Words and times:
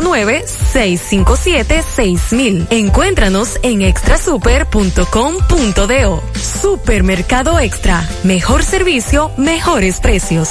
657-6000. 0.00 2.68
Encuéntranos 2.70 3.58
en 3.62 3.82
extrasuper.com.do. 3.82 6.22
Supermercado 6.62 7.60
Extra. 7.60 8.08
Mejor 8.24 8.64
servicio, 8.64 9.30
mejores 9.36 10.00
precios. 10.00 10.48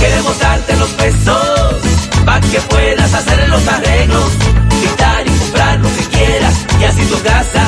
Queremos 0.00 0.38
darte 0.38 0.76
los 0.76 0.90
pesos 0.90 1.82
para 2.24 2.40
que 2.40 2.60
puedas 2.60 3.12
hacer 3.14 3.48
los 3.48 3.66
arreglos, 3.68 4.30
quitar 4.80 5.26
y 5.26 5.30
comprar 5.30 5.80
lo 5.80 5.88
que 5.88 6.04
quieras 6.04 6.54
y 6.80 6.84
así 6.84 7.04
tu 7.06 7.20
casa 7.22 7.66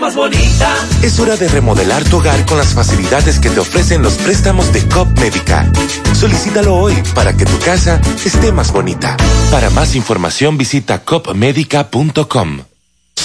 más 0.00 0.16
bonita. 0.16 0.74
Es 1.02 1.18
hora 1.20 1.36
de 1.36 1.48
remodelar 1.48 2.02
tu 2.04 2.18
hogar 2.18 2.44
con 2.46 2.58
las 2.58 2.74
facilidades 2.74 3.38
que 3.38 3.50
te 3.50 3.60
ofrecen 3.60 4.02
los 4.02 4.14
préstamos 4.14 4.72
de 4.72 4.86
COP 4.88 5.18
Médica. 5.18 5.70
Solicítalo 6.14 6.74
hoy 6.74 6.94
para 7.14 7.36
que 7.36 7.44
tu 7.44 7.58
casa 7.58 8.00
esté 8.24 8.52
más 8.52 8.72
bonita. 8.72 9.16
Para 9.50 9.70
más 9.70 9.94
información 9.94 10.56
visita 10.56 11.04
copmedica.com. 11.04 12.75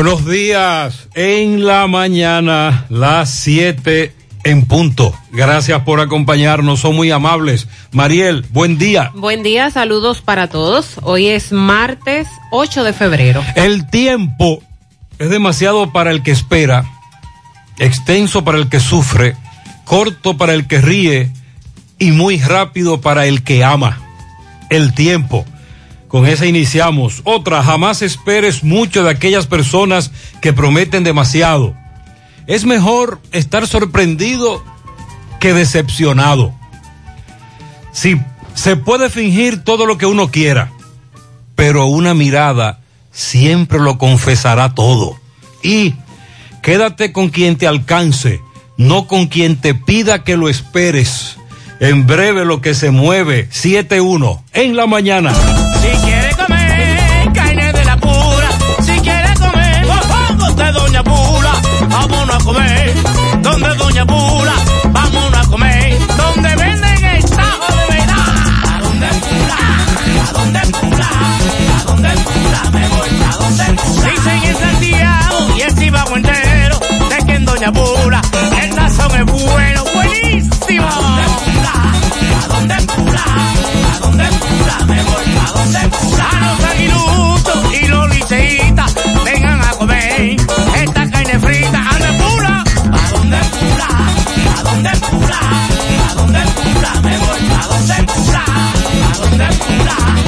Buenos 0.00 0.24
días. 0.26 1.08
En 1.14 1.66
la 1.66 1.88
mañana, 1.88 2.86
las 2.88 3.30
7 3.30 4.14
en 4.44 4.64
punto. 4.64 5.12
Gracias 5.32 5.82
por 5.82 5.98
acompañarnos, 5.98 6.78
son 6.78 6.94
muy 6.94 7.10
amables. 7.10 7.66
Mariel, 7.90 8.46
buen 8.50 8.78
día. 8.78 9.10
Buen 9.16 9.42
día, 9.42 9.72
saludos 9.72 10.20
para 10.20 10.46
todos. 10.46 11.00
Hoy 11.02 11.26
es 11.26 11.50
martes 11.50 12.28
8 12.52 12.84
de 12.84 12.92
febrero. 12.92 13.42
El 13.56 13.90
tiempo 13.90 14.62
es 15.18 15.30
demasiado 15.30 15.92
para 15.92 16.12
el 16.12 16.22
que 16.22 16.30
espera, 16.30 16.84
extenso 17.80 18.44
para 18.44 18.58
el 18.58 18.68
que 18.68 18.78
sufre, 18.78 19.34
corto 19.84 20.36
para 20.36 20.54
el 20.54 20.68
que 20.68 20.80
ríe 20.80 21.32
y 21.98 22.12
muy 22.12 22.38
rápido 22.38 23.00
para 23.00 23.26
el 23.26 23.42
que 23.42 23.64
ama. 23.64 23.98
El 24.70 24.94
tiempo. 24.94 25.44
Con 26.08 26.26
esa 26.26 26.46
iniciamos. 26.46 27.20
Otra, 27.24 27.62
jamás 27.62 28.02
esperes 28.02 28.64
mucho 28.64 29.04
de 29.04 29.10
aquellas 29.10 29.46
personas 29.46 30.10
que 30.40 30.52
prometen 30.54 31.04
demasiado. 31.04 31.74
Es 32.46 32.64
mejor 32.64 33.20
estar 33.30 33.66
sorprendido 33.66 34.64
que 35.38 35.52
decepcionado. 35.52 36.54
Si 37.92 38.18
se 38.54 38.76
puede 38.76 39.10
fingir 39.10 39.62
todo 39.62 39.84
lo 39.84 39.98
que 39.98 40.06
uno 40.06 40.30
quiera, 40.30 40.72
pero 41.54 41.86
una 41.86 42.14
mirada 42.14 42.80
siempre 43.12 43.78
lo 43.78 43.98
confesará 43.98 44.74
todo. 44.74 45.18
Y 45.62 45.94
quédate 46.62 47.12
con 47.12 47.28
quien 47.28 47.56
te 47.56 47.66
alcance, 47.66 48.40
no 48.78 49.06
con 49.06 49.26
quien 49.26 49.60
te 49.60 49.74
pida 49.74 50.24
que 50.24 50.36
lo 50.36 50.48
esperes. 50.48 51.36
En 51.80 52.06
breve 52.06 52.44
lo 52.44 52.60
que 52.60 52.74
se 52.74 52.90
mueve, 52.90 53.48
7-1 53.50 54.42
en 54.54 54.74
la 54.74 54.86
mañana. 54.86 55.32
Si 55.80 55.90
quiere 56.04 56.30
comer 56.36 57.32
carne 57.32 57.72
de 57.72 57.84
la 57.84 57.96
pura, 57.96 58.48
si 58.80 59.00
quiere 59.00 59.34
comer 59.34 59.86
mofongos 59.86 60.56
de 60.56 60.72
Doña 60.72 61.02
Pula, 61.04 61.52
vámonos 61.88 62.36
a 62.36 62.44
comer 62.44 62.94
donde 63.42 63.74
Doña 63.76 64.06
Pula, 64.06 64.54
vámonos 64.92 65.46
a 65.46 65.50
comer 65.50 65.98
donde 66.16 66.56
venden 66.56 67.04
el 67.04 67.24
tajo 67.30 67.72
de 67.76 67.96
verdad. 67.96 68.24
¿A 68.68 68.80
dónde 68.80 69.08
Pula? 69.24 69.56
¿A 70.28 70.32
dónde 70.32 70.60
Pula? 70.80 71.08
¿A 71.78 71.84
dónde 71.84 72.10
Pula? 72.10 72.70
Me 72.72 72.88
voy 72.88 73.22
a 73.22 73.36
donde 73.36 73.64
Pula. 73.82 74.10
Dicen 74.10 74.42
en 74.44 74.56
Santiago 74.56 75.56
y 75.56 75.60
el 75.62 75.72
Cibao 75.76 76.16
entero 76.16 76.80
de 77.10 77.26
que 77.26 77.34
en 77.34 77.44
Doña 77.44 77.72
Pula 77.72 78.20
el 78.62 78.74
tazón 78.74 79.14
es 79.16 79.24
bueno, 79.26 79.84
buenísimo. 79.94 80.86
¿A 80.88 80.94
dónde? 81.00 82.07
¿A 82.34 82.48
dónde 82.48 82.74
Pula? 82.94 83.24
¿A 83.94 83.98
dónde 84.00 84.24
Pula? 84.24 84.76
Me 84.86 85.02
voy 85.02 85.38
a 85.44 85.52
donde 85.52 85.88
Pula. 85.88 86.28
A 86.30 86.40
los 86.88 87.72
y 87.72 87.86
los 87.88 88.10
liceitas 88.14 88.94
vengan 89.24 89.60
a 89.60 89.70
comer 89.72 90.36
esta 90.76 91.10
carne 91.10 91.38
frita. 91.38 91.78
¿A 91.78 91.98
dónde? 91.98 93.36
¿A 93.36 93.40
dónde 93.40 93.40
Pula? 93.58 93.88
¿A 94.56 94.62
dónde 94.62 94.90
Pula? 95.10 95.40
¿A 96.08 96.14
dónde 96.14 96.40
Pula? 96.40 97.00
Me 97.02 97.18
voy 97.18 97.44
a 97.60 97.66
donde 97.66 97.96
Pula. 98.12 98.44
¿A 98.44 99.18
dónde? 99.18 100.27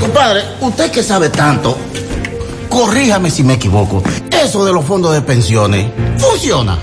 Compadre, 0.00 0.44
usted 0.60 0.92
que 0.92 1.02
sabe 1.02 1.28
tanto, 1.28 1.76
corríjame 2.68 3.32
si 3.32 3.42
me 3.42 3.54
equivoco. 3.54 4.04
Eso 4.30 4.64
de 4.64 4.72
los 4.72 4.84
fondos 4.84 5.12
de 5.12 5.22
pensiones, 5.22 5.90
¿funciona? 6.16 6.78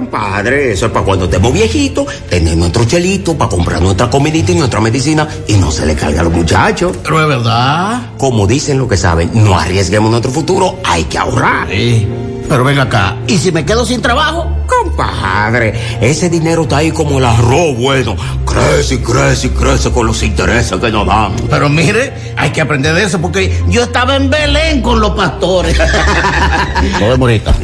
Compadre, 0.00 0.72
eso 0.72 0.86
es 0.86 0.92
para 0.92 1.04
cuando 1.04 1.26
estemos 1.26 1.52
viejitos, 1.52 2.06
tener 2.30 2.56
nuestro 2.56 2.86
chelito 2.86 3.36
para 3.36 3.50
comprar 3.50 3.82
nuestra 3.82 4.08
comidita 4.08 4.50
y 4.50 4.54
nuestra 4.54 4.80
medicina 4.80 5.28
y 5.46 5.52
no 5.58 5.70
se 5.70 5.84
le 5.84 5.94
caiga 5.94 6.22
a 6.22 6.24
los 6.24 6.32
muchachos. 6.32 6.96
Pero 7.02 7.20
es 7.20 7.28
verdad. 7.28 8.12
Como 8.16 8.46
dicen 8.46 8.78
lo 8.78 8.88
que 8.88 8.96
saben, 8.96 9.30
no 9.34 9.58
arriesguemos 9.58 10.10
nuestro 10.10 10.32
futuro, 10.32 10.78
hay 10.84 11.04
que 11.04 11.18
ahorrar. 11.18 11.68
Sí. 11.68 12.08
Pero 12.48 12.64
ven 12.64 12.78
acá, 12.78 13.18
¿y 13.28 13.36
si 13.36 13.52
me 13.52 13.64
quedo 13.64 13.84
sin 13.84 14.00
trabajo? 14.00 14.48
Compadre, 14.66 15.72
ese 16.00 16.30
dinero 16.30 16.62
está 16.62 16.78
ahí 16.78 16.90
como 16.90 17.18
el 17.18 17.24
arroz 17.26 17.76
bueno. 17.76 18.16
Crece 18.44 18.94
y 18.94 18.98
crece 18.98 19.46
y 19.48 19.50
crece 19.50 19.92
con 19.92 20.06
los 20.06 20.22
intereses 20.22 20.80
que 20.80 20.90
nos 20.90 21.06
dan. 21.06 21.36
Pero 21.48 21.68
mire, 21.68 22.32
hay 22.36 22.50
que 22.50 22.62
aprender 22.62 22.94
de 22.94 23.04
eso 23.04 23.20
porque 23.20 23.62
yo 23.68 23.82
estaba 23.82 24.16
en 24.16 24.30
Belén 24.30 24.80
con 24.80 24.98
los 24.98 25.10
pastores. 25.10 25.78
Todo 26.98 27.16
bonita. 27.18 27.54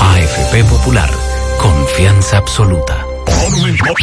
AFP 0.00 0.64
Popular, 0.64 1.10
confianza 1.98 2.36
absoluta. 2.36 3.07
Monumental 3.48 3.94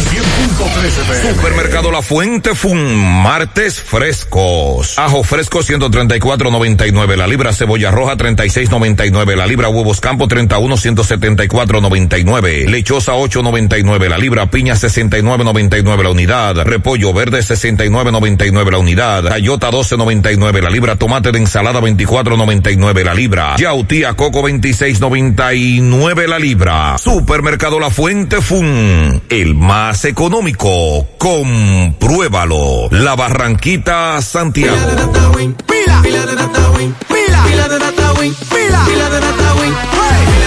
100.13 0.00 1.34
Supermercado 1.34 1.90
La 1.92 2.00
Fuente 2.00 2.54
Fun, 2.54 2.96
martes 3.22 3.78
frescos. 3.78 4.98
Ajo 4.98 5.22
fresco 5.22 5.60
134.99 5.60 7.16
la 7.16 7.26
libra, 7.26 7.52
cebolla 7.52 7.90
roja 7.90 8.16
36.99 8.16 9.36
la 9.36 9.46
libra, 9.46 9.68
huevos 9.68 10.00
campo 10.00 10.26
31 10.26 10.74
174.99, 10.74 12.66
lechosa 12.70 13.12
8.99 13.12 14.08
la 14.08 14.16
libra, 14.16 14.50
piña 14.50 14.72
69.99 14.72 16.02
la 16.02 16.10
unidad, 16.10 16.56
repollo 16.62 17.12
verde 17.12 17.40
69.99 17.40 18.70
la 18.70 18.78
unidad, 18.78 19.24
cayota 19.28 19.70
12.99 19.70 20.62
la 20.62 20.70
libra, 20.70 20.96
tomate 20.96 21.30
de 21.30 21.40
ensalada 21.40 21.80
24.99 21.80 23.04
la 23.04 23.12
libra, 23.12 23.56
yautía 23.58 24.14
coco 24.14 24.40
26.99 24.48 26.26
la 26.26 26.38
libra. 26.38 26.96
Supermercado 26.96 27.78
La 27.78 27.90
Fuente 27.90 28.40
Fun 28.40 28.61
el 28.62 29.54
más 29.54 30.04
económico. 30.04 31.06
Compruébalo. 31.18 32.88
La 32.90 33.14
Barranquita 33.16 34.20
Santiago. 34.22 34.76
Pila, 34.76 36.02
pila 36.02 36.26
de 36.26 36.34
data 36.34 36.70
win, 36.76 36.94
pila, 37.08 37.44
pila 37.44 37.68
de 37.68 37.78
data 37.78 38.12
win, 38.20 38.34
pila, 38.34 38.84
pila 38.86 39.10
de 39.10 40.41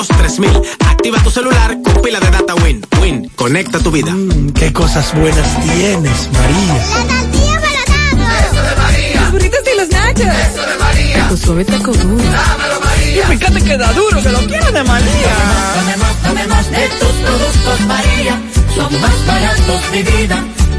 200, 0.00 0.16
3000. 0.16 0.62
Activa 0.86 1.22
tu 1.22 1.30
celular 1.30 1.76
compila 1.84 2.20
de 2.20 2.30
data 2.30 2.54
Win. 2.54 2.80
Win, 3.00 3.30
conecta 3.36 3.78
tu 3.80 3.90
vida. 3.90 4.12
Mm, 4.12 4.50
qué 4.52 4.72
cosas 4.72 5.12
buenas 5.14 5.60
tienes, 5.62 6.28
María. 6.32 6.74
La 6.74 7.06
tortilla 7.06 7.60
para 7.86 8.10
los 8.10 8.46
Eso 8.46 8.62
de 8.62 8.76
María. 8.76 9.20
Los 9.20 9.32
burritos 9.32 9.60
y 9.60 9.78
los 9.78 9.88
nachos. 9.90 10.26
Eso 10.26 10.66
de 10.66 10.76
María. 10.78 11.28
Tu 11.28 11.36
suave 11.36 11.64
taco 11.66 11.92
duro. 11.92 12.24
Dámelo, 12.24 12.80
María. 12.80 13.24
Y 13.24 13.36
fíjate 13.36 13.62
que 13.62 13.76
da 13.76 13.92
duro, 13.92 14.22
que 14.22 14.30
lo 14.30 14.38
quiero 14.46 14.72
de 14.72 14.84
María. 14.84 15.34
Tomemos, 15.74 16.16
tomemos, 16.22 16.22
tomemos 16.22 16.70
de 16.70 16.88
tus 16.98 17.12
productos, 17.26 17.80
María. 17.86 18.40
Son 18.74 19.00
más 19.00 19.26
baratos, 19.26 19.80
mi 19.92 20.02
vida 20.02 20.44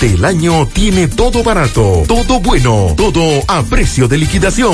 el 0.00 0.24
año 0.24 0.66
tiene 0.72 1.06
todo 1.06 1.42
barato, 1.42 2.02
todo 2.08 2.40
bueno, 2.40 2.94
todo 2.96 3.42
a 3.46 3.62
precio 3.62 4.08
de 4.08 4.16
liquidación. 4.16 4.72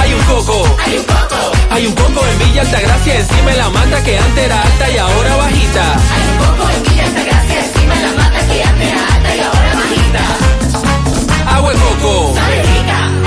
Hay 0.00 0.12
un 0.12 0.20
coco, 0.22 0.76
hay 0.84 0.96
un 0.98 1.04
coco, 1.04 1.52
hay 1.70 1.86
un 1.86 1.94
coco 1.94 2.26
en 2.26 2.38
Villa 2.38 2.62
Altagracia 2.62 3.20
encima 3.20 3.50
de 3.50 3.56
la 3.56 3.70
mata 3.70 4.02
que 4.02 4.18
antes 4.18 4.44
era 4.44 4.62
alta 4.62 4.90
y 4.90 4.98
ahora 4.98 5.36
bajita. 5.36 5.94
Hay 6.12 6.22
un 6.28 6.38
coco 6.38 6.70
en 6.70 6.82
Villa 6.82 7.04
Altagracia 7.04 7.64
encima 7.64 7.94
de 7.94 8.02
la 8.02 8.12
mata 8.12 8.46
que 8.46 8.62
antes 8.62 8.88
era 8.88 9.14
alta 9.14 9.36
y 9.36 9.40
ahora 9.40 9.74
bajita. 9.74 11.54
Agua 11.56 11.72
de 11.72 11.78
coco. 11.78 12.34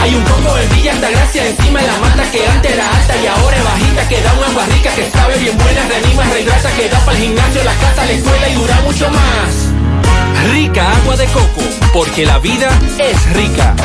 Hay 0.01 0.15
un 0.15 0.23
coco 0.23 0.57
en 0.57 0.75
Villa 0.75 0.91
Altagracia 0.91 1.47
encima 1.47 1.81
de 1.81 1.87
la 1.87 1.97
mata 1.97 2.31
que 2.31 2.47
antes 2.47 2.71
era 2.73 2.95
alta 2.95 3.15
y 3.15 3.27
ahora 3.27 3.57
es 3.57 3.63
bajita 3.63 4.07
que 4.09 4.21
da 4.21 4.33
una 4.33 4.47
agua 4.47 4.65
rica 4.65 4.95
que 4.95 5.11
sabe 5.11 5.37
bien 5.37 5.57
buena, 5.57 5.87
reanima, 5.87 6.23
rehidrata, 6.25 6.71
que 6.75 6.89
da 6.89 6.99
para 6.99 7.17
el 7.17 7.23
gimnasio, 7.23 7.63
la 7.63 7.73
casa, 7.75 8.05
la 8.05 8.11
escuela 8.11 8.49
y 8.49 8.53
dura 8.53 8.81
mucho 8.81 9.09
más. 9.09 9.74
Rica 10.43 10.97
agua 10.97 11.15
de 11.15 11.25
coco, 11.27 11.61
porque 11.93 12.25
la 12.25 12.39
vida 12.39 12.69
es 12.99 13.33
rica. 13.33 13.75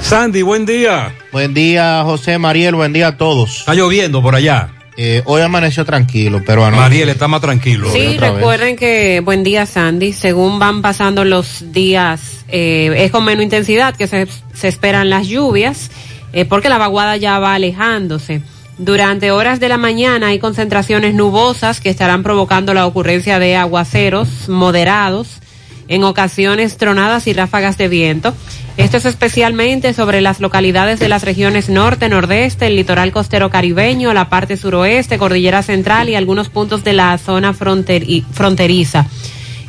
Sandy, 0.00 0.42
buen 0.42 0.64
día. 0.64 1.12
Buen 1.32 1.52
día, 1.52 2.02
José 2.04 2.38
Mariel, 2.38 2.74
buen 2.74 2.92
día 2.92 3.08
a 3.08 3.16
todos. 3.16 3.60
Está 3.60 3.74
lloviendo 3.74 4.22
por 4.22 4.34
allá. 4.34 4.70
Eh, 4.96 5.22
hoy 5.26 5.42
amaneció 5.42 5.84
tranquilo, 5.84 6.42
pero 6.46 6.64
anoche... 6.64 6.80
Mariel 6.80 7.08
está 7.10 7.28
más 7.28 7.40
tranquilo. 7.40 7.90
Sí, 7.92 8.16
recuerden 8.16 8.76
que, 8.76 9.20
buen 9.20 9.44
día 9.44 9.66
Sandy, 9.66 10.12
según 10.12 10.58
van 10.58 10.80
pasando 10.80 11.24
los 11.24 11.72
días, 11.72 12.44
eh, 12.48 12.94
es 12.96 13.10
con 13.10 13.24
menos 13.24 13.42
intensidad 13.42 13.94
que 13.94 14.06
se, 14.06 14.26
se 14.54 14.68
esperan 14.68 15.10
las 15.10 15.26
lluvias, 15.26 15.90
eh, 16.32 16.44
porque 16.44 16.68
la 16.68 16.78
vaguada 16.78 17.16
ya 17.16 17.38
va 17.38 17.54
alejándose. 17.54 18.40
Durante 18.78 19.30
horas 19.30 19.58
de 19.58 19.68
la 19.68 19.78
mañana 19.78 20.28
hay 20.28 20.38
concentraciones 20.38 21.14
nubosas 21.14 21.80
que 21.80 21.90
estarán 21.90 22.22
provocando 22.22 22.74
la 22.74 22.86
ocurrencia 22.86 23.38
de 23.38 23.56
aguaceros 23.56 24.48
moderados 24.48 25.40
en 25.88 26.04
ocasiones 26.04 26.76
tronadas 26.76 27.26
y 27.26 27.32
ráfagas 27.32 27.78
de 27.78 27.88
viento. 27.88 28.34
Esto 28.76 28.98
es 28.98 29.06
especialmente 29.06 29.94
sobre 29.94 30.20
las 30.20 30.40
localidades 30.40 31.00
de 31.00 31.08
las 31.08 31.24
regiones 31.24 31.68
norte, 31.68 32.08
nordeste, 32.08 32.66
el 32.66 32.76
litoral 32.76 33.12
costero 33.12 33.50
caribeño, 33.50 34.12
la 34.12 34.28
parte 34.28 34.56
suroeste, 34.56 35.18
cordillera 35.18 35.62
central 35.62 36.08
y 36.08 36.14
algunos 36.14 36.48
puntos 36.48 36.84
de 36.84 36.92
la 36.92 37.16
zona 37.18 37.54
fronteri 37.54 38.24
fronteriza. 38.32 39.06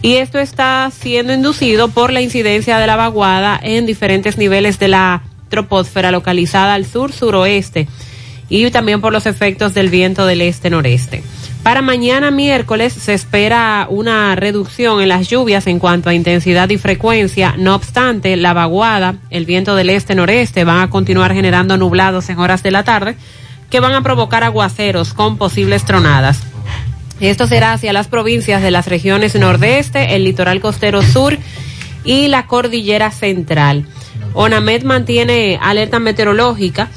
Y 0.02 0.16
esto 0.16 0.40
está 0.40 0.92
siendo 0.92 1.34
inducido 1.34 1.88
por 1.88 2.14
la 2.14 2.22
incidencia 2.22 2.78
de 2.78 2.88
la 2.88 2.96
vaguada 2.96 3.60
en 3.62 3.86
diferentes 3.86 4.38
niveles 4.38 4.78
de 4.78 4.90
la 4.90 5.24
troposfera 5.50 6.12
localizada 6.12 6.74
al 6.74 6.86
sur-suroeste 6.86 7.88
y 8.50 8.70
también 8.72 9.02
por 9.02 9.14
los 9.14 9.26
efectos 9.26 9.74
del 9.74 9.90
viento 9.90 10.26
del 10.26 10.42
este-noreste. 10.42 11.24
Para 11.64 11.82
mañana 11.82 12.32
miércoles 12.32 12.94
se 12.94 13.14
espera 13.14 13.88
una 13.90 14.36
reducción 14.36 15.02
en 15.02 15.10
las 15.10 15.28
lluvias 15.28 15.68
en 15.68 15.80
cuanto 15.80 16.10
a 16.10 16.14
intensidad 16.14 16.70
y 16.70 16.78
frecuencia. 16.78 17.56
No 17.58 17.76
obstante, 17.76 18.38
la 18.38 18.54
vaguada, 18.54 19.16
el 19.30 19.46
viento 19.46 19.76
del 19.76 19.90
este-noreste 19.90 20.64
van 20.64 20.80
a 20.80 20.90
continuar 20.90 21.34
generando 21.34 21.78
nublados 21.78 22.30
en 22.30 22.40
horas 22.40 22.64
de 22.64 22.72
la 22.72 22.84
tarde 22.84 23.18
que 23.70 23.82
van 23.82 23.94
a 23.94 24.02
provocar 24.02 24.46
aguaceros 24.46 25.14
con 25.14 25.38
posibles 25.38 25.84
tronadas. 25.84 26.40
Esto 27.20 27.48
será 27.48 27.74
hacia 27.74 27.92
las 27.92 28.08
provincias 28.08 28.62
de 28.62 28.72
las 28.72 28.88
regiones 28.88 29.36
nordeste, 29.36 30.16
el 30.16 30.24
litoral 30.24 30.62
costero 30.62 31.02
sur 31.02 31.38
y 32.06 32.28
la 32.28 32.46
cordillera 32.46 33.12
central. 33.12 33.86
ONAMED 34.34 34.84
mantiene 34.84 35.60
alerta 35.62 36.00
meteorológica 36.00 36.90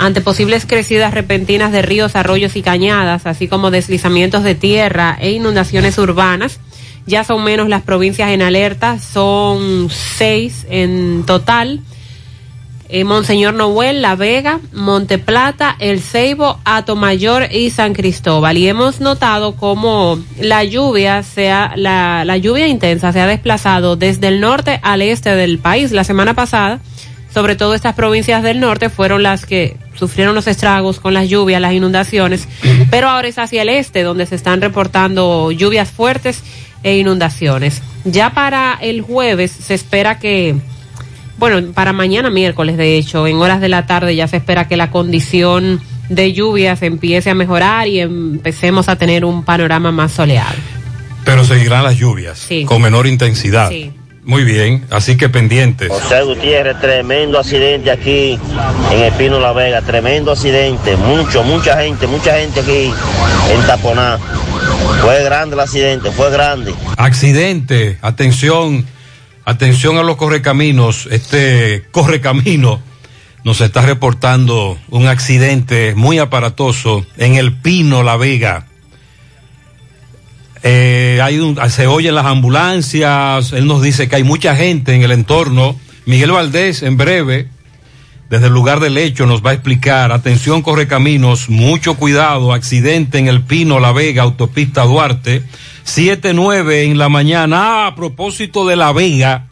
ante 0.00 0.22
posibles 0.22 0.64
crecidas 0.64 1.12
repentinas 1.12 1.72
de 1.72 1.82
ríos, 1.82 2.16
arroyos 2.16 2.56
y 2.56 2.62
cañadas, 2.62 3.26
así 3.26 3.48
como 3.48 3.70
deslizamientos 3.70 4.42
de 4.42 4.54
tierra 4.54 5.18
e 5.20 5.32
inundaciones 5.32 5.98
urbanas. 5.98 6.58
Ya 7.04 7.22
son 7.22 7.44
menos 7.44 7.68
las 7.68 7.82
provincias 7.82 8.30
en 8.30 8.40
alerta, 8.40 8.98
son 8.98 9.90
seis 9.90 10.66
en 10.70 11.24
total. 11.26 11.80
Eh, 12.88 13.04
Monseñor 13.04 13.52
Noel, 13.52 14.00
La 14.00 14.16
Vega, 14.16 14.60
Monte 14.72 15.18
Plata, 15.18 15.76
El 15.78 16.00
Ceibo, 16.00 16.58
Atomayor 16.64 17.48
y 17.52 17.68
San 17.68 17.92
Cristóbal. 17.92 18.56
Y 18.56 18.68
hemos 18.68 19.00
notado 19.00 19.54
cómo 19.54 20.18
la 20.40 20.64
lluvia 20.64 21.22
sea, 21.22 21.74
la 21.76 22.36
lluvia 22.38 22.68
intensa 22.68 23.12
se 23.12 23.20
ha 23.20 23.26
desplazado 23.26 23.96
desde 23.96 24.28
el 24.28 24.40
norte 24.40 24.80
al 24.82 25.02
este 25.02 25.36
del 25.36 25.58
país. 25.58 25.92
La 25.92 26.04
semana 26.04 26.32
pasada, 26.32 26.80
sobre 27.34 27.54
todo 27.54 27.74
estas 27.74 27.94
provincias 27.94 28.42
del 28.42 28.60
norte 28.60 28.88
fueron 28.88 29.22
las 29.22 29.44
que 29.44 29.76
sufrieron 30.00 30.34
los 30.34 30.48
estragos 30.48 30.98
con 30.98 31.14
las 31.14 31.28
lluvias, 31.28 31.60
las 31.60 31.74
inundaciones, 31.74 32.48
pero 32.90 33.08
ahora 33.08 33.28
es 33.28 33.38
hacia 33.38 33.62
el 33.62 33.68
este 33.68 34.02
donde 34.02 34.26
se 34.26 34.34
están 34.34 34.60
reportando 34.60 35.52
lluvias 35.52 35.90
fuertes 35.90 36.42
e 36.82 36.96
inundaciones. 36.96 37.82
Ya 38.04 38.30
para 38.30 38.78
el 38.80 39.02
jueves 39.02 39.52
se 39.52 39.74
espera 39.74 40.18
que 40.18 40.56
bueno, 41.36 41.72
para 41.72 41.94
mañana 41.94 42.28
miércoles, 42.28 42.76
de 42.76 42.98
hecho, 42.98 43.26
en 43.26 43.36
horas 43.36 43.62
de 43.62 43.70
la 43.70 43.86
tarde 43.86 44.14
ya 44.14 44.28
se 44.28 44.36
espera 44.36 44.68
que 44.68 44.76
la 44.76 44.90
condición 44.90 45.80
de 46.10 46.34
lluvias 46.34 46.82
empiece 46.82 47.30
a 47.30 47.34
mejorar 47.34 47.88
y 47.88 48.00
empecemos 48.00 48.90
a 48.90 48.96
tener 48.96 49.24
un 49.24 49.44
panorama 49.44 49.90
más 49.90 50.12
soleado. 50.12 50.56
Pero 51.24 51.44
seguirán 51.44 51.84
las 51.84 51.96
lluvias 51.96 52.46
con 52.66 52.82
menor 52.82 53.06
intensidad. 53.06 53.70
Muy 54.22 54.44
bien, 54.44 54.86
así 54.90 55.16
que 55.16 55.28
pendientes. 55.28 55.88
José 55.88 56.22
Gutiérrez, 56.22 56.78
tremendo 56.80 57.38
accidente 57.38 57.90
aquí 57.90 58.38
en 58.92 59.02
Espino 59.02 59.40
La 59.40 59.52
Vega, 59.52 59.80
tremendo 59.80 60.32
accidente, 60.32 60.96
mucho, 60.96 61.42
mucha 61.42 61.80
gente, 61.82 62.06
mucha 62.06 62.38
gente 62.38 62.60
aquí 62.60 62.92
en 63.50 63.66
Taponá. 63.66 64.18
Fue 65.00 65.24
grande 65.24 65.54
el 65.54 65.60
accidente, 65.60 66.10
fue 66.10 66.30
grande. 66.30 66.74
Accidente, 66.98 67.98
atención, 68.02 68.84
atención 69.46 69.96
a 69.96 70.02
los 70.02 70.16
correcaminos. 70.16 71.08
Este 71.10 71.86
correcamino 71.90 72.82
nos 73.42 73.62
está 73.62 73.80
reportando 73.80 74.78
un 74.90 75.06
accidente 75.06 75.94
muy 75.94 76.18
aparatoso 76.18 77.06
en 77.16 77.36
el 77.36 77.54
Pino 77.54 78.02
La 78.02 78.18
Vega. 78.18 78.66
Eh, 80.62 81.20
hay 81.22 81.38
un, 81.38 81.58
se 81.70 81.86
oyen 81.86 82.14
las 82.14 82.26
ambulancias, 82.26 83.52
él 83.52 83.66
nos 83.66 83.82
dice 83.82 84.08
que 84.08 84.16
hay 84.16 84.24
mucha 84.24 84.56
gente 84.56 84.94
en 84.94 85.02
el 85.02 85.12
entorno. 85.12 85.76
Miguel 86.06 86.32
Valdés, 86.32 86.82
en 86.82 86.96
breve, 86.96 87.48
desde 88.28 88.46
el 88.46 88.52
lugar 88.52 88.80
del 88.80 88.98
hecho, 88.98 89.26
nos 89.26 89.44
va 89.44 89.50
a 89.50 89.54
explicar. 89.54 90.12
Atención, 90.12 90.62
correcaminos, 90.62 91.48
mucho 91.48 91.94
cuidado, 91.94 92.52
accidente 92.52 93.18
en 93.18 93.26
el 93.26 93.42
Pino 93.42 93.80
La 93.80 93.92
Vega, 93.92 94.22
autopista 94.22 94.84
Duarte, 94.84 95.42
7-9 95.86 96.84
en 96.84 96.98
la 96.98 97.08
mañana. 97.08 97.84
Ah, 97.84 97.86
a 97.88 97.94
propósito 97.94 98.66
de 98.66 98.76
La 98.76 98.92
Vega, 98.92 99.46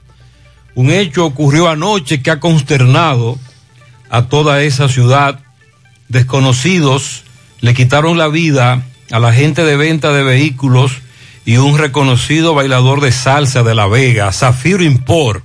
un 0.75 0.91
hecho 0.91 1.25
ocurrió 1.25 1.69
anoche 1.69 2.23
que 2.23 2.31
ha 2.31 2.39
consternado 2.39 3.39
a 4.11 4.27
toda 4.27 4.63
esa 4.63 4.89
ciudad. 4.89 5.41
Desconocidos 6.09 7.25
le 7.61 7.75
quitaron 7.75 8.17
la 8.19 8.29
vida 8.29 8.85
a 9.11 9.19
la 9.19 9.33
gente 9.33 9.65
de 9.65 9.77
venta 9.77 10.13
de 10.13 10.23
vehículos 10.23 10.99
y 11.45 11.57
un 11.57 11.79
reconocido 11.79 12.55
bailador 12.55 13.01
de 13.01 13.13
salsa 13.13 13.63
de 13.63 13.75
La 13.75 13.87
Vega, 13.87 14.33
Zafiro 14.33 14.83
Impor, 14.83 15.43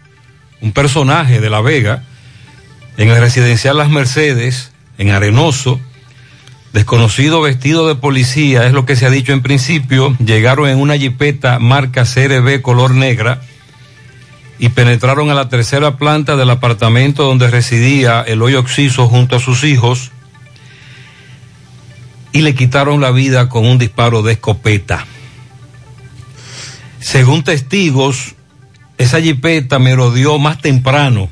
un 0.61 0.71
personaje 0.71 1.39
de 1.39 1.49
La 1.49 1.61
Vega, 1.61 2.03
en 2.97 3.09
el 3.09 3.19
residencial 3.19 3.77
Las 3.77 3.89
Mercedes, 3.89 4.71
en 4.97 5.11
Arenoso, 5.11 5.79
desconocido 6.73 7.41
vestido 7.41 7.87
de 7.87 7.95
policía, 7.95 8.65
es 8.65 8.73
lo 8.73 8.85
que 8.85 8.95
se 8.95 9.05
ha 9.05 9.09
dicho 9.09 9.31
en 9.31 9.41
principio, 9.41 10.15
llegaron 10.23 10.67
en 10.67 10.79
una 10.79 10.97
jipeta 10.97 11.59
marca 11.59 12.03
CRB 12.03 12.61
color 12.61 12.91
negra 12.91 13.41
y 14.59 14.69
penetraron 14.69 15.29
a 15.29 15.35
la 15.35 15.49
tercera 15.49 15.97
planta 15.97 16.35
del 16.35 16.49
apartamento 16.49 17.23
donde 17.23 17.49
residía 17.49 18.21
el 18.21 18.41
hoyo 18.41 18.59
Oxiso 18.59 19.07
junto 19.07 19.35
a 19.35 19.39
sus 19.39 19.63
hijos 19.63 20.12
y 22.33 22.41
le 22.41 22.55
quitaron 22.55 22.99
la 22.99 23.11
vida 23.11 23.47
con 23.47 23.65
un 23.65 23.77
disparo 23.77 24.23
de 24.23 24.33
escopeta. 24.33 25.05
Según 26.99 27.43
testigos, 27.43 28.35
esa 28.97 29.21
jipeta 29.21 29.79
merodeó 29.79 30.39
más 30.39 30.59
temprano. 30.59 31.29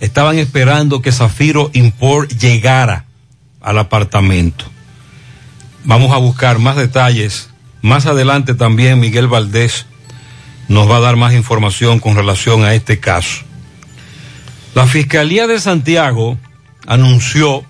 Estaban 0.00 0.38
esperando 0.38 1.02
que 1.02 1.12
Zafiro 1.12 1.70
Import 1.74 2.30
llegara 2.32 3.04
al 3.60 3.78
apartamento. 3.78 4.64
Vamos 5.84 6.12
a 6.12 6.18
buscar 6.18 6.58
más 6.58 6.76
detalles. 6.76 7.50
Más 7.82 8.06
adelante 8.06 8.54
también 8.54 8.98
Miguel 8.98 9.28
Valdés 9.28 9.86
nos 10.68 10.90
va 10.90 10.96
a 10.96 11.00
dar 11.00 11.16
más 11.16 11.34
información 11.34 12.00
con 12.00 12.16
relación 12.16 12.64
a 12.64 12.74
este 12.74 12.98
caso. 12.98 13.44
La 14.74 14.86
Fiscalía 14.86 15.46
de 15.46 15.60
Santiago 15.60 16.38
anunció 16.86 17.64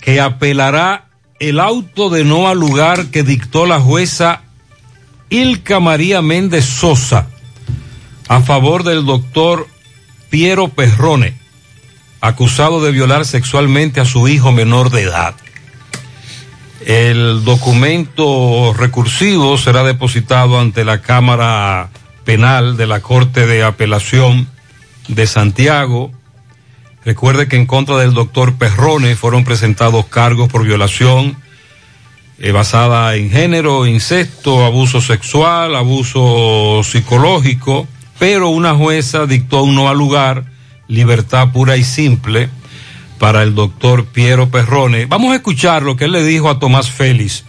que 0.00 0.20
apelará 0.20 1.06
el 1.38 1.60
auto 1.60 2.10
de 2.10 2.24
no 2.24 2.48
al 2.48 2.58
lugar 2.58 3.06
que 3.06 3.22
dictó 3.22 3.66
la 3.66 3.80
jueza 3.80 4.42
Ilka 5.30 5.80
María 5.80 6.22
Méndez 6.22 6.64
Sosa 6.64 7.28
a 8.28 8.40
favor 8.42 8.84
del 8.84 9.04
doctor 9.04 9.66
Piero 10.28 10.68
Perrone, 10.68 11.34
acusado 12.20 12.80
de 12.80 12.92
violar 12.92 13.24
sexualmente 13.24 14.00
a 14.00 14.04
su 14.04 14.28
hijo 14.28 14.52
menor 14.52 14.90
de 14.90 15.02
edad. 15.02 15.34
El 16.86 17.44
documento 17.44 18.72
recursivo 18.72 19.58
será 19.58 19.82
depositado 19.82 20.58
ante 20.60 20.84
la 20.84 21.02
Cámara 21.02 21.90
Penal 22.24 22.76
de 22.76 22.86
la 22.86 23.00
Corte 23.00 23.46
de 23.46 23.64
Apelación 23.64 24.48
de 25.08 25.26
Santiago. 25.26 26.12
Recuerde 27.04 27.48
que 27.48 27.56
en 27.56 27.66
contra 27.66 27.96
del 27.96 28.12
doctor 28.12 28.56
Perrone 28.56 29.16
fueron 29.16 29.44
presentados 29.44 30.06
cargos 30.06 30.48
por 30.48 30.64
violación 30.64 31.36
eh, 32.38 32.52
basada 32.52 33.16
en 33.16 33.30
género, 33.30 33.86
incesto, 33.86 34.64
abuso 34.64 35.00
sexual, 35.00 35.76
abuso 35.76 36.82
psicológico, 36.84 37.88
pero 38.18 38.48
una 38.48 38.74
jueza 38.74 39.26
dictó 39.26 39.62
un 39.62 39.74
no 39.74 39.88
al 39.88 39.96
lugar, 39.96 40.44
libertad 40.88 41.52
pura 41.52 41.76
y 41.76 41.84
simple 41.84 42.50
para 43.18 43.42
el 43.42 43.54
doctor 43.54 44.06
Piero 44.06 44.50
Perrone. 44.50 45.06
Vamos 45.06 45.32
a 45.32 45.36
escuchar 45.36 45.82
lo 45.82 45.96
que 45.96 46.06
él 46.06 46.12
le 46.12 46.24
dijo 46.24 46.48
a 46.50 46.58
Tomás 46.58 46.90
Félix 46.90 47.44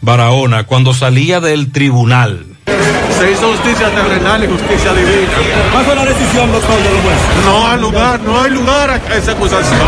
Barahona 0.00 0.64
cuando 0.64 0.94
salía 0.94 1.40
del 1.40 1.72
tribunal. 1.72 2.55
Se 2.66 3.30
hizo 3.30 3.52
justicia 3.52 3.88
terrenal 3.94 4.42
y 4.44 4.46
justicia 4.48 4.92
divina. 4.92 5.32
¿Cuál 5.72 5.84
fue 5.84 5.94
la 5.94 6.04
decisión, 6.04 6.52
doctor, 6.52 6.76
de 6.76 6.90
los 6.90 7.00
jueces? 7.02 7.44
No 7.44 7.66
hay 7.66 7.80
lugar, 7.80 8.20
no 8.20 8.42
hay 8.42 8.50
lugar 8.50 8.90
a 8.90 9.16
esa 9.16 9.32
acusación. 9.32 9.80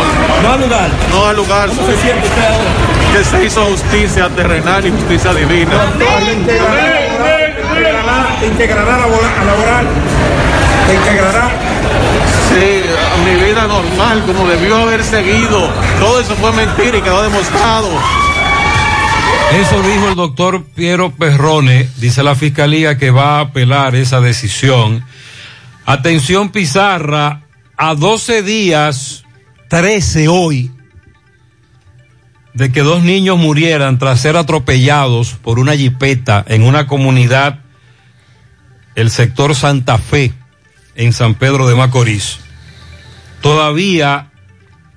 No 0.43 0.53
hay 0.53 0.61
lugar. 0.61 0.89
No 1.11 1.27
hay 1.29 1.37
lugar. 1.37 1.69
¿Cómo 1.69 1.83
se 1.87 1.97
siente 1.99 2.27
usted 2.27 2.45
ahora? 2.45 2.71
Que 3.13 3.25
se 3.25 3.45
hizo 3.45 3.65
justicia 3.65 4.29
terrenal 4.31 4.87
y 4.87 4.91
justicia 4.91 5.35
divina. 5.35 5.73
¿Te 8.41 8.47
integrará 8.47 8.95
a 8.95 8.99
la 8.99 9.07
laboral? 9.07 9.87
¿Te 10.87 10.95
integrará? 10.95 11.51
Sí, 12.49 12.83
a 12.87 13.17
mi 13.25 13.45
vida 13.45 13.67
normal, 13.67 14.23
como 14.25 14.47
debió 14.47 14.77
haber 14.77 15.03
seguido. 15.03 15.69
Todo 15.99 16.21
eso 16.21 16.35
fue 16.37 16.53
mentira 16.53 16.97
y 16.97 17.03
quedó 17.03 17.23
demostrado. 17.23 17.89
Eso 19.53 19.83
dijo 19.83 20.09
el 20.11 20.15
doctor 20.15 20.65
Piero 20.75 21.11
Perrone, 21.11 21.89
dice 21.97 22.23
la 22.23 22.35
fiscalía 22.35 22.99
que 22.99 23.11
va 23.11 23.39
a 23.39 23.41
apelar 23.41 23.97
esa 23.97 24.21
decisión. 24.21 25.05
Atención 25.87 26.51
Pizarra, 26.51 27.43
a 27.77 27.95
12 27.95 28.43
días, 28.43 29.25
13 29.69 30.29
hoy, 30.29 30.71
de 32.53 32.71
que 32.71 32.83
dos 32.83 33.03
niños 33.03 33.39
murieran 33.39 33.99
tras 33.99 34.21
ser 34.21 34.37
atropellados 34.37 35.33
por 35.33 35.59
una 35.59 35.75
jipeta 35.77 36.45
en 36.47 36.63
una 36.63 36.87
comunidad, 36.87 37.61
el 38.97 39.11
sector 39.11 39.55
Santa 39.55 39.97
Fe, 39.97 40.35
en 40.95 41.13
San 41.13 41.35
Pedro 41.35 41.67
de 41.69 41.75
Macorís. 41.75 42.41
Todavía 43.41 44.31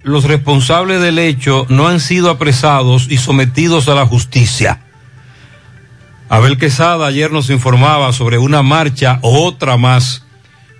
los 0.03 0.25
responsables 0.25 1.01
del 1.01 1.19
hecho 1.19 1.65
no 1.69 1.87
han 1.87 1.99
sido 1.99 2.29
apresados 2.29 3.07
y 3.09 3.17
sometidos 3.17 3.87
a 3.87 3.95
la 3.95 4.05
justicia. 4.05 4.81
Abel 6.29 6.57
Quesada 6.57 7.07
ayer 7.07 7.31
nos 7.31 7.49
informaba 7.49 8.13
sobre 8.13 8.37
una 8.37 8.61
marcha 8.61 9.19
otra 9.21 9.77
más 9.77 10.23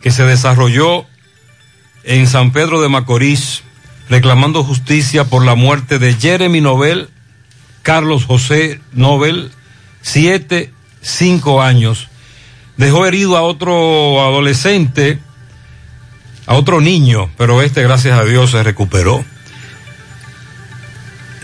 que 0.02 0.12
se 0.12 0.24
desarrolló 0.24 1.06
en 2.04 2.28
San 2.28 2.52
Pedro 2.52 2.82
de 2.82 2.90
Macorís 2.90 3.64
reclamando 4.10 4.64
justicia 4.64 5.24
por 5.26 5.46
la 5.46 5.56
muerte 5.56 5.98
de 5.98 6.14
Jeremy 6.14 6.60
Nobel, 6.60 7.10
Carlos 7.82 8.26
José 8.26 8.82
Nobel, 8.92 9.52
siete, 10.02 10.74
cinco 11.02 11.62
años. 11.62 12.10
Dejó 12.76 13.06
herido 13.06 13.38
a 13.38 13.42
otro 13.42 14.22
adolescente, 14.22 15.20
a 16.52 16.56
otro 16.56 16.82
niño, 16.82 17.30
pero 17.38 17.62
este, 17.62 17.82
gracias 17.82 18.20
a 18.20 18.26
Dios, 18.26 18.52
se 18.52 18.62
recuperó. 18.62 19.24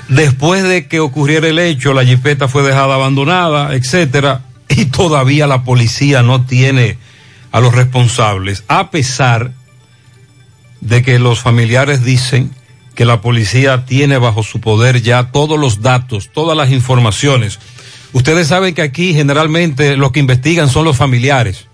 Después 0.10 0.64
de 0.64 0.90
que 0.90 1.00
ocurriera 1.00 1.48
el 1.48 1.60
hecho, 1.60 1.94
la 1.94 2.04
jipeta 2.04 2.50
fue 2.50 2.62
dejada 2.62 2.96
abandonada, 2.96 3.74
etcétera, 3.74 4.42
y 4.68 4.88
todavía 4.88 5.48
la 5.48 5.64
policía 5.64 6.24
no 6.24 6.46
tiene 6.46 6.98
a 7.54 7.62
los 7.62 7.74
responsables, 7.74 8.66
a 8.68 8.92
pesar 8.92 9.54
de 10.82 11.04
que 11.04 11.20
los 11.20 11.40
familiares 11.40 12.04
dicen 12.04 12.52
que 12.94 13.06
la 13.06 13.22
policía 13.22 13.86
tiene 13.86 14.18
bajo 14.18 14.44
su 14.44 14.60
poder 14.60 15.02
ya 15.02 15.32
todos 15.32 15.58
los 15.58 15.82
datos, 15.82 16.32
todas 16.34 16.58
las 16.58 16.70
informaciones. 16.70 17.60
Ustedes 18.12 18.48
saben 18.50 18.76
que 18.76 18.82
aquí 18.82 19.14
generalmente 19.14 19.96
los 19.96 20.12
que 20.12 20.20
investigan 20.20 20.68
son 20.68 20.84
los 20.84 20.98
familiares. 20.98 21.67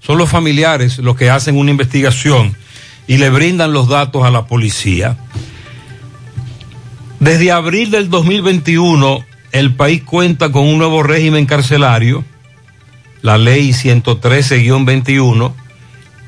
Son 0.00 0.18
los 0.18 0.30
familiares 0.30 0.98
los 0.98 1.16
que 1.16 1.30
hacen 1.30 1.56
una 1.56 1.70
investigación 1.70 2.56
y 3.06 3.16
le 3.16 3.30
brindan 3.30 3.72
los 3.72 3.88
datos 3.88 4.24
a 4.24 4.30
la 4.30 4.46
policía. 4.46 5.16
Desde 7.20 7.50
abril 7.50 7.90
del 7.90 8.10
2021, 8.10 9.24
el 9.52 9.74
país 9.74 10.02
cuenta 10.04 10.52
con 10.52 10.66
un 10.66 10.78
nuevo 10.78 11.02
régimen 11.02 11.46
carcelario, 11.46 12.24
la 13.22 13.38
ley 13.38 13.70
113-21, 13.70 15.52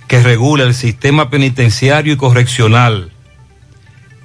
que 0.08 0.20
regula 0.20 0.64
el 0.64 0.74
sistema 0.74 1.30
penitenciario 1.30 2.14
y 2.14 2.16
correccional. 2.16 3.12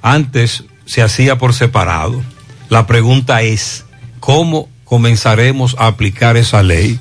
Antes 0.01 0.63
se 0.85 1.03
hacía 1.03 1.37
por 1.37 1.53
separado. 1.53 2.23
La 2.69 2.87
pregunta 2.87 3.43
es, 3.43 3.85
¿cómo 4.19 4.69
comenzaremos 4.85 5.75
a 5.77 5.87
aplicar 5.87 6.37
esa 6.37 6.63
ley? 6.63 6.99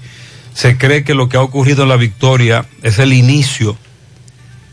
Se 0.54 0.78
cree 0.78 1.04
que 1.04 1.14
lo 1.14 1.28
que 1.28 1.36
ha 1.36 1.42
ocurrido 1.42 1.82
en 1.82 1.88
la 1.90 1.96
victoria 1.96 2.66
es 2.82 2.98
el 2.98 3.12
inicio 3.12 3.76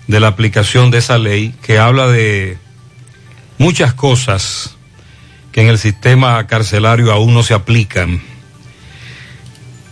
de 0.07 0.19
la 0.19 0.27
aplicación 0.27 0.91
de 0.91 0.99
esa 0.99 1.17
ley 1.17 1.53
que 1.61 1.79
habla 1.79 2.07
de 2.07 2.57
muchas 3.57 3.93
cosas 3.93 4.75
que 5.51 5.61
en 5.61 5.67
el 5.67 5.77
sistema 5.77 6.45
carcelario 6.47 7.11
aún 7.11 7.33
no 7.33 7.43
se 7.43 7.53
aplican. 7.53 8.21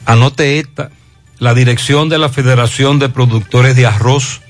Anote 0.05 0.59
esta, 0.59 0.91
la 1.37 1.53
dirección 1.53 2.09
de 2.09 2.17
la 2.17 2.29
Federación 2.29 2.99
de 2.99 3.09
Productores 3.09 3.75
de 3.75 3.85
Arroz, 3.85 4.41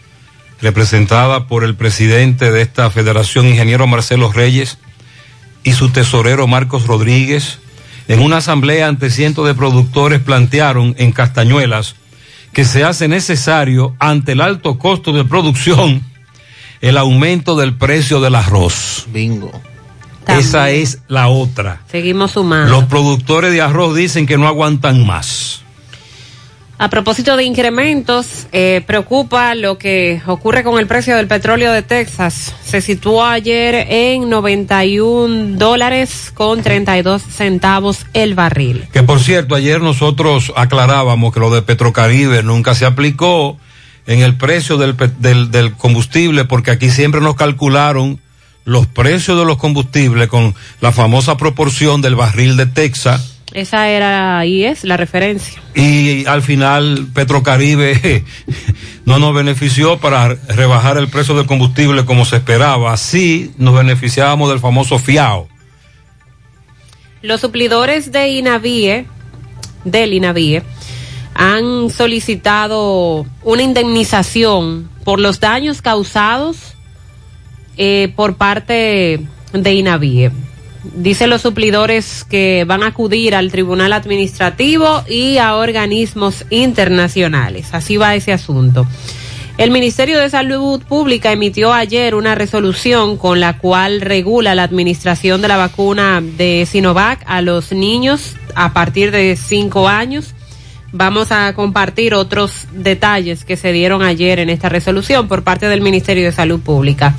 representada 0.62 1.48
por 1.48 1.64
el 1.64 1.76
presidente 1.76 2.52
de 2.52 2.62
esta 2.62 2.90
federación, 2.92 3.48
ingeniero 3.48 3.88
Marcelo 3.88 4.32
Reyes, 4.32 4.78
y 5.64 5.74
su 5.74 5.90
tesorero 5.90 6.48
Marcos 6.48 6.88
Rodríguez, 6.88 7.59
en 8.10 8.20
una 8.22 8.38
asamblea 8.38 8.88
ante 8.88 9.12
cientos 9.12 9.46
de 9.48 9.54
productores 9.54 10.20
plantearon 10.20 10.96
en 10.98 11.12
Castañuelas 11.14 11.96
que 12.52 12.66
se 12.66 12.84
hace 12.84 13.08
necesario, 13.08 13.96
ante 14.00 14.32
el 14.32 14.42
alto 14.42 14.80
costo 14.80 15.14
de 15.14 15.24
producción, 15.24 16.04
el 16.82 16.98
aumento 16.98 17.56
del 17.56 17.76
precio 17.76 18.20
del 18.20 18.34
arroz. 18.34 19.06
Bingo. 19.14 19.52
Esa 20.28 20.72
es 20.72 21.04
la 21.08 21.28
otra. 21.28 21.82
Seguimos 21.90 22.32
sumando. 22.32 22.72
Los 22.72 22.86
productores 22.86 23.52
de 23.52 23.62
arroz 23.62 23.96
dicen 23.96 24.26
que 24.26 24.38
no 24.38 24.48
aguantan 24.48 25.06
más. 25.06 25.62
A 26.82 26.90
propósito 26.90 27.36
de 27.36 27.44
incrementos, 27.44 28.48
eh, 28.54 28.82
preocupa 28.88 29.54
lo 29.54 29.78
que 29.78 30.22
ocurre 30.26 30.64
con 30.64 30.80
el 30.80 30.88
precio 30.88 31.18
del 31.18 31.28
petróleo 31.28 31.74
de 31.74 31.82
Texas. 31.82 32.56
Se 32.64 32.80
situó 32.80 33.26
ayer 33.26 33.86
en 33.90 34.30
91 34.30 35.58
dólares 35.58 36.32
con 36.34 36.64
32 36.64 37.22
centavos 37.22 38.06
el 38.14 38.34
barril. 38.34 38.88
Que 38.94 39.04
por 39.04 39.20
cierto, 39.20 39.56
ayer 39.56 39.82
nosotros 39.82 40.54
aclarábamos 40.56 41.34
que 41.34 41.42
lo 41.42 41.54
de 41.54 41.64
Petrocaribe 41.64 42.44
nunca 42.44 42.74
se 42.74 42.86
aplicó 42.86 43.58
en 44.08 44.22
el 44.22 44.38
precio 44.38 44.78
del, 44.78 44.96
del 45.52 45.74
combustible 45.74 46.46
porque 46.46 46.72
aquí 46.72 46.90
siempre 46.90 47.20
nos 47.20 47.36
calcularon 47.36 48.22
los 48.64 48.88
precios 48.88 49.38
de 49.38 49.44
los 49.44 49.58
combustibles 49.58 50.30
con 50.30 50.56
la 50.80 50.94
famosa 50.94 51.36
proporción 51.36 52.02
del 52.02 52.16
barril 52.16 52.56
de 52.56 52.68
Texas 52.68 53.39
Esa 53.54 53.90
era 53.90 54.46
y 54.46 54.64
es 54.66 54.84
la 54.84 54.96
referencia. 54.98 55.62
y 55.74 56.26
al 56.26 56.42
final 56.42 57.08
Petrocaribe 57.14 58.24
no 59.06 59.18
nos 59.18 59.34
benefició 59.34 59.98
para 59.98 60.36
rebajar 60.36 60.98
el 60.98 61.08
precio 61.08 61.36
del 61.36 61.48
combustible 61.48 62.06
como 62.06 62.26
se 62.26 62.36
esperaba. 62.36 62.94
Así 62.94 63.52
nos 63.58 63.74
beneficiábamos 63.76 64.50
del 64.50 64.60
famoso 64.60 65.00
FIAO. 65.00 65.48
Los 67.22 67.42
suplidores 67.42 68.12
de 68.12 68.30
INAVIE, 68.30 69.06
del 69.84 70.14
INAVIE, 70.14 70.64
han 71.34 71.90
solicitado 71.90 73.26
una 73.44 73.64
indemnización 73.64 74.90
por 75.04 75.20
los 75.20 75.40
daños 75.40 75.82
causados 75.82 76.76
eh, 77.78 78.14
por 78.16 78.36
parte 78.36 79.22
de 79.54 79.74
INAVIE. 79.74 80.32
Dicen 80.84 81.30
los 81.30 81.42
suplidores 81.42 82.24
que 82.24 82.64
van 82.66 82.84
a 82.84 82.88
acudir 82.88 83.36
al 83.36 83.52
Tribunal 83.52 83.92
Administrativo 83.92 85.04
y 85.10 85.38
a 85.38 85.56
organismos 85.56 86.46
internacionales. 86.50 87.70
Así 87.74 87.98
va 87.98 88.16
ese 88.16 88.32
asunto. 88.32 88.88
El 89.60 89.72
Ministerio 89.72 90.20
de 90.20 90.30
Salud 90.30 90.82
Pública 90.84 91.34
emitió 91.34 91.74
ayer 91.74 92.16
una 92.16 92.34
resolución 92.34 93.18
con 93.18 93.42
la 93.42 93.58
cual 93.58 94.00
regula 94.00 94.56
la 94.56 94.64
administración 94.64 95.42
de 95.42 95.50
la 95.50 95.58
vacuna 95.58 96.22
de 96.22 96.66
Sinovac 96.66 97.26
a 97.26 97.42
los 97.42 97.74
niños 97.74 98.38
a 98.56 98.72
partir 98.72 99.12
de 99.12 99.36
cinco 99.36 99.90
años. 99.90 100.34
Vamos 100.94 101.34
a 101.34 101.54
compartir 101.56 102.14
otros 102.14 102.68
detalles 102.72 103.44
que 103.44 103.58
se 103.58 103.74
dieron 103.74 104.02
ayer 104.02 104.40
en 104.40 104.50
esta 104.50 104.70
resolución 104.70 105.28
por 105.28 105.44
parte 105.44 105.68
del 105.68 105.82
Ministerio 105.82 106.24
de 106.24 106.32
Salud 106.32 106.62
Pública. 106.62 107.16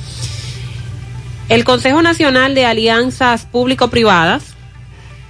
El 1.51 1.65
Consejo 1.65 2.01
Nacional 2.01 2.55
de 2.55 2.65
Alianzas 2.65 3.45
Público-Privadas, 3.45 4.55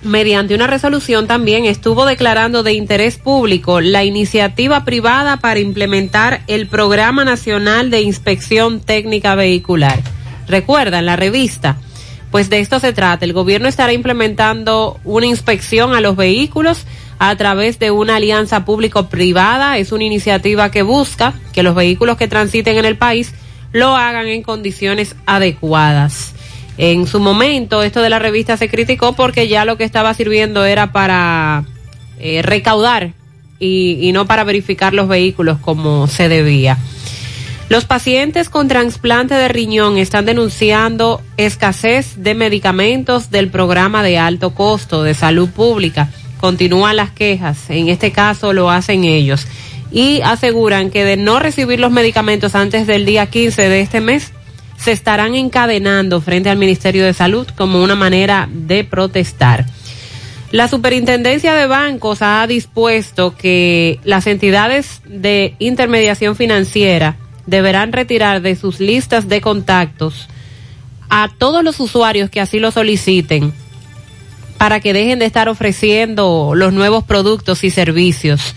mediante 0.03 0.55
una 0.55 0.67
resolución 0.67 1.27
también, 1.27 1.65
estuvo 1.65 2.05
declarando 2.05 2.63
de 2.63 2.75
interés 2.75 3.17
público 3.17 3.81
la 3.81 4.05
iniciativa 4.05 4.85
privada 4.85 5.39
para 5.39 5.61
implementar 5.61 6.43
el 6.47 6.67
Programa 6.67 7.25
Nacional 7.25 7.91
de 7.91 8.03
Inspección 8.03 8.81
Técnica 8.81 9.35
Vehicular. 9.35 9.99
Recuerdan 10.47 11.07
la 11.07 11.17
revista. 11.17 11.79
Pues 12.31 12.51
de 12.51 12.61
esto 12.61 12.81
se 12.81 12.93
trata. 12.93 13.25
El 13.25 13.33
gobierno 13.33 13.67
estará 13.67 13.95
implementando 13.95 15.01
una 15.05 15.25
inspección 15.25 15.95
a 15.95 16.03
los 16.03 16.17
vehículos 16.17 16.85
a 17.19 17.35
través 17.37 17.79
de 17.79 17.93
una 17.93 18.17
alianza 18.17 18.67
público-privada. 18.67 19.79
Es 19.79 19.91
una 19.91 20.05
iniciativa 20.05 20.71
que 20.71 20.83
busca 20.83 21.33
que 21.55 21.63
los 21.63 21.75
vehículos 21.75 22.19
que 22.19 22.29
transiten 22.29 22.77
en 22.77 22.85
el 22.85 22.99
país 22.99 23.33
lo 23.73 23.97
hagan 23.97 24.27
en 24.29 24.43
condiciones 24.43 25.17
adecuadas. 25.27 26.35
En 26.79 27.07
su 27.07 27.21
momento, 27.21 27.83
esto 27.83 28.01
de 28.01 28.11
la 28.11 28.19
revista 28.19 28.57
se 28.57 28.69
criticó 28.69 29.15
porque 29.15 29.49
ya 29.49 29.65
lo 29.65 29.77
que 29.77 29.85
estaba 29.85 30.15
sirviendo 30.15 30.65
era 30.65 30.93
para 30.93 31.65
eh, 32.19 32.43
recaudar 32.43 33.13
y, 33.59 33.99
y 34.01 34.13
no 34.13 34.27
para 34.27 34.45
verificar 34.45 34.95
los 34.95 35.09
vehículos 35.09 35.59
como 35.59 36.07
se 36.07 36.29
debía. 36.29 36.79
Los 37.71 37.85
pacientes 37.85 38.49
con 38.49 38.67
trasplante 38.67 39.37
de 39.37 39.47
riñón 39.47 39.97
están 39.97 40.25
denunciando 40.25 41.23
escasez 41.37 42.15
de 42.17 42.35
medicamentos 42.35 43.31
del 43.31 43.49
programa 43.49 44.03
de 44.03 44.19
alto 44.19 44.55
costo 44.55 45.05
de 45.05 45.15
salud 45.15 45.49
pública. 45.51 46.11
Continúan 46.41 46.97
las 46.97 47.13
quejas, 47.13 47.71
en 47.71 47.89
este 47.89 48.11
caso 48.11 48.53
lo 48.53 48.71
hacen 48.71 49.05
ellos, 49.05 49.47
y 49.93 50.21
aseguran 50.23 50.91
que 50.91 51.05
de 51.05 51.17
no 51.17 51.41
recibir 51.41 51.81
los 51.81 51.91
medicamentos 51.91 52.55
antes 52.55 52.87
del 52.87 53.07
día 53.07 53.27
15 53.27 53.69
de 53.69 53.81
este 53.81 54.01
mes, 54.01 54.33
se 54.77 54.93
estarán 54.93 55.35
encadenando 55.35 56.21
frente 56.21 56.49
al 56.49 56.57
Ministerio 56.57 57.05
de 57.05 57.13
Salud 57.13 57.47
como 57.57 57.83
una 57.83 57.97
manera 57.97 58.49
de 58.51 58.85
protestar. 58.85 59.67
La 60.53 60.69
Superintendencia 60.69 61.55
de 61.55 61.67
Bancos 61.67 62.23
ha 62.23 62.47
dispuesto 62.47 63.37
que 63.37 64.01
las 64.05 64.27
entidades 64.27 65.01
de 65.05 65.55
intermediación 65.59 66.35
financiera 66.35 67.17
deberán 67.47 67.93
retirar 67.93 68.43
de 68.43 68.57
sus 68.57 68.81
listas 68.81 69.29
de 69.29 69.41
contactos 69.41 70.29
a 71.09 71.31
todos 71.37 71.63
los 71.63 71.79
usuarios 71.79 72.31
que 72.31 72.41
así 72.41 72.59
lo 72.59 72.71
soliciten 72.71 73.53
para 74.59 74.81
que 74.81 74.93
dejen 74.93 75.19
de 75.19 75.27
estar 75.27 75.49
ofreciendo 75.49 76.53
los 76.55 76.73
nuevos 76.73 77.05
productos 77.05 77.65
y 77.65 77.71
servicios. 77.71 78.55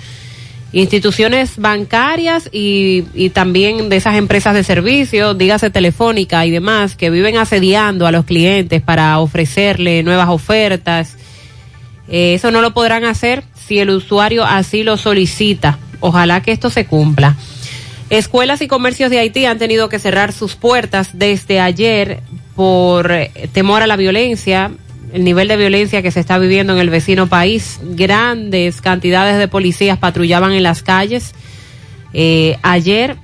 Instituciones 0.74 1.58
bancarias 1.58 2.50
y, 2.52 3.06
y 3.14 3.30
también 3.30 3.90
de 3.90 3.96
esas 3.96 4.16
empresas 4.16 4.56
de 4.56 4.64
servicio, 4.64 5.36
dígase 5.36 5.70
telefónica 5.70 6.46
y 6.48 6.52
demás, 6.52 6.96
que 6.96 7.12
viven 7.12 7.38
asediando 7.38 8.08
a 8.08 8.12
los 8.12 8.26
clientes 8.26 8.82
para 8.82 9.20
ofrecerle 9.20 10.02
nuevas 10.02 10.30
ofertas. 10.30 11.16
Eh, 12.10 12.34
eso 12.34 12.52
no 12.52 12.62
lo 12.62 12.74
podrán 12.74 13.06
hacer 13.06 13.44
si 13.54 13.80
el 13.80 13.92
usuario 13.92 14.44
así 14.44 14.84
lo 14.84 14.98
solicita. 14.98 15.78
Ojalá 16.00 16.42
que 16.42 16.52
esto 16.52 16.70
se 16.70 16.86
cumpla. 16.86 17.38
Escuelas 18.10 18.62
y 18.62 18.68
comercios 18.68 19.10
de 19.10 19.20
Haití 19.20 19.46
han 19.46 19.58
tenido 19.58 19.90
que 19.90 20.00
cerrar 20.00 20.34
sus 20.34 20.56
puertas 20.56 21.12
desde 21.14 21.60
ayer 21.60 22.22
por 22.56 23.12
eh, 23.12 23.32
temor 23.54 23.82
a 23.82 23.88
la 23.88 23.96
violencia, 23.96 24.72
el 25.13 25.23
nivel 25.23 25.47
de 25.47 25.58
violencia 25.58 26.02
que 26.02 26.12
se 26.12 26.19
está 26.19 26.39
viviendo 26.39 26.73
en 26.73 26.80
el 26.80 26.89
vecino 26.89 27.28
país. 27.28 27.80
Grandes 27.84 28.82
cantidades 28.82 29.38
de 29.38 29.47
policías 29.47 29.99
patrullaban 29.99 30.54
en 30.54 30.63
las 30.63 30.82
calles 30.82 31.34
eh, 32.13 32.58
ayer 32.63 33.17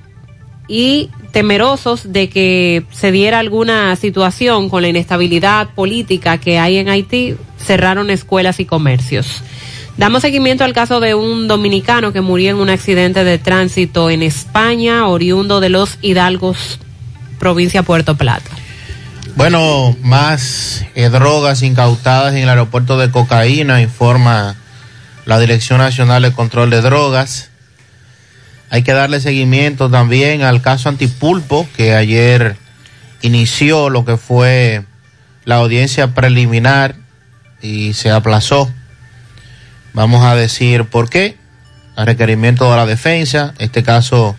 y 0.68 1.10
temerosos 1.32 2.12
de 2.12 2.28
que 2.28 2.84
se 2.92 3.10
diera 3.10 3.40
alguna 3.40 3.94
situación 3.96 4.68
con 4.68 4.82
la 4.82 4.88
inestabilidad 4.88 5.70
política 5.74 6.38
que 6.38 6.60
hay 6.60 6.78
en 6.78 6.88
Haití, 6.88 7.34
cerraron 7.58 8.08
escuelas 8.08 8.60
y 8.60 8.66
comercios. 8.66 9.42
Damos 9.96 10.22
seguimiento 10.22 10.64
al 10.64 10.72
caso 10.72 11.00
de 11.00 11.14
un 11.14 11.48
dominicano 11.48 12.12
que 12.12 12.20
murió 12.20 12.50
en 12.50 12.56
un 12.56 12.70
accidente 12.70 13.24
de 13.24 13.38
tránsito 13.38 14.10
en 14.10 14.22
España, 14.22 15.08
oriundo 15.08 15.60
de 15.60 15.68
los 15.68 15.98
Hidalgos, 16.02 16.78
provincia 17.38 17.82
Puerto 17.82 18.16
Plata. 18.16 18.59
Bueno, 19.36 19.96
más 20.02 20.84
eh, 20.94 21.08
drogas 21.08 21.62
incautadas 21.62 22.34
en 22.34 22.42
el 22.42 22.48
aeropuerto 22.48 22.98
de 22.98 23.10
cocaína, 23.10 23.80
informa 23.80 24.56
la 25.24 25.38
Dirección 25.38 25.78
Nacional 25.78 26.22
de 26.22 26.32
Control 26.32 26.70
de 26.70 26.80
Drogas. 26.80 27.50
Hay 28.70 28.82
que 28.82 28.92
darle 28.92 29.20
seguimiento 29.20 29.90
también 29.90 30.42
al 30.42 30.62
caso 30.62 30.88
Antipulpo, 30.88 31.66
que 31.76 31.94
ayer 31.94 32.56
inició 33.22 33.88
lo 33.88 34.04
que 34.04 34.16
fue 34.16 34.84
la 35.44 35.56
audiencia 35.56 36.14
preliminar 36.14 36.96
y 37.62 37.94
se 37.94 38.10
aplazó. 38.10 38.70
Vamos 39.92 40.24
a 40.24 40.34
decir 40.34 40.84
por 40.84 41.08
qué. 41.08 41.36
A 41.96 42.04
requerimiento 42.04 42.70
de 42.70 42.76
la 42.76 42.86
defensa. 42.86 43.54
Este 43.58 43.82
caso 43.82 44.36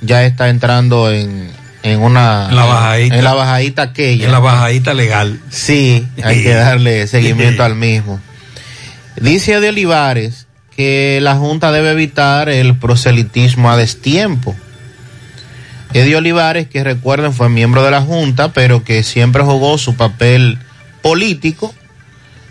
ya 0.00 0.24
está 0.24 0.48
entrando 0.48 1.10
en, 1.10 1.50
en 1.86 2.00
una. 2.00 2.48
En 2.50 2.56
la 2.56 2.64
bajadita. 2.64 3.16
En 3.16 3.24
la 3.24 3.34
bajadita 3.34 3.82
aquella. 3.82 4.26
En 4.26 4.32
la 4.32 4.40
bajadita 4.40 4.94
legal. 4.94 5.40
Sí, 5.50 6.06
hay 6.22 6.42
que 6.42 6.52
darle 6.52 7.06
seguimiento 7.06 7.62
al 7.62 7.76
mismo. 7.76 8.20
Dice 9.16 9.60
de 9.60 9.68
Olivares 9.68 10.46
que 10.76 11.20
la 11.22 11.36
Junta 11.36 11.72
debe 11.72 11.92
evitar 11.92 12.48
el 12.48 12.76
proselitismo 12.76 13.70
a 13.70 13.76
destiempo. 13.76 14.54
Eddie 15.94 16.16
Olivares, 16.16 16.68
que 16.68 16.84
recuerden 16.84 17.32
fue 17.32 17.48
miembro 17.48 17.82
de 17.82 17.90
la 17.90 18.02
Junta, 18.02 18.52
pero 18.52 18.84
que 18.84 19.02
siempre 19.02 19.42
jugó 19.42 19.78
su 19.78 19.94
papel 19.94 20.58
político 21.00 21.72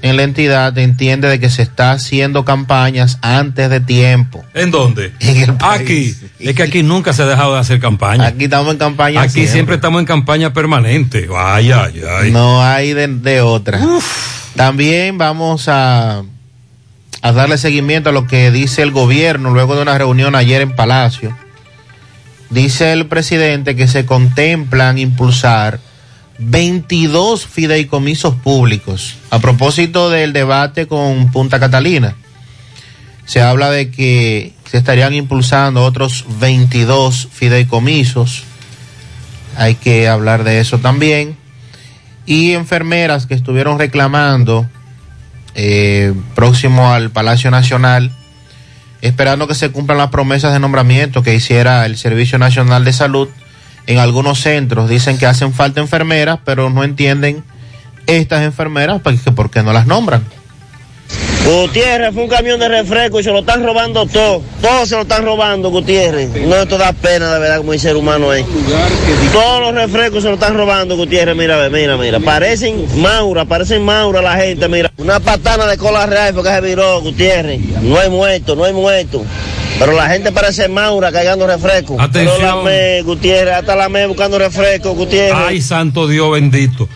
en 0.05 0.17
la 0.17 0.23
entidad, 0.23 0.77
entiende 0.77 1.27
de 1.27 1.39
que 1.39 1.49
se 1.49 1.63
está 1.63 1.91
haciendo 1.91 2.45
campañas 2.45 3.17
antes 3.23 3.71
de 3.71 3.79
tiempo. 3.79 4.45
¿En 4.53 4.69
dónde? 4.69 5.11
En 5.19 5.37
el 5.37 5.55
Aquí. 5.59 6.15
Es 6.39 6.53
que 6.53 6.61
aquí 6.61 6.83
nunca 6.83 7.11
se 7.11 7.23
ha 7.23 7.25
dejado 7.25 7.55
de 7.55 7.59
hacer 7.59 7.79
campaña. 7.79 8.27
Aquí 8.27 8.43
estamos 8.43 8.73
en 8.73 8.77
campaña. 8.77 9.21
Aquí 9.23 9.47
siempre, 9.47 9.75
estamos 9.75 9.99
en 9.99 10.05
campaña 10.05 10.53
permanente. 10.53 11.25
Vaya, 11.25 11.85
ay, 11.85 12.03
ay. 12.07 12.31
No 12.31 12.63
hay 12.63 12.93
de, 12.93 13.07
de 13.07 13.41
otra. 13.41 13.81
También 14.55 15.17
vamos 15.17 15.67
a, 15.69 16.21
a 17.23 17.31
darle 17.31 17.57
seguimiento 17.57 18.09
a 18.09 18.13
lo 18.13 18.27
que 18.27 18.51
dice 18.51 18.83
el 18.83 18.91
gobierno 18.91 19.49
luego 19.49 19.75
de 19.75 19.81
una 19.81 19.97
reunión 19.97 20.35
ayer 20.35 20.61
en 20.61 20.75
Palacio. 20.75 21.35
Dice 22.51 22.93
el 22.93 23.07
presidente 23.07 23.75
que 23.75 23.87
se 23.87 24.05
contemplan 24.05 24.99
impulsar 24.99 25.79
22 26.37 27.45
fideicomisos 27.45 28.35
públicos. 28.35 29.15
A 29.29 29.39
propósito 29.39 30.09
del 30.09 30.33
debate 30.33 30.87
con 30.87 31.31
Punta 31.31 31.59
Catalina, 31.59 32.15
se 33.25 33.41
habla 33.41 33.71
de 33.71 33.89
que 33.89 34.53
se 34.69 34.77
estarían 34.77 35.13
impulsando 35.13 35.83
otros 35.83 36.25
22 36.39 37.29
fideicomisos. 37.31 38.43
Hay 39.57 39.75
que 39.75 40.07
hablar 40.07 40.43
de 40.43 40.59
eso 40.59 40.79
también. 40.79 41.37
Y 42.25 42.51
enfermeras 42.51 43.27
que 43.27 43.35
estuvieron 43.35 43.79
reclamando 43.79 44.67
eh, 45.53 46.13
próximo 46.33 46.91
al 46.91 47.11
Palacio 47.11 47.51
Nacional, 47.51 48.11
esperando 49.01 49.47
que 49.47 49.55
se 49.55 49.69
cumplan 49.69 49.99
las 49.99 50.09
promesas 50.09 50.51
de 50.51 50.59
nombramiento 50.59 51.23
que 51.23 51.35
hiciera 51.35 51.85
el 51.85 51.97
Servicio 51.97 52.37
Nacional 52.37 52.83
de 52.83 52.93
Salud 52.93 53.29
en 53.87 53.99
algunos 53.99 54.39
centros 54.39 54.89
dicen 54.89 55.17
que 55.17 55.25
hacen 55.25 55.53
falta 55.53 55.79
enfermeras, 55.79 56.39
pero 56.43 56.69
no 56.69 56.83
entienden 56.83 57.43
estas 58.07 58.43
enfermeras 58.43 59.01
porque 59.01 59.31
por 59.31 59.49
qué 59.49 59.63
no 59.63 59.73
las 59.73 59.87
nombran. 59.87 60.23
Gutiérrez 61.45 62.11
fue 62.11 62.23
un 62.23 62.29
camión 62.29 62.59
de 62.59 62.67
refresco 62.67 63.19
y 63.19 63.23
se 63.23 63.31
lo 63.31 63.39
están 63.39 63.63
robando 63.63 64.07
todo. 64.07 64.41
Todos 64.61 64.89
se 64.89 64.95
lo 64.95 65.03
están 65.03 65.23
robando, 65.23 65.69
Gutiérrez. 65.69 66.29
No, 66.47 66.55
esto 66.55 66.77
da 66.77 66.91
pena 66.91 67.35
de 67.35 67.39
verdad 67.39 67.57
como 67.57 67.73
el 67.73 67.79
ser 67.79 67.95
humano 67.95 68.33
es. 68.33 68.43
Todos 69.31 69.61
los 69.61 69.75
refrescos 69.75 70.23
se 70.23 70.29
lo 70.29 70.35
están 70.35 70.55
robando, 70.55 70.97
Gutiérrez. 70.97 71.35
Mira, 71.35 71.69
mira, 71.69 71.97
mira. 71.97 72.19
Parecen 72.19 72.87
Maura, 72.99 73.45
parecen 73.45 73.85
Maura 73.85 74.23
la 74.23 74.35
gente, 74.37 74.67
mira. 74.67 74.91
Una 74.97 75.19
patana 75.19 75.67
de 75.67 75.77
cola 75.77 76.07
real 76.07 76.33
porque 76.33 76.49
se 76.49 76.61
viró, 76.61 76.99
Gutiérrez. 77.01 77.59
No 77.83 77.99
hay 77.99 78.09
muerto, 78.09 78.55
no 78.55 78.63
hay 78.63 78.73
muerto. 78.73 79.23
Pero 79.77 79.91
la 79.91 80.07
gente 80.09 80.31
parece 80.31 80.67
Maura 80.67 81.11
cargando 81.11 81.45
refresco. 81.45 81.97
Atención. 81.99 82.37
Pero 82.39 82.55
la 82.55 82.63
me, 82.63 83.01
Gutiérrez, 83.03 83.53
hasta 83.55 83.75
la 83.75 83.87
me 83.89 84.07
buscando 84.07 84.39
refresco, 84.39 84.95
Gutiérrez. 84.95 85.35
Ay, 85.35 85.61
santo 85.61 86.07
Dios 86.07 86.31
bendito. 86.31 86.89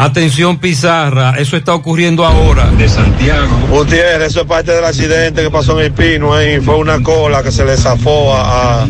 Atención 0.00 0.56
Pizarra, 0.58 1.34
eso 1.36 1.58
está 1.58 1.74
ocurriendo 1.74 2.24
ahora. 2.24 2.70
De 2.70 2.88
Santiago. 2.88 3.48
Gutiérrez, 3.68 4.28
eso 4.30 4.40
es 4.40 4.46
parte 4.46 4.72
del 4.72 4.82
accidente 4.82 5.42
que 5.42 5.50
pasó 5.50 5.78
en 5.78 5.86
el 5.86 5.92
Pino 5.92 6.32
ahí. 6.32 6.58
Fue 6.60 6.76
una 6.76 7.02
cola 7.02 7.42
que 7.42 7.52
se 7.52 7.66
le 7.66 7.76
zafó 7.76 8.34
a, 8.34 8.84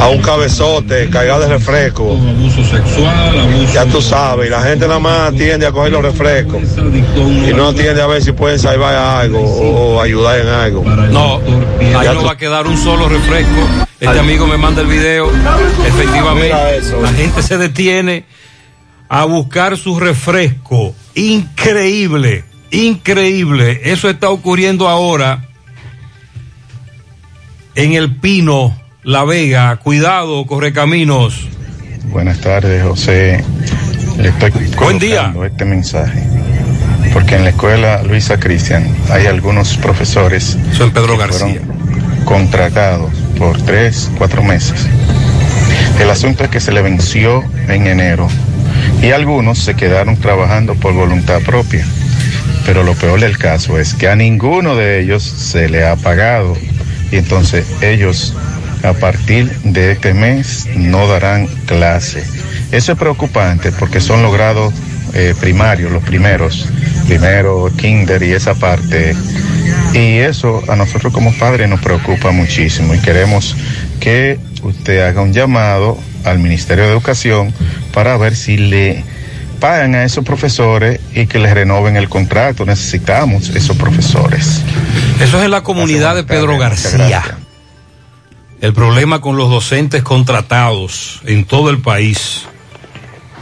a, 0.00 0.08
un 0.08 0.20
cabezote 0.20 1.08
cargado 1.08 1.42
de 1.42 1.48
refresco. 1.50 2.14
Abuso 2.16 2.64
sexual, 2.64 3.38
abuso. 3.38 3.72
Ya 3.72 3.84
tú 3.86 4.02
sabes, 4.02 4.48
y 4.48 4.50
la 4.50 4.60
gente 4.62 4.88
nada 4.88 4.98
más 4.98 5.32
tiende 5.34 5.66
a 5.66 5.70
coger 5.70 5.92
los 5.92 6.02
refrescos. 6.02 6.60
Y 7.48 7.52
no 7.54 7.72
tiende 7.72 8.02
a 8.02 8.08
ver 8.08 8.20
si 8.24 8.32
pueden 8.32 8.58
salvar 8.58 8.96
algo 8.96 9.38
o, 9.40 10.00
ayudar 10.02 10.40
en 10.40 10.48
algo. 10.48 10.82
No, 10.84 11.36
ahí 11.78 12.04
Ya 12.04 12.14
no 12.14 12.20
tú- 12.22 12.26
va 12.26 12.32
a 12.32 12.36
quedar 12.36 12.66
un 12.66 12.76
solo 12.76 13.08
refresco. 13.08 13.60
Este 14.00 14.18
amigo 14.18 14.48
me 14.48 14.56
manda 14.56 14.80
el 14.80 14.88
video. 14.88 15.30
Efectivamente, 15.86 16.56
la 17.00 17.12
gente 17.12 17.40
se 17.40 17.56
detiene 17.56 18.24
a 19.14 19.24
buscar 19.26 19.76
su 19.76 20.00
refresco. 20.00 20.94
Increíble, 21.14 22.44
increíble. 22.70 23.82
Eso 23.84 24.08
está 24.08 24.30
ocurriendo 24.30 24.88
ahora 24.88 25.44
en 27.74 27.92
el 27.92 28.16
Pino, 28.16 28.74
La 29.02 29.24
Vega. 29.24 29.76
Cuidado, 29.76 30.46
correcaminos. 30.46 31.46
Buenas 32.04 32.38
tardes, 32.40 32.82
José. 32.82 33.44
Le 34.16 34.30
estoy 34.30 34.50
Buen 34.78 34.98
día. 34.98 35.34
este 35.44 35.66
mensaje. 35.66 36.22
Porque 37.12 37.36
en 37.36 37.44
la 37.44 37.50
escuela 37.50 38.02
Luisa 38.04 38.40
Cristian 38.40 38.86
hay 39.10 39.26
algunos 39.26 39.76
profesores 39.76 40.56
Soy 40.72 40.88
Pedro 40.88 41.18
que 41.18 41.18
García. 41.18 41.60
fueron 41.60 42.24
contratados 42.24 43.12
por 43.36 43.60
tres, 43.60 44.10
cuatro 44.16 44.42
meses. 44.42 44.86
El 46.00 46.08
asunto 46.08 46.44
es 46.44 46.48
que 46.48 46.60
se 46.60 46.72
le 46.72 46.80
venció 46.80 47.44
en 47.68 47.86
enero 47.86 48.26
y 49.02 49.10
algunos 49.10 49.58
se 49.58 49.74
quedaron 49.74 50.16
trabajando 50.16 50.74
por 50.76 50.94
voluntad 50.94 51.40
propia. 51.42 51.84
Pero 52.64 52.84
lo 52.84 52.94
peor 52.94 53.20
del 53.20 53.36
caso 53.36 53.78
es 53.78 53.94
que 53.94 54.08
a 54.08 54.14
ninguno 54.14 54.76
de 54.76 55.00
ellos 55.00 55.24
se 55.24 55.68
le 55.68 55.84
ha 55.84 55.96
pagado 55.96 56.56
y 57.10 57.16
entonces 57.16 57.66
ellos 57.82 58.34
a 58.84 58.92
partir 58.92 59.50
de 59.64 59.92
este 59.92 60.14
mes 60.14 60.68
no 60.76 61.08
darán 61.08 61.48
clase. 61.66 62.22
Eso 62.70 62.92
es 62.92 62.98
preocupante 62.98 63.72
porque 63.72 64.00
son 64.00 64.22
los 64.22 64.32
grados 64.32 64.72
eh, 65.14 65.34
primarios, 65.38 65.90
los 65.90 66.04
primeros, 66.04 66.68
primero, 67.06 67.70
kinder 67.76 68.22
y 68.22 68.32
esa 68.32 68.54
parte. 68.54 69.14
Y 69.92 70.18
eso 70.18 70.62
a 70.68 70.76
nosotros 70.76 71.12
como 71.12 71.32
padres 71.34 71.68
nos 71.68 71.80
preocupa 71.80 72.30
muchísimo 72.30 72.94
y 72.94 72.98
queremos 72.98 73.56
que 74.00 74.38
usted 74.62 75.06
haga 75.06 75.20
un 75.20 75.32
llamado 75.32 75.98
al 76.24 76.38
Ministerio 76.38 76.84
de 76.84 76.90
Educación 76.90 77.52
para 77.92 78.16
ver 78.16 78.36
si 78.36 78.56
le 78.56 79.04
pagan 79.60 79.94
a 79.94 80.04
esos 80.04 80.24
profesores 80.24 81.00
y 81.14 81.26
que 81.26 81.38
les 81.38 81.54
renoven 81.54 81.96
el 81.96 82.08
contrato. 82.08 82.64
Necesitamos 82.64 83.50
esos 83.50 83.76
profesores. 83.76 84.62
Eso 85.20 85.38
es 85.38 85.44
en 85.44 85.50
la 85.50 85.62
comunidad 85.62 86.16
de 86.16 86.24
Pedro 86.24 86.58
García. 86.58 87.22
El 88.60 88.72
problema 88.72 89.20
con 89.20 89.36
los 89.36 89.50
docentes 89.50 90.02
contratados 90.02 91.20
en 91.24 91.44
todo 91.44 91.70
el 91.70 91.80
país. 91.80 92.46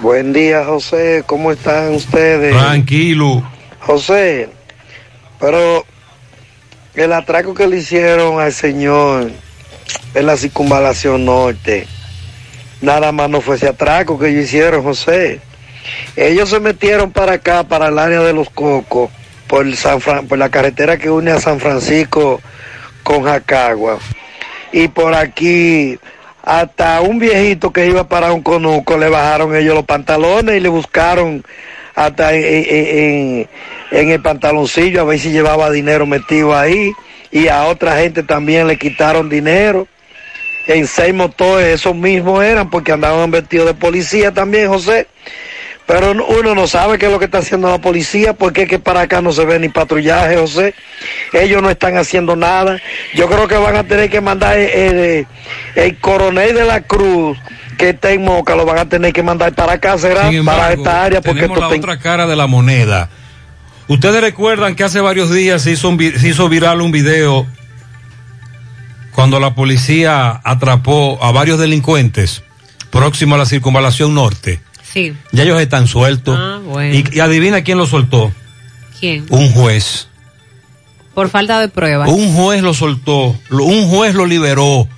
Buen 0.02 0.32
día, 0.32 0.64
José. 0.64 1.24
¿Cómo 1.26 1.52
están 1.52 1.94
ustedes? 1.94 2.56
Tranquilo. 2.56 3.42
José, 3.80 4.48
pero 5.38 5.84
el 6.94 7.12
atraco 7.12 7.54
que 7.54 7.66
le 7.66 7.78
hicieron 7.78 8.40
al 8.40 8.52
señor 8.52 9.30
en 10.14 10.26
la 10.26 10.36
circunvalación 10.36 11.24
norte, 11.24 11.86
nada 12.80 13.12
más 13.12 13.28
no 13.30 13.40
fue 13.40 13.56
ese 13.56 13.68
atraco 13.68 14.18
que 14.18 14.28
ellos 14.28 14.44
hicieron, 14.44 14.82
José. 14.82 15.40
Ellos 16.16 16.50
se 16.50 16.60
metieron 16.60 17.10
para 17.12 17.34
acá, 17.34 17.64
para 17.64 17.88
el 17.88 17.98
área 17.98 18.20
de 18.20 18.32
los 18.32 18.50
Cocos, 18.50 19.10
por, 19.46 19.74
San 19.76 20.00
Fran- 20.00 20.26
por 20.28 20.38
la 20.38 20.48
carretera 20.48 20.96
que 20.96 21.10
une 21.10 21.30
a 21.30 21.40
San 21.40 21.58
Francisco 21.60 22.40
con 23.02 23.24
Jacagua. 23.24 23.98
Y 24.72 24.88
por 24.88 25.14
aquí, 25.14 25.98
hasta 26.44 27.00
un 27.00 27.18
viejito 27.18 27.72
que 27.72 27.86
iba 27.86 28.08
para 28.08 28.32
un 28.32 28.42
conuco, 28.42 28.96
le 28.96 29.08
bajaron 29.08 29.54
ellos 29.56 29.74
los 29.74 29.84
pantalones 29.84 30.56
y 30.56 30.60
le 30.60 30.68
buscaron 30.68 31.44
hasta 31.94 32.32
en, 32.34 33.48
el 33.90 34.22
pantaloncillo 34.22 35.00
a 35.00 35.04
ver 35.04 35.18
si 35.18 35.30
llevaba 35.32 35.70
dinero 35.70 36.06
metido 36.06 36.56
ahí. 36.56 36.92
Y 37.32 37.48
a 37.48 37.64
otra 37.64 37.96
gente 37.98 38.22
también 38.22 38.66
le 38.66 38.76
quitaron 38.76 39.28
dinero. 39.28 39.86
En 40.72 40.86
seis 40.86 41.12
motores, 41.12 41.66
esos 41.80 41.94
mismos 41.96 42.44
eran 42.44 42.70
porque 42.70 42.92
andaban 42.92 43.30
vestidos 43.30 43.66
de 43.66 43.74
policía 43.74 44.32
también, 44.32 44.68
José. 44.68 45.06
Pero 45.86 46.14
no- 46.14 46.24
uno 46.26 46.54
no 46.54 46.68
sabe 46.68 46.98
qué 46.98 47.06
es 47.06 47.12
lo 47.12 47.18
que 47.18 47.24
está 47.24 47.38
haciendo 47.38 47.68
la 47.68 47.80
policía, 47.80 48.32
porque 48.34 48.62
es 48.62 48.68
que 48.68 48.78
para 48.78 49.00
acá 49.00 49.20
no 49.20 49.32
se 49.32 49.44
ve 49.44 49.58
ni 49.58 49.68
patrullaje, 49.68 50.36
José. 50.36 50.74
Ellos 51.32 51.60
no 51.60 51.68
están 51.70 51.96
haciendo 51.98 52.36
nada. 52.36 52.80
Yo 53.14 53.26
creo 53.28 53.48
que 53.48 53.56
van 53.56 53.74
a 53.74 53.82
tener 53.82 54.08
que 54.08 54.20
mandar 54.20 54.56
el, 54.56 54.68
el- 54.70 55.26
el 55.74 55.98
coronel 55.98 56.54
de 56.54 56.64
la 56.64 56.82
Cruz, 56.82 57.36
que 57.76 57.88
está 57.88 58.12
en 58.12 58.22
Moca, 58.22 58.54
lo 58.54 58.64
van 58.64 58.78
a 58.78 58.88
tener 58.88 59.12
que 59.12 59.24
mandar 59.24 59.52
para 59.54 59.72
acá, 59.72 59.98
será 59.98 60.28
para 60.44 60.72
esta 60.74 61.02
área, 61.04 61.20
porque 61.20 61.40
tenemos 61.40 61.56
esto 61.58 61.68
la 61.68 61.76
otra 61.80 61.98
cara 61.98 62.26
de 62.28 62.36
la 62.36 62.46
moneda. 62.46 63.08
Ustedes 63.88 64.20
recuerdan 64.20 64.76
que 64.76 64.84
hace 64.84 65.00
varios 65.00 65.32
días 65.32 65.62
se 65.62 65.72
hizo, 65.72 65.88
un 65.88 65.98
se 65.98 66.28
hizo 66.28 66.48
viral 66.48 66.80
un 66.80 66.92
video 66.92 67.48
cuando 69.14 69.40
la 69.40 69.54
policía 69.54 70.40
atrapó 70.44 71.18
a 71.22 71.32
varios 71.32 71.58
delincuentes 71.58 72.42
próximo 72.90 73.34
a 73.34 73.38
la 73.38 73.46
circunvalación 73.46 74.14
norte. 74.14 74.60
Sí. 74.92 75.14
Ya 75.32 75.44
ellos 75.44 75.60
están 75.60 75.86
sueltos. 75.86 76.36
Ah, 76.38 76.58
bueno. 76.64 76.94
y, 76.94 77.04
y 77.12 77.20
adivina 77.20 77.62
quién 77.62 77.78
lo 77.78 77.86
soltó. 77.86 78.32
¿Quién? 78.98 79.24
Un 79.30 79.50
juez. 79.52 80.08
Por 81.14 81.28
falta 81.30 81.60
de 81.60 81.68
pruebas. 81.68 82.08
Un 82.08 82.34
juez 82.34 82.62
lo 82.62 82.74
soltó. 82.74 83.36
lo- 83.48 83.64
Un 83.64 83.88
juez 83.88 84.14
lo 84.14 84.26
liberó. 84.26 84.88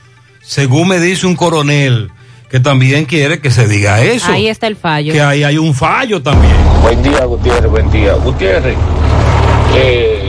Según 0.43 0.89
me 0.89 0.99
dice 1.01 1.27
un 1.27 1.37
coronel 1.37 2.11
que 2.51 2.61
también 2.61 3.05
quiere 3.07 3.41
que 3.41 3.51
se 3.51 3.67
diga 3.69 4.03
eso. 4.03 4.31
Ahí 4.33 4.49
está 4.49 4.67
el 4.67 4.77
fallo. 4.77 5.13
Que 5.13 5.21
ahí 5.23 5.43
hay 5.45 5.57
un 5.59 5.75
fallo 5.75 6.23
también. 6.23 6.53
Buen 6.83 7.03
día, 7.03 7.25
Gutiérrez, 7.25 7.71
buen 7.71 7.91
día. 7.91 8.13
Gutiérrez, 8.15 8.77
eh, 9.75 10.22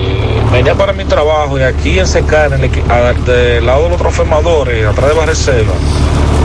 venía 0.53 0.75
para 0.75 0.93
mi 0.93 1.03
trabajo 1.03 1.57
y 1.59 1.63
aquí 1.63 1.97
en 1.99 2.07
Secana, 2.07 2.55
en 2.55 3.25
del 3.25 3.65
lado 3.65 3.83
de 3.83 3.89
los 3.89 3.97
transformadores, 3.97 4.85
atrás 4.85 5.09
de 5.09 5.15
Barreselva, 5.15 5.73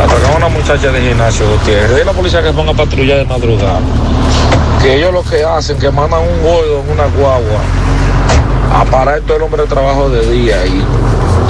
atracaron 0.02 0.42
a 0.42 0.46
una 0.46 0.48
muchacha 0.48 0.90
de 0.90 1.00
gimnasio, 1.00 1.46
Gutiérrez. 1.50 1.94
De 1.94 2.04
la 2.06 2.12
policía 2.12 2.42
que 2.42 2.50
ponga 2.52 2.72
a 2.72 2.74
patrullar 2.74 3.18
de 3.18 3.24
madrugada. 3.26 3.80
Que 4.82 4.96
ellos 4.96 5.12
lo 5.12 5.22
que 5.22 5.44
hacen, 5.44 5.78
que 5.78 5.90
mandan 5.90 6.20
un 6.22 6.42
gordo 6.42 6.82
en 6.84 6.90
una 6.90 7.04
guagua 7.06 7.60
a 8.74 8.84
parar 8.86 9.20
todo 9.20 9.36
el 9.36 9.42
hombre 9.42 9.62
de 9.62 9.68
trabajo 9.68 10.08
de 10.08 10.30
día 10.30 10.60
ahí, 10.60 10.82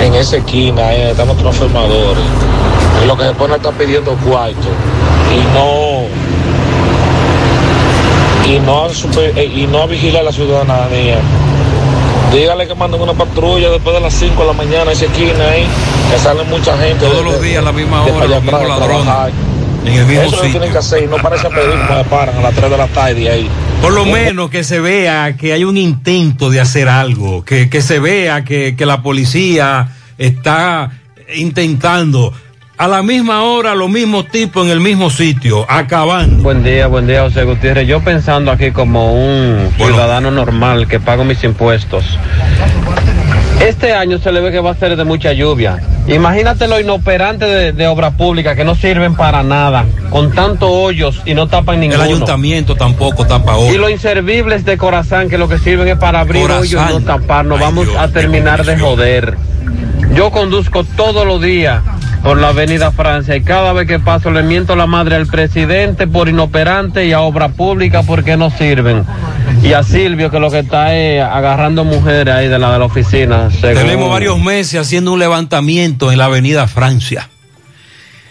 en 0.00 0.14
esa 0.14 0.38
esquina, 0.38 0.88
ahí 0.88 1.02
están 1.02 1.28
los 1.28 1.36
transformadores. 1.36 2.24
Y 3.02 3.06
lo 3.06 3.16
que 3.16 3.24
se 3.24 3.34
pone 3.34 3.54
está 3.54 3.70
pidiendo 3.70 4.16
cuarto. 4.26 4.68
Y 5.30 5.40
no 5.54 6.06
y 8.52 8.58
no 8.60 8.88
super- 8.88 9.36
eh, 9.38 9.44
y 9.44 9.66
no 9.66 9.86
vigilar 9.86 10.22
a 10.22 10.24
la 10.24 10.32
ciudadanía. 10.32 11.18
Dígale 12.32 12.68
que 12.68 12.74
manden 12.74 13.00
una 13.00 13.14
patrulla 13.14 13.70
después 13.70 13.94
de 13.94 14.00
las 14.02 14.12
5 14.14 14.40
de 14.42 14.46
la 14.46 14.52
mañana 14.52 14.90
a 14.90 14.92
esa 14.92 15.06
esquina 15.06 15.48
ahí, 15.50 15.66
que 16.10 16.18
sale 16.18 16.44
mucha 16.44 16.76
gente. 16.76 17.06
Todos 17.06 17.18
de- 17.24 17.24
los 17.24 17.42
días 17.42 17.58
a 17.58 17.62
la 17.62 17.72
misma 17.72 18.02
hora, 18.02 18.26
los 18.26 18.42
mismos 18.42 18.68
ladrones. 18.68 19.34
En 19.86 19.94
el 19.94 20.06
mismo 20.06 20.22
Eso 20.22 20.36
sitio. 20.36 20.50
tienen 20.50 20.72
que 20.72 20.78
hacer 20.78 21.04
y 21.04 21.06
no 21.06 21.16
parece 21.16 21.48
pedir 21.48 21.78
como 21.86 22.04
paran 22.04 22.36
a 22.36 22.40
las 22.42 22.54
3 22.54 22.70
de 22.70 22.76
la 22.76 22.86
tarde 22.88 23.30
ahí. 23.30 23.48
Por 23.80 23.92
lo 23.92 24.04
menos 24.04 24.50
que 24.50 24.62
se 24.64 24.80
vea 24.80 25.36
que 25.36 25.52
hay 25.52 25.64
un 25.64 25.76
intento 25.78 26.50
de 26.50 26.60
hacer 26.60 26.88
algo, 26.88 27.44
que, 27.44 27.70
que 27.70 27.80
se 27.80 27.98
vea 28.00 28.44
que, 28.44 28.74
que 28.76 28.84
la 28.84 29.02
policía 29.02 29.88
está 30.18 30.90
intentando. 31.34 32.32
A 32.80 32.86
la 32.86 33.02
misma 33.02 33.42
hora, 33.42 33.74
los 33.74 33.90
mismos 33.90 34.28
tipos 34.28 34.64
en 34.64 34.70
el 34.70 34.78
mismo 34.78 35.10
sitio, 35.10 35.66
acabando. 35.68 36.44
Buen 36.44 36.62
día, 36.62 36.86
buen 36.86 37.08
día, 37.08 37.22
José 37.22 37.42
Gutiérrez. 37.42 37.88
Yo 37.88 38.00
pensando 38.04 38.52
aquí 38.52 38.70
como 38.70 39.14
un 39.14 39.72
ciudadano 39.76 40.30
normal 40.30 40.86
que 40.86 41.00
pago 41.00 41.24
mis 41.24 41.42
impuestos. 41.42 42.04
Este 43.60 43.92
año 43.92 44.18
se 44.20 44.30
le 44.30 44.40
ve 44.40 44.52
que 44.52 44.60
va 44.60 44.70
a 44.70 44.74
ser 44.76 44.94
de 44.96 45.02
mucha 45.04 45.32
lluvia. 45.32 45.78
Imagínate 46.06 46.68
lo 46.68 46.78
inoperante 46.78 47.46
de, 47.46 47.72
de 47.72 47.86
obra 47.88 48.12
pública 48.12 48.54
que 48.54 48.64
no 48.64 48.76
sirven 48.76 49.16
para 49.16 49.42
nada, 49.42 49.84
con 50.10 50.30
tantos 50.30 50.70
hoyos 50.72 51.20
y 51.26 51.34
no 51.34 51.48
tapan 51.48 51.80
ninguno. 51.80 52.04
El 52.04 52.10
ayuntamiento 52.12 52.76
tampoco 52.76 53.26
tapa 53.26 53.58
Y 53.58 53.70
hoy. 53.72 53.78
los 53.78 53.90
inservibles 53.90 54.64
de 54.64 54.78
Corazán 54.78 55.28
que 55.28 55.36
lo 55.36 55.48
que 55.48 55.58
sirven 55.58 55.88
es 55.88 55.98
para 55.98 56.20
abrir 56.20 56.42
Corazán. 56.42 56.62
hoyos 56.62 56.90
y 56.90 56.94
no 56.94 57.00
tapar. 57.00 57.44
Nos 57.44 57.58
vamos 57.58 57.88
a 57.98 58.06
terminar 58.06 58.64
de 58.64 58.78
joder. 58.78 59.36
Yo 60.14 60.30
conduzco 60.30 60.84
todos 60.84 61.26
los 61.26 61.42
días 61.42 61.82
por 62.22 62.38
la 62.40 62.48
avenida 62.48 62.90
Francia 62.92 63.36
y 63.36 63.42
cada 63.42 63.72
vez 63.72 63.86
que 63.86 63.98
paso 63.98 64.30
le 64.30 64.42
miento 64.42 64.76
la 64.76 64.86
madre 64.86 65.16
al 65.16 65.26
presidente 65.26 66.06
por 66.06 66.28
inoperante 66.28 67.06
y 67.06 67.12
a 67.12 67.20
obra 67.20 67.48
pública 67.50 68.02
porque 68.02 68.36
no 68.36 68.50
sirven. 68.50 69.04
Y 69.62 69.72
a 69.72 69.82
Silvio 69.82 70.30
que 70.30 70.38
lo 70.38 70.50
que 70.50 70.60
está 70.60 70.94
es 70.96 71.22
agarrando 71.22 71.84
mujeres 71.84 72.34
ahí 72.34 72.48
de 72.48 72.58
la 72.58 72.72
de 72.72 72.78
la 72.78 72.84
oficina. 72.84 73.50
según- 73.50 73.82
Tenemos 73.82 74.10
varios 74.10 74.38
meses 74.40 74.80
haciendo 74.80 75.12
un 75.12 75.18
levantamiento 75.18 76.12
en 76.12 76.18
la 76.18 76.26
avenida 76.26 76.66
Francia. 76.68 77.28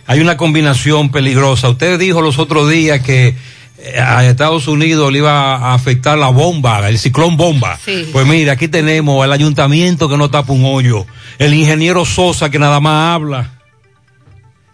Hay 0.06 0.20
una 0.22 0.38
combinación 0.38 1.10
peligrosa. 1.10 1.70
Usted 1.70 2.00
dijo 2.00 2.22
los 2.22 2.40
otros 2.40 2.70
días 2.70 3.02
que 3.02 3.36
eh, 3.80 4.00
a 4.00 4.26
Estados 4.26 4.68
Unidos 4.68 5.12
le 5.12 5.20
iba 5.20 5.56
a 5.56 5.74
afectar 5.74 6.18
la 6.18 6.30
bomba, 6.30 6.88
el 6.88 6.98
ciclón 6.98 7.36
bomba. 7.36 7.78
Sí. 7.84 8.10
Pues 8.14 8.26
mire, 8.26 8.52
aquí 8.52 8.68
tenemos 8.68 9.24
el 9.26 9.32
ayuntamiento 9.32 10.08
que 10.08 10.18
no 10.18 10.30
tapa 10.30 10.54
un 10.54 10.64
hoyo, 10.66 11.06
el 11.40 11.54
ingeniero 11.54 12.06
Sosa 12.06 12.50
que 12.50 12.58
nada 12.58 12.80
más 12.80 13.16
habla, 13.16 13.52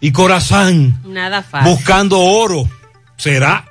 y 0.04 0.12
Corazán 0.12 1.00
Nada 1.06 1.42
fácil. 1.42 1.72
buscando 1.72 2.18
oro. 2.20 2.68
¿Será? 3.16 3.64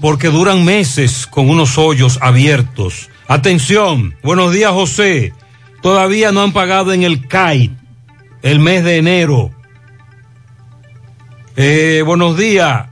Porque 0.00 0.28
duran 0.28 0.64
meses 0.64 1.26
con 1.26 1.50
unos 1.50 1.76
hoyos 1.76 2.18
abiertos. 2.22 3.10
Atención, 3.28 4.14
buenos 4.22 4.54
días 4.54 4.72
José. 4.72 5.34
Todavía 5.82 6.32
no 6.32 6.40
han 6.42 6.52
pagado 6.54 6.94
en 6.94 7.02
el 7.02 7.28
CAI 7.28 7.72
el 8.40 8.58
mes 8.58 8.84
de 8.84 8.96
enero. 8.96 9.50
Eh, 11.56 12.02
buenos 12.06 12.38
días. 12.38 12.86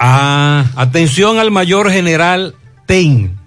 Ah, 0.00 0.64
atención 0.74 1.38
al 1.38 1.52
mayor 1.52 1.88
general 1.92 2.56
Ten. 2.86 3.38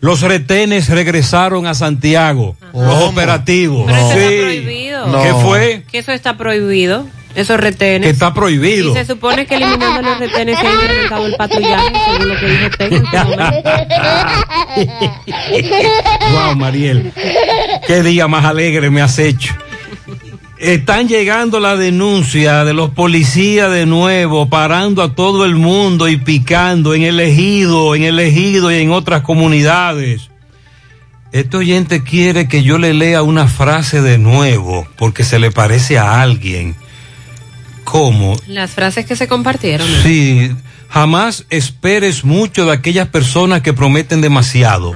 Los 0.00 0.22
retenes 0.22 0.88
regresaron 0.88 1.66
a 1.66 1.74
Santiago. 1.74 2.56
Los 2.72 3.02
operativos. 3.02 3.84
Pero 3.86 3.98
eso 3.98 4.18
está 4.18 4.50
Sí. 4.50 4.64
Prohibido. 5.04 5.22
¿Qué 5.22 5.44
fue? 5.44 5.84
Que 5.90 5.98
eso 5.98 6.12
está 6.12 6.36
prohibido. 6.36 7.06
Esos 7.34 7.60
retenes. 7.60 8.08
Que 8.08 8.12
está 8.12 8.34
prohibido. 8.34 8.90
Y 8.90 8.94
se 8.94 9.04
supone 9.04 9.46
que 9.46 9.54
eliminando 9.54 10.02
los 10.02 10.18
retenes 10.18 10.58
se 10.58 10.66
ha 10.66 10.74
incrementado 10.74 11.26
el 11.26 11.36
patrullaje, 11.36 11.92
según 12.04 12.28
lo 12.28 12.40
que 12.40 12.46
dijo. 12.48 13.04
Wow, 16.32 16.56
Mariel. 16.56 17.12
Qué 17.86 18.02
día 18.02 18.26
más 18.26 18.44
alegre 18.44 18.90
me 18.90 19.00
has 19.00 19.16
hecho. 19.20 19.54
Están 20.58 21.08
llegando 21.08 21.60
la 21.60 21.76
denuncia 21.76 22.64
de 22.64 22.74
los 22.74 22.90
policías 22.90 23.70
de 23.70 23.86
nuevo, 23.86 24.50
parando 24.50 25.02
a 25.02 25.14
todo 25.14 25.44
el 25.44 25.54
mundo 25.54 26.08
y 26.08 26.16
picando 26.16 26.94
en 26.94 27.02
el 27.02 27.20
ejido, 27.20 27.94
en 27.94 28.02
el 28.02 28.18
ejido 28.18 28.72
y 28.72 28.82
en 28.82 28.90
otras 28.90 29.22
comunidades. 29.22 30.29
Este 31.32 31.56
oyente 31.56 32.02
quiere 32.02 32.48
que 32.48 32.62
yo 32.62 32.78
le 32.78 32.92
lea 32.92 33.22
una 33.22 33.46
frase 33.46 34.02
de 34.02 34.18
nuevo, 34.18 34.86
porque 34.96 35.22
se 35.22 35.38
le 35.38 35.50
parece 35.50 35.96
a 35.96 36.20
alguien. 36.22 36.74
¿Cómo? 37.84 38.36
Las 38.46 38.72
frases 38.72 39.06
que 39.06 39.14
se 39.14 39.28
compartieron. 39.28 39.90
¿no? 39.90 40.02
Sí, 40.02 40.50
jamás 40.88 41.44
esperes 41.50 42.24
mucho 42.24 42.66
de 42.66 42.72
aquellas 42.72 43.08
personas 43.08 43.62
que 43.62 43.72
prometen 43.72 44.20
demasiado. 44.20 44.94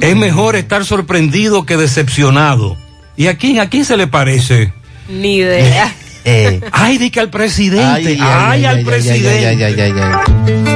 Es 0.00 0.16
mejor 0.16 0.56
estar 0.56 0.84
sorprendido 0.84 1.66
que 1.66 1.76
decepcionado. 1.76 2.76
¿Y 3.16 3.28
a 3.28 3.36
quién, 3.36 3.60
a 3.60 3.68
quién 3.68 3.84
se 3.84 3.96
le 3.96 4.06
parece? 4.06 4.72
Ni 5.08 5.36
idea. 5.36 5.94
Ay, 6.72 6.98
di 6.98 7.10
que 7.10 7.20
al 7.20 7.30
presidente. 7.30 7.84
Ay, 7.86 8.06
Ay, 8.06 8.18
ay, 8.20 8.28
ay, 8.48 8.64
al 8.64 8.76
ay, 8.78 8.84
presidente. 8.84 10.75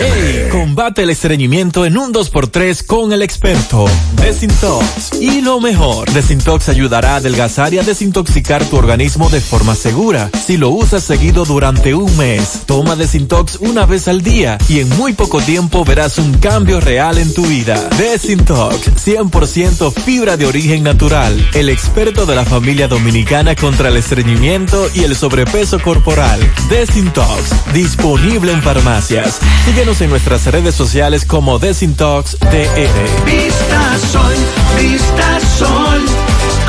Hey, 0.00 0.48
combate 0.50 1.02
el 1.02 1.10
estreñimiento 1.10 1.84
en 1.84 1.96
un 1.96 2.12
2x3 2.12 2.84
con 2.86 3.12
el 3.12 3.22
experto 3.22 3.86
Desintox. 4.16 5.20
Y 5.20 5.40
lo 5.40 5.60
mejor, 5.60 6.10
Desintox 6.12 6.68
ayudará 6.68 7.14
a 7.14 7.16
adelgazar 7.16 7.74
y 7.74 7.78
a 7.78 7.82
desintoxicar 7.82 8.64
tu 8.64 8.76
organismo 8.76 9.28
de 9.30 9.40
forma 9.40 9.74
segura. 9.74 10.30
Si 10.46 10.56
lo 10.56 10.70
usas 10.70 11.04
seguido 11.04 11.44
durante 11.44 11.94
un 11.94 12.16
mes, 12.16 12.62
toma 12.66 12.96
Desintox 12.96 13.56
una 13.60 13.86
vez 13.86 14.08
al 14.08 14.22
día 14.22 14.58
y 14.68 14.80
en 14.80 14.88
muy 14.90 15.12
poco 15.12 15.40
tiempo 15.40 15.84
verás 15.84 16.18
un 16.18 16.34
cambio 16.34 16.80
real 16.80 17.18
en 17.18 17.32
tu 17.32 17.46
vida. 17.46 17.88
Desintox, 17.98 19.06
100% 19.06 19.92
fibra 19.92 20.36
de 20.36 20.46
origen 20.46 20.82
natural. 20.82 21.48
El 21.54 21.68
experto 21.68 22.26
de 22.26 22.34
la 22.34 22.44
familia 22.44 22.88
dominicana 22.88 23.54
contra 23.54 23.88
el 23.88 23.96
estreñimiento 23.96 24.37
y 24.40 25.02
el 25.02 25.16
sobrepeso 25.16 25.80
corporal. 25.80 26.38
Desintox, 26.68 27.72
disponible 27.72 28.52
en 28.52 28.62
farmacias. 28.62 29.40
Síguenos 29.64 30.00
en 30.00 30.10
nuestras 30.10 30.46
redes 30.46 30.76
sociales 30.76 31.24
como 31.24 31.58
Desintox 31.58 32.36
TR. 32.38 33.24
Vista 33.26 33.98
Sol, 34.12 34.34
Vista 34.80 35.40
Sol, 35.58 36.02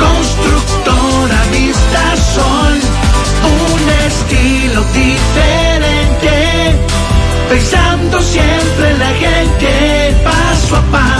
constructora 0.00 1.44
Vista 1.52 2.16
Sol, 2.34 2.80
un 3.44 3.88
estilo 4.08 4.84
diferente, 4.92 6.74
pensando 7.48 8.20
siempre 8.20 8.90
en 8.90 8.98
la 8.98 9.10
gente, 9.10 10.16
paso 10.24 10.76
a 10.76 10.82
paso 10.90 11.19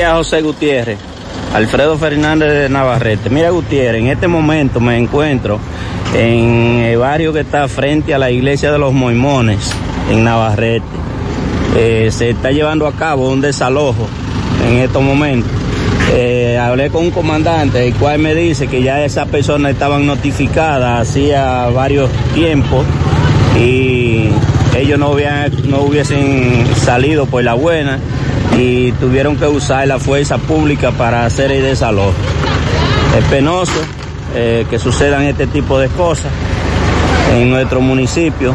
a 0.06 0.16
José 0.16 0.42
Gutiérrez, 0.42 0.98
Alfredo 1.54 1.98
Fernández 1.98 2.54
de 2.54 2.70
Navarrete. 2.70 3.30
Mira 3.30 3.50
Gutiérrez, 3.50 4.02
en 4.02 4.08
este 4.08 4.28
momento 4.28 4.80
me 4.80 4.98
encuentro 4.98 5.60
en 6.14 6.84
el 6.86 6.98
barrio 6.98 7.34
que 7.34 7.42
está 7.42 7.68
frente 7.68 8.14
a 8.14 8.18
la 8.18 8.32
iglesia 8.32 8.72
de 8.72 8.78
los 8.78 8.94
Moimones, 8.94 9.72
en 10.10 10.24
Navarrete. 10.24 10.86
Eh, 11.76 12.10
se 12.12 12.30
está 12.32 12.52
llevando 12.52 12.86
a 12.86 12.92
cabo 12.94 13.32
un 13.32 13.42
desalojo 13.42 14.08
en 14.68 14.80
estos 14.80 15.02
momentos. 15.02 15.50
Eh, 16.14 16.60
hablé 16.62 16.90
con 16.90 17.06
un 17.06 17.12
comandante, 17.12 17.88
el 17.88 17.94
cual 17.94 18.20
me 18.20 18.36
dice 18.36 18.68
que 18.68 18.84
ya 18.84 19.04
esas 19.04 19.30
personas 19.30 19.72
estaban 19.72 20.06
notificadas 20.06 21.08
hacía 21.08 21.70
varios 21.70 22.10
tiempos 22.34 22.86
y 23.58 24.28
ellos 24.76 25.00
no, 25.00 25.14
habían, 25.14 25.70
no 25.70 25.80
hubiesen 25.84 26.68
salido 26.76 27.28
por 27.28 27.46
la 27.46 27.54
buena 27.54 27.98
y 28.58 28.92
tuvieron 28.94 29.38
que 29.38 29.46
usar 29.46 29.88
la 29.88 30.00
fuerza 30.00 30.38
pública 30.38 30.92
para 30.92 31.26
hacer 31.26 31.50
el 31.50 31.64
desalojo. 31.64 32.14
Es 33.18 33.24
penoso 33.26 33.72
eh, 34.36 34.66
que 34.70 34.80
sucedan 34.80 35.24
este 35.24 35.48
tipo 35.48 35.80
de 35.80 35.88
cosas 35.88 36.32
en 37.34 37.50
nuestro 37.50 37.80
municipio, 37.80 38.54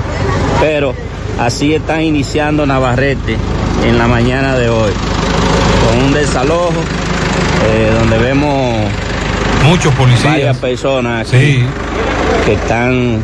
pero 0.61 0.95
así 1.39 1.73
están 1.73 2.03
iniciando 2.03 2.67
Navarrete 2.67 3.39
en 3.83 3.97
la 3.97 4.07
mañana 4.07 4.59
de 4.59 4.69
hoy, 4.69 4.93
con 5.89 6.05
un 6.05 6.13
desalojo 6.13 6.75
eh, 7.65 7.91
donde 7.99 8.19
vemos 8.19 8.91
muchos 9.65 9.93
policías, 9.95 10.33
varias 10.33 10.57
personas 10.59 11.29
aquí 11.29 11.65
que 12.45 12.53
están 12.53 13.23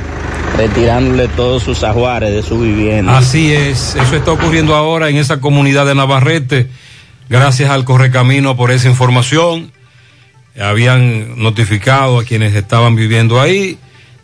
retirándole 0.57 1.29
todos 1.29 1.63
sus 1.63 1.85
ajuares 1.85 2.33
de 2.33 2.43
su 2.43 2.59
vivienda. 2.59 3.19
Así 3.19 3.53
es, 3.53 3.97
eso 3.97 4.17
está 4.17 4.33
ocurriendo 4.33 4.75
ahora 4.75 5.09
en 5.09 5.17
esa 5.17 5.41
comunidad 5.41 5.87
de 5.87 5.95
Navarrete. 5.95 6.69
Gracias 7.29 7.71
al 7.71 7.85
Correcamino 7.85 8.57
por 8.57 8.71
esa 8.71 8.89
información. 8.89 9.73
Habían 10.61 11.43
notificado 11.43 12.19
a 12.19 12.25
quienes 12.25 12.55
estaban 12.55 12.95
viviendo 12.95 13.41
ahí 13.41 13.79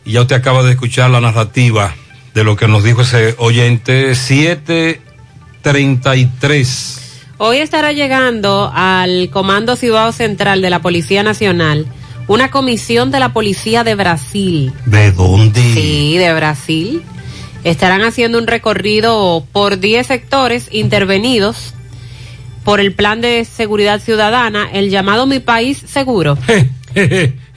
y 0.04 0.12
ya 0.12 0.20
usted 0.22 0.36
acaba 0.36 0.62
de 0.62 0.72
escuchar 0.72 1.10
la 1.10 1.20
narrativa 1.20 1.94
de 2.34 2.44
lo 2.44 2.56
que 2.56 2.68
nos 2.68 2.84
dijo 2.84 3.02
ese 3.02 3.34
oyente 3.38 4.14
733. 4.14 7.07
Hoy 7.38 7.58
estará 7.58 7.92
llegando 7.92 8.70
al 8.74 9.30
Comando 9.30 9.76
Ciudad 9.76 10.10
Central 10.12 10.60
de 10.60 10.70
la 10.70 10.80
Policía 10.80 11.22
Nacional 11.22 11.86
una 12.26 12.50
comisión 12.50 13.10
de 13.10 13.20
la 13.20 13.32
Policía 13.32 13.84
de 13.84 13.94
Brasil. 13.94 14.72
¿De 14.86 15.12
dónde? 15.12 15.60
Sí, 15.72 16.18
de 16.18 16.34
Brasil. 16.34 17.02
Estarán 17.64 18.02
haciendo 18.02 18.38
un 18.38 18.46
recorrido 18.46 19.44
por 19.52 19.78
10 19.78 20.06
sectores 20.06 20.68
intervenidos 20.72 21.74
por 22.64 22.80
el 22.80 22.92
Plan 22.92 23.20
de 23.20 23.44
Seguridad 23.44 24.00
Ciudadana, 24.00 24.68
el 24.72 24.90
llamado 24.90 25.26
Mi 25.26 25.38
País 25.38 25.82
Seguro. 25.86 26.36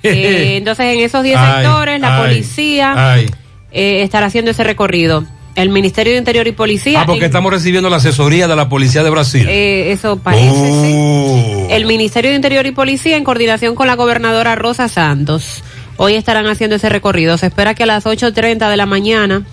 Eh, 0.03 0.57
entonces, 0.57 0.85
en 0.87 0.99
esos 0.99 1.21
10 1.21 1.37
Ay, 1.37 1.63
sectores, 1.63 2.01
la 2.01 2.17
ay, 2.17 2.23
policía 2.23 3.13
ay. 3.13 3.29
eh, 3.71 4.01
estará 4.01 4.25
haciendo 4.25 4.49
ese 4.49 4.63
recorrido. 4.63 5.25
El 5.55 5.69
Ministerio 5.69 6.13
de 6.13 6.19
Interior 6.19 6.47
y 6.47 6.53
Policía. 6.53 7.01
Ah, 7.01 7.05
porque 7.05 7.25
estamos 7.25 7.51
recibiendo 7.51 7.89
la 7.89 7.97
asesoría 7.97 8.47
de 8.47 8.55
la 8.55 8.69
Policía 8.69 9.03
de 9.03 9.09
Brasil. 9.09 9.47
eh, 9.49 9.91
eso 9.91 10.17
parece, 10.17 10.49
sí. 10.49 10.93
Oh. 10.95 11.67
El 11.69 11.85
Ministerio 11.85 12.29
de 12.31 12.35
Interior 12.37 12.65
y 12.65 12.71
Policía, 12.71 13.17
en 13.17 13.23
coordinación 13.23 13.75
con 13.75 13.87
la 13.87 13.95
gobernadora 13.95 14.55
Rosa 14.55 14.87
Santos, 14.87 15.63
hoy 15.97 16.15
estarán 16.15 16.47
haciendo 16.47 16.77
ese 16.77 16.87
recorrido. 16.89 17.37
Se 17.37 17.47
espera 17.47 17.73
que 17.75 17.83
a 17.83 17.85
las 17.85 18.05
8.30 18.05 18.69
de 18.69 18.77
la 18.77 18.85
mañana 18.85 19.43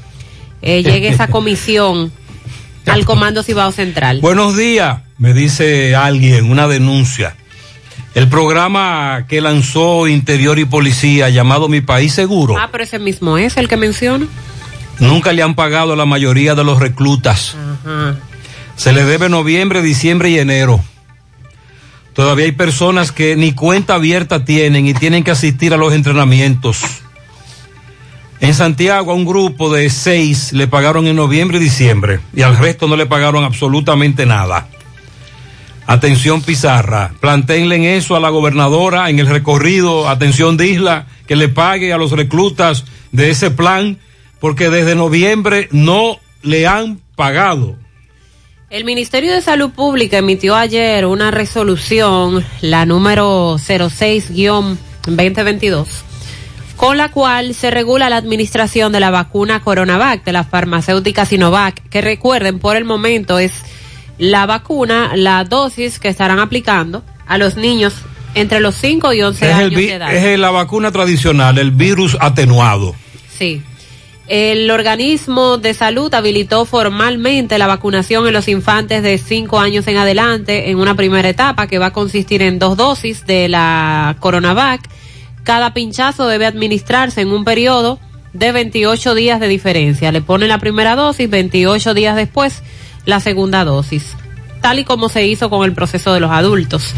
eh, 0.62 0.82
llegue 0.82 1.08
esa 1.08 1.26
comisión 1.30 2.12
al 2.86 3.04
Comando 3.04 3.42
Cibao 3.42 3.72
Central. 3.72 4.20
Buenos 4.20 4.56
días, 4.56 5.00
me 5.18 5.34
dice 5.34 5.94
alguien, 5.96 6.50
una 6.50 6.68
denuncia. 6.68 7.34
El 8.14 8.28
programa 8.28 9.26
que 9.28 9.40
lanzó 9.40 10.08
Interior 10.08 10.58
y 10.58 10.64
Policía 10.64 11.28
llamado 11.28 11.68
Mi 11.68 11.80
País 11.82 12.14
Seguro, 12.14 12.56
Ah, 12.58 12.68
pero 12.72 12.82
ese 12.84 12.98
mismo 12.98 13.36
es 13.36 13.56
el 13.56 13.68
que 13.68 13.76
menciona. 13.76 14.26
Nunca 15.00 15.32
le 15.32 15.42
han 15.42 15.54
pagado 15.54 15.92
a 15.92 15.96
la 15.96 16.06
mayoría 16.06 16.54
de 16.54 16.64
los 16.64 16.80
reclutas. 16.80 17.56
Se 18.76 18.92
le 18.92 19.04
debe 19.04 19.28
noviembre, 19.28 19.82
diciembre 19.82 20.30
y 20.30 20.38
enero. 20.38 20.80
Todavía 22.14 22.46
hay 22.46 22.52
personas 22.52 23.12
que 23.12 23.36
ni 23.36 23.52
cuenta 23.52 23.94
abierta 23.94 24.44
tienen 24.44 24.86
y 24.86 24.94
tienen 24.94 25.22
que 25.22 25.30
asistir 25.30 25.72
a 25.72 25.76
los 25.76 25.92
entrenamientos. 25.94 26.82
En 28.40 28.54
Santiago 28.54 29.12
a 29.12 29.14
un 29.14 29.24
grupo 29.24 29.72
de 29.72 29.90
seis 29.90 30.52
le 30.52 30.68
pagaron 30.68 31.06
en 31.06 31.16
noviembre 31.16 31.58
y 31.58 31.60
diciembre 31.60 32.20
y 32.34 32.42
al 32.42 32.56
resto 32.56 32.86
no 32.86 32.96
le 32.96 33.06
pagaron 33.06 33.44
absolutamente 33.44 34.26
nada. 34.26 34.68
Atención 35.86 36.42
Pizarra, 36.42 37.12
plantéenle 37.18 37.76
en 37.76 37.84
eso 37.84 38.14
a 38.14 38.20
la 38.20 38.28
gobernadora 38.28 39.10
en 39.10 39.18
el 39.18 39.26
recorrido, 39.26 40.08
atención 40.08 40.56
de 40.56 40.68
Isla, 40.68 41.06
que 41.26 41.34
le 41.34 41.48
pague 41.48 41.92
a 41.92 41.98
los 41.98 42.12
reclutas 42.12 42.84
de 43.10 43.30
ese 43.30 43.50
plan, 43.50 43.98
porque 44.40 44.70
desde 44.70 44.94
noviembre 44.94 45.68
no 45.72 46.18
le 46.42 46.66
han 46.66 47.00
pagado. 47.16 47.76
El 48.70 48.84
Ministerio 48.84 49.32
de 49.32 49.40
Salud 49.40 49.70
Pública 49.70 50.18
emitió 50.18 50.54
ayer 50.54 51.06
una 51.06 51.30
resolución, 51.30 52.44
la 52.60 52.84
número 52.84 53.56
06-2022, 55.06 55.86
con 56.76 56.96
la 56.96 57.08
cual 57.10 57.54
se 57.54 57.70
regula 57.70 58.08
la 58.10 58.16
administración 58.16 58.92
de 58.92 59.00
la 59.00 59.10
vacuna 59.10 59.60
Coronavac 59.60 60.24
de 60.24 60.32
la 60.32 60.44
farmacéutica 60.44 61.24
Sinovac, 61.26 61.88
que 61.88 62.00
recuerden, 62.00 62.58
por 62.58 62.76
el 62.76 62.84
momento 62.84 63.38
es 63.38 63.52
la 64.18 64.46
vacuna, 64.46 65.12
la 65.16 65.44
dosis 65.44 65.98
que 65.98 66.08
estarán 66.08 66.38
aplicando 66.38 67.02
a 67.26 67.38
los 67.38 67.56
niños 67.56 67.94
entre 68.34 68.60
los 68.60 68.74
5 68.74 69.12
y 69.14 69.22
11 69.22 69.46
Es, 69.50 69.50
el 69.56 69.58
años 69.64 69.80
vi- 69.80 69.86
de 69.86 69.94
edad. 69.94 70.14
es 70.14 70.38
la 70.38 70.50
vacuna 70.50 70.92
tradicional, 70.92 71.58
el 71.58 71.70
virus 71.70 72.16
atenuado. 72.20 72.94
Sí. 73.36 73.62
El 74.28 74.70
organismo 74.70 75.56
de 75.56 75.72
salud 75.72 76.12
habilitó 76.12 76.66
formalmente 76.66 77.56
la 77.56 77.66
vacunación 77.66 78.26
en 78.26 78.34
los 78.34 78.46
infantes 78.48 79.02
de 79.02 79.16
5 79.16 79.58
años 79.58 79.88
en 79.88 79.96
adelante 79.96 80.70
en 80.70 80.78
una 80.78 80.94
primera 80.94 81.26
etapa 81.26 81.66
que 81.66 81.78
va 81.78 81.86
a 81.86 81.92
consistir 81.94 82.42
en 82.42 82.58
dos 82.58 82.76
dosis 82.76 83.24
de 83.24 83.48
la 83.48 84.16
Coronavac. 84.20 84.82
Cada 85.44 85.72
pinchazo 85.72 86.26
debe 86.26 86.44
administrarse 86.44 87.22
en 87.22 87.30
un 87.30 87.44
periodo 87.44 87.98
de 88.34 88.52
28 88.52 89.14
días 89.14 89.40
de 89.40 89.48
diferencia. 89.48 90.12
Le 90.12 90.20
ponen 90.20 90.50
la 90.50 90.58
primera 90.58 90.94
dosis, 90.94 91.30
28 91.30 91.94
días 91.94 92.14
después 92.14 92.62
la 93.06 93.20
segunda 93.20 93.64
dosis, 93.64 94.14
tal 94.60 94.78
y 94.78 94.84
como 94.84 95.08
se 95.08 95.26
hizo 95.26 95.48
con 95.48 95.64
el 95.64 95.72
proceso 95.72 96.12
de 96.12 96.20
los 96.20 96.30
adultos. 96.30 96.92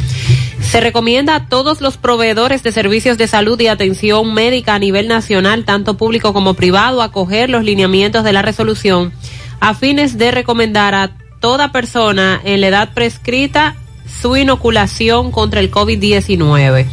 Se 0.60 0.80
recomienda 0.80 1.34
a 1.34 1.46
todos 1.46 1.80
los 1.80 1.96
proveedores 1.96 2.62
de 2.62 2.72
servicios 2.72 3.18
de 3.18 3.26
salud 3.26 3.60
y 3.60 3.66
atención 3.66 4.32
médica 4.34 4.74
a 4.74 4.78
nivel 4.78 5.08
nacional, 5.08 5.64
tanto 5.64 5.96
público 5.96 6.32
como 6.32 6.54
privado, 6.54 7.02
acoger 7.02 7.50
los 7.50 7.64
lineamientos 7.64 8.22
de 8.24 8.32
la 8.32 8.42
resolución 8.42 9.12
a 9.60 9.74
fines 9.74 10.16
de 10.16 10.30
recomendar 10.30 10.94
a 10.94 11.10
toda 11.40 11.72
persona 11.72 12.40
en 12.44 12.60
la 12.60 12.68
edad 12.68 12.94
prescrita 12.94 13.76
su 14.20 14.36
inoculación 14.36 15.30
contra 15.30 15.60
el 15.60 15.70
COVID-19. 15.70 16.86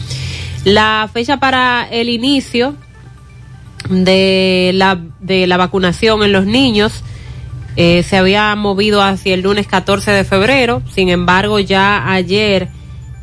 La 0.65 1.09
fecha 1.11 1.37
para 1.37 1.87
el 1.89 2.09
inicio 2.09 2.75
de 3.89 4.71
la, 4.73 4.99
de 5.19 5.47
la 5.47 5.57
vacunación 5.57 6.23
en 6.23 6.33
los 6.33 6.45
niños 6.45 7.03
eh, 7.75 8.03
se 8.03 8.17
había 8.17 8.55
movido 8.55 9.01
hacia 9.01 9.33
el 9.33 9.41
lunes 9.41 9.67
14 9.67 10.11
de 10.11 10.23
febrero, 10.23 10.81
sin 10.93 11.09
embargo 11.09 11.59
ya 11.59 12.11
ayer 12.11 12.69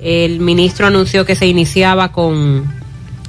el 0.05 0.39
ministro 0.41 0.87
anunció 0.87 1.25
que 1.25 1.35
se 1.35 1.47
iniciaba 1.47 2.13
con, 2.13 2.65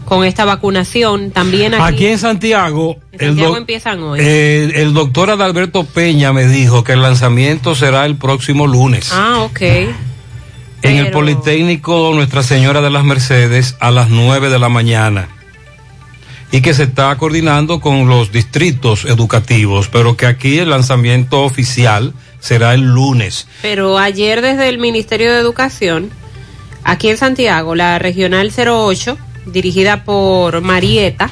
con 0.05 0.23
esta 0.25 0.45
vacunación. 0.45 1.31
También 1.31 1.73
aquí, 1.73 1.83
Aquí 1.95 2.05
en 2.07 2.19
Santiago, 2.19 2.97
en 3.13 3.19
el, 3.21 3.27
Santiago 3.29 3.49
doc- 3.51 3.57
empiezan 3.59 4.03
hoy. 4.03 4.19
eh, 4.21 4.71
el 4.75 4.93
doctor 4.93 5.29
Adalberto 5.31 5.83
Peña 5.85 6.33
me 6.33 6.45
dijo 6.47 6.83
que 6.83 6.93
el 6.93 7.01
lanzamiento 7.01 7.75
será 7.75 8.05
el 8.05 8.15
próximo 8.17 8.67
lunes. 8.67 9.09
ah, 9.13 9.39
ok. 9.39 9.61
en 9.61 10.97
el 10.97 11.09
Politécnico 11.11 12.11
Nuestra 12.13 12.43
Señora 12.43 12.81
de 12.81 12.91
las 12.91 13.03
Mercedes 13.03 13.75
a 13.79 13.89
las 13.89 14.09
9 14.09 14.49
de 14.49 14.59
la 14.59 14.69
mañana. 14.69 15.29
Y 16.51 16.61
que 16.61 16.73
se 16.75 16.83
está 16.83 17.15
coordinando 17.17 17.81
con 17.81 18.07
los 18.07 18.31
distritos 18.31 19.03
educativos, 19.05 19.89
pero 19.89 20.15
que 20.15 20.25
aquí 20.27 20.59
el 20.59 20.69
lanzamiento 20.69 21.41
oficial 21.41 22.13
será 22.39 22.73
el 22.75 22.81
lunes. 22.81 23.47
Pero 23.63 23.97
ayer 23.97 24.41
desde 24.43 24.69
el 24.69 24.77
Ministerio 24.77 25.33
de 25.33 25.39
Educación, 25.39 26.11
aquí 26.85 27.09
en 27.09 27.17
Santiago, 27.17 27.75
la 27.75 27.99
Regional 27.99 28.53
08, 28.55 29.17
dirigida 29.47 30.05
por 30.05 30.61
Marieta, 30.61 31.29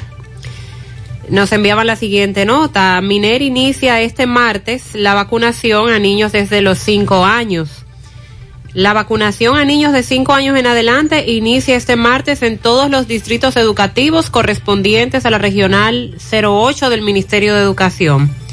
nos 1.30 1.52
enviaban 1.52 1.86
la 1.86 1.96
siguiente 1.96 2.44
nota. 2.44 3.00
Miner 3.00 3.40
inicia 3.40 4.02
este 4.02 4.26
martes 4.26 4.94
la 4.94 5.14
vacunación 5.14 5.90
a 5.90 5.98
niños 5.98 6.32
desde 6.32 6.60
los 6.60 6.78
5 6.80 7.24
años. 7.24 7.70
La 8.74 8.92
vacunación 8.92 9.56
a 9.56 9.64
niños 9.64 9.92
de 9.92 10.02
5 10.02 10.32
años 10.32 10.58
en 10.58 10.66
adelante 10.66 11.30
inicia 11.30 11.76
este 11.76 11.96
martes 11.96 12.42
en 12.42 12.58
todos 12.58 12.90
los 12.90 13.06
distritos 13.06 13.56
educativos 13.56 14.30
correspondientes 14.30 15.24
a 15.24 15.30
la 15.30 15.38
Regional 15.38 16.16
08 16.30 16.90
del 16.90 17.02
Ministerio 17.02 17.54
de 17.54 17.62
Educación. 17.62 18.43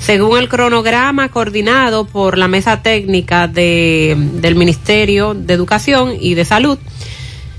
Según 0.00 0.38
el 0.38 0.48
cronograma 0.48 1.28
coordinado 1.28 2.06
por 2.06 2.38
la 2.38 2.48
mesa 2.48 2.82
técnica 2.82 3.46
de, 3.46 4.16
del 4.16 4.54
Ministerio 4.54 5.34
de 5.34 5.52
Educación 5.54 6.14
y 6.18 6.34
de 6.34 6.44
Salud, 6.44 6.78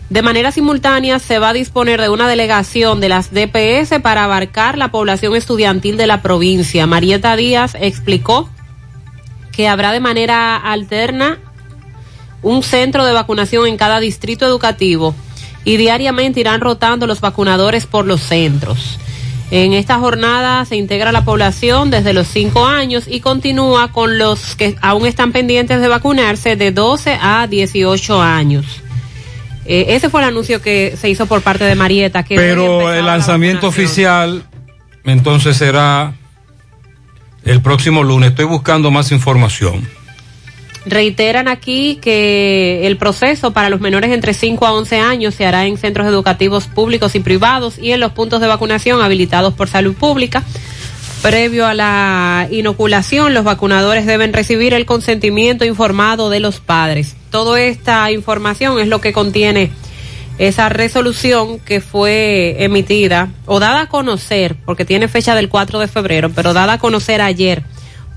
de 0.09 0.21
manera 0.23 0.51
simultánea 0.51 1.19
se 1.19 1.39
va 1.39 1.49
a 1.49 1.53
disponer 1.53 2.01
de 2.01 2.09
una 2.09 2.27
delegación 2.27 2.99
de 2.99 3.09
las 3.09 3.31
DPS 3.31 4.01
para 4.01 4.25
abarcar 4.25 4.77
la 4.77 4.91
población 4.91 5.35
estudiantil 5.35 5.95
de 5.95 6.07
la 6.07 6.21
provincia. 6.21 6.85
Marieta 6.87 7.35
Díaz 7.37 7.77
explicó 7.79 8.49
que 9.53 9.69
habrá 9.69 9.93
de 9.93 9.99
manera 9.99 10.57
alterna 10.57 11.39
un 12.41 12.63
centro 12.63 13.05
de 13.05 13.13
vacunación 13.13 13.67
en 13.67 13.77
cada 13.77 13.99
distrito 13.99 14.45
educativo 14.45 15.15
y 15.63 15.77
diariamente 15.77 16.39
irán 16.39 16.59
rotando 16.59 17.07
los 17.07 17.21
vacunadores 17.21 17.85
por 17.85 18.05
los 18.05 18.21
centros. 18.21 18.97
En 19.51 19.73
esta 19.73 19.99
jornada 19.99 20.63
se 20.63 20.77
integra 20.77 21.11
la 21.11 21.25
población 21.25 21.91
desde 21.91 22.13
los 22.13 22.27
5 22.27 22.65
años 22.65 23.03
y 23.05 23.19
continúa 23.19 23.91
con 23.91 24.17
los 24.17 24.55
que 24.55 24.77
aún 24.81 25.05
están 25.05 25.33
pendientes 25.33 25.81
de 25.81 25.89
vacunarse 25.89 26.55
de 26.55 26.71
12 26.71 27.17
a 27.21 27.47
18 27.47 28.21
años. 28.21 28.81
Eh, 29.65 29.87
ese 29.89 30.09
fue 30.09 30.21
el 30.21 30.27
anuncio 30.27 30.61
que 30.61 30.95
se 30.97 31.09
hizo 31.09 31.25
por 31.25 31.41
parte 31.41 31.65
de 31.65 31.75
Marieta. 31.75 32.23
Que 32.23 32.35
Pero 32.35 32.93
el 32.93 33.05
lanzamiento 33.05 33.67
oficial 33.67 34.43
entonces 35.03 35.57
será 35.57 36.13
el 37.43 37.61
próximo 37.61 38.03
lunes. 38.03 38.29
Estoy 38.29 38.45
buscando 38.45 38.89
más 38.89 39.11
información. 39.11 39.85
Reiteran 40.85 41.47
aquí 41.47 41.99
que 42.01 42.87
el 42.87 42.97
proceso 42.97 43.51
para 43.51 43.69
los 43.69 43.81
menores 43.81 44.11
entre 44.11 44.33
5 44.33 44.65
a 44.65 44.73
11 44.73 44.99
años 44.99 45.35
se 45.35 45.45
hará 45.45 45.67
en 45.67 45.77
centros 45.77 46.07
educativos 46.07 46.65
públicos 46.67 47.13
y 47.13 47.19
privados 47.19 47.77
y 47.77 47.91
en 47.91 47.99
los 47.99 48.13
puntos 48.13 48.41
de 48.41 48.47
vacunación 48.47 49.01
habilitados 49.01 49.53
por 49.53 49.69
salud 49.69 49.93
pública. 49.93 50.43
Previo 51.21 51.67
a 51.67 51.75
la 51.75 52.47
inoculación, 52.49 53.35
los 53.35 53.43
vacunadores 53.43 54.07
deben 54.07 54.33
recibir 54.33 54.73
el 54.73 54.87
consentimiento 54.87 55.65
informado 55.65 56.31
de 56.31 56.39
los 56.39 56.59
padres. 56.59 57.15
Toda 57.29 57.61
esta 57.61 58.11
información 58.11 58.79
es 58.79 58.87
lo 58.87 59.01
que 59.01 59.13
contiene 59.13 59.71
esa 60.39 60.69
resolución 60.69 61.59
que 61.59 61.79
fue 61.79 62.63
emitida 62.63 63.29
o 63.45 63.59
dada 63.59 63.81
a 63.81 63.87
conocer, 63.87 64.55
porque 64.65 64.83
tiene 64.83 65.07
fecha 65.07 65.35
del 65.35 65.47
4 65.47 65.77
de 65.77 65.87
febrero, 65.87 66.31
pero 66.33 66.53
dada 66.53 66.73
a 66.73 66.79
conocer 66.79 67.21
ayer 67.21 67.61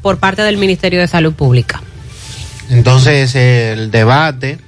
por 0.00 0.18
parte 0.18 0.40
del 0.40 0.56
Ministerio 0.56 1.00
de 1.00 1.08
Salud 1.08 1.34
Pública. 1.34 1.82
Entonces, 2.70 3.34
el 3.34 3.90
debate. 3.90 4.58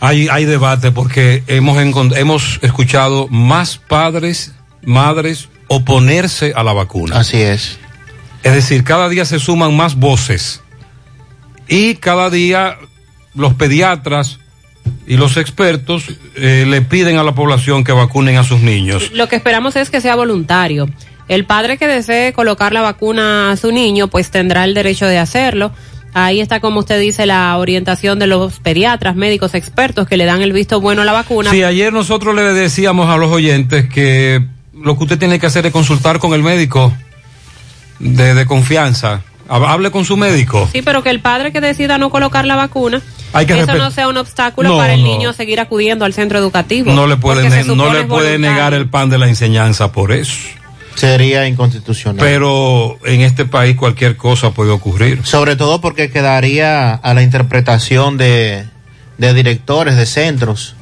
Hay, 0.00 0.28
hay 0.28 0.44
debate 0.44 0.90
porque 0.90 1.44
hemos, 1.46 1.78
hemos 2.16 2.58
escuchado 2.62 3.28
más 3.28 3.78
padres, 3.78 4.52
madres 4.84 5.48
oponerse 5.68 6.52
a 6.56 6.64
la 6.64 6.72
vacuna. 6.72 7.18
Así 7.18 7.40
es. 7.40 7.78
Es 8.42 8.52
decir, 8.52 8.82
cada 8.82 9.08
día 9.08 9.24
se 9.24 9.38
suman 9.38 9.76
más 9.76 9.94
voces 9.94 10.60
y 11.68 11.94
cada 11.94 12.30
día 12.30 12.76
los 13.34 13.54
pediatras 13.54 14.38
y 15.06 15.16
los 15.16 15.36
expertos 15.36 16.04
eh, 16.34 16.64
le 16.66 16.82
piden 16.82 17.18
a 17.18 17.22
la 17.22 17.34
población 17.34 17.84
que 17.84 17.92
vacunen 17.92 18.36
a 18.36 18.44
sus 18.44 18.60
niños. 18.60 19.12
Lo 19.12 19.28
que 19.28 19.36
esperamos 19.36 19.76
es 19.76 19.90
que 19.90 20.00
sea 20.00 20.16
voluntario. 20.16 20.88
El 21.28 21.44
padre 21.46 21.78
que 21.78 21.86
desee 21.86 22.32
colocar 22.32 22.72
la 22.72 22.80
vacuna 22.80 23.52
a 23.52 23.56
su 23.56 23.72
niño, 23.72 24.08
pues 24.08 24.30
tendrá 24.30 24.64
el 24.64 24.74
derecho 24.74 25.06
de 25.06 25.18
hacerlo. 25.18 25.72
Ahí 26.14 26.40
está, 26.40 26.60
como 26.60 26.80
usted 26.80 27.00
dice, 27.00 27.24
la 27.26 27.56
orientación 27.56 28.18
de 28.18 28.26
los 28.26 28.58
pediatras, 28.60 29.16
médicos, 29.16 29.54
expertos 29.54 30.06
que 30.06 30.16
le 30.18 30.26
dan 30.26 30.42
el 30.42 30.52
visto 30.52 30.80
bueno 30.80 31.02
a 31.02 31.04
la 31.06 31.12
vacuna. 31.12 31.50
Sí, 31.50 31.62
ayer 31.62 31.92
nosotros 31.92 32.34
le 32.34 32.42
decíamos 32.42 33.08
a 33.08 33.16
los 33.16 33.30
oyentes 33.30 33.88
que 33.88 34.44
lo 34.74 34.96
que 34.98 35.04
usted 35.04 35.18
tiene 35.18 35.38
que 35.38 35.46
hacer 35.46 35.64
es 35.66 35.72
consultar 35.72 36.18
con 36.18 36.34
el 36.34 36.42
médico 36.42 36.92
de, 37.98 38.34
de 38.34 38.46
confianza. 38.46 39.22
Hable 39.48 39.90
con 39.90 40.04
su 40.04 40.16
médico. 40.16 40.68
Sí, 40.72 40.80
pero 40.82 41.02
que 41.02 41.10
el 41.10 41.20
padre 41.20 41.52
que 41.52 41.60
decida 41.60 41.98
no 41.98 42.08
colocar 42.10 42.46
la 42.46 42.56
vacuna, 42.56 43.02
Hay 43.34 43.44
que 43.44 43.58
eso 43.58 43.74
no 43.74 43.90
sea 43.90 44.08
un 44.08 44.16
obstáculo 44.16 44.70
No, 44.70 44.76
para 44.78 44.94
el 44.94 45.02
no. 45.02 45.08
niño 45.08 45.32
seguir 45.34 45.60
acudiendo 45.60 46.04
al 46.06 46.14
centro 46.14 46.38
educativo. 46.38 46.92
No 46.92 47.06
le 47.06 47.16
puede, 47.16 47.42
no 47.64 47.92
le 47.92 48.04
puede 48.04 48.06
voluntario. 48.06 48.38
negar 48.38 48.72
el 48.74 48.88
pan 48.88 49.10
de 49.10 49.18
la 49.18 49.28
enseñanza 49.28 49.92
por 49.92 50.12
eso. 50.12 50.38
Sería 50.94 51.46
inconstitucional. 51.46 52.24
Pero 52.24 52.98
en 53.04 53.22
este 53.22 53.44
país 53.44 53.76
cualquier 53.76 54.16
cosa 54.16 54.52
puede 54.52 54.70
ocurrir. 54.70 55.24
Sobre 55.24 55.56
todo 55.56 55.80
porque 55.80 56.10
quedaría 56.10 56.94
a 56.94 57.14
la 57.14 57.22
interpretación 57.22 58.18
de, 58.18 58.66
de 59.18 59.34
directores 59.34 59.96
de 59.96 60.06
centros 60.06 60.76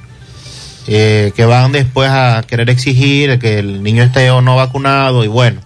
eh, 0.87 1.33
que 1.37 1.45
van 1.45 1.73
después 1.73 2.11
a 2.11 2.43
querer 2.47 2.71
exigir 2.71 3.39
que 3.39 3.59
el 3.59 3.83
niño 3.83 4.03
esté 4.03 4.31
o 4.31 4.41
no 4.41 4.57
vacunado 4.57 5.25
y 5.25 5.29
bueno. 5.29 5.61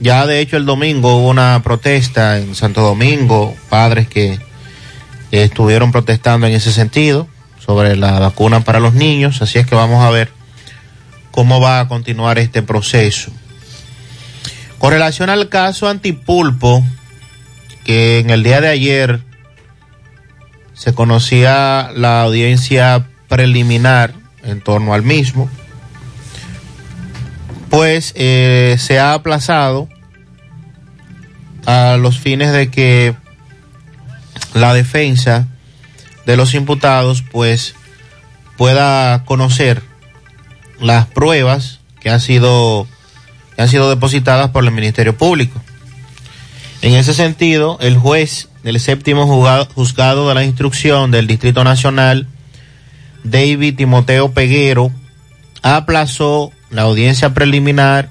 Ya 0.00 0.26
de 0.26 0.40
hecho 0.40 0.56
el 0.56 0.64
domingo 0.64 1.16
hubo 1.16 1.28
una 1.28 1.60
protesta 1.64 2.38
en 2.38 2.54
Santo 2.54 2.82
Domingo, 2.82 3.56
padres 3.68 4.06
que 4.06 4.38
estuvieron 5.32 5.90
protestando 5.90 6.46
en 6.46 6.54
ese 6.54 6.72
sentido 6.72 7.26
sobre 7.58 7.96
la 7.96 8.20
vacuna 8.20 8.60
para 8.60 8.80
los 8.80 8.94
niños, 8.94 9.42
así 9.42 9.58
es 9.58 9.66
que 9.66 9.74
vamos 9.74 10.04
a 10.04 10.10
ver 10.10 10.30
cómo 11.32 11.60
va 11.60 11.80
a 11.80 11.88
continuar 11.88 12.38
este 12.38 12.62
proceso. 12.62 13.32
Con 14.78 14.92
relación 14.92 15.28
al 15.30 15.48
caso 15.48 15.88
Antipulpo, 15.88 16.84
que 17.84 18.20
en 18.20 18.30
el 18.30 18.42
día 18.42 18.60
de 18.60 18.68
ayer 18.68 19.20
se 20.74 20.94
conocía 20.94 21.90
la 21.94 22.22
audiencia 22.22 23.08
preliminar 23.28 24.14
en 24.44 24.60
torno 24.60 24.94
al 24.94 25.02
mismo, 25.02 25.50
pues 27.70 28.12
eh, 28.16 28.76
se 28.78 28.98
ha 28.98 29.14
aplazado 29.14 29.88
a 31.66 31.96
los 31.96 32.18
fines 32.18 32.52
de 32.52 32.70
que 32.70 33.14
la 34.54 34.72
defensa 34.74 35.46
de 36.24 36.36
los 36.36 36.54
imputados 36.54 37.22
pues 37.22 37.74
pueda 38.56 39.24
conocer 39.24 39.82
las 40.80 41.06
pruebas 41.06 41.80
que 42.00 42.10
han 42.10 42.20
sido 42.20 42.86
han 43.58 43.68
sido 43.68 43.90
depositadas 43.90 44.50
por 44.50 44.64
el 44.64 44.70
Ministerio 44.70 45.16
Público. 45.16 45.60
En 46.80 46.94
ese 46.94 47.12
sentido, 47.12 47.76
el 47.80 47.98
juez 47.98 48.48
del 48.62 48.78
séptimo 48.78 49.26
juzgado, 49.26 49.68
juzgado 49.74 50.28
de 50.28 50.34
la 50.34 50.44
instrucción 50.44 51.10
del 51.10 51.26
Distrito 51.26 51.64
Nacional, 51.64 52.28
David 53.24 53.76
Timoteo 53.76 54.32
Peguero, 54.32 54.92
aplazó 55.62 56.52
la 56.70 56.82
audiencia 56.82 57.34
preliminar 57.34 58.10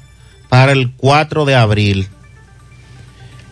para 0.49 0.73
el 0.73 0.91
4 0.91 1.45
de 1.45 1.55
abril. 1.55 2.09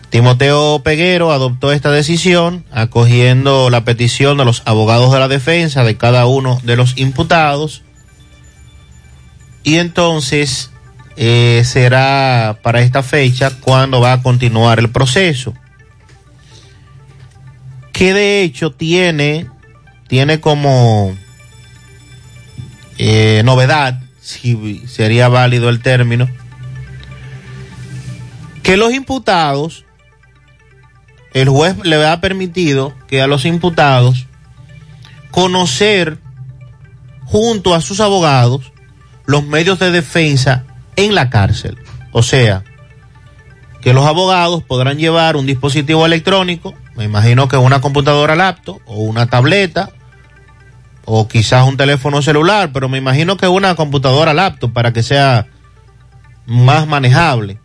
Timoteo 0.09 0.81
Peguero 0.83 1.31
adoptó 1.31 1.71
esta 1.71 1.91
decisión 1.91 2.65
acogiendo 2.71 3.69
la 3.69 3.85
petición 3.85 4.37
de 4.37 4.45
los 4.45 4.63
abogados 4.65 5.11
de 5.13 5.19
la 5.19 5.27
defensa 5.27 5.83
de 5.83 5.97
cada 5.97 6.25
uno 6.25 6.59
de 6.63 6.75
los 6.75 6.97
imputados 6.97 7.83
y 9.63 9.75
entonces 9.75 10.71
eh, 11.17 11.63
será 11.63 12.59
para 12.61 12.81
esta 12.81 13.01
fecha 13.01 13.51
cuando 13.61 14.01
va 14.01 14.13
a 14.13 14.21
continuar 14.21 14.79
el 14.79 14.89
proceso. 14.89 15.53
Que 17.93 18.13
de 18.13 18.43
hecho 18.43 18.71
tiene, 18.71 19.49
tiene 20.07 20.41
como 20.41 21.15
eh, 22.97 23.41
novedad, 23.45 24.01
si 24.19 24.83
sería 24.87 25.29
válido 25.29 25.69
el 25.69 25.81
término, 25.81 26.29
que 28.63 28.75
los 28.75 28.93
imputados, 28.93 29.85
el 31.33 31.47
juez 31.47 31.77
le 31.83 32.05
ha 32.05 32.19
permitido 32.19 32.93
que 33.07 33.21
a 33.21 33.27
los 33.27 33.45
imputados 33.45 34.27
conocer 35.31 36.17
junto 37.25 37.73
a 37.73 37.81
sus 37.81 37.99
abogados 37.99 38.71
los 39.25 39.45
medios 39.45 39.79
de 39.79 39.91
defensa 39.91 40.65
en 40.95 41.15
la 41.15 41.29
cárcel. 41.29 41.77
O 42.11 42.23
sea, 42.23 42.63
que 43.81 43.93
los 43.93 44.05
abogados 44.05 44.63
podrán 44.63 44.97
llevar 44.97 45.35
un 45.35 45.45
dispositivo 45.45 46.05
electrónico, 46.05 46.73
me 46.95 47.03
imagino 47.03 47.47
que 47.47 47.57
una 47.57 47.81
computadora 47.81 48.35
laptop 48.35 48.79
o 48.85 48.95
una 48.97 49.27
tableta 49.27 49.91
o 51.05 51.27
quizás 51.27 51.67
un 51.67 51.77
teléfono 51.77 52.21
celular, 52.21 52.71
pero 52.73 52.89
me 52.89 52.97
imagino 52.97 53.37
que 53.37 53.47
una 53.47 53.75
computadora 53.75 54.33
laptop 54.33 54.73
para 54.73 54.91
que 54.91 55.03
sea 55.03 55.47
más 56.45 56.87
manejable. 56.87 57.59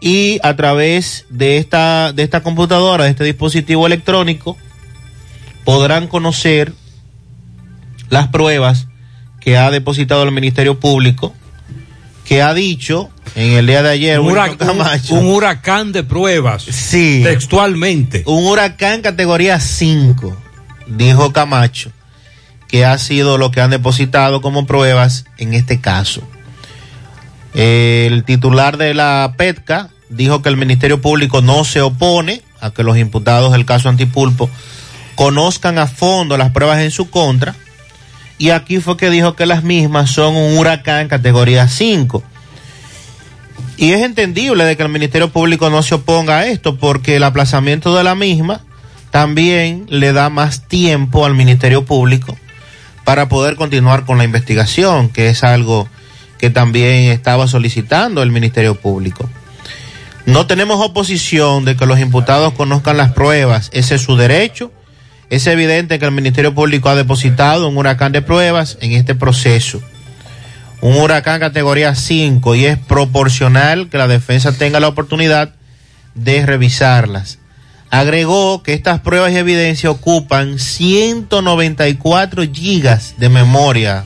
Y 0.00 0.40
a 0.42 0.56
través 0.56 1.26
de 1.30 1.58
esta, 1.58 2.12
de 2.12 2.24
esta 2.24 2.42
computadora, 2.42 3.04
de 3.04 3.10
este 3.10 3.24
dispositivo 3.24 3.86
electrónico, 3.86 4.56
podrán 5.64 6.08
conocer 6.08 6.72
las 8.10 8.28
pruebas 8.28 8.88
que 9.40 9.56
ha 9.56 9.70
depositado 9.70 10.24
el 10.24 10.32
Ministerio 10.32 10.78
Público, 10.78 11.32
que 12.24 12.40
ha 12.42 12.54
dicho 12.54 13.10
en 13.34 13.52
el 13.52 13.66
día 13.66 13.82
de 13.82 13.90
ayer 13.90 14.20
Un, 14.20 14.26
Wilson 14.28 14.50
hurac- 14.50 14.56
Camacho, 14.58 15.14
un- 15.14 15.26
un 15.26 15.32
huracán 15.34 15.92
de 15.92 16.02
pruebas. 16.04 16.62
Sí. 16.64 17.20
Textualmente. 17.24 18.22
un 18.26 18.46
huracán 18.46 19.00
categoría 19.02 19.58
5. 19.60 20.36
dijo 20.86 21.32
Camacho 21.32 21.90
que 22.68 22.84
ha 22.84 22.96
sido 22.98 23.36
lo 23.38 23.50
que 23.50 23.60
han 23.60 23.70
depositado 23.70 24.40
como 24.40 24.66
pruebas 24.66 25.24
en 25.38 25.52
este 25.54 25.80
caso. 25.80 26.22
El 27.54 28.24
titular 28.24 28.78
de 28.78 28.94
la 28.94 29.34
PETCA 29.36 29.90
dijo 30.08 30.40
que 30.42 30.48
el 30.48 30.56
Ministerio 30.56 31.00
Público 31.00 31.42
no 31.42 31.64
se 31.64 31.80
opone 31.82 32.42
a 32.60 32.70
que 32.70 32.82
los 32.82 32.96
imputados 32.96 33.52
del 33.52 33.66
caso 33.66 33.88
Antipulpo 33.88 34.48
conozcan 35.16 35.78
a 35.78 35.86
fondo 35.86 36.38
las 36.38 36.50
pruebas 36.52 36.80
en 36.80 36.90
su 36.90 37.10
contra. 37.10 37.54
Y 38.42 38.50
aquí 38.50 38.80
fue 38.80 38.96
que 38.96 39.08
dijo 39.08 39.36
que 39.36 39.46
las 39.46 39.62
mismas 39.62 40.10
son 40.10 40.34
un 40.34 40.58
huracán 40.58 41.06
categoría 41.06 41.68
5. 41.68 42.24
Y 43.76 43.92
es 43.92 44.02
entendible 44.02 44.64
de 44.64 44.76
que 44.76 44.82
el 44.82 44.88
Ministerio 44.88 45.30
Público 45.30 45.70
no 45.70 45.80
se 45.84 45.94
oponga 45.94 46.38
a 46.38 46.46
esto 46.48 46.76
porque 46.76 47.14
el 47.14 47.22
aplazamiento 47.22 47.94
de 47.94 48.02
la 48.02 48.16
misma 48.16 48.62
también 49.12 49.86
le 49.88 50.12
da 50.12 50.28
más 50.28 50.66
tiempo 50.66 51.24
al 51.24 51.36
Ministerio 51.36 51.84
Público 51.84 52.36
para 53.04 53.28
poder 53.28 53.54
continuar 53.54 54.04
con 54.04 54.18
la 54.18 54.24
investigación, 54.24 55.08
que 55.08 55.28
es 55.28 55.44
algo 55.44 55.86
que 56.38 56.50
también 56.50 57.12
estaba 57.12 57.46
solicitando 57.46 58.24
el 58.24 58.32
Ministerio 58.32 58.74
Público. 58.74 59.30
No 60.26 60.48
tenemos 60.48 60.84
oposición 60.84 61.64
de 61.64 61.76
que 61.76 61.86
los 61.86 62.00
imputados 62.00 62.54
conozcan 62.54 62.96
las 62.96 63.12
pruebas, 63.12 63.70
ese 63.72 63.94
es 63.94 64.02
su 64.02 64.16
derecho. 64.16 64.72
Es 65.32 65.46
evidente 65.46 65.98
que 65.98 66.04
el 66.04 66.10
Ministerio 66.10 66.54
Público 66.54 66.90
ha 66.90 66.94
depositado 66.94 67.66
un 67.66 67.78
huracán 67.78 68.12
de 68.12 68.20
pruebas 68.20 68.76
en 68.82 68.92
este 68.92 69.14
proceso. 69.14 69.80
Un 70.82 70.98
huracán 70.98 71.40
categoría 71.40 71.94
5 71.94 72.54
y 72.54 72.66
es 72.66 72.76
proporcional 72.76 73.88
que 73.88 73.96
la 73.96 74.08
defensa 74.08 74.52
tenga 74.52 74.78
la 74.78 74.88
oportunidad 74.88 75.54
de 76.14 76.44
revisarlas. 76.44 77.38
Agregó 77.88 78.62
que 78.62 78.74
estas 78.74 79.00
pruebas 79.00 79.32
y 79.32 79.36
evidencia 79.36 79.90
ocupan 79.90 80.58
194 80.58 82.42
gigas 82.52 83.14
de 83.16 83.30
memoria 83.30 84.04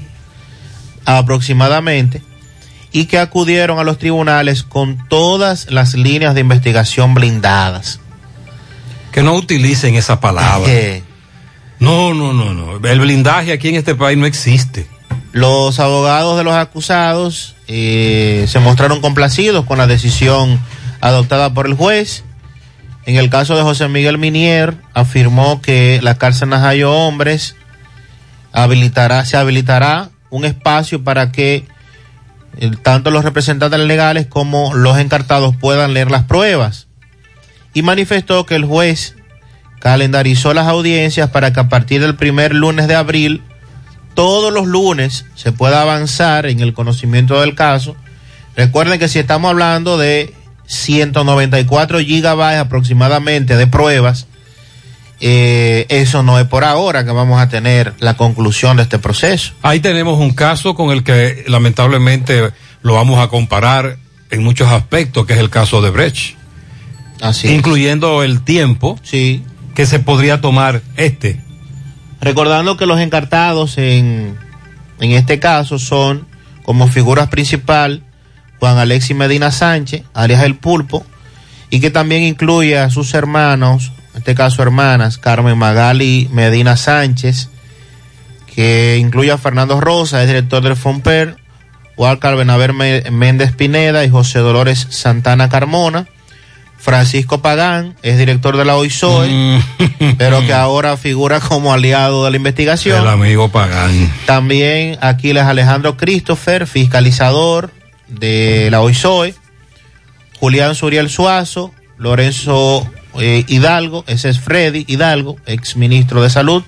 aproximadamente 1.07 2.23
y 2.93 3.07
que 3.07 3.19
acudieron 3.19 3.81
a 3.81 3.85
los 3.85 3.99
tribunales 3.99 4.63
con 4.63 5.09
todas 5.09 5.73
las 5.73 5.95
líneas 5.95 6.37
de 6.37 6.43
investigación 6.43 7.15
blindadas. 7.15 7.99
Que 9.11 9.25
no 9.25 9.35
utilicen 9.35 9.97
esa 9.97 10.21
palabra. 10.21 10.71
No, 11.79 12.15
no, 12.15 12.33
no, 12.33 12.55
no. 12.55 12.89
El 12.89 13.01
blindaje 13.01 13.53
aquí 13.53 13.69
en 13.69 13.75
este 13.77 13.95
país 13.95 14.17
no 14.17 14.27
existe. 14.27 14.87
Los 15.33 15.79
abogados 15.81 16.39
de 16.39 16.45
los 16.45 16.55
acusados 16.55 17.57
eh, 17.69 18.47
se 18.49 18.59
mostraron 18.61 19.01
complacidos 19.01 19.67
con 19.67 19.79
la 19.79 19.87
decisión 19.87 20.59
adoptada 21.01 21.53
por 21.53 21.67
el 21.67 21.75
juez. 21.75 22.25
En 23.05 23.17
el 23.17 23.29
caso 23.29 23.55
de 23.55 23.63
José 23.63 23.89
Miguel 23.89 24.19
Minier, 24.19 24.77
afirmó 24.95 25.61
que 25.61 26.01
la 26.03 26.17
cárcel 26.17 26.49
Najayo 26.49 26.93
Hombres 26.93 27.55
habilitará, 28.53 29.25
se 29.25 29.37
habilitará 29.37 30.11
un 30.31 30.45
espacio 30.45 31.05
para 31.05 31.31
que 31.31 31.67
eh, 32.59 32.71
tanto 32.83 33.11
los 33.11 33.25
representantes 33.25 33.79
legales 33.81 34.27
como 34.27 34.75
los 34.75 34.99
encartados 34.99 35.55
puedan 35.55 35.93
leer 35.93 36.11
las 36.11 36.25
pruebas. 36.25 36.89
Y 37.75 37.83
manifestó 37.83 38.47
que 38.47 38.57
el 38.57 38.65
juez 38.65 39.17
calendarizó 39.87 40.53
las 40.53 40.67
audiencias 40.67 41.31
para 41.31 41.53
que 41.53 41.61
a 41.61 41.69
partir 41.69 42.01
del 42.01 42.17
primer 42.17 42.53
lunes 42.53 42.89
de 42.89 42.97
abril, 42.97 43.45
todos 44.15 44.53
los 44.53 44.67
lunes, 44.67 45.27
se 45.37 45.53
pueda 45.53 45.81
avanzar 45.81 46.47
en 46.47 46.59
el 46.59 46.75
conocimiento 46.75 47.41
del 47.41 47.55
caso. 47.55 47.95
Recuerden 48.57 48.99
que 48.99 49.07
si 49.07 49.21
estamos 49.21 49.49
hablando 49.49 49.97
de 49.97 50.35
194 50.67 52.01
gigabytes 52.01 52.59
aproximadamente 52.59 53.57
de 53.57 53.69
pruebas, 53.69 54.27
eh, 55.21 55.87
eso 55.89 56.25
no 56.25 56.41
es 56.41 56.49
por 56.49 56.65
ahora 56.65 57.05
que 57.05 57.13
vamos 57.13 57.41
a 57.41 57.49
tener 57.49 57.95
la 58.01 58.17
conclusión 58.17 58.79
de 58.79 58.83
este 58.83 58.99
proceso. 58.99 59.53
Ahí 59.63 59.79
tenemos 59.79 60.19
un 60.19 60.33
caso 60.33 60.75
con 60.75 60.91
el 60.91 61.05
que 61.05 61.45
lamentablemente 61.47 62.51
lo 62.83 62.95
vamos 62.95 63.21
a 63.21 63.29
comparar 63.29 63.99
en 64.33 64.43
muchos 64.43 64.69
aspectos, 64.69 65.27
que 65.27 65.35
es 65.35 65.39
el 65.39 65.49
caso 65.49 65.81
de 65.81 65.91
Brecht. 65.91 66.35
Así 67.21 67.47
incluyendo 67.55 68.25
el 68.25 68.43
tiempo 68.43 68.99
sí. 69.05 69.45
Que 69.77 69.87
se 69.87 70.01
podría 70.01 70.41
tomar 70.41 70.81
este. 70.97 71.39
Recordando 72.21 72.79
que 72.79 72.87
los 72.87 72.99
encartados 72.99 73.77
en, 73.77 74.37
en 75.01 75.13
este 75.13 75.39
caso 75.39 75.79
son 75.79 76.27
como 76.65 76.89
figuras 76.89 77.29
principal 77.29 78.03
Juan 78.59 78.79
Alexis 78.79 79.15
Medina 79.15 79.51
Sánchez, 79.51 80.03
Arias 80.15 80.43
El 80.43 80.57
Pulpo, 80.57 81.05
y 81.69 81.81
que 81.81 81.91
también 81.91 82.23
incluye 82.23 82.79
a 82.79 82.89
sus 82.89 83.13
hermanos, 83.13 83.93
en 84.13 84.19
este 84.21 84.35
caso 84.35 84.63
hermanas, 84.63 85.19
Carmen 85.19 85.59
Magali 85.59 86.29
Medina 86.33 86.79
Sánchez, 86.79 87.51
que 88.55 88.97
incluye 88.99 89.31
a 89.31 89.37
Fernando 89.37 89.79
Rosa, 89.79 90.23
es 90.23 90.29
director 90.29 90.63
del 90.63 90.77
FOMPER, 90.77 91.37
Walcar 91.99 92.35
Benaver 92.37 92.73
Méndez 92.73 93.53
Pineda 93.55 94.07
y 94.07 94.09
José 94.09 94.39
Dolores 94.39 94.87
Santana 94.89 95.51
Carmona. 95.51 96.07
Francisco 96.79 97.43
Pagán 97.43 97.97
es 98.03 98.19
director 98.19 98.57
de 98.57 98.65
la 98.65 98.77
OISOE, 98.77 99.61
pero 100.19 100.41
que 100.41 100.53
ahora 100.55 100.97
figura 100.97 101.41
como 101.41 101.73
aliado 101.73 102.25
de 102.25 102.31
la 102.31 102.37
investigación. 102.37 103.03
El 103.03 103.09
amigo 103.09 103.49
Pagán. 103.49 104.13
También 104.27 104.99
Aquiles 105.01 105.45
Alejandro 105.45 105.97
Christopher, 105.97 106.67
fiscalizador 106.67 107.73
de 108.09 108.69
la 108.71 108.81
OISOE. 108.81 109.35
Julián 110.39 110.75
Suriel 110.75 111.09
Suazo, 111.09 111.73
Lorenzo 111.97 112.87
eh, 113.19 113.45
Hidalgo, 113.49 114.05
ese 114.07 114.29
es 114.29 114.39
Freddy 114.39 114.85
Hidalgo, 114.87 115.39
ex 115.47 115.77
ministro 115.77 116.23
de 116.23 116.31
Salud. 116.31 116.63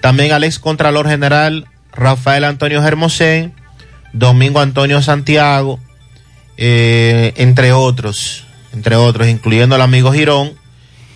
También 0.00 0.32
al 0.32 0.44
ex 0.44 0.58
Contralor 0.58 1.08
General 1.08 1.66
Rafael 1.92 2.44
Antonio 2.44 2.82
Hermosén, 2.84 3.54
Domingo 4.12 4.60
Antonio 4.60 5.02
Santiago, 5.02 5.80
eh, 6.56 7.32
entre 7.36 7.72
otros, 7.72 8.44
entre 8.78 8.94
otros, 8.94 9.26
incluyendo 9.26 9.74
al 9.74 9.82
amigo 9.82 10.12
Girón, 10.12 10.52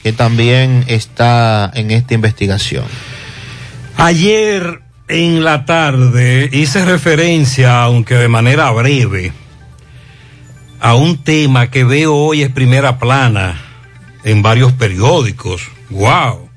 que 0.02 0.12
también 0.12 0.84
está 0.88 1.70
en 1.74 1.92
esta 1.92 2.12
investigación. 2.14 2.84
Ayer 3.96 4.80
en 5.06 5.44
la 5.44 5.64
tarde 5.64 6.50
hice 6.52 6.84
referencia, 6.84 7.84
aunque 7.84 8.16
de 8.16 8.26
manera 8.26 8.68
breve, 8.72 9.32
a 10.80 10.96
un 10.96 11.18
tema 11.18 11.70
que 11.70 11.84
veo 11.84 12.16
hoy 12.16 12.42
es 12.42 12.50
primera 12.50 12.98
plana 12.98 13.62
en 14.24 14.42
varios 14.42 14.72
periódicos. 14.72 15.62
¡Wow! 15.90 16.48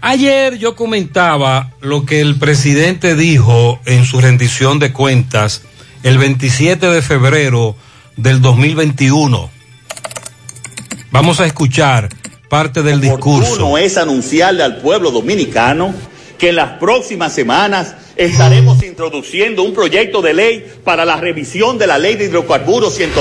Ayer 0.00 0.58
yo 0.58 0.74
comentaba 0.74 1.70
lo 1.80 2.04
que 2.04 2.20
el 2.20 2.40
presidente 2.40 3.14
dijo 3.14 3.78
en 3.86 4.04
su 4.04 4.20
rendición 4.20 4.80
de 4.80 4.92
cuentas 4.92 5.62
el 6.02 6.18
27 6.18 6.88
de 6.88 7.02
febrero 7.02 7.76
del 8.16 8.42
2021. 8.42 9.53
Vamos 11.14 11.38
a 11.38 11.46
escuchar 11.46 12.08
parte 12.48 12.82
del 12.82 13.00
discurso. 13.00 13.66
Uno 13.66 13.78
es 13.78 13.98
anunciarle 13.98 14.64
al 14.64 14.78
pueblo 14.78 15.12
dominicano 15.12 15.94
que 16.36 16.48
en 16.48 16.56
las 16.56 16.70
próximas 16.80 17.32
semanas 17.32 17.94
estaremos 18.16 18.82
introduciendo 18.82 19.62
un 19.62 19.72
proyecto 19.72 20.20
de 20.22 20.34
ley 20.34 20.72
para 20.82 21.04
la 21.04 21.16
revisión 21.16 21.78
de 21.78 21.86
la 21.86 21.98
ley 21.98 22.16
de 22.16 22.24
hidrocarburos 22.24 22.98
112-00 22.98 23.14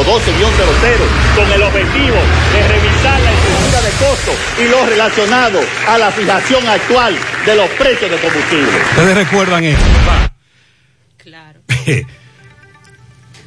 con 1.36 1.52
el 1.52 1.62
objetivo 1.62 2.16
de 2.52 2.68
revisar 2.68 3.20
la 3.22 3.32
estructura 3.32 3.82
de 3.82 3.92
costos 3.92 4.36
y 4.60 4.68
lo 4.70 4.86
relacionado 4.88 5.60
a 5.88 5.98
la 6.00 6.10
fijación 6.10 6.68
actual 6.68 7.16
de 7.46 7.56
los 7.56 7.70
precios 7.70 8.10
de 8.10 8.18
combustible. 8.18 8.72
Ustedes 8.90 9.18
recuerdan 9.18 9.64
esto. 9.66 9.86
Claro. 11.18 11.60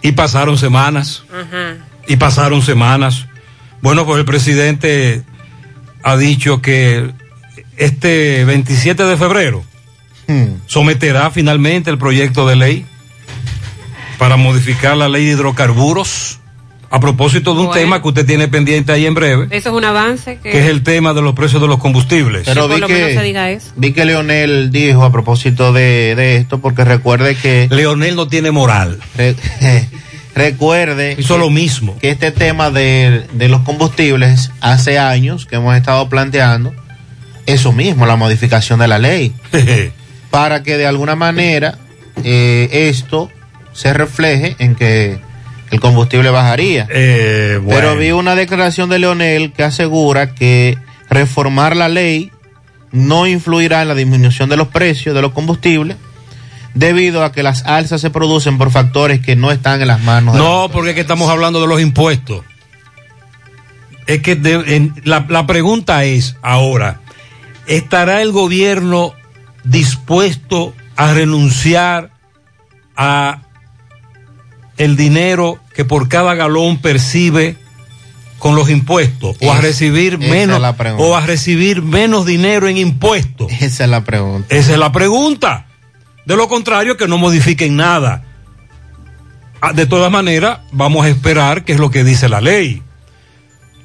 y 0.02 0.12
pasaron 0.12 0.56
semanas. 0.56 1.24
Ajá. 1.32 1.78
Y 2.06 2.14
pasaron 2.14 2.62
semanas. 2.62 3.26
Bueno, 3.82 4.04
pues 4.06 4.18
el 4.18 4.24
presidente 4.24 5.22
ha 6.02 6.16
dicho 6.16 6.60
que 6.62 7.10
este 7.76 8.44
27 8.44 9.02
de 9.04 9.16
febrero 9.16 9.64
someterá 10.66 11.30
finalmente 11.30 11.90
el 11.90 11.98
proyecto 11.98 12.48
de 12.48 12.56
ley 12.56 12.86
para 14.18 14.36
modificar 14.36 14.96
la 14.96 15.08
ley 15.08 15.24
de 15.26 15.32
hidrocarburos 15.32 16.38
a 16.90 17.00
propósito 17.00 17.52
de 17.54 17.60
un 17.60 17.66
Bueno. 17.66 17.80
tema 17.80 18.00
que 18.02 18.08
usted 18.08 18.24
tiene 18.26 18.48
pendiente 18.48 18.92
ahí 18.92 19.06
en 19.06 19.14
breve, 19.14 19.48
Eso 19.50 19.70
es 19.70 19.74
un 19.74 19.84
avance 19.84 20.38
que, 20.42 20.50
que 20.50 20.60
es 20.60 20.66
el 20.66 20.82
tema 20.82 21.12
de 21.14 21.20
los 21.22 21.34
precios 21.34 21.60
de 21.60 21.68
los 21.68 21.78
combustibles. 21.78 22.42
Pero 22.46 22.68
vi 22.68 22.74
menos 22.74 22.90
se 22.90 22.96
que, 23.14 23.22
diga 23.22 23.50
eso. 23.50 23.72
vi 23.76 23.92
que 23.92 24.04
Leonel 24.04 24.70
dijo 24.70 25.02
a 25.04 25.10
propósito 25.12 25.72
de, 25.72 26.14
de 26.16 26.36
esto, 26.36 26.58
porque 26.60 26.84
recuerde 26.84 27.34
que... 27.36 27.66
Leonel 27.70 28.14
no 28.16 28.28
tiene 28.28 28.52
moral. 28.52 29.00
Re- 30.36 30.50
recuerde 30.50 31.16
Hizo 31.18 31.38
lo 31.38 31.50
mismo. 31.50 31.96
que 31.98 32.10
este 32.10 32.30
tema 32.30 32.70
de, 32.70 33.24
de 33.32 33.48
los 33.48 33.62
combustibles 33.62 34.50
hace 34.60 34.98
años 34.98 35.46
que 35.46 35.56
hemos 35.56 35.74
estado 35.76 36.08
planteando 36.08 36.72
eso 37.46 37.72
mismo, 37.72 38.06
la 38.06 38.16
modificación 38.16 38.78
de 38.80 38.88
la 38.88 38.98
ley, 38.98 39.32
para 40.30 40.62
que 40.62 40.76
de 40.76 40.86
alguna 40.86 41.14
manera 41.16 41.78
eh, 42.24 42.68
esto 42.90 43.30
se 43.72 43.92
refleje 43.92 44.56
en 44.58 44.74
que 44.74 45.18
el 45.70 45.80
combustible 45.80 46.30
bajaría. 46.30 46.86
Eh, 46.90 47.58
bueno. 47.62 47.80
Pero 47.80 47.96
vi 47.96 48.10
una 48.12 48.34
declaración 48.34 48.88
de 48.88 48.98
Leonel 48.98 49.52
que 49.52 49.62
asegura 49.64 50.34
que 50.34 50.76
reformar 51.10 51.76
la 51.76 51.88
ley 51.88 52.30
no 52.92 53.26
influirá 53.26 53.82
en 53.82 53.88
la 53.88 53.94
disminución 53.94 54.48
de 54.48 54.56
los 54.56 54.68
precios 54.68 55.14
de 55.14 55.22
los 55.22 55.32
combustibles 55.32 55.96
debido 56.76 57.24
a 57.24 57.32
que 57.32 57.42
las 57.42 57.64
alzas 57.64 58.00
se 58.02 58.10
producen 58.10 58.58
por 58.58 58.70
factores 58.70 59.20
que 59.20 59.34
no 59.34 59.50
están 59.50 59.80
en 59.80 59.88
las 59.88 60.02
manos. 60.02 60.34
de 60.34 60.40
No, 60.40 60.68
porque 60.72 60.90
es 60.90 60.94
que 60.94 61.00
estamos 61.00 61.28
hablando 61.30 61.60
de 61.60 61.66
los 61.66 61.80
impuestos. 61.80 62.44
Es 64.06 64.20
que 64.22 64.36
de- 64.36 64.76
en- 64.76 64.94
la, 65.04 65.26
la 65.28 65.46
pregunta 65.46 66.04
es 66.04 66.36
ahora, 66.42 67.00
¿estará 67.66 68.22
el 68.22 68.30
gobierno 68.30 69.14
dispuesto 69.64 70.74
a 70.96 71.12
renunciar 71.12 72.10
a 72.96 73.42
el 74.76 74.96
dinero 74.96 75.58
que 75.74 75.84
por 75.84 76.08
cada 76.08 76.34
galón 76.34 76.78
percibe 76.78 77.56
con 78.38 78.54
los 78.54 78.68
impuestos 78.68 79.36
o 79.40 79.50
a 79.50 79.60
recibir 79.62 80.18
menos 80.18 80.60
o 81.02 81.16
a 81.16 81.20
recibir 81.26 81.82
menos 81.82 82.26
dinero 82.26 82.68
en 82.68 82.76
impuestos? 82.76 83.50
Esa 83.60 83.84
es 83.84 83.90
la 83.90 84.04
pregunta. 84.04 84.54
Esa 84.54 84.72
es 84.74 84.78
la 84.78 84.92
pregunta. 84.92 85.65
De 86.26 86.36
lo 86.36 86.48
contrario, 86.48 86.96
que 86.96 87.08
no 87.08 87.18
modifiquen 87.18 87.76
nada. 87.76 88.24
Ah, 89.60 89.72
De 89.72 89.86
todas 89.86 90.10
maneras, 90.10 90.58
vamos 90.72 91.06
a 91.06 91.08
esperar 91.08 91.64
qué 91.64 91.72
es 91.72 91.78
lo 91.78 91.90
que 91.90 92.04
dice 92.04 92.28
la 92.28 92.40
ley. 92.40 92.82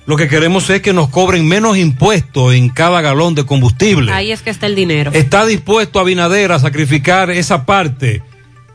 Lo 0.07 0.17
que 0.17 0.27
queremos 0.27 0.69
es 0.69 0.81
que 0.81 0.93
nos 0.93 1.09
cobren 1.09 1.47
menos 1.47 1.77
impuestos 1.77 2.53
en 2.55 2.69
cada 2.69 3.01
galón 3.01 3.35
de 3.35 3.45
combustible. 3.45 4.11
Ahí 4.11 4.31
es 4.31 4.41
que 4.41 4.49
está 4.49 4.65
el 4.65 4.75
dinero. 4.75 5.11
¿Está 5.13 5.45
dispuesto 5.45 5.99
Abinader 5.99 6.51
a 6.51 6.59
sacrificar 6.59 7.29
esa 7.29 7.65
parte 7.65 8.23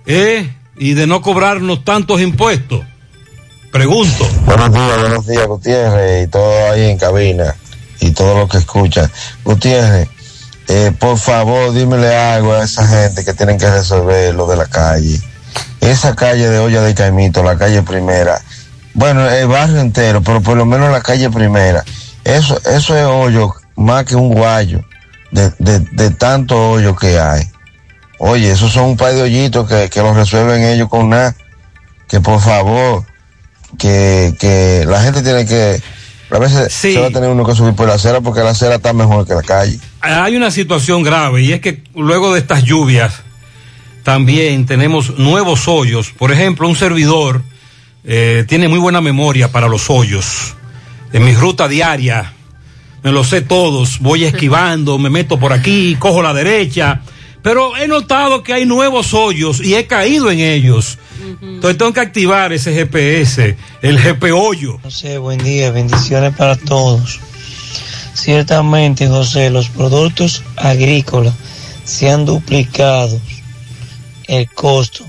eh? 0.07 0.49
y 0.79 0.95
de 0.95 1.07
no 1.07 1.21
cobrarnos 1.21 1.85
tantos 1.85 2.21
impuestos? 2.21 2.85
Pregunto. 3.73 4.27
Buenos 4.45 4.73
días, 4.73 5.01
buenos 5.01 5.27
días, 5.27 5.47
Gutiérrez, 5.47 6.27
y 6.27 6.31
todo 6.31 6.73
ahí 6.73 6.91
en 6.91 6.97
cabina, 6.97 7.55
y 8.01 8.13
todo 8.13 8.39
lo 8.39 8.49
que 8.49 8.59
escuchan. 8.59 9.11
Gutiérrez, 9.45 10.09
eh, 10.69 10.93
por 10.99 11.19
favor, 11.19 11.73
dímele 11.73 12.15
algo 12.17 12.53
a 12.53 12.65
esa 12.65 12.87
gente 12.87 13.25
que 13.25 13.35
tienen 13.35 13.59
que 13.59 13.71
resolver 13.71 14.35
lo 14.35 14.47
de 14.47 14.57
la 14.57 14.67
calle. 14.67 15.21
Esa 15.81 16.15
calle 16.15 16.49
de 16.49 16.59
Olla 16.59 16.83
de 16.83 16.95
Caimito, 16.95 17.43
la 17.43 17.57
calle 17.57 17.83
primera, 17.83 18.41
bueno, 18.95 19.29
el 19.29 19.47
barrio 19.47 19.81
entero, 19.81 20.23
pero 20.23 20.41
por 20.41 20.57
lo 20.57 20.65
menos 20.65 20.91
la 20.91 21.03
calle 21.03 21.31
primera, 21.31 21.85
eso, 22.25 22.61
eso 22.65 22.97
es 22.97 23.05
hoyo 23.05 23.55
más 23.77 24.05
que 24.05 24.17
un 24.17 24.33
guayo, 24.35 24.83
de, 25.31 25.53
de, 25.59 25.81
de 25.81 26.11
tanto 26.11 26.71
hoyo 26.71 26.97
que 26.97 27.19
hay. 27.19 27.49
Oye, 28.19 28.51
esos 28.51 28.73
son 28.73 28.85
un 28.85 28.97
par 28.97 29.13
de 29.13 29.23
hoyitos 29.23 29.69
que, 29.69 29.91
que 29.91 30.01
los 30.01 30.17
resuelven 30.17 30.63
ellos 30.63 30.89
con 30.89 31.11
nada. 31.11 31.35
Que 32.09 32.21
por 32.21 32.41
favor, 32.41 33.05
que, 33.79 34.35
que 34.39 34.85
la 34.89 35.03
gente 35.03 35.23
tiene 35.23 35.45
que, 35.45 35.83
a 36.31 36.39
veces 36.39 36.73
se 36.73 36.99
va 36.99 37.09
a 37.09 37.11
tener 37.11 37.29
uno 37.29 37.45
que 37.45 37.55
subir 37.55 37.75
por 37.75 37.89
la 37.89 37.95
acera 37.95 38.21
porque 38.21 38.41
la 38.41 38.51
acera 38.51 38.77
está 38.77 38.93
mejor 38.93 39.27
que 39.27 39.35
la 39.35 39.43
calle. 39.43 39.79
Hay 40.07 40.37
una 40.37 40.51
situación 40.51 41.03
grave 41.03 41.43
y 41.43 41.53
es 41.53 41.61
que 41.61 41.83
luego 41.95 42.33
de 42.33 42.41
estas 42.41 42.63
lluvias 42.63 43.23
también 44.03 44.67
tenemos 44.67 45.19
nuevos 45.19 45.67
hoyos. 45.67 46.11
Por 46.11 46.31
ejemplo, 46.31 46.69
un 46.69 46.77
servidor 46.77 47.43
eh, 48.05 48.45
tiene 48.49 48.69
muy 48.69 48.79
buena 48.79 49.01
memoria 49.01 49.51
para 49.51 49.67
los 49.67 49.91
hoyos. 49.91 50.55
En 51.13 51.25
mi 51.25 51.35
ruta 51.35 51.67
diaria, 51.67 52.33
me 53.03 53.11
los 53.11 53.29
sé 53.29 53.41
todos, 53.41 53.99
voy 53.99 54.25
esquivando, 54.25 54.99
me 54.99 55.11
meto 55.11 55.39
por 55.41 55.53
aquí, 55.53 55.97
cojo 55.99 56.23
la 56.23 56.33
derecha, 56.33 57.03
pero 57.43 57.77
he 57.77 57.89
notado 57.89 58.43
que 58.43 58.53
hay 58.53 58.65
nuevos 58.65 59.13
hoyos 59.13 59.61
y 59.61 59.75
he 59.75 59.87
caído 59.87 60.31
en 60.31 60.39
ellos. 60.39 60.99
Entonces 61.43 61.79
tengo 61.79 61.93
que 61.93 62.01
activar 62.01 62.53
ese 62.53 62.73
GPS, 62.73 63.57
el 63.83 63.99
GP 63.99 64.33
hoyo. 64.33 64.79
José, 64.83 65.19
buen 65.19 65.39
día, 65.39 65.71
bendiciones 65.73 66.35
para 66.35 66.57
todos. 66.57 67.21
Ciertamente, 68.17 69.09
José, 69.09 69.51
los 69.51 69.69
productos 69.69 70.43
agrícolas 70.57 71.35
se 71.85 72.09
han 72.11 72.25
duplicado 72.25 73.21
el 74.27 74.51
costo. 74.51 75.05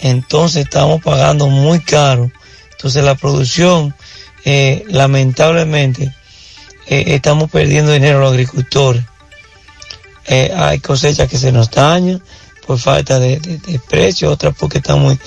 Entonces 0.00 0.64
estamos 0.64 1.02
pagando 1.02 1.48
muy 1.48 1.80
caro. 1.80 2.32
Entonces 2.72 3.04
la 3.04 3.14
producción, 3.14 3.94
eh, 4.46 4.84
lamentablemente, 4.88 6.14
eh, 6.86 7.04
estamos 7.08 7.50
perdiendo 7.50 7.92
dinero 7.92 8.20
los 8.20 8.32
agricultores. 8.32 9.04
Eh, 10.26 10.50
hay 10.56 10.78
cosechas 10.80 11.28
que 11.28 11.36
se 11.36 11.52
nos 11.52 11.70
dañan 11.70 12.22
por 12.66 12.78
falta 12.78 13.18
de, 13.18 13.38
de- 13.38 13.78
precio, 13.80 14.30
otras 14.30 14.54
porque 14.58 14.78
están 14.78 15.00
muy, 15.00 15.18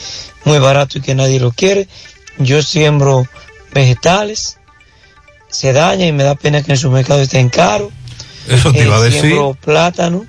muy 0.45 0.57
barato 0.57 0.97
y 0.97 1.01
que 1.01 1.13
nadie 1.13 1.39
lo 1.39 1.51
quiere. 1.51 1.88
Yo 2.39 2.63
siembro 2.63 3.27
vegetales, 3.71 4.57
se 5.52 5.74
daña 5.74 6.06
y 6.08 6.12
me 6.14 6.24
da 6.24 6.36
pena 6.36 6.64
que 6.64 6.72
en 6.72 6.78
su 6.78 6.89
mercado 6.91 7.22
estén 7.22 7.49
caros. 7.49 7.89
Eso 8.47 8.72
te 8.74 8.84
iba 8.84 8.97
a 8.97 9.02
Eh, 9.06 9.10
decir. 9.12 9.36
Plátano 9.64 10.26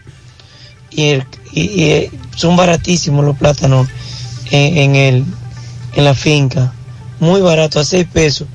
y, 0.91 1.09
el- 1.11 1.25
y- 1.53 1.61
y, 1.62 1.85
eh, 1.91 2.11
son 2.37 2.57
baratísimos 2.57 3.25
los 3.25 3.37
plátanos 3.37 3.89
en, 4.51 4.77
en 4.79 4.97
el, 4.97 5.25
en 5.95 6.05
la 6.05 6.14
finca. 6.14 6.73
Muy 7.20 7.41
barato, 7.41 7.81
a 7.81 7.85
6 7.85 8.07
pesos. 8.12 8.49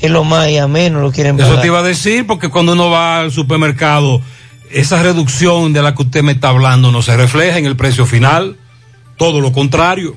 Es 0.00 0.10
lo 0.10 0.24
más 0.24 0.48
y 0.48 0.58
a 0.58 0.66
menos 0.68 1.02
lo 1.02 1.10
quieren 1.12 1.36
Eso 1.38 1.48
pagar. 1.48 1.60
te 1.62 1.66
iba 1.66 1.78
a 1.80 1.82
decir 1.82 2.26
porque 2.26 2.48
cuando 2.48 2.72
uno 2.72 2.90
va 2.90 3.20
al 3.20 3.32
supermercado, 3.32 4.22
esa 4.70 5.02
reducción 5.02 5.72
de 5.72 5.82
la 5.82 5.94
que 5.94 6.02
usted 6.02 6.22
me 6.22 6.32
está 6.32 6.48
hablando 6.50 6.92
no 6.92 7.02
se 7.02 7.16
refleja 7.16 7.58
en 7.58 7.66
el 7.66 7.76
precio 7.76 8.06
final. 8.06 8.56
Todo 9.18 9.40
lo 9.40 9.52
contrario. 9.52 10.14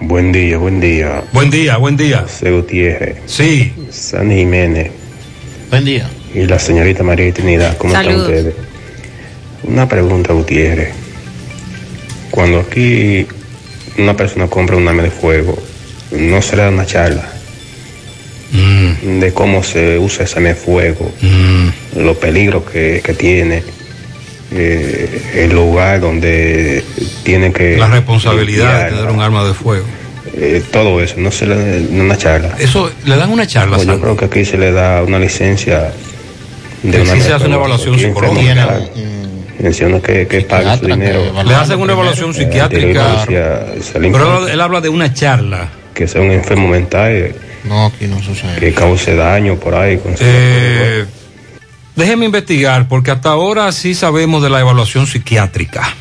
Buen 0.00 0.32
día, 0.32 0.56
buen 0.56 0.80
día. 0.80 1.22
Buen 1.32 1.50
día, 1.50 1.76
buen 1.76 1.96
día. 1.96 2.20
José 2.22 2.50
Gutiérrez. 2.50 3.18
Sí. 3.26 3.72
Sandy 3.90 4.36
Jiménez. 4.36 4.90
Buen 5.68 5.84
día. 5.84 6.08
Y 6.34 6.46
la 6.46 6.58
señorita 6.58 7.02
María 7.02 7.32
Trinidad, 7.34 7.76
¿cómo 7.76 7.92
Saludos. 7.92 8.30
están 8.30 8.46
ustedes? 8.46 8.54
Una 9.64 9.86
pregunta, 9.88 10.32
Gutiérrez. 10.32 10.90
Cuando 12.30 12.60
aquí 12.60 13.26
una 13.98 14.16
persona 14.16 14.46
compra 14.46 14.76
un 14.76 14.88
arma 14.88 15.02
de 15.02 15.10
fuego, 15.10 15.58
no 16.12 16.40
se 16.40 16.56
le 16.56 16.62
da 16.62 16.70
una 16.70 16.86
charla 16.86 17.28
de 18.52 19.32
cómo 19.32 19.62
se 19.62 19.98
usa 19.98 20.24
ese 20.24 20.36
arma 20.36 20.48
de 20.48 20.54
fuego, 20.54 21.12
los 21.96 22.16
peligros 22.16 22.64
que, 22.64 23.02
que 23.04 23.12
tiene, 23.14 23.62
eh, 24.52 25.22
el 25.34 25.52
lugar 25.52 26.00
donde 26.00 26.84
tiene 27.22 27.52
que... 27.52 27.76
La 27.76 27.88
responsabilidad 27.88 28.86
de 28.90 28.96
tener 28.96 29.10
un 29.10 29.20
arma 29.20 29.44
de 29.44 29.54
fuego. 29.54 29.84
eh, 30.34 30.62
todo 30.72 31.00
eso, 31.02 31.14
no 31.18 31.30
se 31.30 31.46
le 31.46 31.56
da 31.56 32.02
una 32.02 32.16
charla. 32.16 32.54
Eso, 32.58 32.90
le 33.04 33.16
dan 33.16 33.30
una 33.30 33.46
charla, 33.46 33.76
Pues 33.76 33.86
yo 33.88 34.00
creo 34.00 34.16
que 34.16 34.24
aquí 34.26 34.44
se 34.44 34.58
le 34.58 34.72
da 34.72 35.02
una 35.02 35.18
licencia 35.18 35.92
de 36.82 36.92
Sí, 37.04 37.10
una 37.10 37.20
se 37.22 37.32
hace 37.32 37.46
una 37.46 37.56
evaluación 37.56 37.98
psicológica. 37.98 38.80
Menciona 39.58 40.00
que, 40.00 40.26
que 40.26 40.40
paga 40.40 40.78
su 40.78 40.86
dinero. 40.86 41.20
Le 41.44 41.54
hacen 41.54 41.78
una 41.78 41.92
evaluación 41.92 42.30
Eh, 42.30 42.34
psiquiátrica. 42.34 43.26
le 43.28 44.10
Pero 44.10 44.48
él, 44.48 44.60
habla 44.60 44.80
de 44.80 44.88
una 44.88 45.12
charla. 45.12 45.68
que 45.92 46.08
sea 46.08 46.22
un 46.22 46.30
enfermo 46.30 46.66
mental 46.68 47.12
eh, 47.12 47.34
No, 47.64 47.86
aquí 47.86 48.06
no 48.06 48.22
sucede. 48.22 48.58
que 48.58 48.72
cause 48.72 49.14
daño 49.14 49.56
por 49.56 49.74
ahí. 49.74 49.98
con- 49.98 50.14
Eh, 50.18 51.04
déjeme 51.96 52.26
investigar 52.26 52.88
porque 52.88 53.10
hasta 53.10 53.30
ahora 53.30 53.70
sí 53.72 53.94
sabemos 53.94 54.42
de 54.42 54.50
la 54.50 54.60
evaluación 54.60 55.06
psiquiátrica. 55.06 55.94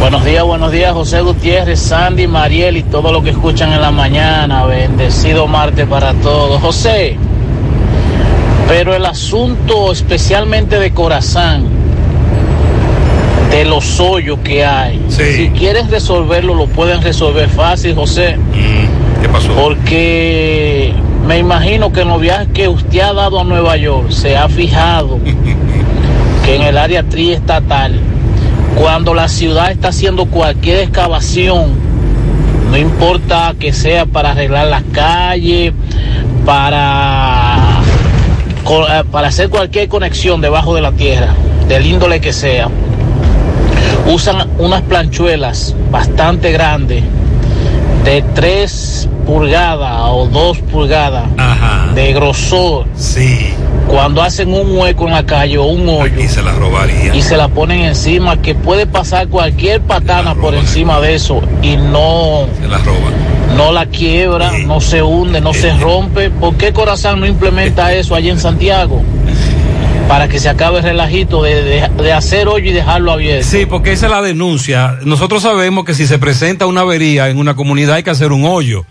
Buenos 0.00 0.24
días, 0.24 0.44
buenos 0.44 0.70
días, 0.70 0.92
José 0.92 1.22
Gutiérrez, 1.22 1.80
Sandy, 1.80 2.26
Mariel 2.26 2.76
y 2.76 2.82
todo 2.82 3.10
lo 3.10 3.22
que 3.22 3.30
escuchan 3.30 3.72
en 3.72 3.80
la 3.80 3.90
mañana. 3.90 4.66
Bendecido 4.66 5.46
martes 5.46 5.86
para 5.86 6.12
todos. 6.14 6.60
José, 6.60 7.16
pero 8.68 8.94
el 8.94 9.06
asunto 9.06 9.92
especialmente 9.92 10.78
de 10.78 10.92
Corazán, 10.92 11.66
de 13.50 13.64
los 13.64 13.98
hoyos 13.98 14.40
que 14.44 14.64
hay, 14.64 15.02
si 15.08 15.48
quieres 15.56 15.90
resolverlo, 15.90 16.54
lo 16.54 16.66
pueden 16.66 17.00
resolver 17.00 17.48
fácil, 17.48 17.94
José. 17.94 18.36
¿Qué 19.24 19.30
pasó? 19.30 19.54
Porque 19.54 20.92
me 21.26 21.38
imagino 21.38 21.90
que 21.94 22.02
en 22.02 22.08
los 22.08 22.20
viajes 22.20 22.48
que 22.52 22.68
usted 22.68 23.00
ha 23.00 23.14
dado 23.14 23.40
a 23.40 23.44
Nueva 23.44 23.74
York 23.78 24.10
se 24.10 24.36
ha 24.36 24.50
fijado 24.50 25.18
que 26.44 26.56
en 26.56 26.60
el 26.60 26.76
área 26.76 27.02
triestatal, 27.04 27.98
cuando 28.74 29.14
la 29.14 29.28
ciudad 29.28 29.70
está 29.70 29.88
haciendo 29.88 30.26
cualquier 30.26 30.80
excavación, 30.80 31.72
no 32.70 32.76
importa 32.76 33.54
que 33.58 33.72
sea 33.72 34.04
para 34.04 34.32
arreglar 34.32 34.66
las 34.66 34.82
calles, 34.92 35.72
para, 36.44 37.80
eh, 38.68 39.04
para 39.10 39.28
hacer 39.28 39.48
cualquier 39.48 39.88
conexión 39.88 40.42
debajo 40.42 40.74
de 40.74 40.82
la 40.82 40.92
tierra, 40.92 41.28
del 41.66 41.86
índole 41.86 42.20
que 42.20 42.34
sea, 42.34 42.68
usan 44.06 44.50
unas 44.58 44.82
planchuelas 44.82 45.74
bastante 45.90 46.52
grandes 46.52 47.02
de 48.04 48.22
3 48.34 49.08
pulgadas 49.26 50.00
o 50.10 50.26
2 50.26 50.58
pulgadas 50.58 51.24
de 51.94 52.12
grosor. 52.12 52.86
Sí. 52.96 53.54
Cuando 53.88 54.22
hacen 54.22 54.52
un 54.52 54.76
hueco 54.78 55.06
en 55.06 55.12
la 55.12 55.24
calle 55.24 55.58
o 55.58 55.64
un 55.64 55.88
hoyo. 55.88 56.20
Y 56.20 56.28
se 56.28 56.42
la 56.42 56.52
robaría. 56.52 57.14
Y 57.14 57.22
se 57.22 57.36
la 57.36 57.48
ponen 57.48 57.80
encima, 57.80 58.40
que 58.40 58.54
puede 58.54 58.86
pasar 58.86 59.28
cualquier 59.28 59.80
patana 59.80 60.34
por 60.34 60.54
encima 60.54 61.00
de 61.00 61.14
eso 61.14 61.40
y 61.62 61.76
no. 61.76 62.46
Se 62.60 62.68
la 62.68 62.78
roban. 62.78 63.14
No 63.56 63.72
la 63.72 63.86
quiebra, 63.86 64.52
no 64.66 64.80
se 64.80 65.02
hunde, 65.02 65.40
no 65.40 65.54
se 65.54 65.76
rompe. 65.78 66.30
¿Por 66.30 66.54
qué 66.54 66.72
Corazón 66.72 67.20
no 67.20 67.26
implementa 67.26 67.92
eso 67.92 68.14
allá 68.14 68.32
en 68.32 68.40
Santiago? 68.40 69.02
Para 70.08 70.28
que 70.28 70.38
se 70.38 70.48
acabe 70.48 70.78
el 70.78 70.84
relajito 70.84 71.42
de, 71.42 71.62
de- 71.62 71.88
de 71.88 72.12
hacer 72.12 72.48
hoyo 72.48 72.70
y 72.70 72.72
dejarlo 72.72 73.12
abierto. 73.12 73.46
Sí, 73.48 73.66
porque 73.66 73.92
esa 73.92 74.06
es 74.06 74.12
la 74.12 74.22
denuncia. 74.22 74.98
Nosotros 75.04 75.42
sabemos 75.42 75.84
que 75.84 75.94
si 75.94 76.06
se 76.06 76.18
presenta 76.18 76.66
una 76.66 76.82
avería 76.82 77.28
en 77.28 77.38
una 77.38 77.54
comunidad 77.56 77.96
hay 77.96 78.02
que 78.02 78.10
hacer 78.10 78.32
un 78.32 78.44
hoyo. 78.44 78.84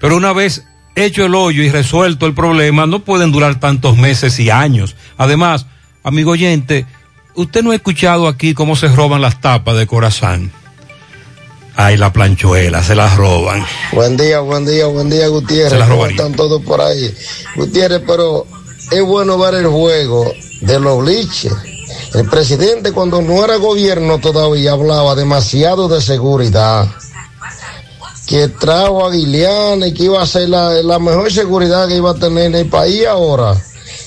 Pero 0.00 0.16
una 0.16 0.32
vez 0.32 0.64
hecho 0.94 1.24
el 1.26 1.34
hoyo 1.34 1.62
y 1.62 1.70
resuelto 1.70 2.26
el 2.26 2.34
problema, 2.34 2.86
no 2.86 3.00
pueden 3.00 3.32
durar 3.32 3.58
tantos 3.60 3.96
meses 3.96 4.38
y 4.38 4.50
años. 4.50 4.96
Además, 5.16 5.66
amigo 6.02 6.32
oyente, 6.32 6.86
usted 7.34 7.62
no 7.62 7.70
ha 7.70 7.74
escuchado 7.74 8.28
aquí 8.28 8.54
cómo 8.54 8.76
se 8.76 8.88
roban 8.88 9.22
las 9.22 9.40
tapas 9.40 9.76
de 9.76 9.86
corazón. 9.86 10.52
Ay, 11.78 11.98
la 11.98 12.10
planchuela, 12.12 12.82
se 12.82 12.94
las 12.94 13.16
roban. 13.16 13.62
Buen 13.92 14.16
día, 14.16 14.40
buen 14.40 14.64
día, 14.64 14.86
buen 14.86 15.10
día, 15.10 15.22
Se 15.24 15.28
Gutiérrez. 15.28 15.72
la 15.78 15.84
¿Cómo 15.84 15.96
robaría. 15.96 16.16
están 16.16 16.32
todos 16.34 16.62
por 16.62 16.80
ahí? 16.80 17.14
Gutiérrez, 17.54 18.00
pero 18.06 18.46
es 18.90 19.02
bueno 19.02 19.38
ver 19.38 19.54
el 19.54 19.66
juego 19.66 20.32
de 20.60 20.80
los 20.80 21.02
bliches. 21.02 21.52
El 22.14 22.28
presidente 22.28 22.92
cuando 22.92 23.20
no 23.20 23.44
era 23.44 23.56
gobierno 23.56 24.18
todavía 24.18 24.72
hablaba 24.72 25.14
demasiado 25.14 25.88
de 25.88 26.00
seguridad. 26.00 26.86
Que 28.26 28.48
trajo 28.48 29.06
a 29.06 29.10
Guiliana 29.10 29.86
y 29.86 29.94
que 29.94 30.04
iba 30.04 30.20
a 30.20 30.26
ser 30.26 30.48
la, 30.48 30.70
la 30.82 30.98
mejor 30.98 31.32
seguridad 31.32 31.86
que 31.86 31.96
iba 31.96 32.10
a 32.10 32.14
tener 32.14 32.46
en 32.46 32.54
el 32.56 32.68
país 32.68 33.06
ahora. 33.06 33.54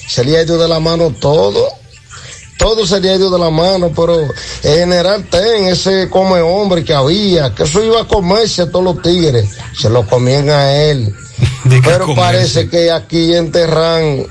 Se 0.07 0.25
le 0.25 0.37
ha 0.37 0.43
ido 0.43 0.57
de 0.57 0.67
la 0.67 0.79
mano 0.79 1.13
todo. 1.19 1.67
Todo 2.57 2.85
se 2.85 2.99
le 2.99 3.09
ha 3.09 3.15
ido 3.15 3.29
de 3.29 3.39
la 3.39 3.49
mano, 3.49 3.89
pero 3.95 4.19
el 4.19 4.31
general 4.63 5.25
Ten, 5.29 5.67
ese 5.67 6.09
come 6.09 6.41
hombre 6.41 6.83
que 6.83 6.93
había, 6.93 7.55
que 7.55 7.63
eso 7.63 7.81
iba 7.81 8.01
a 8.01 8.07
comerse 8.07 8.63
a 8.63 8.69
todos 8.69 8.83
los 8.83 9.01
tigres, 9.01 9.49
se 9.79 9.89
lo 9.89 10.05
comían 10.05 10.49
a 10.49 10.75
él. 10.75 11.15
Pero 11.63 12.05
comerse. 12.05 12.15
parece 12.15 12.69
que 12.69 12.91
aquí 12.91 13.33
enterran, 13.33 14.03
el, 14.03 14.27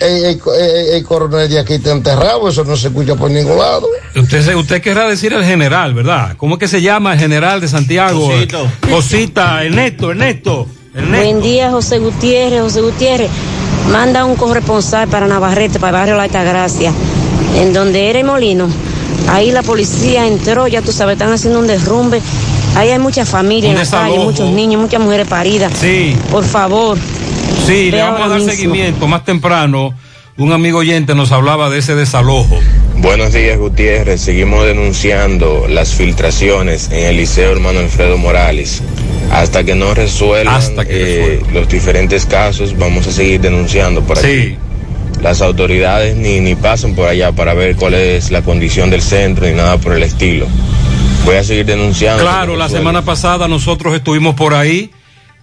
el- 0.00 0.24
el- 0.24 0.88
el 0.94 1.04
coronel 1.04 1.48
de 1.48 1.58
aquí 1.58 1.74
está 1.74 1.92
enterrado, 1.92 2.48
eso 2.48 2.64
no 2.64 2.76
se 2.76 2.88
escucha 2.88 3.14
por 3.14 3.30
ningún 3.30 3.58
lado. 3.58 3.86
Usted, 4.16 4.54
usted 4.54 4.80
querrá 4.82 5.08
decir 5.08 5.32
el 5.32 5.44
general, 5.44 5.94
¿verdad? 5.94 6.36
¿Cómo 6.36 6.54
es 6.54 6.58
que 6.60 6.68
se 6.68 6.80
llama 6.82 7.14
el 7.14 7.18
general 7.20 7.60
de 7.60 7.68
Santiago? 7.68 8.28
Cosito. 8.28 8.66
Cosita, 8.90 9.64
Ernesto, 9.64 10.10
Ernesto. 10.10 10.66
Ernesto. 10.94 11.24
Buen 11.24 11.42
día, 11.42 11.70
José 11.70 11.98
Gutiérrez. 11.98 12.60
José 12.62 12.80
Gutiérrez, 12.80 13.30
manda 13.92 14.24
un 14.24 14.36
corresponsal 14.36 15.08
para 15.08 15.26
Navarrete, 15.26 15.78
para 15.78 15.90
el 15.90 16.00
barrio 16.00 16.16
La 16.16 16.24
Altagracia, 16.24 16.92
en 17.56 17.72
donde 17.72 18.10
era 18.10 18.18
el 18.18 18.24
molino. 18.24 18.68
Ahí 19.28 19.50
la 19.50 19.62
policía 19.62 20.26
entró, 20.26 20.66
ya 20.68 20.80
tú 20.82 20.90
sabes, 20.92 21.14
están 21.14 21.32
haciendo 21.32 21.58
un 21.60 21.66
derrumbe. 21.66 22.20
Ahí 22.76 22.90
hay 22.90 22.98
muchas 22.98 23.28
familias 23.28 23.72
en 23.72 23.78
la 23.78 23.84
calle, 24.02 24.18
muchos 24.18 24.50
niños, 24.50 24.80
muchas 24.80 25.00
mujeres 25.00 25.26
paridas. 25.26 25.72
Sí. 25.78 26.16
Por 26.30 26.44
favor. 26.44 26.96
Sí, 27.68 27.90
le 27.90 28.00
vamos 28.00 28.22
a 28.22 28.28
dar 28.28 28.38
mismo. 28.38 28.50
seguimiento. 28.50 29.06
Más 29.06 29.26
temprano, 29.26 29.92
un 30.38 30.52
amigo 30.52 30.78
oyente 30.78 31.14
nos 31.14 31.32
hablaba 31.32 31.68
de 31.68 31.80
ese 31.80 31.94
desalojo. 31.94 32.58
Buenos 32.96 33.34
días, 33.34 33.58
Gutiérrez. 33.58 34.22
Seguimos 34.22 34.64
denunciando 34.64 35.66
las 35.68 35.92
filtraciones 35.92 36.90
en 36.90 37.04
el 37.04 37.18
Liceo 37.18 37.52
Hermano 37.52 37.80
Alfredo 37.80 38.16
Morales. 38.16 38.82
Hasta 39.30 39.64
que 39.64 39.74
no 39.74 39.92
resuelvan 39.92 40.62
eh, 40.86 41.42
los 41.52 41.68
diferentes 41.68 42.24
casos, 42.24 42.78
vamos 42.78 43.06
a 43.06 43.12
seguir 43.12 43.42
denunciando 43.42 44.00
por 44.02 44.18
aquí. 44.18 44.56
Las 45.20 45.42
autoridades 45.42 46.16
ni, 46.16 46.40
ni 46.40 46.54
pasan 46.54 46.94
por 46.94 47.06
allá 47.06 47.32
para 47.32 47.52
ver 47.52 47.76
cuál 47.76 47.92
es 47.92 48.30
la 48.30 48.40
condición 48.40 48.88
del 48.88 49.02
centro 49.02 49.46
ni 49.46 49.52
nada 49.52 49.76
por 49.76 49.92
el 49.92 50.02
estilo. 50.02 50.46
Voy 51.26 51.36
a 51.36 51.44
seguir 51.44 51.66
denunciando. 51.66 52.22
Claro, 52.22 52.56
la 52.56 52.70
semana 52.70 53.02
pasada 53.02 53.46
nosotros 53.46 53.94
estuvimos 53.94 54.34
por 54.36 54.54
ahí. 54.54 54.90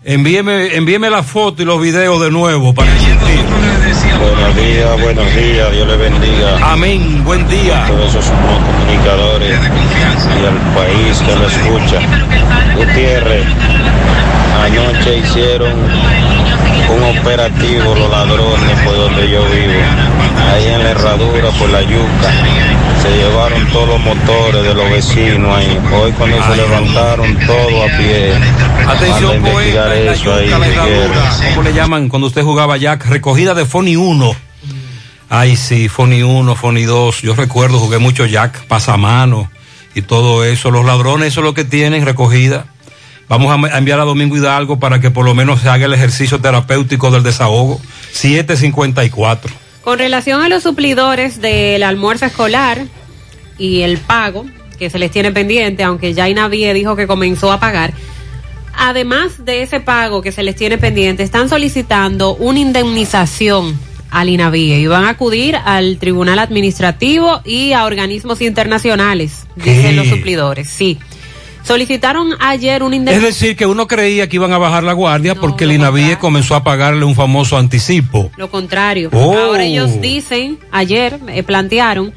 Envíeme, 0.08 0.76
envíeme 0.76 1.10
la 1.10 1.24
foto 1.24 1.64
y 1.64 1.66
los 1.66 1.82
videos 1.82 2.22
de 2.22 2.30
nuevo 2.30 2.76
para. 2.76 2.92
Buenos 2.92 4.56
días, 4.56 5.02
buenos 5.02 5.36
días, 5.36 5.72
Dios 5.72 5.88
le 5.88 5.98
bendiga. 5.98 6.72
Amén, 6.74 7.24
buen 7.24 7.48
día. 7.50 7.86
A 7.86 7.88
todos 7.88 8.10
esos 8.14 8.30
comunicadores 8.30 9.60
y 9.60 10.46
al 10.46 10.60
país 10.76 11.18
que 11.18 11.36
lo 11.36 11.48
escucha. 11.48 12.00
Gutiérrez, 12.76 13.48
anoche 14.64 15.18
hicieron 15.18 15.74
un 16.90 17.18
operativo 17.18 17.96
los 17.96 18.10
ladrones 18.10 18.80
por 18.84 18.96
donde 18.96 19.30
yo 19.30 19.44
vivo, 19.46 19.74
ahí 20.54 20.68
en 20.68 20.84
la 20.84 20.92
herradura 20.92 21.50
por 21.52 21.70
la 21.70 21.82
yuca. 21.82 22.32
Se 23.02 23.10
llevaron 23.16 23.68
todos 23.68 23.88
los 23.88 24.00
motores 24.00 24.64
de 24.64 24.74
los 24.74 24.90
vecinos 24.90 25.56
ahí. 25.56 25.80
Hoy 25.94 26.12
cuando 26.14 26.44
se 26.44 26.56
levantaron 26.56 27.38
todo 27.46 27.84
a 27.84 27.98
pie. 27.98 28.34
Atención, 28.88 29.42
Manda 29.42 29.50
a 29.50 29.54
investigar 29.54 29.88
poeta, 29.88 29.96
en 29.96 30.06
la 30.06 30.14
eso 30.14 30.34
ahí, 30.34 30.46
yuca, 30.46 30.60
la 30.60 30.68
herradura. 30.68 31.38
¿Cómo 31.50 31.62
le 31.64 31.74
llaman 31.74 32.10
cuando 32.10 32.28
usted 32.28 32.44
jugaba 32.44 32.78
Jack? 32.78 33.06
Recogida 33.06 33.54
de 33.54 33.66
Fony 33.66 33.96
1. 33.96 34.36
Ay, 35.30 35.56
sí, 35.56 35.90
Fony 35.90 36.24
1, 36.24 36.56
Fony 36.56 36.84
2. 36.86 37.22
Yo 37.22 37.36
recuerdo, 37.36 37.80
jugué 37.80 38.00
mucho 38.00 38.26
Jack, 38.26 38.66
pasamano 38.68 39.50
y 39.94 40.02
todo 40.02 40.44
eso. 40.44 40.72
Los 40.72 40.86
ladrones, 40.86 41.30
eso 41.30 41.40
es 41.42 41.46
lo 41.46 41.54
que 41.54 41.64
tienen, 41.64 42.06
recogida. 42.06 42.66
Vamos 43.28 43.52
a 43.52 43.78
enviar 43.78 44.00
a 44.00 44.04
Domingo 44.04 44.38
Hidalgo 44.38 44.80
para 44.80 45.00
que 45.00 45.10
por 45.12 45.26
lo 45.26 45.34
menos 45.34 45.62
se 45.62 45.70
haga 45.70 45.86
el 45.86 45.94
ejercicio 45.94 46.40
terapéutico 46.40 47.10
del 47.12 47.24
desahogo. 47.24 47.82
754. 48.12 49.54
Con 49.82 50.00
relación 50.00 50.42
a 50.42 50.50
los 50.50 50.64
suplidores 50.64 51.42
del 51.42 51.84
almuerzo 51.84 52.26
escolar 52.26 52.86
y 53.58 53.82
el 53.82 53.98
pago 53.98 54.46
que 54.78 54.90
se 54.90 55.00
les 55.00 55.12
tiene 55.12 55.32
pendiente, 55.32 55.84
aunque 55.84 56.14
ya 56.14 56.30
Inavie 56.30 56.74
dijo 56.74 56.96
que 56.96 57.08
comenzó 57.08 57.52
a 57.52 57.60
pagar, 57.60 57.94
además 58.76 59.46
de 59.46 59.62
ese 59.62 59.80
pago 59.80 60.22
que 60.22 60.32
se 60.32 60.44
les 60.44 60.56
tiene 60.56 60.78
pendiente, 60.78 61.24
están 61.24 61.50
solicitando 61.50 62.36
una 62.36 62.60
indemnización 62.60 63.80
al 64.12 64.30
INAVIE 64.30 64.80
y 64.80 64.88
van 64.88 65.04
a 65.04 65.10
acudir 65.10 65.58
al 65.58 65.98
Tribunal 65.98 66.40
Administrativo 66.40 67.42
y 67.44 67.74
a 67.74 67.86
organismos 67.86 68.42
internacionales, 68.42 69.46
dicen 69.56 69.96
los 69.96 70.08
suplidores. 70.08 70.70
Sí. 70.70 70.98
Solicitaron 71.66 72.36
ayer 72.40 72.82
Es 72.82 72.94
indemnización. 72.94 73.24
decir, 73.24 73.56
que 73.56 73.66
uno 73.66 73.88
creía 73.88 74.30
que 74.30 74.36
iban 74.36 74.54
a 74.54 74.58
bajar 74.60 74.84
la 74.84 74.94
guardia 74.94 75.34
porque 75.36 75.64
el 75.64 75.72
INAVIE 75.72 76.18
comenzó 76.18 76.56
a 76.56 76.64
pagarle 76.64 77.06
un 77.06 77.16
famoso 77.16 77.58
anticipo. 77.58 78.32
Lo 78.38 78.52
contrario. 78.52 79.10
Oh. 79.12 79.36
Ahora 79.36 79.64
ellos 79.64 80.00
dicen, 80.00 80.60
ayer 80.72 81.20
eh, 81.28 81.42
plantearon 81.42 82.14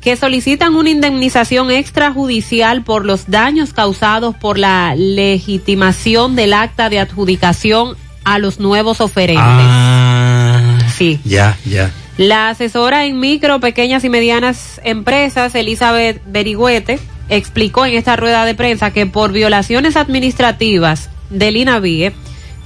que 0.00 0.16
solicitan 0.16 0.76
una 0.76 0.90
indemnización 0.90 1.72
extrajudicial 1.72 2.82
por 2.84 3.04
los 3.04 3.28
daños 3.28 3.72
causados 3.72 4.36
por 4.36 4.58
la 4.58 4.94
legitimación 4.94 6.36
del 6.36 6.52
acta 6.52 6.88
de 6.88 7.00
adjudicación 7.00 7.96
a 8.22 8.38
los 8.38 8.60
nuevos 8.60 9.00
oferentes. 9.00 9.44
sí. 10.94 11.18
Ya, 11.24 11.58
ya. 11.64 11.90
La 12.16 12.50
asesora 12.50 13.04
en 13.06 13.20
micro, 13.20 13.60
pequeñas 13.60 14.02
y 14.04 14.08
medianas 14.08 14.80
empresas, 14.84 15.54
Elizabeth 15.54 16.20
Berigüete, 16.26 16.98
explicó 17.28 17.86
en 17.86 17.94
esta 17.94 18.16
rueda 18.16 18.44
de 18.44 18.54
prensa 18.54 18.92
que 18.92 19.06
por 19.06 19.32
violaciones 19.32 19.96
administrativas 19.96 21.10
del 21.30 21.56
INAVIE, 21.56 22.12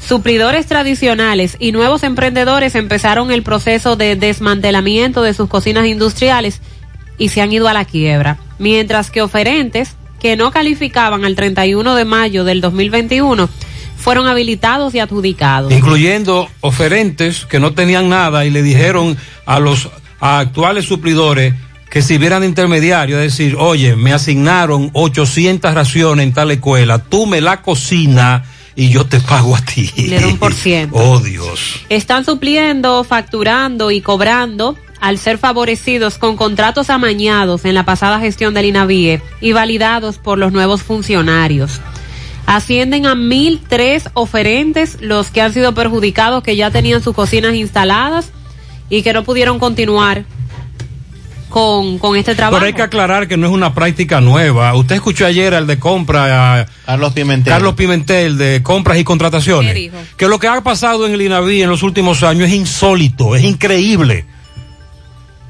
suplidores 0.01 0.67
tradicionales 0.67 1.57
y 1.59 1.73
nuevos 1.73 2.03
emprendedores 2.03 2.75
empezaron 2.75 3.31
el 3.31 3.43
proceso 3.43 3.97
de 3.97 4.17
desmantelamiento 4.17 5.23
de 5.23 5.35
sus 5.35 5.49
cocinas 5.49 5.87
industriales 5.87 6.61
y 7.19 7.29
se 7.29 7.41
han 7.41 7.53
ido 7.53 7.69
a 7.69 7.73
la 7.73 7.85
quiebra, 7.85 8.39
mientras 8.59 9.11
que 9.11 9.23
oferentes 9.23 9.97
que 10.21 10.37
no 10.37 10.51
calificaban 10.51 11.25
al 11.25 11.35
31 11.35 11.95
de 11.95 12.05
mayo 12.05 12.45
del 12.45 12.61
2021 12.61 13.49
fueron 13.97 14.27
habilitados 14.27 14.95
y 14.95 14.99
adjudicados. 14.99 15.73
incluyendo 15.73 16.49
oferentes 16.61 17.47
que 17.47 17.61
no 17.61 17.73
tenían 17.73 18.09
nada 18.09 18.45
y 18.45 18.51
le 18.51 18.63
dijeron 18.63 19.17
a 19.47 19.61
los 19.61 19.89
actuales 20.21 20.87
suplidores 20.87 21.55
que 21.93 22.01
sirvieran 22.01 22.41
de 22.41 22.47
intermediario, 22.47 23.21
es 23.21 23.37
decir, 23.37 23.55
oye, 23.59 23.97
me 23.97 24.15
asignaron 24.15 24.89
800 24.95 25.75
raciones 25.75 26.25
en 26.25 26.33
tal 26.33 26.51
escuela, 26.51 27.01
tú 27.01 27.27
me 27.27 27.43
la 27.43 27.61
cocina 27.61 28.45
y 28.75 28.89
yo 28.89 29.05
te 29.05 29.21
pago 29.21 29.55
a 29.55 29.61
ti. 29.61 29.91
Le 29.99 30.19
da 30.19 30.27
un 30.27 30.39
por 30.39 30.55
ciento. 30.55 30.97
Oh, 30.97 31.19
Dios. 31.19 31.83
están 31.91 32.25
supliendo, 32.25 33.05
facturando 33.05 33.91
y 33.91 34.01
cobrando 34.01 34.75
al 35.03 35.19
ser 35.19 35.37
favorecidos 35.37 36.17
con 36.17 36.39
contratos 36.39 36.89
amañados 36.89 37.67
en 37.67 37.75
la 37.75 37.85
pasada 37.85 38.19
gestión 38.21 38.55
del 38.55 38.65
INAVIE 38.65 39.21
y 39.43 39.53
validados 39.53 40.17
por 40.17 40.39
los 40.39 40.51
nuevos 40.51 40.83
funcionarios. 40.83 41.83
Ascienden 42.47 43.05
a 43.05 43.15
1.003 43.15 44.13
oferentes 44.15 44.97
los 45.03 45.31
que 45.31 45.43
han 45.43 45.53
sido 45.53 45.75
perjudicados 45.75 46.43
que 46.43 46.57
ya 46.57 46.71
tenían 46.71 47.03
sus 47.03 47.15
cocinas 47.15 47.55
instaladas 47.55 48.31
y 48.89 49.03
que 49.03 49.13
no 49.13 49.25
pudieron 49.25 49.59
continuar 49.59 50.25
con, 51.53 51.99
con 51.99 52.17
este 52.17 52.35
trabajo. 52.35 52.57
Pero 52.57 52.67
hay 52.67 52.73
que 52.73 52.83
aclarar 52.83 53.29
que 53.29 53.37
no 53.37 53.47
es 53.47 53.53
una 53.53 53.73
práctica 53.75 54.21
nueva. 54.21 54.75
Usted 54.75 54.97
escuchó 54.97 55.25
ayer 55.27 55.55
al 55.55 55.67
de 55.69 55.79
compra, 55.79 56.67
Carlos 56.85 57.13
Pimentel. 57.13 57.53
Carlos 57.53 57.75
Pimentel, 57.75 58.37
de 58.39 58.63
compras 58.63 58.99
y 58.99 59.05
contrataciones. 59.05 59.73
¿Qué 59.75 59.79
dijo? 59.79 59.97
Que 60.17 60.27
lo 60.27 60.39
que 60.41 60.49
ha 60.49 60.61
pasado 60.63 61.07
en 61.07 61.13
el 61.13 61.23
INAVI 61.23 61.63
en 61.63 61.71
los 61.71 61.83
últimos 61.85 62.23
años 62.25 62.49
es 62.49 62.55
insólito, 62.55 63.37
es 63.37 63.45
increíble. 63.45 64.25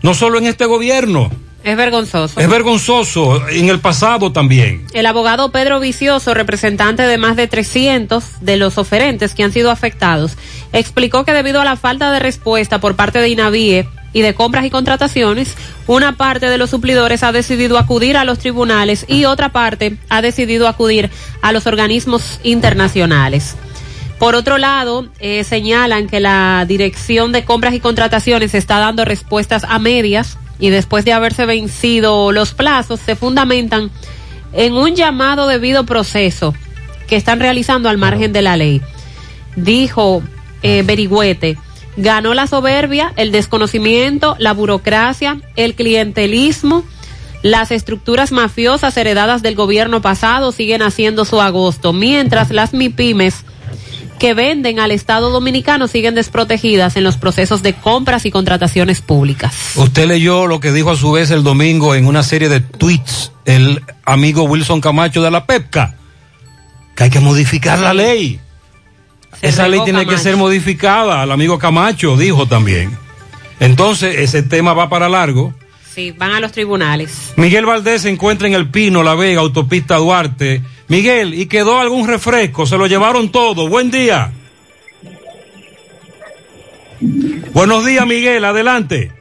No 0.03 0.15
solo 0.15 0.39
en 0.39 0.47
este 0.47 0.67
gobierno, 0.67 1.31
Es 1.65 1.77
vergonzoso. 1.77 2.41
es 2.41 2.49
vergonzoso, 2.49 3.49
en 3.49 3.69
el 3.69 3.79
pasado 3.79 4.33
también. 4.33 4.85
El 4.95 5.07
abogado 5.07 5.53
Pedro 5.53 5.79
Vicioso, 5.79 6.35
representante 6.35 7.05
de 7.05 7.19
más 7.19 7.37
de 7.37 7.47
300 7.47 8.25
de 8.41 8.57
los 8.57 8.79
oferentes 8.79 9.33
que 9.35 9.45
han 9.45 9.53
sido 9.53 9.71
afectados, 9.71 10.33
explicó 10.73 11.25
que 11.25 11.33
debido 11.33 11.61
a 11.61 11.65
la 11.65 11.77
falta 11.77 12.11
de 12.11 12.19
respuesta 12.19 12.81
por 12.81 12.97
parte 12.97 13.21
de 13.21 13.29
INAVIE 13.29 13.87
y 14.13 14.23
de 14.23 14.35
compras 14.35 14.65
y 14.65 14.71
contrataciones, 14.71 15.57
una 15.87 16.17
parte 16.17 16.49
de 16.49 16.59
los 16.59 16.71
suplidores 16.71 17.23
ha 17.23 17.33
decidido 17.33 17.79
acudir 17.79 18.17
a 18.17 18.25
los 18.25 18.39
tribunales 18.39 19.05
y 19.09 19.25
otra 19.25 19.51
parte 19.51 19.97
ha 20.09 20.23
decidido 20.23 20.69
acudir 20.69 21.11
a 21.41 21.53
los 21.53 21.67
organismos 21.67 22.41
internacionales. 22.43 23.57
Por 24.19 24.37
otro 24.37 24.57
lado, 24.59 25.09
eh, 25.19 25.43
señalan 25.43 26.07
que 26.07 26.21
la 26.21 26.65
Dirección 26.69 27.33
de 27.33 27.45
Compras 27.45 27.75
y 27.75 27.81
Contrataciones 27.81 28.55
está 28.55 28.79
dando 28.79 29.05
respuestas 29.05 29.65
a 29.65 29.79
medias 29.79 30.39
y 30.61 30.71
después 30.71 31.05
de 31.05 31.13
haberse 31.13 31.45
vencido 31.45 32.31
los 32.31 32.55
plazos, 32.55 33.01
se 33.01 33.17
fundamentan 33.17 33.91
en 34.53 34.75
un 34.75 34.95
llamado 34.95 35.49
debido 35.49 35.85
proceso 35.85 36.55
que 37.09 37.17
están 37.17 37.41
realizando 37.41 37.89
al 37.89 37.99
margen 37.99 38.33
de 38.33 38.43
la 38.43 38.57
ley. 38.57 38.81
Dijo 39.57 40.23
eh, 40.63 40.83
Berigüete, 40.85 41.59
ganó 41.97 42.35
la 42.35 42.47
soberbia, 42.47 43.13
el 43.17 43.33
desconocimiento, 43.33 44.37
la 44.39 44.53
burocracia, 44.53 45.41
el 45.57 45.75
clientelismo, 45.75 46.85
las 47.43 47.71
estructuras 47.71 48.33
mafiosas 48.33 48.97
heredadas 48.97 49.43
del 49.43 49.55
gobierno 49.55 50.01
pasado 50.01 50.53
siguen 50.53 50.83
haciendo 50.83 51.25
su 51.25 51.41
agosto, 51.41 51.93
mientras 51.93 52.51
las 52.51 52.73
MIPIMES 52.73 53.45
que 54.19 54.35
venden 54.35 54.79
al 54.79 54.93
Estado 54.93 55.31
dominicano 55.31 55.89
siguen 55.89 56.15
desprotegidas 56.15 56.95
en 56.95 57.03
los 57.03 57.17
procesos 57.17 57.65
de 57.65 57.75
compras 57.75 58.25
y 58.25 58.31
contrataciones 58.31 59.01
públicas. 59.01 59.53
Usted 59.75 60.07
leyó 60.07 60.47
lo 60.47 60.61
que 60.61 60.71
dijo 60.71 60.93
a 60.93 60.97
su 60.97 61.11
vez 61.11 61.33
el 61.33 61.43
domingo 61.43 61.97
en 61.97 62.07
una 62.07 62.23
serie 62.23 62.49
de 62.49 62.61
tweets 62.61 63.33
el 63.45 63.83
amigo 64.05 64.45
Wilson 64.45 64.81
Camacho 64.81 65.23
de 65.23 65.31
la 65.33 65.45
PEPCA, 65.45 65.97
que 66.95 67.05
hay 67.05 67.11
que 67.11 67.19
modificar 67.19 67.81
la 67.81 67.93
ley. 67.93 68.39
Se 69.41 69.49
Esa 69.49 69.69
ley 69.69 69.81
tiene 69.85 70.07
que 70.07 70.19
ser 70.19 70.37
modificada, 70.37 71.23
el 71.25 71.31
amigo 71.33 71.59
Camacho 71.59 72.17
dijo 72.17 72.47
también. 72.47 72.97
Entonces, 73.61 74.19
ese 74.19 74.43
tema 74.43 74.75
va 74.75 74.89
para 74.89 75.09
largo. 75.09 75.55
Sí, 75.95 76.11
van 76.13 76.33
a 76.33 76.41
los 76.41 76.53
tribunales. 76.53 77.33
Miguel 77.37 77.67
Valdés 77.67 78.03
se 78.03 78.11
encuentra 78.11 78.49
en 78.49 78.55
El 78.55 78.69
Pino, 78.71 79.03
La 79.03 79.15
Vega, 79.15 79.41
Autopista 79.41 79.97
Duarte. 79.97 80.63
Miguel, 80.89 81.35
¿y 81.35 81.47
quedó 81.47 81.79
algún 81.79 82.09
refresco? 82.09 82.67
Se 82.67 82.79
lo 82.79 82.87
llevaron 82.87 83.31
todo. 83.31 83.69
Buen 83.69 83.91
día. 83.91 84.33
Buenos 87.53 87.85
días, 87.85 88.07
Miguel. 88.07 88.45
Adelante. 88.45 89.13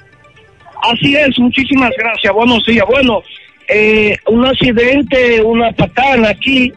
Así 0.84 1.16
es, 1.16 1.38
muchísimas 1.38 1.92
gracias. 1.98 2.34
Buenos 2.34 2.66
días. 2.66 2.86
Bueno, 2.88 3.22
eh, 3.68 4.18
un 4.28 4.46
accidente, 4.46 5.42
una 5.42 5.72
patana 5.72 6.30
aquí. 6.30 6.74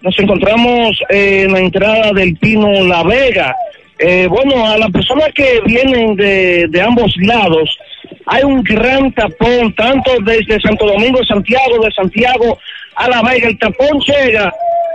Nos 0.00 0.16
encontramos 0.18 1.02
eh, 1.08 1.42
en 1.44 1.52
la 1.52 1.58
entrada 1.58 2.12
del 2.12 2.36
Pino 2.36 2.84
La 2.84 3.02
Vega. 3.02 3.56
Eh, 3.98 4.28
bueno, 4.28 4.64
a 4.64 4.78
las 4.78 4.90
personas 4.90 5.28
que 5.34 5.60
vienen 5.66 6.14
de, 6.14 6.66
de 6.68 6.80
ambos 6.80 7.12
lados, 7.16 7.76
hay 8.26 8.44
un 8.44 8.62
gran 8.62 9.10
tapón, 9.12 9.74
tanto 9.74 10.12
desde 10.22 10.60
Santo 10.60 10.86
Domingo, 10.86 11.18
Santiago, 11.24 11.84
de 11.84 11.90
Santiago 11.90 12.58
a 12.94 13.08
La 13.08 13.22
Vega. 13.22 13.48
El 13.48 13.58
tapón 13.58 13.98
llega 14.00 14.54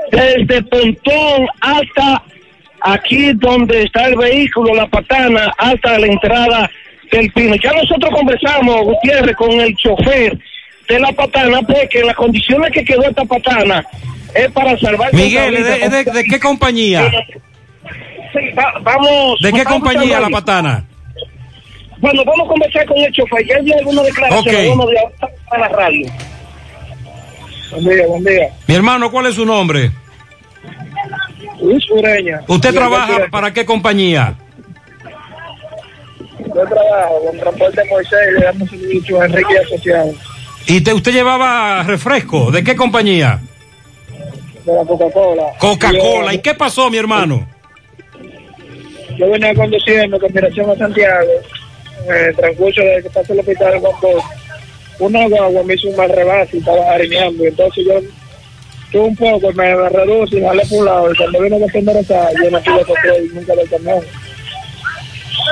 desde 0.10 0.62
Pontón 0.64 1.48
hasta 1.60 2.24
aquí 2.80 3.34
donde 3.34 3.84
está 3.84 4.08
el 4.08 4.16
vehículo, 4.16 4.74
la 4.74 4.88
patana, 4.88 5.52
hasta 5.58 6.00
la 6.00 6.08
entrada 6.08 6.72
del 7.12 7.30
Pino. 7.34 7.56
Ya 7.56 7.74
nosotros 7.74 8.10
conversamos, 8.14 8.84
Gutiérrez, 8.84 9.36
con 9.36 9.52
el 9.52 9.76
chofer 9.76 10.38
de 10.88 11.00
la 11.00 11.12
patana, 11.12 11.62
porque 11.62 12.00
en 12.00 12.08
las 12.08 12.16
condiciones 12.16 12.72
que 12.72 12.86
quedó 12.86 13.04
esta 13.04 13.26
patana 13.26 13.86
es 14.36 14.52
para 14.52 14.78
salvar... 14.80 15.14
Miguel, 15.14 15.56
¿de, 15.64 15.90
de- 15.90 16.04
de 16.12 16.24
qué 16.24 16.40
compañía? 16.40 17.10
Sí, 18.34 18.40
va- 18.58 18.74
vamos... 18.82 19.40
¿De 19.42 19.52
qué 19.52 19.64
vamos 19.64 19.74
compañía 19.82 20.18
a 20.18 20.22
la 20.22 20.30
patana? 20.30 20.86
Bueno, 22.00 22.24
vamos 22.26 22.46
a 22.46 22.50
conversar 22.50 22.86
con 22.86 22.98
el 22.98 23.12
chofer. 23.14 23.46
Ya 23.48 23.60
dio 23.60 23.78
alguna 23.78 24.02
declaración 24.04 24.56
Ok. 24.56 24.76
bueno, 24.76 24.86
de 24.92 24.98
a 25.52 25.58
la 25.58 25.68
radio. 25.70 26.08
Buen 27.72 27.86
día, 27.86 28.08
buen 28.08 28.24
día. 28.24 28.48
Mi 28.68 28.76
hermano, 28.76 29.10
¿cuál 29.12 29.28
es 29.28 29.36
su 29.36 29.46
nombre? 29.46 29.92
Luis 31.62 31.90
Ureña. 31.92 32.42
¿Usted 32.48 32.74
trabaja 32.74 33.28
para 33.32 33.54
qué 33.54 33.66
compañía? 33.66 34.36
Yo 36.40 36.54
trabajo 36.68 37.26
con 37.26 37.40
Transporte 37.40 37.82
Moisés 37.90 38.20
y 38.30 38.40
le 38.40 38.46
damos 38.46 38.70
servicio 38.70 39.22
a 39.22 39.26
Enrique 39.26 39.54
Asociado 39.66 40.12
¿Y 40.68 40.82
te- 40.82 40.94
usted 40.94 41.14
llevaba 41.14 41.84
refresco? 41.84 42.52
¿De 42.52 42.64
qué 42.64 42.76
compañía? 42.76 43.40
De 44.66 44.74
la 44.74 44.86
Coca-Cola. 44.86 45.54
Coca-Cola. 45.60 46.34
¿Y 46.34 46.40
qué 46.40 46.54
pasó, 46.54 46.90
mi 46.90 46.98
hermano? 46.98 47.48
Yo 49.18 49.30
venía 49.30 49.54
conduciendo 49.54 50.20
con 50.20 50.32
dirección 50.32 50.70
a 50.70 50.76
Santiago, 50.76 51.32
en 52.08 52.16
el 52.16 52.36
transcurso 52.36 52.82
de 52.82 53.04
que 53.04 53.10
pasé 53.10 53.34
el 53.34 53.40
hospital 53.40 53.76
en 53.76 53.82
Bombón. 53.82 54.22
Una 55.00 55.28
guagua 55.28 55.64
me 55.64 55.74
hizo 55.74 55.90
un 55.90 55.96
mal 55.96 56.10
rebase 56.10 56.58
y 56.58 56.60
estaba 56.60 56.92
harineando. 56.92 57.46
Entonces 57.46 57.86
yo 57.86 58.00
tuve 58.92 59.02
un 59.02 59.16
poco, 59.16 59.52
me, 59.54 59.76
me 59.76 59.90
reduje 59.90 60.40
y 60.40 60.44
jalé 60.44 60.64
por 60.68 60.80
un 60.80 60.86
lado. 60.86 61.12
Y 61.12 61.18
cuando 61.18 61.42
vino 61.42 61.56
a 61.56 61.60
defender 61.60 61.98
esa, 61.98 62.30
yo 62.44 62.50
no 62.50 62.62
pude 62.62 62.86
control 62.86 63.26
y 63.26 63.36
nunca 63.36 63.56
lo 63.56 63.66
tomé. 63.66 63.94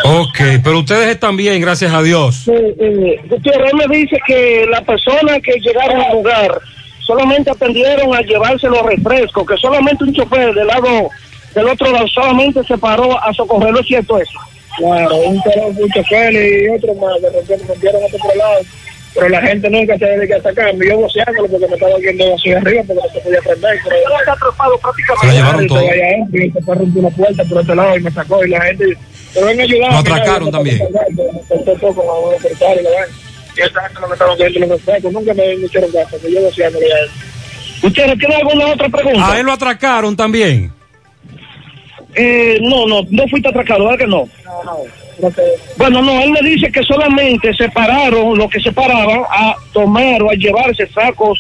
Ok, 0.04 0.40
pero 0.64 0.80
ustedes 0.80 1.10
están 1.10 1.38
bien, 1.38 1.62
gracias 1.62 1.94
a 1.94 2.02
Dios. 2.02 2.44
Sí, 2.46 2.52
sí. 2.80 3.16
Gutiérrez 3.28 3.74
me 3.74 3.96
dice 3.96 4.18
que 4.26 4.66
las 4.70 4.82
personas 4.82 5.40
que 5.44 5.60
llegaron 5.60 6.02
al 6.02 6.14
lugar 6.14 6.62
solamente 7.06 7.52
atendieron 7.52 8.16
a 8.16 8.22
llevarse 8.22 8.68
los 8.68 8.84
refrescos, 8.84 9.46
que 9.48 9.58
solamente 9.58 10.04
un 10.04 10.14
chofer 10.14 10.54
del 10.54 10.68
lado 10.68 11.10
del 11.56 11.68
otro 11.68 11.92
lado 11.92 12.08
solamente 12.08 12.64
se 12.64 12.78
paró 12.78 13.22
a 13.22 13.34
socorrerlo, 13.34 13.80
¿es 13.80 13.88
cierto 13.88 14.18
eso? 14.18 14.40
Claro, 14.78 15.16
un, 15.18 15.36
un 15.36 15.90
chofer 15.92 16.34
y 16.34 16.70
otro 16.70 16.96
más, 16.96 17.22
de 17.22 17.30
repente 17.30 17.66
me 17.68 17.74
enviaron 17.74 18.04
a 18.04 18.06
otro 18.06 18.20
lado, 18.38 18.62
pero 19.14 19.30
la 19.30 19.42
gente 19.42 19.70
nunca 19.70 19.98
se 19.98 20.06
dedica 20.06 20.38
a 20.38 20.42
sacarme, 20.42 20.88
yo 20.88 20.98
voceándolo 20.98 21.50
porque 21.50 21.68
me 21.68 21.74
estaba 21.74 21.98
viendo 21.98 22.36
hacia 22.36 22.58
arriba 22.58 22.84
porque 22.88 23.02
no 23.04 23.14
se 23.14 23.20
podía 23.20 23.42
prender, 23.42 23.80
pero 23.84 23.96
está 24.20 24.34
atrapado 24.34 24.78
prácticamente. 24.78 25.20
Se 25.20 25.28
lo 25.28 25.34
llevaron 25.34 25.68
todo. 25.68 25.82
Y 26.32 26.52
se 26.52 26.62
fue 26.62 26.76
a 26.76 26.78
romper 26.80 27.00
una 27.04 27.10
puerta 27.10 27.44
por 27.44 27.58
otro 27.58 27.76
lado 27.76 27.98
y 27.98 28.00
me 28.02 28.12
sacó 28.12 28.46
y 28.46 28.50
la 28.50 28.62
gente, 28.62 28.98
pero 29.34 29.46
ven 29.48 29.60
a 29.60 29.64
ayudar. 29.64 29.92
Lo 29.92 29.98
atracaron 29.98 30.52
también. 30.52 30.80
Y 30.80 30.84
esa 31.54 33.31
gente 33.56 34.00
lo 34.00 34.08
que 34.08 34.14
estaban 34.14 34.38
viendo 34.38 34.60
los 34.68 34.70
refrescos, 34.70 35.14
nunca 35.14 35.34
me, 35.34 35.56
me 35.58 35.68
caso, 35.68 36.22
que 36.22 36.32
yo 36.32 36.42
voceándole 36.42 36.86
a 36.94 37.00
él. 37.00 37.10
¿Ustedes 37.84 38.20
tienen 38.20 38.38
alguna 38.38 38.68
otra 38.68 38.90
pregunta? 38.90 39.32
¿A 39.32 39.40
él 39.40 39.46
lo 39.46 39.52
atracaron 39.54 40.16
también? 40.16 40.72
Eh, 42.16 42.60
no, 42.62 42.86
no, 42.88 43.02
no 43.10 43.28
fuiste 43.28 43.50
atracado, 43.50 43.86
¿verdad 43.86 44.00
que 44.00 44.08
no? 44.08 44.28
No, 44.46 44.64
no. 44.64 44.78
Bueno, 45.78 46.02
no, 46.02 46.22
él 46.22 46.32
me 46.32 46.42
dice 46.42 46.72
que 46.72 46.84
solamente 46.84 47.54
se 47.54 47.70
pararon, 47.70 48.38
lo 48.38 48.50
que 48.50 48.60
se 48.60 48.72
paraban, 48.72 49.22
a 49.30 49.56
tomar 49.72 50.22
o 50.24 50.32
a 50.32 50.34
llevarse 50.34 50.88
sacos 50.88 51.40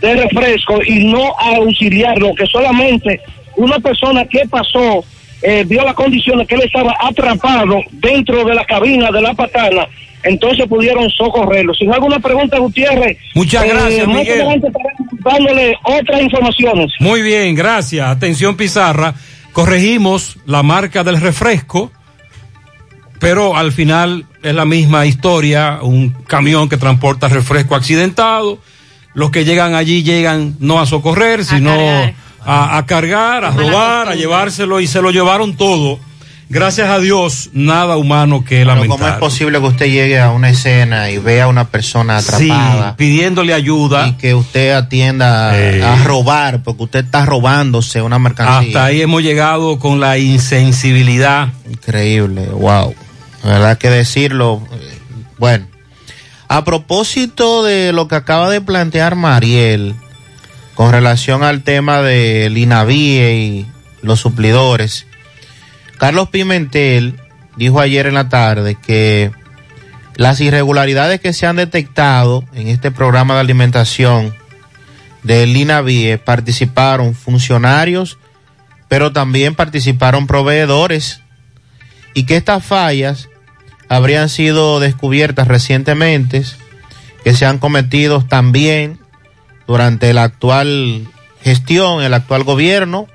de 0.00 0.14
refresco 0.14 0.80
y 0.84 1.04
no 1.04 1.34
a 1.38 1.56
auxiliarlo, 1.56 2.34
que 2.34 2.46
solamente 2.46 3.20
una 3.56 3.78
persona 3.78 4.24
que 4.24 4.46
pasó 4.48 5.04
eh, 5.42 5.64
vio 5.66 5.84
las 5.84 5.94
condiciones 5.94 6.46
que 6.46 6.54
él 6.54 6.62
estaba 6.62 6.94
atrapado 7.00 7.82
dentro 7.92 8.44
de 8.44 8.54
la 8.54 8.64
cabina 8.64 9.10
de 9.10 9.22
la 9.22 9.34
patana, 9.34 9.86
entonces 10.22 10.66
pudieron 10.66 11.08
socorrerlo. 11.10 11.74
Sin 11.74 11.92
alguna 11.92 12.18
pregunta, 12.18 12.58
Gutiérrez. 12.58 13.18
Muchas 13.34 13.64
gracias, 13.64 14.06
Miguel. 14.06 14.42
adelante 14.42 14.66
estaremos 14.68 15.10
dándole 15.24 15.76
otras 15.84 16.22
informaciones. 16.22 16.92
Muy 17.00 17.22
bien, 17.22 17.54
gracias. 17.54 18.08
Atención 18.08 18.56
Pizarra, 18.56 19.14
corregimos 19.52 20.36
la 20.46 20.62
marca 20.62 21.04
del 21.04 21.20
refresco, 21.20 21.90
pero 23.18 23.56
al 23.56 23.72
final 23.72 24.26
es 24.42 24.54
la 24.54 24.64
misma 24.64 25.06
historia, 25.06 25.78
un 25.82 26.10
camión 26.26 26.68
que 26.68 26.76
transporta 26.76 27.28
refresco 27.28 27.74
accidentado, 27.74 28.58
los 29.14 29.30
que 29.30 29.44
llegan 29.44 29.74
allí 29.74 30.02
llegan 30.02 30.56
no 30.60 30.80
a 30.80 30.86
socorrer, 30.86 31.44
sino 31.44 31.72
a, 32.44 32.78
a 32.78 32.86
cargar, 32.86 33.44
a 33.44 33.50
robar, 33.50 34.08
a 34.08 34.14
llevárselo 34.14 34.80
y 34.80 34.86
se 34.86 35.02
lo 35.02 35.10
llevaron 35.10 35.56
todo. 35.56 35.98
Gracias 36.52 36.88
a 36.90 36.98
Dios, 36.98 37.50
nada 37.52 37.96
humano 37.96 38.44
que 38.44 38.56
Pero 38.56 38.74
lamentar. 38.74 38.88
¿cómo 38.98 39.06
es 39.08 39.14
posible 39.18 39.60
que 39.60 39.66
usted 39.66 39.86
llegue 39.86 40.18
a 40.18 40.30
una 40.32 40.50
escena 40.50 41.08
y 41.08 41.18
vea 41.18 41.44
a 41.44 41.46
una 41.46 41.68
persona 41.68 42.20
Sí, 42.20 42.50
atrapada? 42.50 42.96
pidiéndole 42.96 43.54
ayuda. 43.54 44.08
Y 44.08 44.12
que 44.14 44.34
usted 44.34 44.72
atienda 44.72 45.56
Eh. 45.56 45.80
a 45.84 46.02
robar, 46.02 46.64
porque 46.64 46.82
usted 46.82 47.04
está 47.04 47.24
robándose 47.24 48.02
una 48.02 48.18
mercancía. 48.18 48.58
Hasta 48.66 48.84
ahí 48.86 49.00
hemos 49.00 49.22
llegado 49.22 49.78
con 49.78 50.00
la 50.00 50.18
insensibilidad. 50.18 51.50
Increíble, 51.70 52.46
wow. 52.46 52.94
La 53.44 53.52
verdad 53.52 53.78
que 53.78 53.88
decirlo, 53.88 54.60
eh, 54.72 54.98
bueno. 55.38 55.66
A 56.48 56.64
propósito 56.64 57.62
de 57.62 57.92
lo 57.92 58.08
que 58.08 58.16
acaba 58.16 58.50
de 58.50 58.60
plantear 58.60 59.14
Mariel 59.14 59.94
con 60.74 60.90
relación 60.90 61.44
al 61.44 61.62
tema 61.62 62.02
del 62.02 62.58
INAVIE 62.58 63.34
y 63.36 63.66
los 64.02 64.18
suplidores, 64.18 65.06
Carlos 66.00 66.30
Pimentel 66.30 67.20
dijo 67.56 67.78
ayer 67.78 68.06
en 68.06 68.14
la 68.14 68.30
tarde 68.30 68.74
que 68.74 69.32
las 70.16 70.40
irregularidades 70.40 71.20
que 71.20 71.34
se 71.34 71.46
han 71.46 71.56
detectado 71.56 72.42
en 72.54 72.68
este 72.68 72.90
programa 72.90 73.34
de 73.34 73.40
alimentación 73.40 74.34
del 75.22 75.54
INAVIE 75.54 76.16
participaron 76.16 77.14
funcionarios, 77.14 78.16
pero 78.88 79.12
también 79.12 79.54
participaron 79.54 80.26
proveedores 80.26 81.20
y 82.14 82.24
que 82.24 82.38
estas 82.38 82.64
fallas 82.64 83.28
habrían 83.90 84.30
sido 84.30 84.80
descubiertas 84.80 85.48
recientemente, 85.48 86.42
que 87.24 87.34
se 87.34 87.44
han 87.44 87.58
cometido 87.58 88.24
también 88.24 88.98
durante 89.66 90.14
la 90.14 90.22
actual 90.22 91.06
gestión, 91.42 92.02
el 92.02 92.14
actual 92.14 92.44
gobierno, 92.44 93.06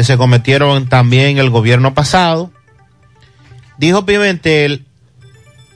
que 0.00 0.04
se 0.04 0.16
cometieron 0.16 0.88
también 0.88 1.36
el 1.36 1.50
gobierno 1.50 1.92
pasado. 1.92 2.50
Dijo 3.76 4.06
Pimentel, 4.06 4.86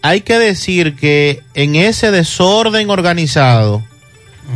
hay 0.00 0.22
que 0.22 0.38
decir 0.38 0.96
que 0.96 1.42
en 1.52 1.74
ese 1.74 2.10
desorden 2.10 2.88
organizado 2.88 3.84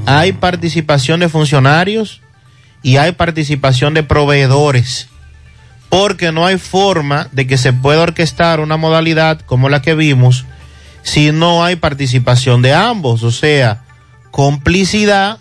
hay 0.06 0.32
participación 0.32 1.20
de 1.20 1.28
funcionarios 1.28 2.22
y 2.82 2.96
hay 2.96 3.12
participación 3.12 3.92
de 3.92 4.04
proveedores, 4.04 5.08
porque 5.90 6.32
no 6.32 6.46
hay 6.46 6.56
forma 6.56 7.28
de 7.32 7.46
que 7.46 7.58
se 7.58 7.74
pueda 7.74 8.00
orquestar 8.00 8.60
una 8.60 8.78
modalidad 8.78 9.42
como 9.42 9.68
la 9.68 9.82
que 9.82 9.94
vimos 9.94 10.46
si 11.02 11.30
no 11.30 11.62
hay 11.62 11.76
participación 11.76 12.62
de 12.62 12.72
ambos, 12.72 13.22
o 13.22 13.30
sea, 13.30 13.84
complicidad 14.30 15.36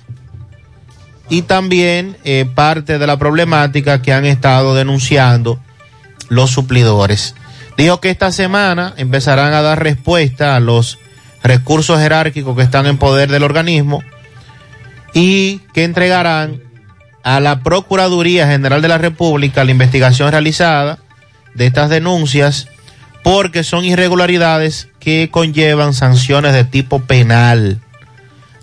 y 1.29 1.43
también 1.43 2.17
eh, 2.23 2.45
parte 2.53 2.99
de 2.99 3.07
la 3.07 3.17
problemática 3.17 4.01
que 4.01 4.13
han 4.13 4.25
estado 4.25 4.75
denunciando 4.75 5.59
los 6.29 6.51
suplidores. 6.51 7.35
Dijo 7.77 7.99
que 7.99 8.09
esta 8.09 8.31
semana 8.31 8.93
empezarán 8.97 9.53
a 9.53 9.61
dar 9.61 9.83
respuesta 9.83 10.55
a 10.55 10.59
los 10.59 10.97
recursos 11.43 11.99
jerárquicos 11.99 12.55
que 12.55 12.63
están 12.63 12.87
en 12.87 12.97
poder 12.97 13.29
del 13.29 13.43
organismo 13.43 14.03
y 15.13 15.59
que 15.73 15.83
entregarán 15.83 16.61
a 17.23 17.39
la 17.39 17.61
Procuraduría 17.61 18.47
General 18.47 18.81
de 18.81 18.87
la 18.87 18.97
República 18.97 19.63
la 19.63 19.71
investigación 19.71 20.31
realizada 20.31 20.99
de 21.55 21.65
estas 21.65 21.89
denuncias 21.89 22.67
porque 23.23 23.63
son 23.63 23.83
irregularidades 23.83 24.87
que 24.99 25.29
conllevan 25.29 25.93
sanciones 25.93 26.53
de 26.53 26.63
tipo 26.63 27.01
penal. 27.01 27.81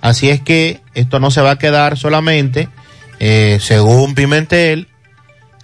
Así 0.04 0.28
es 0.28 0.42
que 0.42 0.82
esto 0.92 1.18
no 1.18 1.30
se 1.30 1.40
va 1.40 1.52
a 1.52 1.58
quedar 1.58 1.96
solamente, 1.96 2.68
eh, 3.20 3.56
según 3.58 4.14
Pimentel, 4.14 4.86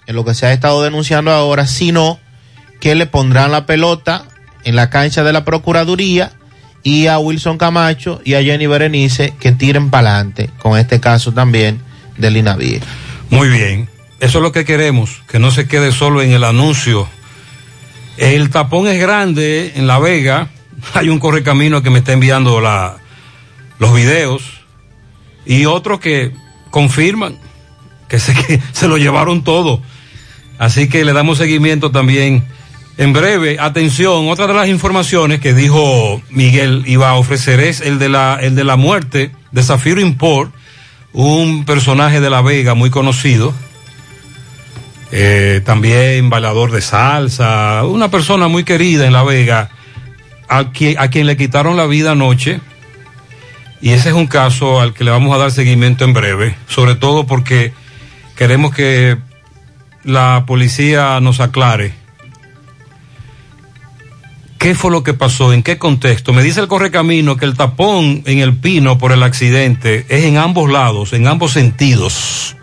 en 0.07 0.15
lo 0.15 0.25
que 0.25 0.33
se 0.33 0.47
ha 0.47 0.51
estado 0.51 0.81
denunciando 0.81 1.29
ahora, 1.29 1.67
sino 1.67 2.19
que 2.79 2.95
le 2.95 3.05
pondrán 3.05 3.51
la 3.51 3.67
pelota 3.67 4.25
en 4.63 4.75
la 4.75 4.89
cancha 4.89 5.23
de 5.23 5.31
la 5.31 5.45
Procuraduría 5.45 6.31
y 6.81 7.05
a 7.05 7.19
Wilson 7.19 7.59
Camacho 7.59 8.19
y 8.25 8.33
a 8.33 8.41
Jenny 8.41 8.65
Berenice 8.65 9.35
que 9.39 9.51
tiren 9.51 9.91
para 9.91 10.15
adelante 10.15 10.49
con 10.57 10.75
este 10.75 10.99
caso 10.99 11.31
también 11.31 11.79
del 12.17 12.35
INAVIE. 12.37 12.81
Muy 13.29 13.47
bien, 13.47 13.89
eso 14.21 14.39
es 14.39 14.41
lo 14.41 14.51
que 14.51 14.65
queremos, 14.65 15.21
que 15.27 15.37
no 15.37 15.51
se 15.51 15.67
quede 15.67 15.91
solo 15.91 16.23
en 16.23 16.31
el 16.31 16.45
anuncio. 16.45 17.07
El 18.17 18.49
tapón 18.49 18.87
es 18.87 18.99
grande 18.99 19.73
en 19.75 19.85
La 19.85 19.99
Vega, 19.99 20.49
hay 20.95 21.09
un 21.09 21.19
correcamino 21.19 21.83
que 21.83 21.91
me 21.91 21.99
está 21.99 22.13
enviando 22.13 22.59
la, 22.59 23.00
los 23.81 23.95
videos 23.95 24.43
y 25.43 25.65
otros 25.65 25.99
que 25.99 26.31
confirman 26.69 27.39
que 28.07 28.19
se, 28.19 28.35
que 28.35 28.61
se 28.73 28.87
lo 28.87 28.97
llevaron 28.97 29.43
todo. 29.43 29.81
Así 30.59 30.87
que 30.87 31.03
le 31.03 31.13
damos 31.13 31.39
seguimiento 31.39 31.89
también. 31.89 32.45
En 32.97 33.11
breve, 33.11 33.57
atención, 33.59 34.29
otra 34.29 34.45
de 34.45 34.53
las 34.53 34.67
informaciones 34.67 35.39
que 35.39 35.55
dijo 35.55 36.21
Miguel 36.29 36.83
iba 36.85 37.09
a 37.09 37.15
ofrecer 37.15 37.59
es 37.59 37.81
el 37.81 37.97
de 37.97 38.09
la, 38.09 38.37
el 38.39 38.53
de 38.53 38.63
la 38.63 38.75
muerte 38.75 39.31
de 39.51 39.63
Zafiro 39.63 39.99
Import, 39.99 40.53
un 41.11 41.65
personaje 41.65 42.21
de 42.21 42.29
La 42.29 42.43
Vega 42.43 42.75
muy 42.75 42.91
conocido, 42.91 43.51
eh, 45.11 45.61
también 45.65 46.29
bailador 46.29 46.71
de 46.71 46.81
salsa, 46.81 47.83
una 47.85 48.11
persona 48.11 48.47
muy 48.47 48.63
querida 48.63 49.07
en 49.07 49.13
La 49.13 49.23
Vega, 49.23 49.71
a 50.47 50.59
a 50.59 51.07
quien 51.09 51.25
le 51.25 51.35
quitaron 51.35 51.77
la 51.77 51.87
vida 51.87 52.11
anoche. 52.11 52.59
Y 53.81 53.91
ese 53.91 54.09
es 54.09 54.15
un 54.15 54.27
caso 54.27 54.79
al 54.79 54.93
que 54.93 55.03
le 55.03 55.11
vamos 55.11 55.35
a 55.35 55.39
dar 55.39 55.51
seguimiento 55.51 56.05
en 56.05 56.13
breve, 56.13 56.55
sobre 56.67 56.95
todo 56.95 57.25
porque 57.25 57.73
queremos 58.35 58.73
que 58.73 59.17
la 60.03 60.43
policía 60.45 61.19
nos 61.19 61.39
aclare 61.39 62.01
qué 64.61 64.75
fue 64.75 64.91
lo 64.91 65.01
que 65.01 65.15
pasó, 65.15 65.53
en 65.53 65.63
qué 65.63 65.79
contexto. 65.79 66.33
Me 66.33 66.43
dice 66.43 66.59
el 66.59 66.67
correcamino 66.67 67.35
que 67.35 67.45
el 67.45 67.57
tapón 67.57 68.21
en 68.27 68.37
el 68.37 68.55
pino 68.55 68.99
por 68.99 69.11
el 69.11 69.23
accidente 69.23 70.05
es 70.07 70.25
en 70.25 70.37
ambos 70.37 70.69
lados, 70.71 71.13
en 71.13 71.25
ambos 71.25 71.53
sentidos. 71.53 72.55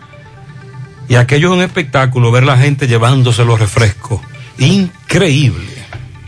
Y 1.09 1.15
aquello 1.15 1.49
es 1.49 1.57
un 1.57 1.61
espectáculo, 1.61 2.31
ver 2.31 2.43
la 2.45 2.57
gente 2.57 2.87
llevándose 2.87 3.43
los 3.43 3.59
refrescos. 3.59 4.21
Increíble. 4.59 5.78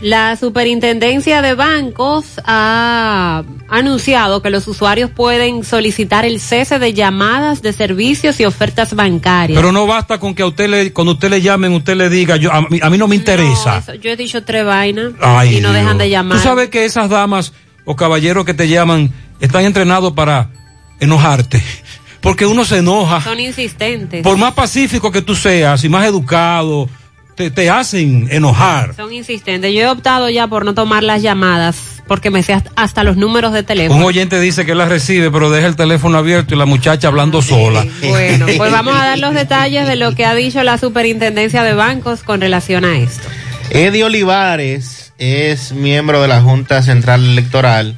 La 0.02 0.34
superintendencia 0.36 1.42
de 1.42 1.54
bancos 1.54 2.24
ha 2.44 3.44
anunciado 3.68 4.42
que 4.42 4.50
los 4.50 4.66
usuarios 4.66 5.10
pueden 5.10 5.62
solicitar 5.62 6.24
el 6.24 6.40
cese 6.40 6.80
de 6.80 6.92
llamadas 6.92 7.62
de 7.62 7.72
servicios 7.72 8.40
y 8.40 8.44
ofertas 8.44 8.94
bancarias. 8.94 9.56
Pero 9.56 9.70
no 9.70 9.86
basta 9.86 10.18
con 10.18 10.34
que 10.34 10.42
a 10.42 10.46
usted 10.46 10.68
le, 10.68 10.92
cuando 10.92 11.12
usted 11.12 11.30
le 11.30 11.40
llamen, 11.40 11.72
usted 11.72 11.94
le 11.96 12.08
diga, 12.10 12.36
yo, 12.36 12.52
a, 12.52 12.62
mí, 12.62 12.80
a 12.82 12.90
mí 12.90 12.98
no 12.98 13.06
me 13.06 13.14
interesa. 13.14 13.74
No, 13.74 13.78
eso- 13.78 13.94
yo 13.94 14.10
he 14.10 14.16
dicho 14.16 14.42
tres 14.42 14.64
vainas 14.64 15.12
Ay, 15.20 15.58
y 15.58 15.60
no 15.60 15.72
dejan 15.72 15.98
de 15.98 16.10
llamar. 16.10 16.36
Tú 16.36 16.42
sabes 16.42 16.68
que 16.68 16.84
esas 16.84 17.08
damas 17.08 17.52
o 17.84 17.94
caballeros 17.94 18.44
que 18.44 18.54
te 18.54 18.66
llaman 18.68 19.12
están 19.40 19.64
entrenados 19.64 20.14
para 20.14 20.50
enojarte. 20.98 21.62
Porque 22.20 22.44
uno 22.44 22.64
se 22.64 22.78
enoja. 22.78 23.20
Son 23.20 23.38
insistentes. 23.38 24.22
Por 24.24 24.36
más 24.36 24.52
pacífico 24.54 25.12
que 25.12 25.22
tú 25.22 25.36
seas 25.36 25.84
y 25.84 25.88
más 25.88 26.06
educado, 26.06 26.88
te, 27.34 27.50
te 27.50 27.70
hacen 27.70 28.28
enojar. 28.30 28.94
Son 28.94 29.12
insistentes. 29.12 29.72
Yo 29.72 29.80
he 29.80 29.88
optado 29.88 30.28
ya 30.30 30.46
por 30.46 30.64
no 30.64 30.74
tomar 30.74 31.02
las 31.02 31.22
llamadas 31.22 31.76
porque 32.06 32.30
me 32.30 32.42
sé 32.42 32.52
hasta- 32.52 32.70
hasta 32.76 33.04
los 33.04 33.16
números 33.16 33.52
de 33.52 33.60
Un 33.60 33.64
teléfono. 33.66 34.04
oyente 34.04 34.38
dice 34.40 34.66
que 34.66 34.74
la 34.74 34.84
recibe, 34.86 35.30
pero 35.30 35.50
deja 35.50 35.66
el 35.66 35.76
teléfono 35.76 36.18
abierto 36.18 36.54
y 36.54 36.58
la 36.58 36.66
muchacha 36.66 37.08
hablando 37.08 37.40
sola. 37.40 37.86
Bueno, 38.06 38.46
pues 38.56 38.70
vamos 38.72 38.94
a 38.94 39.06
dar 39.06 39.18
los 39.18 39.32
detalles 39.34 39.86
de 39.86 39.96
lo 39.96 40.14
que 40.14 40.26
ha 40.26 40.34
dicho 40.34 40.62
la 40.62 40.76
superintendencia 40.78 41.62
de 41.62 41.72
bancos 41.74 42.22
con 42.22 42.40
relación 42.40 42.84
a 42.84 42.98
esto. 42.98 43.28
Eddie 43.70 44.04
Olivares 44.04 45.12
es 45.18 45.72
miembro 45.72 46.20
de 46.20 46.28
la 46.28 46.42
Junta 46.42 46.82
Central 46.82 47.24
Electoral. 47.24 47.96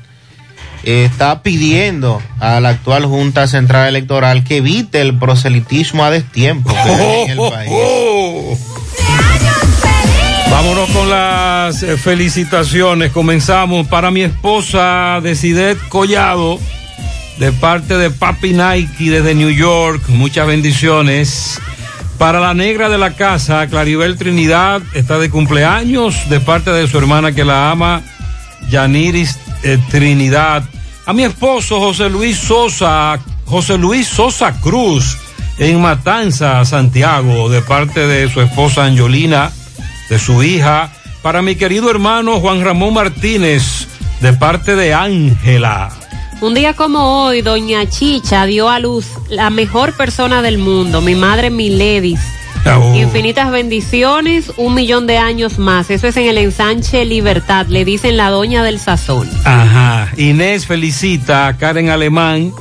Está 0.84 1.42
pidiendo 1.42 2.22
a 2.40 2.60
la 2.60 2.68
actual 2.68 3.06
Junta 3.06 3.46
Central 3.48 3.88
Electoral 3.88 4.44
que 4.44 4.58
evite 4.58 5.00
el 5.00 5.18
proselitismo 5.18 6.04
a 6.04 6.10
destiempo 6.10 6.70
que 6.70 6.78
hay 6.78 7.22
en 7.22 7.30
el 7.30 7.38
país. 7.38 7.70
Vámonos 10.54 10.88
con 10.90 11.10
las 11.10 11.82
eh, 11.82 11.98
felicitaciones. 11.98 13.10
Comenzamos 13.10 13.88
para 13.88 14.12
mi 14.12 14.22
esposa 14.22 15.18
Desidet 15.20 15.76
Collado, 15.88 16.60
de 17.38 17.50
parte 17.50 17.98
de 17.98 18.10
Papi 18.10 18.52
Nike 18.52 19.10
desde 19.10 19.34
New 19.34 19.50
York. 19.50 20.08
Muchas 20.10 20.46
bendiciones. 20.46 21.60
Para 22.18 22.38
la 22.38 22.54
negra 22.54 22.88
de 22.88 22.98
la 22.98 23.10
casa, 23.16 23.66
Claribel 23.66 24.16
Trinidad, 24.16 24.80
está 24.94 25.18
de 25.18 25.28
cumpleaños, 25.28 26.30
de 26.30 26.38
parte 26.38 26.70
de 26.70 26.86
su 26.86 26.98
hermana 26.98 27.32
que 27.32 27.44
la 27.44 27.72
ama, 27.72 28.02
Yaniris 28.70 29.36
eh, 29.64 29.76
Trinidad. 29.90 30.62
A 31.04 31.12
mi 31.12 31.24
esposo 31.24 31.80
José 31.80 32.08
Luis 32.08 32.38
Sosa, 32.38 33.18
José 33.44 33.76
Luis 33.76 34.06
Sosa 34.06 34.52
Cruz, 34.60 35.18
en 35.58 35.82
Matanza, 35.82 36.64
Santiago, 36.64 37.48
de 37.48 37.60
parte 37.60 38.06
de 38.06 38.30
su 38.30 38.40
esposa 38.40 38.84
Angelina, 38.84 39.50
de 40.08 40.18
su 40.18 40.42
hija. 40.42 40.92
Para 41.22 41.42
mi 41.42 41.54
querido 41.54 41.90
hermano 41.90 42.40
Juan 42.40 42.62
Ramón 42.62 42.94
Martínez, 42.94 43.88
de 44.20 44.32
parte 44.32 44.76
de 44.76 44.94
Ángela. 44.94 45.90
Un 46.40 46.52
día 46.52 46.74
como 46.74 47.24
hoy, 47.24 47.40
doña 47.40 47.88
Chicha 47.88 48.44
dio 48.44 48.68
a 48.68 48.78
luz 48.78 49.06
la 49.30 49.50
mejor 49.50 49.96
persona 49.96 50.42
del 50.42 50.58
mundo, 50.58 51.00
mi 51.00 51.14
madre 51.14 51.48
Miledis. 51.48 52.20
Oh. 52.66 52.94
Infinitas 52.94 53.50
bendiciones, 53.50 54.50
un 54.56 54.74
millón 54.74 55.06
de 55.06 55.18
años 55.18 55.58
más. 55.58 55.90
Eso 55.90 56.06
es 56.06 56.16
en 56.16 56.26
el 56.26 56.38
ensanche 56.38 57.04
Libertad, 57.04 57.66
le 57.68 57.84
dicen 57.84 58.16
la 58.16 58.30
doña 58.30 58.62
del 58.62 58.78
sazón. 58.78 59.28
Ajá. 59.44 60.10
Inés 60.16 60.66
felicita 60.66 61.46
a 61.46 61.56
Karen 61.56 61.90
Alemán, 61.90 62.52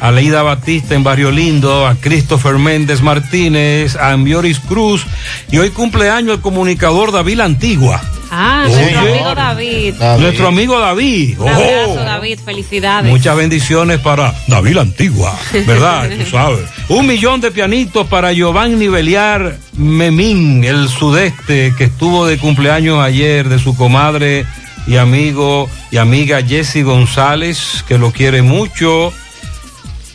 a 0.00 0.10
Leida 0.10 0.42
Batista 0.42 0.94
en 0.94 1.04
Barrio 1.04 1.30
Lindo, 1.30 1.86
a 1.86 1.94
Christopher 1.96 2.58
Méndez 2.58 3.02
Martínez, 3.02 3.96
a 3.96 4.12
Ambioris 4.12 4.58
Cruz 4.60 5.04
y 5.50 5.58
hoy 5.58 5.70
cumpleaños 5.70 6.36
el 6.36 6.40
comunicador 6.40 7.12
David 7.12 7.36
La 7.36 7.44
Antigua. 7.44 8.00
Ah, 8.34 8.64
Oye. 8.66 8.74
nuestro 8.74 9.00
amigo 9.10 9.34
David. 9.34 9.94
Nuestro 10.18 10.48
amigo 10.48 10.78
David. 10.80 11.38
Un 11.38 11.48
abrazo, 11.48 11.90
Oh. 11.90 12.04
David, 12.04 12.38
felicidades. 12.44 13.10
Muchas 13.10 13.36
bendiciones 13.36 14.00
para 14.00 14.34
David 14.48 14.74
La 14.74 14.80
Antigua, 14.82 15.38
¿verdad? 15.66 16.08
Tú 16.24 16.30
sabes. 16.30 16.60
Un 16.88 17.06
millón 17.06 17.40
de 17.42 17.50
pianitos 17.50 18.06
para 18.06 18.32
Giovanni 18.32 18.88
Beliar 18.88 19.58
Memín, 19.76 20.64
el 20.64 20.88
sudeste, 20.88 21.74
que 21.76 21.84
estuvo 21.84 22.26
de 22.26 22.38
cumpleaños 22.38 22.98
ayer 23.04 23.48
de 23.48 23.58
su 23.58 23.76
comadre 23.76 24.46
y 24.86 24.96
amigo 24.96 25.68
y 25.90 25.98
amiga 25.98 26.42
Jessy 26.42 26.82
González, 26.82 27.84
que 27.86 27.98
lo 27.98 28.10
quiere 28.12 28.40
mucho. 28.42 29.12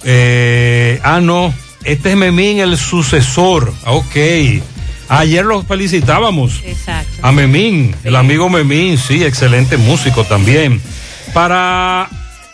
Eh, 0.10 1.02
ah, 1.04 1.20
no, 1.20 1.54
este 1.84 2.12
es 2.12 2.16
Memín, 2.18 2.60
el 2.60 2.78
sucesor. 2.78 3.74
Ah, 3.84 3.92
Ok. 3.92 4.16
Ayer 5.10 5.46
los 5.46 5.66
felicitábamos. 5.66 6.62
Exacto. 6.66 7.20
A 7.22 7.32
Memín, 7.32 7.96
el 8.04 8.16
amigo 8.18 8.50
Memín, 8.50 8.98
sí, 8.98 9.24
excelente 9.24 9.78
músico 9.78 10.26
también. 10.26 10.82
Para 11.34 12.10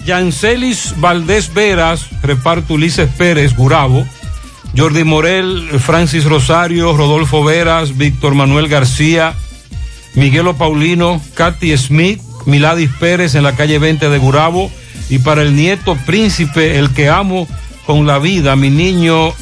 Yancelis 0.06 0.94
Valdés 0.98 1.52
Veras, 1.54 2.08
reparto 2.22 2.76
Ulises 2.76 3.10
Pérez, 3.18 3.56
Gurabo. 3.56 4.06
Jordi 4.76 5.04
Morel, 5.04 5.80
Francis 5.80 6.26
Rosario, 6.26 6.96
Rodolfo 6.98 7.44
Veras, 7.44 7.96
Víctor 7.98 8.34
Manuel 8.34 8.68
García, 8.68 9.36
Miguelo 10.16 10.56
Paulino, 10.56 11.22
Katy 11.36 11.78
Smith, 11.78 12.20
Miladis 12.48 12.90
Pérez 13.00 13.36
en 13.36 13.44
la 13.44 13.56
calle 13.56 13.78
20 13.78 14.10
de 14.10 14.18
Gurabo. 14.18 14.72
Y 15.10 15.20
para 15.20 15.42
el 15.42 15.56
nieto 15.56 15.96
príncipe, 16.06 16.80
el 16.80 16.92
que 16.92 17.10
amo 17.10 17.48
con 17.86 18.08
la 18.08 18.20
vida, 18.20 18.56
mi 18.56 18.70
niño 18.70 19.34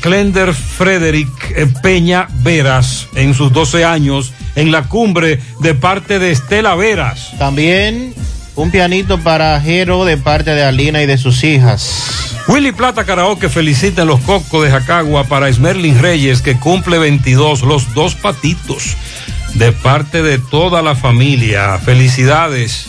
Clender 0.00 0.54
Frederick 0.54 1.52
eh, 1.56 1.66
Peña 1.82 2.28
Veras, 2.42 3.08
en 3.14 3.34
sus 3.34 3.52
12 3.52 3.84
años, 3.84 4.32
en 4.54 4.70
la 4.70 4.84
cumbre 4.84 5.40
de 5.60 5.74
parte 5.74 6.18
de 6.18 6.30
Estela 6.30 6.74
Veras. 6.74 7.32
También 7.38 8.14
un 8.54 8.70
pianito 8.70 9.18
para 9.18 9.60
Jero 9.60 10.04
de 10.04 10.16
parte 10.16 10.50
de 10.50 10.64
Alina 10.64 11.02
y 11.02 11.06
de 11.06 11.18
sus 11.18 11.44
hijas. 11.44 12.34
Willy 12.48 12.72
Plata 12.72 13.04
Karaoke 13.04 13.48
felicita 13.48 14.02
en 14.02 14.08
los 14.08 14.20
Cocos 14.20 14.64
de 14.64 14.70
Jacagua 14.70 15.24
para 15.24 15.48
Esmerlin 15.48 15.98
Reyes, 16.00 16.42
que 16.42 16.58
cumple 16.58 16.98
22, 16.98 17.62
los 17.62 17.92
dos 17.94 18.14
patitos, 18.14 18.96
de 19.54 19.70
parte 19.72 20.22
de 20.22 20.38
toda 20.38 20.82
la 20.82 20.94
familia. 20.94 21.78
Felicidades. 21.78 22.88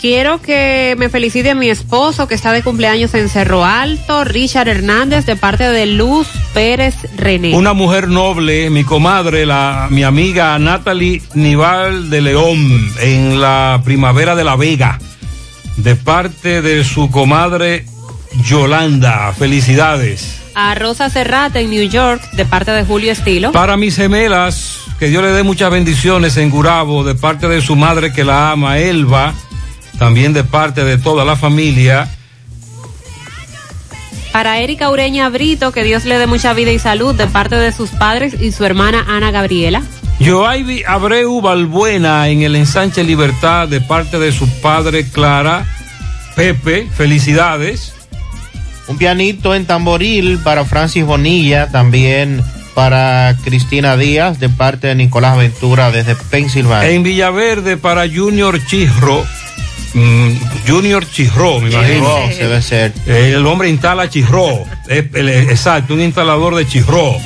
Quiero 0.00 0.40
que 0.40 0.94
me 0.96 1.08
felicite 1.08 1.50
a 1.50 1.54
mi 1.56 1.70
esposo 1.70 2.28
que 2.28 2.36
está 2.36 2.52
de 2.52 2.62
cumpleaños 2.62 3.12
en 3.14 3.28
Cerro 3.28 3.64
Alto, 3.64 4.22
Richard 4.22 4.68
Hernández, 4.68 5.26
de 5.26 5.34
parte 5.34 5.64
de 5.64 5.86
Luz 5.86 6.28
Pérez 6.54 6.94
René. 7.16 7.56
Una 7.56 7.72
mujer 7.72 8.06
noble, 8.06 8.70
mi 8.70 8.84
comadre, 8.84 9.44
la, 9.44 9.88
mi 9.90 10.04
amiga 10.04 10.56
Natalie 10.60 11.20
Nival 11.34 12.10
de 12.10 12.20
León, 12.20 12.92
en 13.00 13.40
la 13.40 13.82
primavera 13.84 14.36
de 14.36 14.44
La 14.44 14.54
Vega, 14.54 15.00
de 15.78 15.96
parte 15.96 16.62
de 16.62 16.84
su 16.84 17.10
comadre 17.10 17.84
Yolanda. 18.44 19.32
Felicidades. 19.36 20.40
A 20.54 20.76
Rosa 20.76 21.10
Serrata 21.10 21.58
en 21.58 21.70
New 21.70 21.88
York, 21.88 22.22
de 22.34 22.44
parte 22.44 22.70
de 22.70 22.84
Julio 22.84 23.10
Estilo. 23.10 23.50
Para 23.50 23.76
mis 23.76 23.96
gemelas, 23.96 24.78
que 25.00 25.08
Dios 25.08 25.24
le 25.24 25.30
dé 25.30 25.42
muchas 25.42 25.72
bendiciones 25.72 26.36
en 26.36 26.50
Gurabo, 26.50 27.02
de 27.02 27.16
parte 27.16 27.48
de 27.48 27.60
su 27.60 27.74
madre 27.74 28.12
que 28.12 28.22
la 28.22 28.52
ama, 28.52 28.78
Elba, 28.78 29.34
también 29.98 30.32
de 30.32 30.44
parte 30.44 30.84
de 30.84 30.98
toda 30.98 31.24
la 31.24 31.36
familia. 31.36 32.08
Para 34.32 34.60
Erika 34.60 34.90
Ureña 34.90 35.28
Brito, 35.30 35.72
que 35.72 35.82
Dios 35.84 36.04
le 36.04 36.18
dé 36.18 36.26
mucha 36.26 36.52
vida 36.52 36.70
y 36.70 36.78
salud, 36.78 37.14
de 37.14 37.26
parte 37.26 37.56
de 37.56 37.72
sus 37.72 37.90
padres 37.90 38.40
y 38.40 38.52
su 38.52 38.64
hermana 38.64 39.04
Ana 39.08 39.30
Gabriela. 39.30 39.82
Joaibi 40.20 40.82
Abreu 40.84 41.40
Balbuena 41.40 42.28
en 42.28 42.42
el 42.42 42.56
ensanche 42.56 43.04
Libertad, 43.04 43.68
de 43.68 43.80
parte 43.80 44.18
de 44.18 44.32
su 44.32 44.48
padre 44.60 45.08
Clara. 45.08 45.66
Pepe, 46.34 46.88
felicidades. 46.92 47.92
Un 48.86 48.98
pianito 48.98 49.54
en 49.54 49.66
tamboril 49.66 50.38
para 50.38 50.64
Francis 50.64 51.04
Bonilla, 51.04 51.70
también 51.70 52.42
para 52.74 53.36
Cristina 53.44 53.96
Díaz, 53.96 54.38
de 54.38 54.48
parte 54.48 54.86
de 54.86 54.94
Nicolás 54.94 55.36
Ventura 55.36 55.90
desde 55.90 56.14
Pensilvania. 56.14 56.90
En 56.90 57.02
Villaverde 57.02 57.76
para 57.76 58.08
Junior 58.08 58.64
Chirro. 58.66 59.24
Mm, 59.94 60.32
Junior 60.66 61.08
Chirro, 61.10 61.60
me 61.60 61.70
imagino. 61.70 62.28
Chirro, 62.28 62.48
debe 62.48 62.62
ser. 62.62 62.92
Eh, 63.06 63.32
el 63.34 63.46
hombre 63.46 63.68
instala 63.68 64.08
Chirro. 64.08 64.64
Exacto, 64.88 65.94
un 65.94 66.00
instalador 66.00 66.54
de 66.54 66.66
Chirro. 66.66 67.16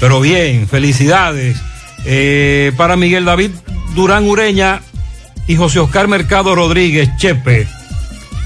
Pero 0.00 0.20
bien, 0.20 0.68
felicidades. 0.68 1.56
Eh, 2.04 2.72
para 2.76 2.96
Miguel 2.96 3.24
David 3.24 3.50
Durán 3.94 4.24
Ureña 4.28 4.82
y 5.46 5.56
José 5.56 5.78
Oscar 5.78 6.08
Mercado 6.08 6.54
Rodríguez, 6.54 7.08
Chepe. 7.16 7.66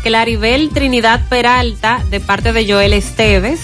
Claribel 0.02 0.70
Trinidad 0.70 1.20
Peralta, 1.28 2.04
de 2.10 2.20
parte 2.20 2.52
de 2.52 2.70
Joel 2.70 2.92
Esteves. 2.92 3.60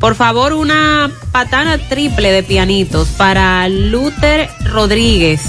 Por 0.00 0.14
favor, 0.14 0.52
una 0.52 1.10
patana 1.32 1.78
triple 1.78 2.30
de 2.30 2.42
pianitos 2.42 3.08
para 3.08 3.68
Luther 3.68 4.48
Rodríguez 4.64 5.40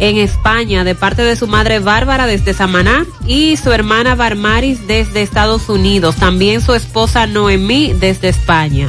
en 0.00 0.18
España, 0.18 0.82
de 0.82 0.94
parte 0.94 1.22
de 1.22 1.36
su 1.36 1.46
madre 1.46 1.78
Bárbara 1.78 2.26
desde 2.26 2.54
Samaná 2.54 3.06
y 3.26 3.56
su 3.56 3.72
hermana 3.72 4.16
Barmaris 4.16 4.86
desde 4.86 5.22
Estados 5.22 5.68
Unidos. 5.68 6.16
También 6.16 6.60
su 6.60 6.74
esposa 6.74 7.26
Noemí 7.26 7.92
desde 7.92 8.28
España. 8.28 8.88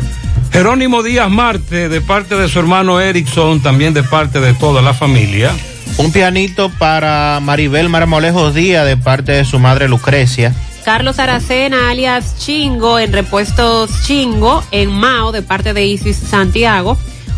Jerónimo 0.52 1.04
Díaz 1.04 1.30
Marte, 1.30 1.90
de 1.90 2.02
parte 2.02 2.36
de 2.36 2.48
su 2.48 2.60
hermano 2.60 3.00
Erickson, 3.00 3.62
también 3.62 3.94
de 3.94 4.04
parte 4.04 4.40
de 4.40 4.54
toda 4.54 4.82
la 4.82 4.94
familia. 4.94 5.52
Un 5.98 6.12
pianito 6.12 6.70
para 6.80 7.40
Maribel 7.42 7.90
Marmolejos 7.90 8.54
Díaz, 8.54 8.86
de 8.86 8.98
parte 8.98 9.34
de 9.34 9.46
su 9.46 9.60
madre 9.60 9.88
Lucrecia. 9.88 10.54
Carlos 10.86 11.18
Aracena, 11.18 11.90
alias 11.90 12.38
Chingo, 12.38 13.00
en 13.00 13.12
Repuestos 13.12 13.90
Chingo, 14.04 14.64
en 14.70 14.92
Mao, 14.92 15.32
de 15.32 15.42
parte 15.42 15.74
de 15.74 15.84
Isis 15.84 16.16
Santiago. 16.16 16.96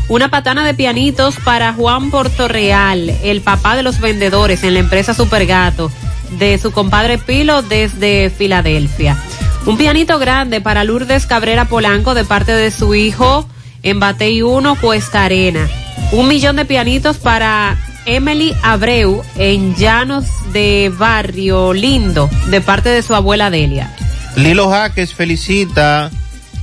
Una 0.09 0.29
patana 0.29 0.65
de 0.65 0.73
pianitos 0.73 1.37
para 1.45 1.71
Juan 1.71 2.11
Portorreal, 2.11 3.09
el 3.23 3.39
papá 3.39 3.77
de 3.77 3.83
los 3.83 4.01
vendedores 4.01 4.65
en 4.65 4.73
la 4.73 4.81
empresa 4.81 5.13
Supergato, 5.13 5.89
de 6.31 6.57
su 6.57 6.73
compadre 6.73 7.19
Pilo 7.19 7.61
desde 7.61 8.29
Filadelfia. 8.29 9.17
Un 9.65 9.77
pianito 9.77 10.19
grande 10.19 10.59
para 10.59 10.83
Lourdes 10.83 11.25
Cabrera 11.25 11.65
Polanco, 11.65 12.15
de 12.15 12.25
parte 12.25 12.51
de 12.51 12.69
su 12.69 12.95
hijo 12.95 13.47
en 13.81 14.01
Batey 14.01 14.41
1, 14.41 14.75
Cuesta 14.75 15.23
Arena. 15.23 15.69
Un 16.11 16.27
millón 16.27 16.57
de 16.57 16.65
pianitos 16.65 17.17
para 17.17 17.77
Emily 18.07 18.55
Abreu 18.63 19.21
en 19.35 19.75
Llanos 19.75 20.25
de 20.53 20.91
Barrio 20.97 21.73
Lindo, 21.73 22.29
de 22.49 22.61
parte 22.61 22.89
de 22.89 23.03
su 23.03 23.13
abuela 23.13 23.49
Delia. 23.49 23.93
Lilo 24.37 24.69
Jaques 24.69 25.13
felicita 25.13 26.09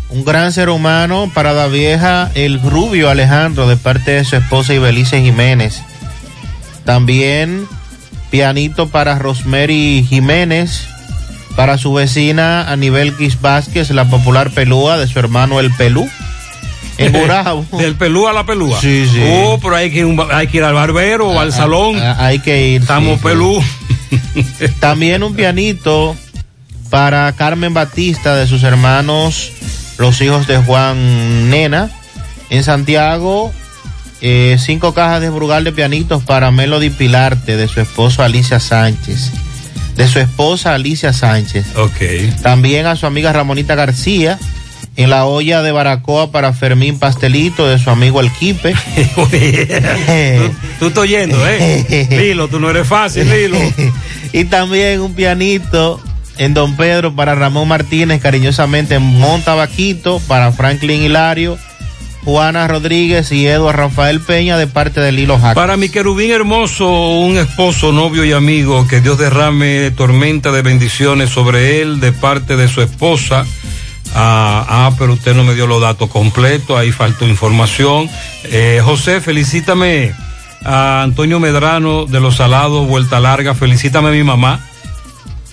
un 0.08 0.24
gran 0.24 0.52
ser 0.52 0.70
humano 0.70 1.30
para 1.34 1.52
la 1.52 1.66
vieja 1.66 2.30
el 2.34 2.60
rubio 2.62 3.10
Alejandro 3.10 3.68
de 3.68 3.76
parte 3.76 4.12
de 4.12 4.24
su 4.24 4.36
esposa 4.36 4.72
Ibelice 4.72 5.20
Jiménez. 5.20 5.82
También 6.84 7.66
pianito 8.30 8.88
para 8.88 9.18
Rosemary 9.18 10.04
Jiménez, 10.08 10.88
para 11.56 11.76
su 11.78 11.92
vecina 11.92 12.70
Anibel 12.72 13.14
Quis 13.16 13.40
Vázquez, 13.40 13.90
la 13.90 14.06
popular 14.06 14.50
pelúa 14.50 14.96
de 14.96 15.06
su 15.06 15.18
hermano 15.18 15.60
El 15.60 15.70
Pelú. 15.72 16.08
En 16.98 17.12
Gurabo. 17.20 17.64
Del 17.72 17.94
pelúa 17.96 18.30
a 18.30 18.32
la 18.32 18.46
pelúa. 18.46 18.80
Sí, 18.80 19.06
sí. 19.10 19.20
Oh, 19.24 19.58
pero 19.62 19.76
hay 19.76 19.90
que, 19.90 20.00
ir 20.00 20.16
hay 20.32 20.46
que 20.46 20.58
ir 20.58 20.64
al 20.64 20.74
barbero 20.74 21.28
o 21.28 21.40
al 21.40 21.52
salón. 21.52 21.96
hay 22.00 22.38
que 22.38 22.68
ir. 22.68 22.82
Estamos 22.82 23.18
sí, 23.18 23.24
pelú. 23.24 23.62
También 24.80 25.22
un 25.22 25.34
pianito 25.34 26.16
para 26.90 27.32
Carmen 27.32 27.74
Batista 27.74 28.36
de 28.36 28.46
sus 28.46 28.62
hermanos, 28.62 29.52
los 29.98 30.20
hijos 30.20 30.46
de 30.46 30.58
Juan 30.58 31.50
Nena. 31.50 31.90
En 32.50 32.62
Santiago, 32.62 33.52
eh, 34.20 34.56
cinco 34.60 34.94
cajas 34.94 35.20
de 35.20 35.30
Brugal 35.30 35.64
de 35.64 35.72
pianitos 35.72 36.22
para 36.22 36.50
Melody 36.50 36.90
Pilarte 36.90 37.56
de 37.56 37.66
su 37.68 37.80
esposa 37.80 38.24
Alicia 38.24 38.60
Sánchez. 38.60 39.32
De 39.96 40.06
su 40.08 40.18
esposa 40.18 40.74
Alicia 40.74 41.12
Sánchez. 41.12 41.66
Ok. 41.76 42.40
También 42.42 42.86
a 42.86 42.96
su 42.96 43.06
amiga 43.06 43.32
Ramonita 43.32 43.74
García. 43.74 44.38
En 44.96 45.10
la 45.10 45.24
olla 45.24 45.62
de 45.62 45.72
Baracoa 45.72 46.30
para 46.30 46.52
Fermín 46.52 46.98
Pastelito 46.98 47.66
de 47.66 47.78
su 47.78 47.90
amigo 47.90 48.20
El 48.20 48.30
Quipe. 48.30 48.74
tú, 49.14 49.26
tú 50.78 50.86
estás 50.86 51.02
oyendo, 51.02 51.36
¿eh? 51.48 52.06
Lilo, 52.10 52.48
tú 52.48 52.60
no 52.60 52.70
eres 52.70 52.86
fácil, 52.86 53.28
Lilo. 53.28 53.58
y 54.32 54.44
también 54.44 55.00
un 55.00 55.14
pianito 55.14 56.00
en 56.38 56.54
Don 56.54 56.76
Pedro 56.76 57.14
para 57.14 57.34
Ramón 57.34 57.68
Martínez, 57.68 58.20
cariñosamente 58.20 58.96
en 58.96 59.02
Montabaquito, 59.02 60.20
para 60.26 60.52
Franklin 60.52 61.02
Hilario, 61.02 61.58
Juana 62.24 62.66
Rodríguez 62.66 63.30
y 63.32 63.46
Eduardo 63.46 63.84
Rafael 63.84 64.20
Peña 64.20 64.56
de 64.56 64.66
parte 64.66 65.00
de 65.00 65.12
Lilo 65.12 65.38
Jack. 65.40 65.54
Para 65.54 65.76
mi 65.76 65.90
querubín 65.90 66.30
hermoso, 66.30 67.18
un 67.18 67.36
esposo, 67.36 67.92
novio 67.92 68.24
y 68.24 68.32
amigo, 68.32 68.86
que 68.88 69.00
Dios 69.00 69.18
derrame 69.18 69.90
tormenta 69.90 70.50
de 70.50 70.62
bendiciones 70.62 71.30
sobre 71.30 71.82
él 71.82 72.00
de 72.00 72.12
parte 72.12 72.56
de 72.56 72.68
su 72.68 72.80
esposa. 72.80 73.44
Ah, 74.14 74.64
ah, 74.68 74.92
pero 74.96 75.14
usted 75.14 75.34
no 75.34 75.42
me 75.42 75.54
dio 75.54 75.66
los 75.66 75.80
datos 75.80 76.08
completos, 76.08 76.78
ahí 76.78 76.92
faltó 76.92 77.26
información. 77.26 78.08
Eh, 78.44 78.80
José, 78.84 79.20
felicítame 79.20 80.14
a 80.64 81.02
Antonio 81.02 81.40
Medrano 81.40 82.06
de 82.06 82.20
Los 82.20 82.36
Salados, 82.36 82.86
Vuelta 82.86 83.18
Larga, 83.18 83.54
felicítame 83.54 84.08
a 84.08 84.12
mi 84.12 84.22
mamá 84.22 84.60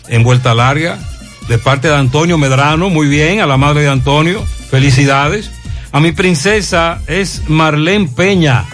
en 0.10 0.24
Vuelta 0.24 0.54
Larga, 0.54 1.00
de 1.48 1.58
parte 1.58 1.88
de 1.88 1.96
Antonio 1.96 2.38
Medrano, 2.38 2.90
muy 2.90 3.08
bien, 3.08 3.42
a 3.42 3.48
la 3.48 3.58
madre 3.58 3.82
de 3.82 3.90
Antonio, 3.90 4.46
felicidades. 4.70 5.50
A 5.92 6.00
mi 6.00 6.12
princesa 6.12 7.02
es 7.08 7.50
Marlene 7.50 8.10
Peña, 8.16 8.66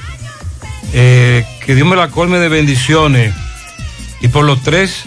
eh, 0.93 1.45
que 1.65 1.75
Dios 1.75 1.87
me 1.87 1.95
la 1.95 2.09
colme 2.09 2.39
de 2.39 2.49
bendiciones. 2.49 3.33
Y 4.19 4.27
por 4.27 4.45
los 4.45 4.61
tres, 4.63 5.05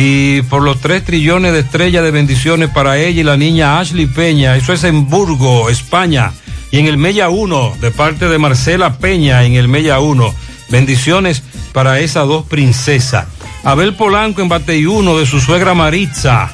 y 0.00 0.42
por 0.42 0.62
los 0.62 0.80
tres 0.80 1.04
trillones 1.04 1.52
de 1.52 1.58
estrellas 1.58 2.04
de 2.04 2.12
bendiciones 2.12 2.70
para 2.70 2.98
ella 2.98 3.20
y 3.20 3.24
la 3.24 3.36
niña 3.36 3.80
Ashley 3.80 4.06
Peña. 4.06 4.54
Eso 4.54 4.72
es 4.72 4.84
en 4.84 5.08
Burgo, 5.08 5.68
España. 5.70 6.32
y 6.70 6.78
en 6.78 6.86
el 6.86 6.98
Mella 6.98 7.30
1, 7.30 7.78
de 7.80 7.90
parte 7.90 8.28
de 8.28 8.38
Marcela 8.38 8.98
Peña 8.98 9.42
en 9.42 9.54
el 9.54 9.66
Mella 9.66 9.98
1. 9.98 10.32
Bendiciones 10.70 11.42
para 11.72 11.98
esas 11.98 12.28
dos 12.28 12.46
princesas. 12.46 13.26
Abel 13.64 13.96
Polanco 13.96 14.40
en 14.40 14.48
Bateyuno 14.48 15.18
de 15.18 15.26
su 15.26 15.40
suegra 15.40 15.74
Maritza. 15.74 16.52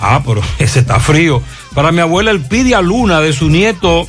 Ah, 0.00 0.22
pero 0.24 0.40
ese 0.58 0.80
está 0.80 0.98
frío. 0.98 1.42
Para 1.74 1.92
mi 1.92 2.00
abuela 2.00 2.30
Elpidia 2.30 2.80
Luna 2.80 3.20
de 3.20 3.34
su 3.34 3.50
nieto 3.50 4.08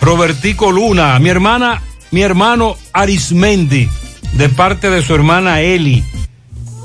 Robertico 0.00 0.70
Luna. 0.70 1.18
Mi 1.18 1.28
hermana, 1.28 1.82
mi 2.12 2.22
hermano 2.22 2.76
Arismendi 2.92 3.88
de 4.34 4.48
parte 4.48 4.90
de 4.90 5.02
su 5.02 5.12
hermana 5.12 5.60
Eli. 5.60 6.04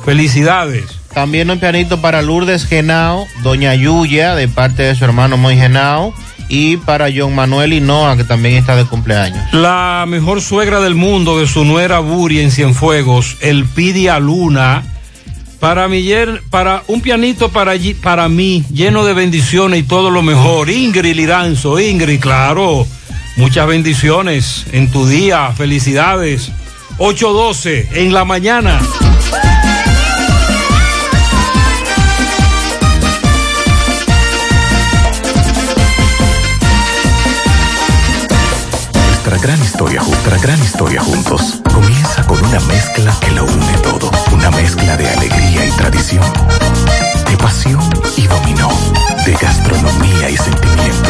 Felicidades. 0.05 0.85
También 1.13 1.49
un 1.49 1.59
pianito 1.59 1.99
para 2.01 2.21
Lourdes 2.21 2.65
Genao, 2.65 3.25
Doña 3.41 3.73
Yuya, 3.75 4.35
de 4.35 4.47
parte 4.47 4.83
de 4.83 4.95
su 4.95 5.03
hermano 5.05 5.37
Moy 5.37 5.55
Genao. 5.57 6.13
Y 6.47 6.77
para 6.77 7.07
John 7.15 7.33
Manuel 7.33 7.73
Hinoa, 7.73 8.15
que 8.17 8.23
también 8.23 8.53
está 8.55 8.75
de 8.75 8.85
cumpleaños. 8.85 9.39
La 9.51 10.05
mejor 10.07 10.41
suegra 10.43 10.79
del 10.79 10.93
mundo 10.93 11.39
de 11.39 11.47
su 11.47 11.65
nuera 11.65 11.97
Buri 11.99 12.39
en 12.39 12.51
Cienfuegos, 12.51 13.37
Elpidia 13.41 14.19
Luna. 14.19 14.83
Para, 15.59 15.87
mi, 15.87 16.07
para 16.51 16.83
un 16.87 17.01
pianito 17.01 17.49
para, 17.49 17.71
allí- 17.71 17.95
para 17.95 18.29
mí, 18.29 18.63
lleno 18.71 19.03
de 19.05 19.13
bendiciones 19.15 19.79
y 19.79 19.83
todo 19.83 20.11
lo 20.11 20.21
mejor. 20.21 20.69
Ingrid 20.69 21.15
Liranzo, 21.15 21.79
Ingrid, 21.79 22.19
claro. 22.19 22.85
Muchas 23.37 23.65
bendiciones 23.65 24.65
en 24.71 24.91
tu 24.91 25.07
día. 25.07 25.51
Felicidades. 25.57 26.51
8.12 26.99 27.87
en 27.95 28.13
la 28.13 28.23
mañana. 28.23 28.79
Gran 39.45 39.61
historia, 39.61 40.01
ju- 40.01 40.09
nuestra 40.09 40.37
gran 40.39 40.59
historia 40.63 41.01
juntos 41.01 41.61
comienza 41.71 42.23
con 42.25 42.43
una 42.43 42.59
mezcla 42.61 43.15
que 43.21 43.31
lo 43.31 43.43
une 43.45 43.77
todo. 43.83 44.09
Una 44.31 44.49
mezcla 44.51 44.97
de 44.97 45.07
alegría 45.07 45.65
y 45.67 45.71
tradición, 45.71 46.23
de 47.29 47.37
pasión 47.37 47.83
y 48.17 48.25
dominó, 48.27 48.69
de 49.25 49.33
gastronomía 49.33 50.29
y 50.31 50.37
sentimiento. 50.37 51.09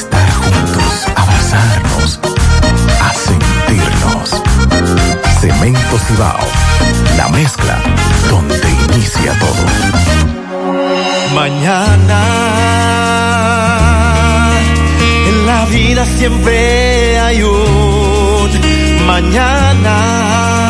estar 0.00 0.30
juntos, 0.32 0.92
abrazarnos, 1.14 2.20
a 3.06 3.14
sentirnos. 3.26 4.28
Cemento 5.40 5.98
Cibao, 6.06 6.46
la 7.18 7.28
mezcla 7.28 7.76
donde 8.30 8.68
inicia 8.86 9.32
todo. 9.38 9.64
Mañana 11.34 12.20
en 15.28 15.46
la 15.46 15.64
vida 15.66 16.04
siempre 16.06 17.20
hay 17.20 17.42
un 17.42 18.50
mañana. 19.06 20.69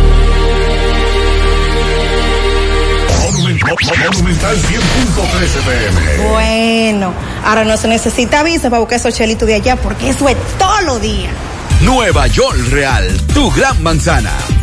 Monumental 3.97 4.57
100.13 4.57 5.61
pm. 5.63 6.29
Bueno, 6.29 7.13
ahora 7.45 7.63
no 7.63 7.77
se 7.77 7.87
necesita 7.87 8.43
visa 8.43 8.69
para 8.69 8.79
buscar 8.79 8.99
esos 8.99 9.13
chelitos 9.13 9.47
de 9.47 9.55
allá 9.55 9.75
porque 9.75 10.09
eso 10.09 10.27
es 10.29 10.37
todo 10.57 10.81
lo 10.81 10.99
día. 10.99 11.29
Nueva 11.81 12.27
York 12.27 12.57
Real, 12.69 13.17
tu 13.33 13.51
gran 13.51 13.81
manzana. 13.81 14.31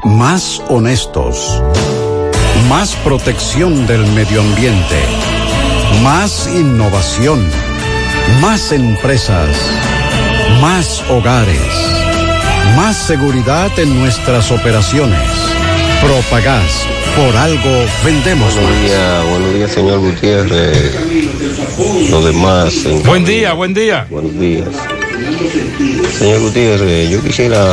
Más 0.05 0.61
honestos. 0.69 1.63
Más 2.69 2.97
protección 2.97 3.87
del 3.87 4.05
medio 4.09 4.41
ambiente. 4.41 5.01
Más 6.03 6.49
innovación. 6.49 7.72
Más 8.41 8.73
empresas. 8.73 9.49
Más 10.61 11.03
hogares. 11.11 11.59
Más 12.77 12.97
seguridad 12.97 13.71
en 13.79 13.99
nuestras 14.01 14.51
operaciones. 14.51 15.19
Propagás. 16.03 16.87
Por 17.17 17.37
algo 17.37 17.71
vendemos 18.05 18.55
Buenos 18.55 18.71
más. 18.73 18.83
días, 18.83 19.27
buenos 19.29 19.55
días, 19.55 19.71
señor 19.73 19.99
Gutiérrez. 20.01 20.95
Lo 22.11 22.23
demás. 22.23 22.75
en 22.87 23.03
Buen 23.03 23.25
día, 23.25 23.53
buen 23.53 23.75
día. 23.75 24.07
Buenos 24.11 24.39
días. 24.39 24.69
Señor 26.19 26.41
Gutiérrez, 26.41 27.11
yo 27.11 27.23
quisiera 27.23 27.65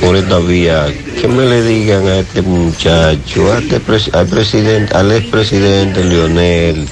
por 0.00 0.16
esta 0.16 0.38
vía 0.40 0.86
que 1.20 1.28
me 1.28 1.46
le 1.46 1.62
digan 1.62 2.06
a 2.06 2.18
este 2.18 2.42
muchacho, 2.42 3.52
a 3.52 3.58
este 3.58 3.80
pres- 3.80 4.12
al 4.14 4.26
presidente, 4.26 4.94
al 4.94 5.12
expresidente 5.12 6.04
Leonel, 6.04 6.86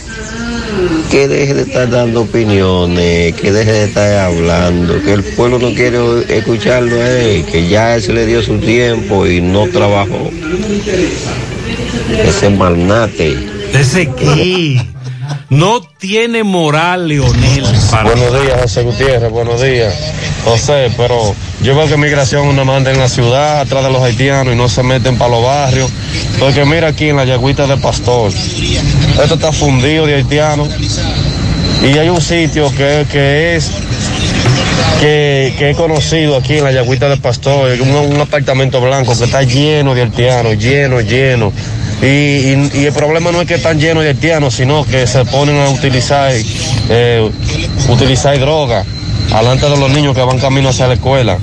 que 1.10 1.28
deje 1.28 1.54
de 1.54 1.62
estar 1.62 1.88
dando 1.88 2.22
opiniones, 2.22 3.34
que 3.34 3.52
deje 3.52 3.72
de 3.72 3.84
estar 3.84 4.18
hablando, 4.18 5.02
que 5.02 5.12
el 5.12 5.22
pueblo 5.22 5.58
no 5.58 5.72
quiere 5.74 5.98
escucharlo 6.36 7.00
a 7.00 7.08
él, 7.08 7.44
que 7.44 7.68
ya 7.68 8.00
se 8.00 8.12
le 8.12 8.26
dio 8.26 8.42
su 8.42 8.58
tiempo 8.58 9.26
y 9.26 9.40
no 9.40 9.68
trabajó. 9.68 10.30
Ese 12.10 12.50
magnate. 12.50 13.36
¿Ese 13.72 14.06
qué? 14.12 14.80
No 15.50 15.80
tiene 15.98 16.42
moral, 16.44 17.08
Leonel. 17.08 17.64
Para... 17.90 18.10
Buenos 18.10 18.42
días, 18.42 18.62
José 18.62 18.82
Gutiérrez, 18.82 19.30
buenos 19.30 19.62
días. 19.62 19.94
José, 20.44 20.90
pero 20.96 21.34
yo 21.62 21.74
veo 21.74 21.86
que 21.88 21.96
migración 21.96 22.46
una 22.46 22.64
manda 22.64 22.90
en 22.90 22.98
la 22.98 23.08
ciudad, 23.08 23.60
atrás 23.60 23.82
de 23.84 23.90
los 23.90 24.02
haitianos 24.02 24.52
y 24.52 24.56
no 24.56 24.68
se 24.68 24.82
meten 24.82 25.16
para 25.16 25.30
los 25.30 25.42
barrios. 25.42 25.90
Porque 26.38 26.64
mira 26.64 26.88
aquí 26.88 27.08
en 27.08 27.16
la 27.16 27.24
yagüita 27.24 27.66
de 27.66 27.76
Pastor, 27.78 28.30
esto 28.30 29.34
está 29.34 29.52
fundido 29.52 30.06
de 30.06 30.16
haitianos. 30.16 30.68
Y 31.82 31.98
hay 31.98 32.08
un 32.08 32.20
sitio 32.20 32.70
que, 32.76 33.06
que 33.10 33.56
es 33.56 33.70
que, 35.00 35.54
que 35.58 35.70
he 35.70 35.74
conocido 35.74 36.36
aquí 36.36 36.58
en 36.58 36.64
la 36.64 36.72
Yagüita 36.72 37.08
de 37.08 37.16
Pastor, 37.18 37.70
un, 37.80 37.90
un 37.90 38.20
apartamento 38.20 38.80
blanco 38.80 39.16
que 39.18 39.24
está 39.24 39.42
lleno 39.42 39.94
de 39.94 40.02
haitianos, 40.02 40.56
lleno, 40.58 41.00
lleno. 41.00 41.52
Y, 42.00 42.06
y- 42.06 42.70
y 42.74 42.84
el 42.86 42.92
problema 42.92 43.30
no 43.32 43.40
es 43.42 43.46
que 43.48 43.54
están 43.54 43.78
llenos 43.78 44.02
de 44.02 44.10
haitianos, 44.10 44.54
sino 44.54 44.84
que 44.86 45.06
se 45.06 45.24
ponen 45.26 45.56
a 45.60 45.68
utilizar, 45.68 46.32
eh, 46.88 47.30
utilizar 47.88 48.38
droga 48.38 48.84
alante 49.32 49.68
de 49.68 49.76
los 49.76 49.90
niños 49.90 50.14
que 50.14 50.22
van 50.22 50.38
camino 50.38 50.68
hacia 50.68 50.86
la 50.86 50.94
escuela. 50.94 51.38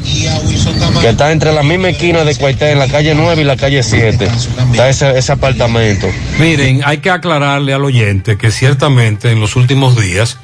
Que 1.02 1.10
está 1.10 1.32
entre 1.32 1.53
la 1.53 1.64
misma 1.64 1.90
esquina 1.90 2.24
de 2.24 2.36
Cuaité, 2.36 2.72
en 2.72 2.80
la 2.80 2.88
calle 2.88 3.16
9 3.16 3.41
y 3.41 3.45
la 3.45 3.58
calle 3.58 3.84
7. 3.84 4.26
Está 4.72 4.90
ese, 4.90 5.18
ese 5.18 5.32
apartamento. 5.32 6.08
Miren, 6.40 6.82
hay 6.86 6.99
que 6.99 7.10
aclararle 7.10 7.74
al 7.74 7.84
oyente 7.84 8.38
que 8.38 8.52
ciertamente 8.52 9.32
en 9.32 9.40
los 9.40 9.56
últimos 9.56 9.99
días, 9.99 10.38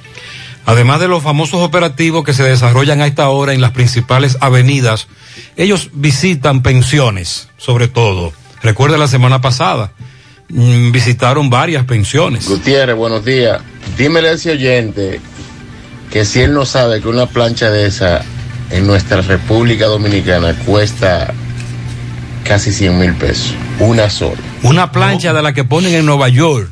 además 0.65 0.99
de 0.99 1.07
los 1.07 1.23
famosos 1.23 1.61
operativos 1.61 2.23
que 2.23 2.33
se 2.33 2.43
desarrollan 2.43 3.01
a 3.01 3.07
esta 3.07 3.29
hora 3.29 3.53
en 3.53 3.61
las 3.61 3.71
principales 3.71 4.37
avenidas, 4.41 5.07
ellos 5.55 5.89
visitan 5.93 6.61
pensiones, 6.61 7.49
sobre 7.57 7.87
todo. 7.87 8.33
Recuerda 8.61 8.97
la 8.97 9.07
semana 9.07 9.41
pasada, 9.41 9.91
mm, 10.49 10.91
visitaron 10.91 11.49
varias 11.49 11.85
pensiones. 11.85 12.47
Gutiérrez, 12.47 12.95
buenos 12.95 13.23
días. 13.23 13.61
Dímele 13.97 14.29
a 14.29 14.31
ese 14.33 14.51
oyente 14.51 15.21
que 16.11 16.25
si 16.25 16.41
él 16.41 16.53
no 16.53 16.65
sabe 16.65 17.01
que 17.01 17.07
una 17.07 17.25
plancha 17.25 17.69
de 17.69 17.85
esa 17.87 18.21
en 18.71 18.87
nuestra 18.87 19.21
República 19.21 19.85
Dominicana 19.85 20.53
cuesta 20.65 21.33
casi 22.43 22.71
100 22.71 22.97
mil 22.99 23.13
pesos. 23.15 23.53
Una 23.79 24.09
sola. 24.09 24.37
Una 24.63 24.91
plancha 24.91 25.33
de 25.33 25.41
la 25.41 25.53
que 25.53 25.63
ponen 25.63 25.93
en 25.93 26.05
Nueva 26.05 26.29
York. 26.29 26.71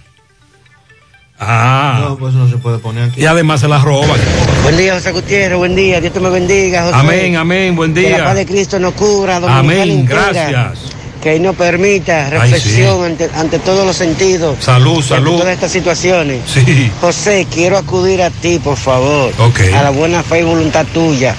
Ah. 1.37 1.99
No, 2.01 2.17
pues 2.17 2.33
no 2.33 2.49
se 2.49 2.57
puede 2.57 2.77
poner 2.79 3.09
aquí. 3.09 3.21
Y 3.21 3.25
además 3.25 3.59
se 3.59 3.67
las 3.67 3.83
roban. 3.83 4.17
Buen 4.63 4.77
día, 4.77 4.93
José 4.95 5.11
Gutiérrez, 5.11 5.57
buen 5.57 5.75
día, 5.75 5.99
Dios 5.99 6.13
te 6.13 6.19
me 6.21 6.29
bendiga, 6.29 6.83
José. 6.83 6.95
Amén, 6.95 7.35
amén, 7.35 7.75
buen 7.75 7.93
Que 7.93 8.03
la 8.09 8.15
día. 8.17 8.25
paz 8.25 8.35
de 8.35 8.45
Cristo 8.45 8.79
nos 8.79 8.93
cubra, 8.93 9.41
dominicana 9.41 9.59
Amén, 9.59 9.89
entera. 9.91 10.31
gracias. 10.31 10.91
Que 11.25 11.37
Él 11.37 11.41
nos 11.41 11.55
permita 11.55 12.29
reflexión 12.29 13.03
ante, 13.03 13.27
ante 13.33 13.57
todos 13.57 13.83
los 13.83 13.95
sentidos. 13.95 14.63
Salud, 14.63 14.97
ante 14.97 15.07
salud. 15.07 15.39
todas 15.39 15.55
estas 15.55 15.71
situaciones. 15.71 16.41
Sí. 16.45 16.91
José, 17.01 17.47
quiero 17.51 17.79
acudir 17.79 18.21
a 18.21 18.29
ti, 18.29 18.59
por 18.59 18.77
favor. 18.77 19.33
Ok. 19.39 19.61
A 19.75 19.81
la 19.81 19.89
buena 19.89 20.21
fe 20.21 20.41
y 20.41 20.43
voluntad 20.43 20.85
tuya, 20.93 21.33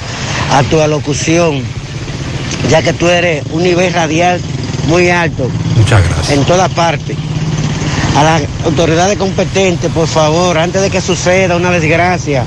a 0.50 0.64
tu 0.64 0.80
alocución, 0.80 1.62
ya 2.68 2.82
que 2.82 2.94
tú 2.94 3.06
eres 3.06 3.44
un 3.52 3.62
nivel 3.62 3.92
radial 3.92 4.40
muy 4.88 5.08
alto. 5.08 5.48
Muchas 5.76 6.02
gracias. 6.02 6.30
En 6.36 6.44
todas 6.46 6.68
partes. 6.72 7.16
A 8.16 8.24
las 8.24 8.42
autoridades 8.64 9.16
competentes, 9.16 9.88
por 9.92 10.08
favor, 10.08 10.58
antes 10.58 10.82
de 10.82 10.90
que 10.90 11.00
suceda 11.00 11.54
una 11.54 11.70
desgracia, 11.70 12.44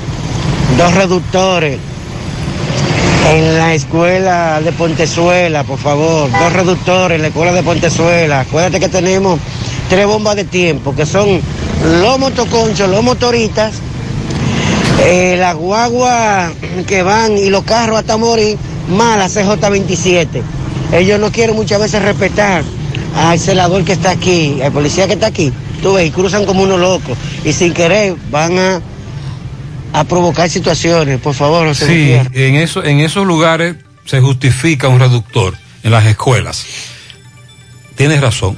dos 0.76 0.94
reductores 0.94 1.78
en 3.28 3.58
la 3.58 3.74
escuela 3.74 4.60
de 4.60 4.72
Pontezuela, 4.72 5.64
por 5.64 5.78
favor, 5.78 6.30
dos 6.30 6.52
reductores 6.52 7.16
en 7.16 7.22
la 7.22 7.28
escuela 7.28 7.52
de 7.52 7.62
Pontezuela. 7.62 8.40
Acuérdate 8.40 8.80
que 8.80 8.88
tenemos 8.88 9.38
tres 9.88 10.06
bombas 10.06 10.36
de 10.36 10.44
tiempo, 10.44 10.94
que 10.94 11.06
son 11.06 11.40
los 12.02 12.18
motoconchos, 12.18 12.88
los 12.88 13.02
motoristas, 13.02 13.74
eh, 15.04 15.36
las 15.38 15.54
guaguas 15.56 16.52
que 16.86 17.02
van 17.02 17.36
y 17.38 17.50
los 17.50 17.64
carros 17.64 17.98
hasta 17.98 18.16
morir, 18.16 18.58
más 18.88 19.18
la 19.18 19.28
CJ27. 19.28 20.42
Ellos 20.92 21.20
no 21.20 21.30
quieren 21.30 21.54
muchas 21.54 21.80
veces 21.80 22.02
respetar 22.02 22.64
al 23.16 23.38
celador 23.38 23.84
que 23.84 23.92
está 23.92 24.10
aquí, 24.10 24.60
al 24.62 24.72
policía 24.72 25.06
que 25.06 25.14
está 25.14 25.26
aquí. 25.26 25.52
Tú 25.82 25.94
ves, 25.94 26.08
y 26.08 26.10
cruzan 26.10 26.44
como 26.44 26.62
unos 26.62 26.80
locos. 26.80 27.16
Y 27.44 27.52
sin 27.52 27.72
querer 27.72 28.16
van 28.30 28.58
a, 28.58 28.80
a 29.92 30.04
provocar 30.04 30.48
situaciones. 30.48 31.20
Por 31.20 31.34
favor, 31.34 31.66
no 31.66 31.74
se 31.74 31.86
Sí, 31.86 32.12
en, 32.32 32.54
eso, 32.56 32.84
en 32.84 33.00
esos 33.00 33.26
lugares 33.26 33.76
se 34.04 34.20
justifica 34.20 34.88
un 34.88 35.00
reductor 35.00 35.54
en 35.82 35.90
las 35.90 36.06
escuelas. 36.06 36.64
Tienes 37.96 38.20
razón. 38.20 38.56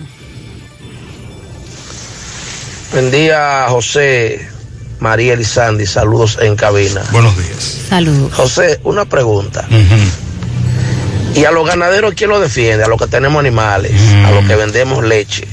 Buen 2.93 3.11
día, 3.11 3.67
José, 3.69 4.47
María 5.01 5.33
Elizandi, 5.35 5.87
saludos 5.87 6.39
en 6.41 6.57
cabina. 6.57 7.03
Buenos 7.11 7.37
días. 7.37 7.79
Saludos. 7.89 8.33
José, 8.35 8.81
una 8.85 9.05
pregunta. 9.07 9.67
¿Y 11.35 11.45
a 11.47 11.51
los 11.51 11.67
ganaderos 11.67 12.13
quién 12.15 12.29
lo 12.29 12.39
defiende? 12.39 12.85
A 12.85 12.89
los 12.89 13.01
que 13.01 13.07
tenemos 13.07 13.41
animales, 13.41 13.93
a 14.25 14.31
los 14.31 14.45
que 14.47 14.55
vendemos 14.57 15.03
leche. 15.05 15.47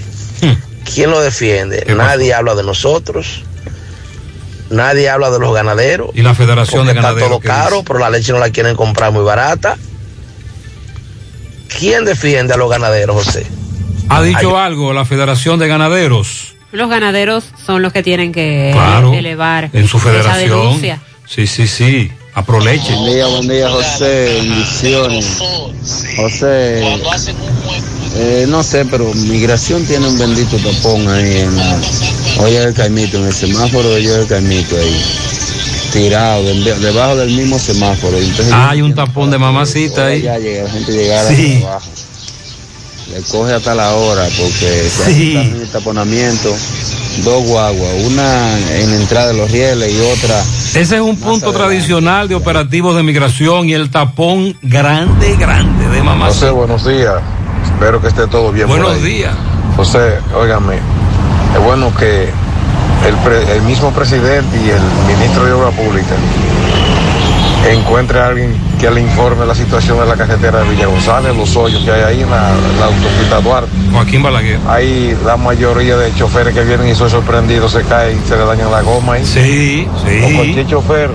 ¿Quién 0.94 1.12
lo 1.12 1.22
defiende? 1.22 1.86
Nadie 1.96 2.34
habla 2.34 2.56
de 2.56 2.64
nosotros. 2.64 3.44
Nadie 4.70 5.10
habla 5.10 5.30
de 5.32 5.40
los 5.40 5.54
ganaderos. 5.54 6.12
Y 6.14 6.22
la 6.22 6.36
Federación 6.36 6.86
de 6.86 6.94
porque 6.94 7.02
Ganaderos. 7.02 7.22
Está 7.24 7.30
todo 7.30 7.40
¿qué 7.42 7.48
caro, 7.48 7.76
dice? 7.78 7.86
pero 7.88 8.00
la 8.00 8.10
leche 8.10 8.32
no 8.32 8.40
la 8.40 8.50
quieren 8.52 8.76
comprar 8.76 9.12
muy 9.12 9.24
barata. 9.24 9.78
¿Quién 11.80 12.06
defiende 12.06 12.54
a 12.54 12.58
los 12.58 12.70
ganaderos, 12.70 13.26
José? 13.26 13.46
¿Ha 14.10 14.22
dicho 14.24 14.58
algo 14.58 14.94
la 14.94 15.06
Federación 15.06 15.60
de 15.60 15.68
Ganaderos? 15.68 16.56
Los 16.72 16.90
ganaderos 16.90 17.46
son 17.66 17.82
los 17.82 17.94
que 17.94 18.04
tienen 18.04 18.32
que 18.32 18.70
Claro, 18.74 19.14
elevar 19.14 19.70
En 19.74 19.88
su 19.88 19.98
esa 19.98 20.08
federación. 20.10 20.50
denuncia. 20.50 21.00
Sí, 21.26 21.48
sí, 21.48 21.68
sí. 21.68 22.12
A 22.36 22.44
Proleche. 22.46 22.94
Buen 22.96 23.12
día, 23.14 23.26
buen 23.28 23.48
día, 23.48 23.70
José. 23.70 24.42
Bendiciones. 24.42 25.26
José, 26.16 26.84
eh, 28.16 28.46
no 28.48 28.64
sé, 28.64 28.86
pero 28.86 29.12
migración 29.14 29.84
tiene 29.86 30.08
un 30.08 30.18
bendito 30.18 30.58
tapón 30.58 31.08
ahí 31.10 31.38
en 31.38 31.56
la 31.58 31.78
olla 32.40 32.62
del 32.66 32.74
Caimito, 32.74 33.18
en 33.18 33.26
el 33.26 33.34
semáforo 33.34 33.90
de 33.90 33.96
olla 33.98 34.18
del 34.20 34.28
Caimito 34.28 34.76
ahí. 34.78 35.02
Tirado, 35.92 36.44
de- 36.44 36.76
debajo 36.80 37.16
del 37.16 37.32
mismo 37.32 37.58
semáforo. 37.58 38.18
Entonces, 38.18 38.54
Ah, 38.54 38.70
hay 38.72 38.82
un 38.84 38.94
tapón 38.94 39.32
de 39.32 39.38
mamacita 39.40 40.06
ahí. 40.08 40.22
ya 40.22 40.38
llega, 40.38 40.64
la 40.66 40.70
gente 40.70 40.92
llegara 40.92 41.30
Sí. 41.36 41.64
abajo. 41.66 41.88
Le 43.12 43.22
coge 43.24 43.54
hasta 43.54 43.74
la 43.74 43.96
hora 43.96 44.24
porque 44.38 44.88
se 44.88 44.90
Sí. 44.90 45.02
hace 45.02 45.34
también 45.34 45.62
el 45.64 45.68
taponamiento. 45.70 46.56
Dos 47.24 47.44
guaguas, 47.46 47.92
una 48.06 48.58
en 48.80 48.92
la 48.92 48.96
entrada 48.96 49.28
de 49.28 49.34
los 49.34 49.52
rieles 49.52 49.92
y 49.94 50.00
otra 50.00 50.40
Ese 50.40 50.96
es 50.96 51.02
un 51.02 51.18
punto 51.18 51.52
tradicional 51.52 52.28
de 52.28 52.36
operativos 52.36 52.96
de 52.96 53.04
migración 53.04 53.68
y 53.68 53.74
el 53.74 53.90
tapón 53.90 54.56
grande, 54.62 55.36
grande 55.38 55.88
de 55.90 56.02
mamacita. 56.02 56.48
José, 56.48 56.52
buenos 56.52 56.88
días. 56.88 57.16
Espero 57.66 58.02
que 58.02 58.08
esté 58.08 58.28
todo 58.28 58.52
bien. 58.52 58.68
por 58.68 58.80
Buenos 58.80 58.98
ahí. 58.98 59.04
días. 59.14 59.34
José, 59.76 60.20
óigame, 60.36 60.76
es 60.76 61.64
bueno 61.64 61.94
que 61.96 62.24
el, 63.08 63.16
pre- 63.24 63.56
el 63.56 63.62
mismo 63.64 63.92
presidente 63.92 64.58
y 64.58 64.70
el 64.70 65.16
ministro 65.18 65.46
de 65.46 65.52
Obra 65.54 65.72
Pública 65.72 66.16
encuentre 67.74 68.20
a 68.20 68.28
alguien 68.28 68.56
que 68.80 68.90
le 68.90 69.02
informe 69.02 69.46
la 69.46 69.56
situación 69.56 70.00
de 70.00 70.06
la 70.06 70.16
carretera 70.16 70.60
de 70.60 70.70
Villa 70.70 70.88
González, 70.88 71.36
los 71.36 71.56
hoyos 71.56 71.84
que 71.84 71.92
hay 71.92 72.02
ahí 72.02 72.22
en 72.22 72.30
la, 72.30 72.50
en 72.50 72.80
la 72.80 72.86
autopista 72.86 73.42
Duarte. 73.42 73.70
Joaquín 73.92 74.24
Balaguer. 74.24 74.60
Ahí 74.68 75.18
la 75.26 75.38
mayoría 75.38 75.98
de 75.98 76.14
choferes 76.16 76.54
que 76.54 76.64
vienen 76.64 76.88
y 76.88 76.96
son 76.96 77.10
sorprendidos 77.10 77.72
se 77.72 77.84
caen 77.84 78.20
y 78.24 78.28
se 78.28 78.38
le 78.38 78.46
dañan 78.46 78.72
la 78.72 78.82
goma 78.82 79.14
ahí. 79.14 79.26
Sí, 79.26 79.88
sí. 80.06 80.22
O 80.24 80.36
cualquier 80.36 80.68
chofer 80.68 81.10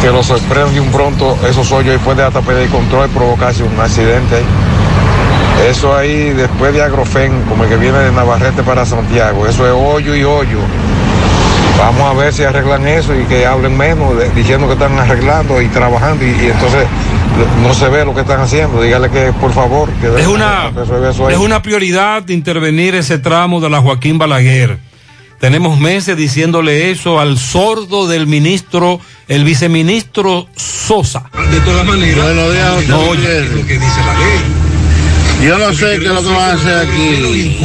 que 0.00 0.08
lo 0.08 0.22
sorprende 0.22 0.72
de 0.72 0.80
un 0.80 0.90
pronto, 0.90 1.36
esos 1.46 1.70
hoyos 1.72 1.92
ahí 1.92 1.98
puede 1.98 2.22
hasta 2.22 2.40
pedir 2.40 2.70
control 2.70 3.10
y 3.10 3.14
provocarse 3.14 3.62
un 3.62 3.78
accidente 3.78 4.36
ahí. 4.36 4.44
Eso 5.68 5.94
ahí 5.94 6.30
después 6.30 6.72
de 6.72 6.82
Agrofen, 6.82 7.42
como 7.42 7.64
el 7.64 7.70
que 7.70 7.76
viene 7.76 7.98
de 7.98 8.12
Navarrete 8.12 8.62
para 8.62 8.86
Santiago, 8.86 9.46
eso 9.46 9.66
es 9.66 9.72
hoyo 9.72 10.14
y 10.14 10.24
hoyo. 10.24 10.58
Vamos 11.80 12.02
a 12.02 12.12
ver 12.12 12.32
si 12.32 12.42
arreglan 12.44 12.86
eso 12.86 13.18
y 13.18 13.24
que 13.24 13.46
hablen 13.46 13.76
menos, 13.76 14.16
de- 14.16 14.28
diciendo 14.30 14.66
que 14.66 14.74
están 14.74 14.98
arreglando 14.98 15.60
y 15.62 15.68
trabajando 15.68 16.24
y, 16.24 16.28
y 16.28 16.46
entonces 16.50 16.86
no 17.62 17.72
se 17.74 17.88
ve 17.88 18.04
lo 18.04 18.14
que 18.14 18.20
están 18.20 18.40
haciendo. 18.40 18.82
Dígale 18.82 19.08
que 19.10 19.32
por 19.32 19.52
favor, 19.52 19.88
que 19.94 20.08
Es 20.20 20.26
una, 20.26 20.70
es 21.30 21.38
una 21.38 21.62
prioridad 21.62 22.28
intervenir 22.28 22.94
ese 22.94 23.18
tramo 23.18 23.60
de 23.60 23.70
la 23.70 23.80
Joaquín 23.80 24.18
Balaguer. 24.18 24.78
Tenemos 25.38 25.80
meses 25.80 26.18
diciéndole 26.18 26.90
eso 26.90 27.18
al 27.18 27.38
sordo 27.38 28.06
del 28.06 28.26
ministro, 28.26 29.00
el 29.26 29.44
viceministro 29.44 30.48
Sosa. 30.54 31.30
De 31.50 31.60
todas 31.60 31.86
maneras, 31.86 32.26
No, 32.88 33.14
es 33.14 33.50
lo 33.52 33.66
que 33.66 33.72
dice 33.78 34.00
la 34.04 34.14
ley. 34.18 34.59
Yo 35.42 35.56
no 35.56 35.72
sé 35.72 35.98
qué 35.98 36.06
es 36.06 36.12
lo 36.12 36.22
que 36.22 36.28
van 36.28 36.50
a 36.50 36.52
hacer 36.52 36.76
aquí. 36.86 37.56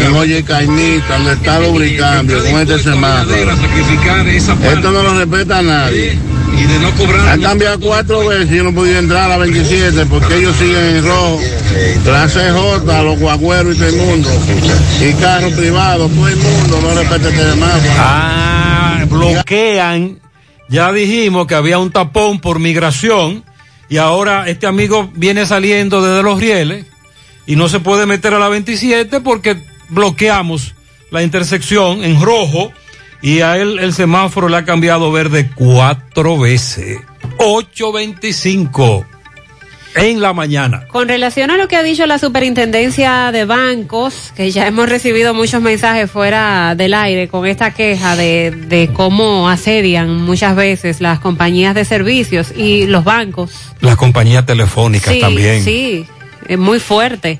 En 0.00 0.14
Oye 0.14 0.44
Caimita, 0.44 1.14
donde 1.16 1.32
está 1.32 1.58
lubricando 1.58 2.38
con 2.38 2.60
este 2.60 2.78
semáforo. 2.78 3.34
Esto 3.34 4.90
no 4.92 5.02
lo 5.02 5.18
respeta 5.18 5.58
a 5.58 5.62
nadie. 5.62 6.12
y. 6.12 7.28
Han 7.28 7.40
cambiado 7.42 7.80
cuatro 7.80 8.28
veces 8.28 8.50
y 8.52 8.56
yo 8.56 8.62
no 8.62 8.70
he 8.70 8.72
podido 8.72 8.98
entrar 8.98 9.24
a 9.24 9.28
la 9.28 9.36
27 9.38 10.06
porque 10.06 10.36
ellos 10.36 10.56
siguen 10.56 10.96
en 10.96 11.04
rojo. 11.04 11.40
La 12.06 12.26
CJ, 12.26 13.02
los 13.02 13.18
guagüeros 13.18 13.74
y 13.74 13.78
todo 13.78 13.88
el 13.88 13.96
mundo. 13.96 14.30
Y 15.00 15.12
carros 15.14 15.52
privados, 15.54 16.10
todo 16.12 16.28
el 16.28 16.36
mundo 16.36 16.80
no 16.80 16.94
respeta 16.94 17.28
este 17.28 17.50
semáforo. 17.50 17.92
Ah, 17.98 19.04
bloquean. 19.08 20.20
Ya 20.68 20.92
dijimos 20.92 21.46
que 21.46 21.54
había 21.54 21.78
un 21.78 21.90
tapón 21.90 22.40
por 22.40 22.58
migración 22.60 23.42
y 23.88 23.96
ahora 23.96 24.48
este 24.48 24.66
amigo 24.66 25.10
viene 25.14 25.46
saliendo 25.46 26.02
desde 26.02 26.22
los 26.22 26.40
rieles 26.40 26.86
y 27.46 27.56
no 27.56 27.68
se 27.68 27.80
puede 27.80 28.06
meter 28.06 28.34
a 28.34 28.38
la 28.38 28.48
27 28.48 29.20
porque 29.20 29.56
bloqueamos 29.88 30.74
la 31.10 31.22
intersección 31.22 32.04
en 32.04 32.20
rojo 32.20 32.72
y 33.22 33.40
a 33.40 33.56
él 33.56 33.78
el 33.78 33.92
semáforo 33.92 34.48
le 34.48 34.58
ha 34.58 34.64
cambiado 34.64 35.10
verde 35.10 35.50
cuatro 35.54 36.38
veces. 36.38 36.98
8.25 37.38 39.06
en 39.94 40.20
la 40.20 40.32
mañana. 40.32 40.86
Con 40.88 41.08
relación 41.08 41.50
a 41.50 41.56
lo 41.56 41.66
que 41.68 41.76
ha 41.76 41.82
dicho 41.82 42.06
la 42.06 42.18
superintendencia 42.18 43.32
de 43.32 43.44
bancos, 43.44 44.32
que 44.36 44.50
ya 44.50 44.66
hemos 44.66 44.88
recibido 44.88 45.34
muchos 45.34 45.60
mensajes 45.62 46.10
fuera 46.10 46.74
del 46.76 46.94
aire 46.94 47.28
con 47.28 47.46
esta 47.46 47.72
queja 47.72 48.14
de, 48.16 48.50
de 48.50 48.90
cómo 48.92 49.48
asedian 49.48 50.14
muchas 50.22 50.54
veces 50.56 51.00
las 51.00 51.18
compañías 51.20 51.74
de 51.74 51.84
servicios 51.84 52.52
y 52.56 52.86
los 52.86 53.04
bancos. 53.04 53.52
Las 53.80 53.96
compañías 53.96 54.44
telefónicas 54.46 55.14
Sí, 55.14 55.20
también. 55.20 55.64
sí, 55.64 56.06
es 56.46 56.58
muy 56.58 56.80
fuerte. 56.80 57.38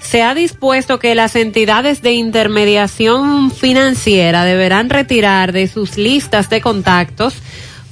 Se 0.00 0.22
ha 0.22 0.34
dispuesto 0.34 0.98
que 0.98 1.14
las 1.14 1.36
entidades 1.36 2.00
de 2.00 2.12
intermediación 2.12 3.50
financiera 3.50 4.44
deberán 4.44 4.88
retirar 4.88 5.52
de 5.52 5.68
sus 5.68 5.98
listas 5.98 6.48
de 6.48 6.62
contactos 6.62 7.34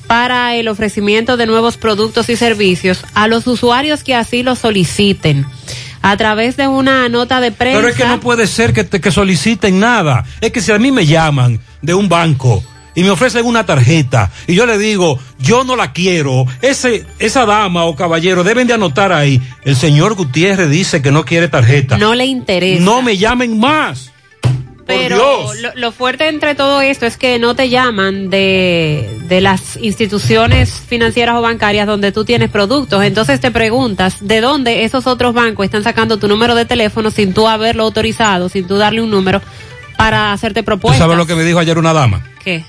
para 0.08 0.56
el 0.56 0.66
ofrecimiento 0.66 1.36
de 1.36 1.46
nuevos 1.46 1.76
productos 1.76 2.28
y 2.30 2.34
servicios 2.36 3.04
a 3.14 3.28
los 3.28 3.46
usuarios 3.46 4.02
que 4.02 4.14
así 4.16 4.42
lo 4.42 4.56
soliciten. 4.56 5.46
A 6.02 6.16
través 6.16 6.56
de 6.56 6.66
una 6.68 7.08
nota 7.08 7.40
de 7.40 7.52
prensa. 7.52 7.78
Pero 7.78 7.88
es 7.88 7.96
que 7.96 8.04
no 8.06 8.18
puede 8.20 8.46
ser 8.46 8.72
que, 8.72 8.84
te- 8.84 9.00
que 9.00 9.10
soliciten 9.10 9.78
nada. 9.80 10.24
Es 10.40 10.50
que 10.52 10.60
si 10.60 10.72
a 10.72 10.78
mí 10.78 10.90
me 10.92 11.06
llaman 11.06 11.60
de 11.82 11.92
un 11.94 12.08
banco 12.08 12.62
y 12.94 13.02
me 13.02 13.10
ofrecen 13.10 13.44
una 13.44 13.66
tarjeta 13.66 14.30
y 14.46 14.54
yo 14.54 14.64
le 14.64 14.78
digo, 14.78 15.18
yo 15.40 15.64
no 15.64 15.76
la 15.76 15.92
quiero, 15.92 16.46
ese, 16.62 17.04
esa 17.18 17.46
dama 17.46 17.84
o 17.84 17.94
caballero 17.96 18.44
deben 18.44 18.66
de 18.66 18.74
anotar 18.74 19.12
ahí, 19.12 19.42
el 19.64 19.76
señor 19.76 20.14
Gutiérrez 20.14 20.70
dice 20.70 21.02
que 21.02 21.10
no 21.10 21.24
quiere 21.24 21.48
tarjeta. 21.48 21.98
No 21.98 22.14
le 22.14 22.26
interesa. 22.26 22.82
No 22.82 23.02
me 23.02 23.16
llamen 23.18 23.58
más. 23.58 24.12
Pero. 24.88 25.52
Lo, 25.54 25.74
lo 25.74 25.92
fuerte 25.92 26.28
entre 26.28 26.54
todo 26.54 26.80
esto 26.80 27.04
es 27.06 27.16
que 27.18 27.38
no 27.38 27.54
te 27.54 27.68
llaman 27.68 28.30
de, 28.30 29.20
de 29.28 29.40
las 29.42 29.76
instituciones 29.76 30.70
financieras 30.70 31.36
o 31.36 31.42
bancarias 31.42 31.86
donde 31.86 32.10
tú 32.10 32.24
tienes 32.24 32.50
productos. 32.50 33.04
Entonces 33.04 33.38
te 33.38 33.50
preguntas 33.50 34.16
de 34.20 34.40
dónde 34.40 34.84
esos 34.84 35.06
otros 35.06 35.34
bancos 35.34 35.66
están 35.66 35.84
sacando 35.84 36.16
tu 36.16 36.26
número 36.26 36.54
de 36.54 36.64
teléfono 36.64 37.10
sin 37.10 37.34
tú 37.34 37.46
haberlo 37.46 37.82
autorizado, 37.84 38.48
sin 38.48 38.66
tú 38.66 38.78
darle 38.78 39.02
un 39.02 39.10
número 39.10 39.42
para 39.98 40.32
hacerte 40.32 40.62
¿Tú 40.62 40.66
propuestas. 40.66 41.00
sabes 41.00 41.18
lo 41.18 41.26
que 41.26 41.34
me 41.34 41.44
dijo 41.44 41.58
ayer 41.58 41.76
una 41.76 41.92
dama? 41.92 42.22
¿Qué? 42.42 42.64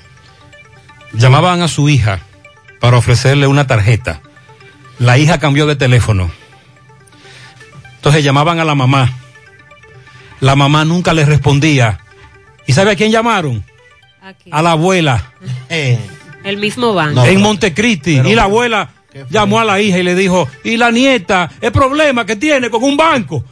Llamaban 1.14 1.62
a 1.62 1.68
su 1.68 1.88
hija 1.88 2.20
para 2.80 2.98
ofrecerle 2.98 3.46
una 3.46 3.66
tarjeta. 3.66 4.20
La 4.98 5.16
hija 5.16 5.38
cambió 5.38 5.66
de 5.66 5.74
teléfono. 5.76 6.30
Entonces 7.96 8.22
llamaban 8.22 8.60
a 8.60 8.64
la 8.64 8.74
mamá. 8.74 9.10
La 10.40 10.54
mamá 10.56 10.84
nunca 10.84 11.12
les 11.14 11.28
respondía. 11.28 12.00
¿Y 12.70 12.72
sabe 12.72 12.92
a 12.92 12.94
quién 12.94 13.10
llamaron? 13.10 13.64
A 14.52 14.62
la 14.62 14.70
abuela. 14.70 15.32
El 16.44 16.56
mismo 16.56 16.94
banco. 16.94 17.24
en 17.24 17.40
Montecristi. 17.40 18.20
y 18.20 18.34
la 18.36 18.44
abuela 18.44 18.90
llamó 19.28 19.58
a 19.58 19.64
la 19.64 19.80
hija 19.80 19.98
y 19.98 20.04
le 20.04 20.14
dijo, 20.14 20.48
y 20.62 20.76
la 20.76 20.92
nieta, 20.92 21.50
el 21.60 21.72
problema 21.72 22.24
que 22.24 22.36
tiene 22.36 22.70
con 22.70 22.84
un 22.84 22.96
banco. 22.96 23.44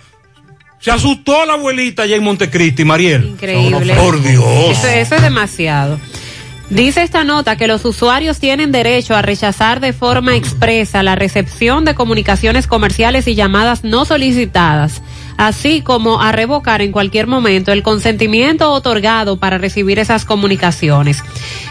Se 0.79 0.93
asustó 0.93 1.45
la 1.45 1.55
abuelita 1.55 2.05
allá 2.05 2.15
en 2.15 2.23
Montecristi, 2.23 2.85
Mariel. 2.85 3.25
Increíble. 3.31 3.97
Por 3.97 4.23
Dios. 4.23 4.79
Eso, 4.79 4.87
eso 4.87 5.17
es 5.17 5.23
demasiado. 5.23 5.99
Dice 6.71 7.03
esta 7.03 7.25
nota 7.25 7.57
que 7.57 7.67
los 7.67 7.85
usuarios 7.85 8.39
tienen 8.39 8.71
derecho 8.71 9.17
a 9.17 9.23
rechazar 9.23 9.81
de 9.81 9.93
forma 9.93 10.37
expresa 10.37 11.03
la 11.03 11.17
recepción 11.17 11.85
de 11.85 11.97
comunicaciones 11.97 12.69
comerciales 12.69 13.27
y 13.27 13.35
llamadas 13.35 13.83
no 13.83 14.05
solicitadas, 14.05 15.03
así 15.39 15.81
como 15.81 16.21
a 16.21 16.33
revocar 16.33 16.83
en 16.83 16.93
cualquier 16.93 17.27
momento 17.27 17.73
el 17.73 17.83
consentimiento 17.83 18.71
otorgado 18.71 19.39
para 19.39 19.57
recibir 19.57 19.99
esas 19.99 20.27
comunicaciones. 20.27 21.23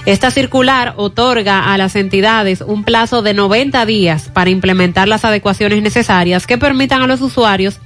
Esta 0.07 0.31
circular 0.31 0.93
otorga 0.95 1.71
a 1.71 1.77
las 1.77 1.95
entidades 1.95 2.61
un 2.61 2.83
plazo 2.83 3.21
de 3.21 3.35
90 3.35 3.85
días 3.85 4.29
para 4.33 4.49
implementar 4.49 5.07
las 5.07 5.25
adecuaciones 5.25 5.83
necesarias 5.83 6.47
que 6.47 6.57
permitan 6.57 7.03
a 7.03 7.07
los 7.07 7.21
usuarios 7.21 7.79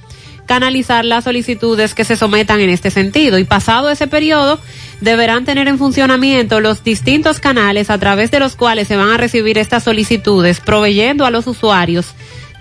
canalizar 0.46 1.04
las 1.04 1.24
solicitudes 1.24 1.94
que 1.94 2.04
se 2.04 2.16
sometan 2.16 2.60
en 2.60 2.70
este 2.70 2.90
sentido. 2.90 3.38
Y 3.38 3.44
pasado 3.44 3.90
ese 3.90 4.06
periodo, 4.06 4.60
deberán 5.00 5.44
tener 5.44 5.66
en 5.66 5.78
funcionamiento 5.78 6.60
los 6.60 6.84
distintos 6.84 7.40
canales 7.40 7.90
a 7.90 7.98
través 7.98 8.30
de 8.30 8.38
los 8.38 8.54
cuales 8.54 8.88
se 8.88 8.96
van 8.96 9.10
a 9.10 9.16
recibir 9.16 9.58
estas 9.58 9.84
solicitudes, 9.84 10.60
proveyendo 10.60 11.26
a 11.26 11.30
los 11.30 11.46
usuarios 11.46 12.14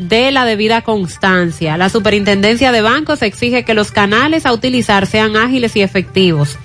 de 0.08 0.32
la 0.32 0.46
debida 0.46 0.82
constancia. 0.82 1.78
La 1.78 1.90
Superintendencia 1.90 2.72
de 2.72 2.82
Bancos 2.82 3.22
exige 3.22 3.64
que 3.64 3.74
los 3.74 3.92
canales 3.92 4.46
a 4.46 4.54
utilizar 4.54 5.06
sean 5.06 5.36
ágiles 5.36 5.76
y 5.76 5.82
efectivos. 5.82 6.58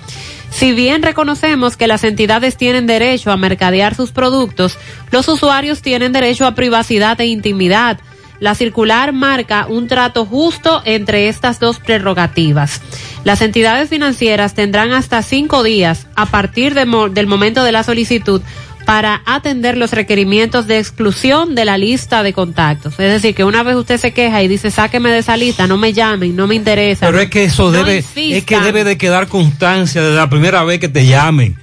Si 0.49 0.71
bien 0.71 1.03
reconocemos 1.03 1.77
que 1.77 1.87
las 1.87 2.03
entidades 2.03 2.57
tienen 2.57 2.87
derecho 2.87 3.31
a 3.31 3.37
mercadear 3.37 3.95
sus 3.95 4.11
productos, 4.11 4.77
los 5.11 5.27
usuarios 5.27 5.81
tienen 5.81 6.13
derecho 6.13 6.47
a 6.47 6.55
privacidad 6.55 7.19
e 7.21 7.27
intimidad. 7.27 7.99
La 8.39 8.55
circular 8.55 9.13
marca 9.13 9.65
un 9.67 9.87
trato 9.87 10.25
justo 10.25 10.81
entre 10.85 11.27
estas 11.27 11.59
dos 11.59 11.79
prerrogativas. 11.79 12.81
Las 13.23 13.41
entidades 13.41 13.89
financieras 13.89 14.53
tendrán 14.53 14.93
hasta 14.93 15.21
cinco 15.21 15.63
días 15.63 16.07
a 16.15 16.27
partir 16.27 16.73
del 16.73 17.27
momento 17.27 17.63
de 17.63 17.71
la 17.71 17.83
solicitud 17.83 18.41
para 18.87 19.21
atender 19.25 19.75
los 19.75 19.91
requerimientos 19.91 20.65
de 20.65 20.79
exclusión 20.79 21.55
de 21.55 21.65
la 21.65 21.77
lista 21.77 22.23
de 22.23 22.31
contactos. 22.31 22.93
Es 22.93 23.11
decir, 23.11 23.35
que 23.35 23.43
una 23.43 23.61
vez 23.61 23.75
usted 23.75 23.97
se 23.97 24.13
queja 24.13 24.41
y 24.43 24.47
dice, 24.47 24.71
sáqueme 24.71 25.11
de 25.11 25.17
esa 25.17 25.35
lista, 25.35 25.67
no 25.67 25.75
me 25.75 25.91
llamen, 25.91 26.33
no 26.37 26.47
me 26.47 26.55
interesa. 26.55 27.05
Pero 27.05 27.19
es 27.19 27.29
que 27.29 27.43
eso 27.43 27.65
No 27.65 27.83
debe, 27.83 27.97
es 27.97 28.45
que 28.45 28.59
debe 28.61 28.85
de 28.85 28.97
quedar 28.97 29.27
constancia 29.27 30.01
desde 30.01 30.15
la 30.15 30.29
primera 30.29 30.63
vez 30.63 30.79
que 30.79 30.87
te 30.87 31.05
llamen. 31.05 31.57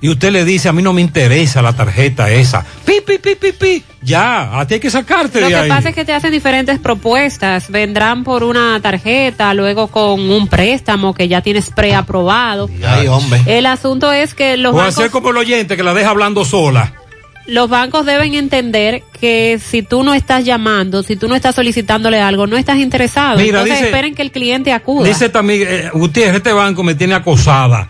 Y 0.00 0.10
usted 0.10 0.30
le 0.30 0.44
dice, 0.44 0.68
a 0.68 0.72
mí 0.74 0.82
no 0.82 0.92
me 0.92 1.00
interesa 1.00 1.62
la 1.62 1.72
tarjeta 1.72 2.30
esa. 2.30 2.64
Pi, 2.84 2.96
pi, 3.04 3.16
pi, 3.18 3.34
pi, 3.34 3.52
pi. 3.52 3.82
Ya, 4.02 4.58
a 4.60 4.66
ti 4.66 4.74
hay 4.74 4.80
que 4.80 4.90
sacarte 4.90 5.40
Lo 5.40 5.46
de 5.46 5.52
que 5.54 5.58
ahí. 5.58 5.68
pasa 5.70 5.88
es 5.88 5.94
que 5.94 6.04
te 6.04 6.12
hacen 6.12 6.30
diferentes 6.30 6.78
propuestas. 6.78 7.70
Vendrán 7.70 8.22
por 8.22 8.44
una 8.44 8.78
tarjeta, 8.80 9.54
luego 9.54 9.86
con 9.88 10.20
un 10.30 10.48
préstamo 10.48 11.14
que 11.14 11.28
ya 11.28 11.40
tienes 11.40 11.70
preaprobado. 11.70 12.68
Ay, 12.86 13.06
hombre. 13.08 13.40
El 13.46 13.64
asunto 13.66 14.12
es 14.12 14.34
que 14.34 14.56
los 14.58 14.74
O 14.74 14.76
bancos, 14.76 14.98
hacer 14.98 15.10
como 15.10 15.30
el 15.30 15.38
oyente 15.38 15.76
que 15.76 15.82
la 15.82 15.94
deja 15.94 16.10
hablando 16.10 16.44
sola. 16.44 16.92
los 17.46 17.68
bancos 17.70 18.04
deben 18.04 18.34
entender 18.34 19.02
que 19.18 19.58
si 19.64 19.82
tú 19.82 20.02
no 20.02 20.12
estás 20.14 20.44
llamando, 20.44 21.02
si 21.04 21.16
tú 21.16 21.26
no 21.26 21.34
estás 21.34 21.54
solicitándole 21.54 22.20
algo, 22.20 22.46
no 22.46 22.56
estás 22.58 22.76
interesado. 22.78 23.38
Mira, 23.38 23.60
Entonces 23.60 23.76
dice- 23.78 23.86
esperen 23.86 24.14
que 24.14 24.22
el 24.22 24.30
cliente 24.30 24.72
acuda. 24.72 25.08
Dice 25.08 25.30
también, 25.30 25.62
eh, 25.66 25.90
Gutiérrez, 25.94 26.36
este 26.36 26.52
banco 26.52 26.82
me 26.82 26.94
tiene 26.94 27.14
acosada. 27.14 27.88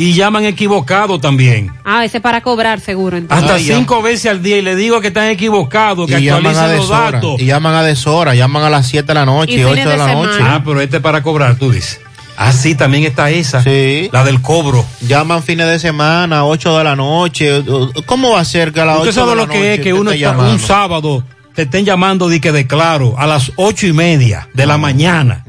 Y 0.00 0.14
llaman 0.14 0.46
equivocado 0.46 1.18
también. 1.20 1.70
Ah, 1.84 2.04
ese 2.06 2.16
es 2.16 2.22
para 2.22 2.40
cobrar 2.40 2.80
seguro. 2.80 3.18
Entonces. 3.18 3.50
Hasta 3.50 3.58
cinco 3.58 4.00
veces 4.00 4.30
al 4.30 4.42
día 4.42 4.56
y 4.56 4.62
le 4.62 4.74
digo 4.74 5.00
que 5.02 5.08
están 5.08 5.26
equivocados, 5.28 6.08
que 6.08 6.18
Y 6.18 6.24
llaman 6.24 6.46
a 6.46 6.48
actualicen 6.62 6.76
los 6.78 6.88
deshora. 6.88 7.10
datos. 7.12 7.40
Y 7.40 7.44
llaman 7.44 7.74
a 7.74 7.82
deshora, 7.82 8.34
llaman 8.34 8.62
a 8.62 8.70
las 8.70 8.86
7 8.88 9.06
de 9.08 9.14
la 9.14 9.26
noche, 9.26 9.52
Y 9.52 9.62
8 9.64 9.68
fines 9.70 9.84
de 9.84 9.90
de 9.90 9.96
la 9.98 10.08
semana. 10.08 10.26
noche. 10.32 10.42
Ah, 10.42 10.62
pero 10.64 10.80
este 10.80 10.96
es 10.96 11.02
para 11.02 11.22
cobrar, 11.22 11.56
tú 11.56 11.70
dices. 11.70 12.00
Ah, 12.38 12.52
sí, 12.54 12.74
también 12.74 13.04
está 13.04 13.28
esa. 13.28 13.62
Sí. 13.62 14.08
La 14.12 14.24
del 14.24 14.40
cobro. 14.40 14.86
Llaman 15.02 15.42
fines 15.42 15.66
de 15.66 15.78
semana, 15.78 16.46
8 16.46 16.78
de 16.78 16.84
la 16.84 16.96
noche. 16.96 17.62
¿Cómo 18.06 18.30
va 18.30 18.40
a 18.40 18.44
ser 18.46 18.72
que 18.72 18.80
a 18.80 18.86
las 18.86 18.96
8 18.96 19.08
Usted 19.10 19.14
de 19.14 19.20
sabe 19.20 19.36
la 19.36 19.42
lo 19.42 19.48
que 19.48 19.58
noche 19.58 19.74
es 19.74 19.80
que 19.80 19.92
uno 19.92 20.10
está- 20.12 20.38
un 20.38 20.58
sábado 20.58 21.22
te 21.60 21.64
estén 21.64 21.84
llamando 21.84 22.30
de 22.30 22.40
que 22.40 22.52
declaro 22.52 23.18
a 23.18 23.26
las 23.26 23.52
ocho 23.56 23.86
y 23.86 23.92
media 23.92 24.48
de 24.54 24.64
la 24.64 24.78
mañana. 24.78 25.44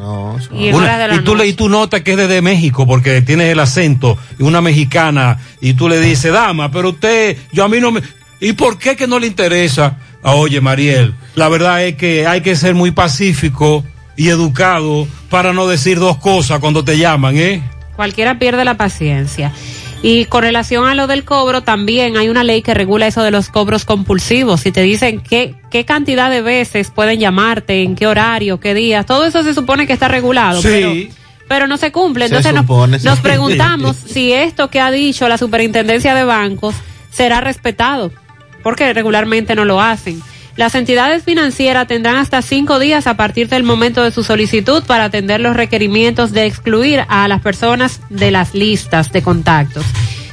Y 0.51 0.69
Una- 0.73 0.97
de 0.97 1.07
la 1.07 1.15
y 1.15 1.19
tú, 1.23 1.35
le, 1.37 1.47
y 1.47 1.53
tú 1.53 1.69
notas 1.69 2.01
que 2.01 2.11
es 2.11 2.17
desde 2.17 2.41
México 2.41 2.85
porque 2.85 3.21
tienes 3.21 3.49
el 3.49 3.59
acento 3.61 4.17
y 4.37 4.43
una 4.43 4.59
mexicana 4.59 5.37
y 5.61 5.73
tú 5.73 5.87
le 5.87 6.01
dices, 6.01 6.33
dama, 6.33 6.69
pero 6.69 6.89
usted, 6.89 7.37
yo 7.53 7.63
a 7.63 7.69
mí 7.69 7.79
no 7.79 7.93
me... 7.93 8.01
¿Y 8.41 8.51
por 8.53 8.77
qué 8.77 8.97
que 8.97 9.07
no 9.07 9.19
le 9.19 9.27
interesa? 9.27 9.99
Ah, 10.21 10.33
oye, 10.35 10.59
Mariel, 10.59 11.13
la 11.35 11.47
verdad 11.47 11.81
es 11.85 11.95
que 11.95 12.27
hay 12.27 12.41
que 12.41 12.57
ser 12.57 12.75
muy 12.75 12.91
pacífico 12.91 13.85
y 14.17 14.27
educado 14.27 15.07
para 15.29 15.53
no 15.53 15.65
decir 15.65 15.97
dos 15.97 16.17
cosas 16.17 16.59
cuando 16.59 16.83
te 16.83 16.97
llaman, 16.97 17.37
¿eh? 17.37 17.63
Cualquiera 17.95 18.37
pierde 18.37 18.65
la 18.65 18.75
paciencia. 18.75 19.53
Y 20.03 20.25
con 20.25 20.41
relación 20.41 20.87
a 20.87 20.95
lo 20.95 21.05
del 21.05 21.23
cobro, 21.23 21.61
también 21.61 22.17
hay 22.17 22.27
una 22.27 22.43
ley 22.43 22.63
que 22.63 22.73
regula 22.73 23.05
eso 23.05 23.21
de 23.21 23.29
los 23.29 23.49
cobros 23.49 23.85
compulsivos. 23.85 24.61
Si 24.61 24.71
te 24.71 24.81
dicen 24.81 25.19
qué, 25.19 25.53
qué 25.69 25.85
cantidad 25.85 26.31
de 26.31 26.41
veces 26.41 26.89
pueden 26.89 27.19
llamarte, 27.19 27.83
en 27.83 27.95
qué 27.95 28.07
horario, 28.07 28.59
qué 28.59 28.73
días, 28.73 29.05
todo 29.05 29.25
eso 29.25 29.43
se 29.43 29.53
supone 29.53 29.85
que 29.85 29.93
está 29.93 30.07
regulado. 30.07 30.59
Sí. 30.61 30.69
Pero, 30.69 30.93
pero 31.47 31.67
no 31.67 31.77
se 31.77 31.91
cumple. 31.91 32.25
Entonces 32.25 32.51
nos- 32.51 32.63
supone, 32.63 32.97
nos, 33.03 33.19
preguntamos 33.19 33.95
si 34.07 34.33
esto 34.33 34.69
que 34.71 34.79
ha 34.79 34.89
dicho 34.89 35.27
la 35.29 35.37
superintendencia 35.37 36.15
de 36.15 36.23
bancos 36.23 36.73
será 37.11 37.39
respetado, 37.39 38.11
porque 38.63 38.91
regularmente 38.93 39.53
no 39.53 39.65
lo 39.65 39.79
hacen. 39.81 40.19
Las 40.57 40.75
entidades 40.75 41.23
financieras 41.23 41.87
tendrán 41.87 42.17
hasta 42.17 42.41
cinco 42.41 42.77
días 42.77 43.07
a 43.07 43.15
partir 43.15 43.47
del 43.47 43.63
momento 43.63 44.03
de 44.03 44.11
su 44.11 44.23
solicitud 44.23 44.83
para 44.85 45.05
atender 45.05 45.39
los 45.39 45.55
requerimientos 45.55 46.31
de 46.33 46.45
excluir 46.45 47.03
a 47.07 47.27
las 47.27 47.41
personas 47.41 48.01
de 48.09 48.31
las 48.31 48.53
listas 48.53 49.11
de 49.11 49.21
contactos. 49.21 49.85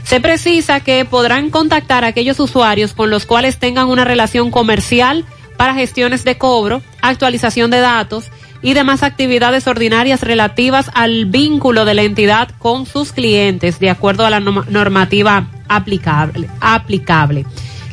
Se 0.05 0.21
precisa 0.21 0.81
que 0.81 1.05
podrán 1.05 1.51
contactar 1.51 2.05
a 2.05 2.09
aquellos 2.09 2.41
usuarios 2.41 2.95
con 2.95 3.11
los 3.11 3.27
cuales 3.27 3.59
tengan 3.59 3.89
una 3.89 4.05
relación 4.05 4.51
comercial 4.51 5.25
para 5.57 5.75
gestiones 5.75 6.25
de 6.25 6.39
cobro, 6.39 6.83
actualización 7.03 7.71
de 7.71 7.79
datos 7.81 8.31
y 8.61 8.75
demás 8.75 9.03
actividades 9.03 9.67
ordinarias 9.67 10.23
relativas 10.23 10.91
al 10.95 11.27
vínculo 11.27 11.85
de 11.85 11.95
la 11.95 12.03
entidad 12.03 12.49
con 12.59 12.87
sus 12.87 13.13
clientes, 13.13 13.79
de 13.79 13.91
acuerdo 13.91 14.27
a 14.27 14.31
la 14.31 14.41
norma- 14.41 14.67
normativa 14.69 15.47
aplicable. 15.69 16.49
aplicable. 16.61 17.45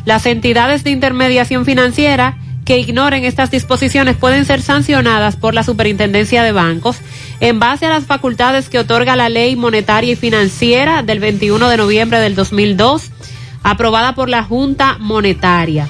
Las 0.05 0.25
entidades 0.25 0.83
de 0.83 0.91
intermediación 0.91 1.65
financiera 1.65 2.37
que 2.63 2.79
ignoren 2.79 3.25
estas 3.25 3.51
disposiciones 3.51 4.15
pueden 4.15 4.43
ser 4.45 4.61
sancionadas 4.61 5.35
por 5.35 5.53
la 5.53 5.63
Superintendencia 5.63 6.41
de 6.43 6.51
Bancos 6.51 6.97
en 7.39 7.59
base 7.59 7.85
a 7.85 7.89
las 7.89 8.05
facultades 8.05 8.69
que 8.69 8.79
otorga 8.79 9.15
la 9.15 9.29
Ley 9.29 9.55
Monetaria 9.55 10.13
y 10.13 10.15
Financiera 10.15 11.03
del 11.03 11.19
21 11.19 11.69
de 11.69 11.77
noviembre 11.77 12.19
del 12.19 12.33
2002, 12.33 13.11
aprobada 13.61 14.15
por 14.15 14.29
la 14.29 14.43
Junta 14.43 14.97
Monetaria. 14.99 15.87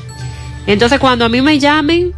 Entonces, 0.68 1.00
cuando 1.00 1.24
a 1.26 1.30
mí 1.30 1.42
me 1.42 1.60
llamen 1.60 2.14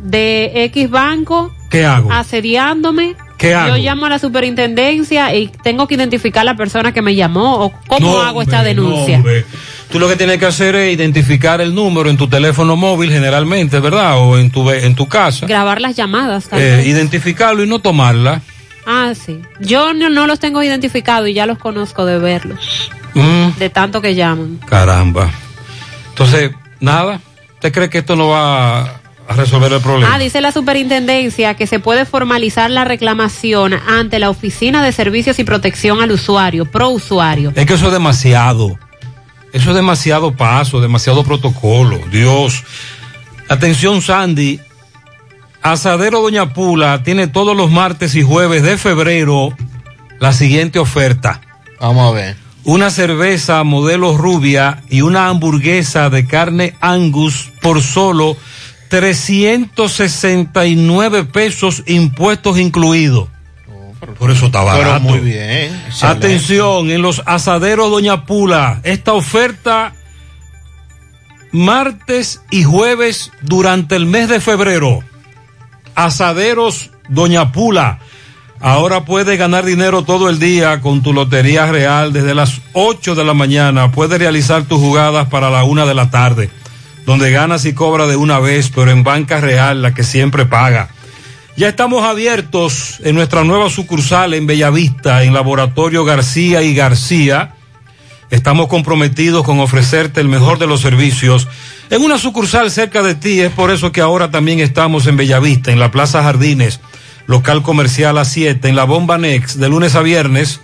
de 0.00 0.64
X 0.64 0.90
banco 0.90 1.52
¿Qué 1.70 1.84
hago? 1.84 2.12
asediándome, 2.12 3.14
¿Qué 3.38 3.50
yo 3.50 3.58
hago? 3.58 3.76
llamo 3.76 4.06
a 4.06 4.10
la 4.10 4.18
superintendencia 4.18 5.34
y 5.34 5.48
tengo 5.62 5.86
que 5.86 5.94
identificar 5.94 6.44
la 6.44 6.56
persona 6.56 6.92
que 6.92 7.02
me 7.02 7.14
llamó 7.14 7.64
o 7.64 7.72
cómo 7.86 8.12
No, 8.12 8.20
hago 8.22 8.42
esta 8.42 8.58
hombre, 8.58 8.74
denuncia. 8.74 9.18
no. 9.18 9.24
Tú 9.90 9.98
lo 10.00 10.08
que 10.08 10.16
tienes 10.16 10.38
que 10.38 10.46
hacer 10.46 10.74
es 10.74 10.92
identificar 10.94 11.60
el 11.60 11.74
número 11.74 12.10
en 12.10 12.16
tu 12.16 12.28
teléfono 12.28 12.74
móvil 12.76 13.10
generalmente, 13.10 13.78
¿verdad? 13.80 14.18
O 14.18 14.36
en 14.38 14.50
tu, 14.50 14.68
en 14.70 14.94
tu 14.94 15.06
casa. 15.08 15.46
Grabar 15.46 15.80
las 15.80 15.94
llamadas 15.96 16.46
Eh, 16.46 16.48
también. 16.50 16.80
identificarlo 16.86 17.62
y 17.62 17.68
no 17.68 17.78
tomarla. 17.78 18.42
Ah, 18.84 19.12
sí. 19.14 19.40
Yo 19.60 19.94
no, 19.94 20.10
no 20.10 20.26
los 20.26 20.38
tengo 20.40 20.62
identificados 20.62 21.28
y 21.28 21.34
ya 21.34 21.46
los 21.46 21.58
conozco 21.58 22.04
de 22.04 22.18
verlos, 22.18 22.90
Mm, 23.14 23.58
de 23.58 23.70
tanto 23.70 24.00
que 24.02 24.14
llaman. 24.14 24.58
caramba. 24.68 25.30
Entonces, 26.10 26.50
nada. 26.80 27.20
¿Usted 27.54 27.72
cree 27.72 27.88
que 27.88 27.98
esto 27.98 28.16
no 28.16 28.28
va 28.28 28.80
a 29.28 29.34
resolver 29.34 29.72
el 29.72 29.80
problema. 29.80 30.14
Ah, 30.14 30.18
dice 30.20 30.40
la 30.40 30.52
superintendencia 30.52 31.54
que 31.54 31.66
se 31.66 31.80
puede 31.80 32.04
formalizar 32.04 32.70
la 32.70 32.84
reclamación 32.84 33.74
ante 33.74 34.18
la 34.20 34.30
Oficina 34.30 34.84
de 34.84 34.92
Servicios 34.92 35.38
y 35.40 35.44
Protección 35.44 36.00
al 36.00 36.12
Usuario, 36.12 36.64
pro 36.64 36.90
usuario. 36.90 37.52
Es 37.56 37.66
que 37.66 37.74
eso 37.74 37.86
es 37.86 37.92
demasiado. 37.92 38.78
Eso 39.56 39.70
es 39.70 39.76
demasiado 39.76 40.36
paso, 40.36 40.82
demasiado 40.82 41.24
protocolo. 41.24 41.98
Dios. 42.12 42.62
Atención, 43.48 44.02
Sandy. 44.02 44.60
Asadero 45.62 46.20
Doña 46.20 46.52
Pula 46.52 47.02
tiene 47.02 47.26
todos 47.26 47.56
los 47.56 47.70
martes 47.70 48.14
y 48.16 48.22
jueves 48.22 48.62
de 48.62 48.76
febrero 48.76 49.56
la 50.20 50.34
siguiente 50.34 50.78
oferta. 50.78 51.40
Vamos 51.80 52.12
a 52.12 52.14
ver. 52.14 52.36
Una 52.64 52.90
cerveza 52.90 53.64
modelo 53.64 54.18
rubia 54.18 54.82
y 54.90 55.00
una 55.00 55.28
hamburguesa 55.28 56.10
de 56.10 56.26
carne 56.26 56.74
Angus 56.82 57.50
por 57.62 57.82
solo 57.82 58.36
369 58.90 61.24
pesos 61.24 61.82
impuestos 61.86 62.58
incluidos. 62.58 63.30
Por 64.18 64.30
eso 64.30 64.46
está 64.46 64.62
barato. 64.62 64.84
Pero 64.84 65.00
muy 65.00 65.18
bien. 65.20 65.74
excelente. 65.86 66.26
Atención, 66.26 66.90
en 66.90 67.02
los 67.02 67.22
asaderos 67.26 67.90
Doña 67.90 68.24
Pula, 68.24 68.80
esta 68.84 69.12
oferta 69.12 69.94
martes 71.52 72.42
y 72.50 72.64
jueves 72.64 73.32
durante 73.42 73.96
el 73.96 74.06
mes 74.06 74.28
de 74.28 74.40
febrero. 74.40 75.02
Asaderos 75.94 76.90
Doña 77.08 77.52
Pula. 77.52 77.98
Ahora 78.60 79.04
puedes 79.04 79.38
ganar 79.38 79.64
dinero 79.64 80.02
todo 80.02 80.30
el 80.30 80.38
día 80.38 80.80
con 80.80 81.02
tu 81.02 81.12
Lotería 81.12 81.66
Real 81.66 82.12
desde 82.12 82.34
las 82.34 82.60
8 82.72 83.14
de 83.14 83.24
la 83.24 83.34
mañana. 83.34 83.92
Puedes 83.92 84.18
realizar 84.18 84.64
tus 84.64 84.78
jugadas 84.78 85.28
para 85.28 85.50
la 85.50 85.64
una 85.64 85.84
de 85.84 85.94
la 85.94 86.10
tarde, 86.10 86.50
donde 87.04 87.30
ganas 87.30 87.64
y 87.64 87.74
cobras 87.74 88.08
de 88.08 88.16
una 88.16 88.38
vez, 88.38 88.70
pero 88.74 88.90
en 88.90 89.02
Banca 89.02 89.40
Real, 89.40 89.82
la 89.82 89.92
que 89.94 90.04
siempre 90.04 90.46
paga. 90.46 90.88
Ya 91.56 91.68
estamos 91.68 92.04
abiertos 92.04 93.00
en 93.02 93.14
nuestra 93.14 93.42
nueva 93.42 93.70
sucursal 93.70 94.34
en 94.34 94.46
Bellavista, 94.46 95.24
en 95.24 95.32
Laboratorio 95.32 96.04
García 96.04 96.62
y 96.62 96.74
García. 96.74 97.54
Estamos 98.30 98.68
comprometidos 98.68 99.42
con 99.42 99.58
ofrecerte 99.60 100.20
el 100.20 100.28
mejor 100.28 100.58
de 100.58 100.66
los 100.66 100.82
servicios 100.82 101.48
en 101.88 102.02
una 102.02 102.18
sucursal 102.18 102.70
cerca 102.70 103.02
de 103.02 103.14
ti. 103.14 103.40
Es 103.40 103.52
por 103.52 103.70
eso 103.70 103.90
que 103.90 104.02
ahora 104.02 104.30
también 104.30 104.60
estamos 104.60 105.06
en 105.06 105.16
Bellavista, 105.16 105.72
en 105.72 105.80
la 105.80 105.90
Plaza 105.90 106.22
Jardines, 106.22 106.80
local 107.26 107.62
comercial 107.62 108.18
a 108.18 108.26
7, 108.26 108.68
en 108.68 108.76
la 108.76 108.84
Bomba 108.84 109.16
Next, 109.16 109.56
de 109.56 109.70
lunes 109.70 109.94
a 109.94 110.02
viernes, 110.02 110.60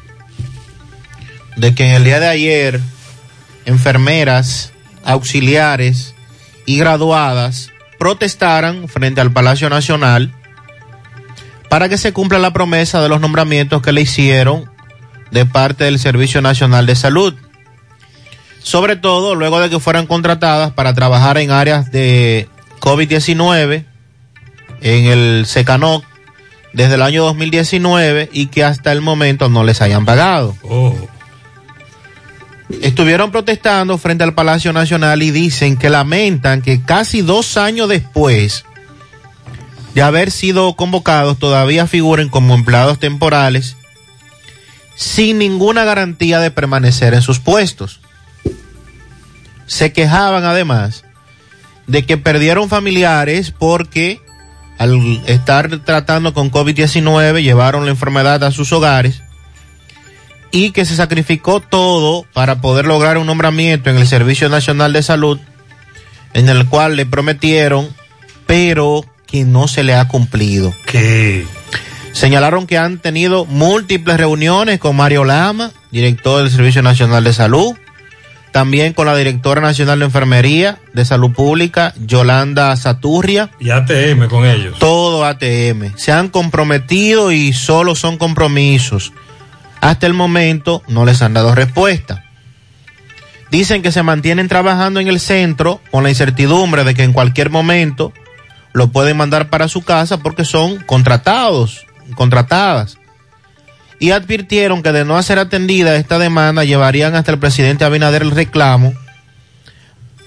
de 1.55 1.75
que 1.75 1.87
en 1.87 1.95
el 1.95 2.03
día 2.03 2.19
de 2.19 2.27
ayer 2.27 2.79
enfermeras, 3.65 4.73
auxiliares 5.03 6.15
y 6.65 6.77
graduadas 6.77 7.71
protestaran 7.99 8.87
frente 8.87 9.21
al 9.21 9.31
Palacio 9.31 9.69
Nacional 9.69 10.33
para 11.69 11.87
que 11.87 11.97
se 11.97 12.13
cumpla 12.13 12.39
la 12.39 12.53
promesa 12.53 13.01
de 13.01 13.09
los 13.09 13.21
nombramientos 13.21 13.81
que 13.81 13.91
le 13.91 14.01
hicieron 14.01 14.69
de 15.31 15.45
parte 15.45 15.85
del 15.85 15.99
Servicio 15.99 16.41
Nacional 16.41 16.85
de 16.85 16.95
Salud. 16.95 17.33
Sobre 18.61 18.95
todo 18.95 19.35
luego 19.35 19.59
de 19.59 19.69
que 19.69 19.79
fueran 19.79 20.05
contratadas 20.05 20.71
para 20.71 20.93
trabajar 20.93 21.37
en 21.37 21.51
áreas 21.51 21.91
de 21.91 22.49
COVID-19 22.79 23.85
en 24.81 25.05
el 25.05 25.45
SECANOC 25.45 26.03
desde 26.73 26.95
el 26.95 27.01
año 27.01 27.23
2019 27.23 28.29
y 28.33 28.47
que 28.47 28.63
hasta 28.63 28.91
el 28.91 29.01
momento 29.01 29.49
no 29.49 29.63
les 29.63 29.81
hayan 29.81 30.05
pagado. 30.05 30.55
Estuvieron 32.81 33.31
protestando 33.31 33.97
frente 33.97 34.23
al 34.23 34.33
Palacio 34.33 34.73
Nacional 34.73 35.21
y 35.23 35.31
dicen 35.31 35.77
que 35.77 35.89
lamentan 35.89 36.61
que 36.61 36.81
casi 36.81 37.21
dos 37.21 37.57
años 37.57 37.89
después 37.89 38.65
de 39.93 40.01
haber 40.01 40.31
sido 40.31 40.75
convocados 40.75 41.37
todavía 41.37 41.85
figuren 41.87 42.29
como 42.29 42.55
empleados 42.55 42.99
temporales 42.99 43.75
sin 44.95 45.39
ninguna 45.39 45.83
garantía 45.83 46.39
de 46.39 46.51
permanecer 46.51 47.13
en 47.13 47.21
sus 47.21 47.39
puestos. 47.39 47.99
Se 49.65 49.91
quejaban 49.93 50.45
además 50.45 51.03
de 51.87 52.05
que 52.05 52.17
perdieron 52.17 52.69
familiares 52.69 53.51
porque 53.51 54.21
al 54.77 55.21
estar 55.27 55.79
tratando 55.79 56.33
con 56.33 56.51
COVID-19 56.51 57.41
llevaron 57.41 57.85
la 57.85 57.91
enfermedad 57.91 58.43
a 58.43 58.51
sus 58.51 58.71
hogares 58.71 59.21
y 60.51 60.71
que 60.71 60.85
se 60.85 60.95
sacrificó 60.95 61.59
todo 61.59 62.25
para 62.33 62.61
poder 62.61 62.85
lograr 62.85 63.17
un 63.17 63.27
nombramiento 63.27 63.89
en 63.89 63.97
el 63.97 64.07
Servicio 64.07 64.49
Nacional 64.49 64.93
de 64.93 65.03
Salud 65.03 65.39
en 66.33 66.49
el 66.49 66.65
cual 66.67 66.95
le 66.95 67.05
prometieron, 67.05 67.89
pero 68.45 69.05
que 69.27 69.43
no 69.43 69.67
se 69.67 69.83
le 69.83 69.95
ha 69.95 70.07
cumplido. 70.07 70.73
¿Qué? 70.85 71.45
Señalaron 72.11 72.67
que 72.67 72.77
han 72.77 72.99
tenido 72.99 73.45
múltiples 73.45 74.17
reuniones 74.17 74.79
con 74.79 74.95
Mario 74.95 75.23
Lama, 75.23 75.71
director 75.91 76.41
del 76.41 76.51
Servicio 76.51 76.81
Nacional 76.81 77.23
de 77.23 77.33
Salud, 77.33 77.75
también 78.51 78.91
con 78.91 79.05
la 79.05 79.15
directora 79.15 79.61
nacional 79.61 79.99
de 79.99 80.05
Enfermería 80.05 80.79
de 80.93 81.05
Salud 81.05 81.31
Pública, 81.31 81.93
Yolanda 82.05 82.75
Saturria. 82.75 83.49
Y 83.59 83.69
ATM 83.69 84.27
con 84.27 84.45
ellos. 84.45 84.77
Todo 84.77 85.25
ATM. 85.25 85.95
Se 85.95 86.11
han 86.11 86.27
comprometido 86.27 87.31
y 87.31 87.53
solo 87.53 87.95
son 87.95 88.17
compromisos. 88.17 89.13
Hasta 89.81 90.05
el 90.07 90.13
momento 90.13 90.83
no 90.87 91.05
les 91.05 91.21
han 91.21 91.33
dado 91.33 91.53
respuesta. 91.55 92.23
Dicen 93.49 93.81
que 93.81 93.91
se 93.91 94.03
mantienen 94.03 94.47
trabajando 94.47 94.99
en 94.99 95.07
el 95.07 95.19
centro 95.19 95.81
con 95.91 96.03
la 96.03 96.09
incertidumbre 96.09 96.83
de 96.83 96.93
que 96.93 97.03
en 97.03 97.11
cualquier 97.11 97.49
momento 97.49 98.13
lo 98.73 98.91
pueden 98.91 99.17
mandar 99.17 99.49
para 99.49 99.67
su 99.67 99.81
casa 99.81 100.17
porque 100.17 100.45
son 100.45 100.77
contratados, 100.83 101.85
contratadas. 102.15 102.97
Y 103.99 104.11
advirtieron 104.11 104.81
que 104.81 104.93
de 104.93 105.03
no 105.03 105.21
ser 105.21 105.37
atendida 105.37 105.95
esta 105.95 106.17
demanda 106.17 106.63
llevarían 106.63 107.15
hasta 107.15 107.31
el 107.31 107.39
presidente 107.39 107.83
Abinader 107.83 108.21
el 108.21 108.31
reclamo 108.31 108.93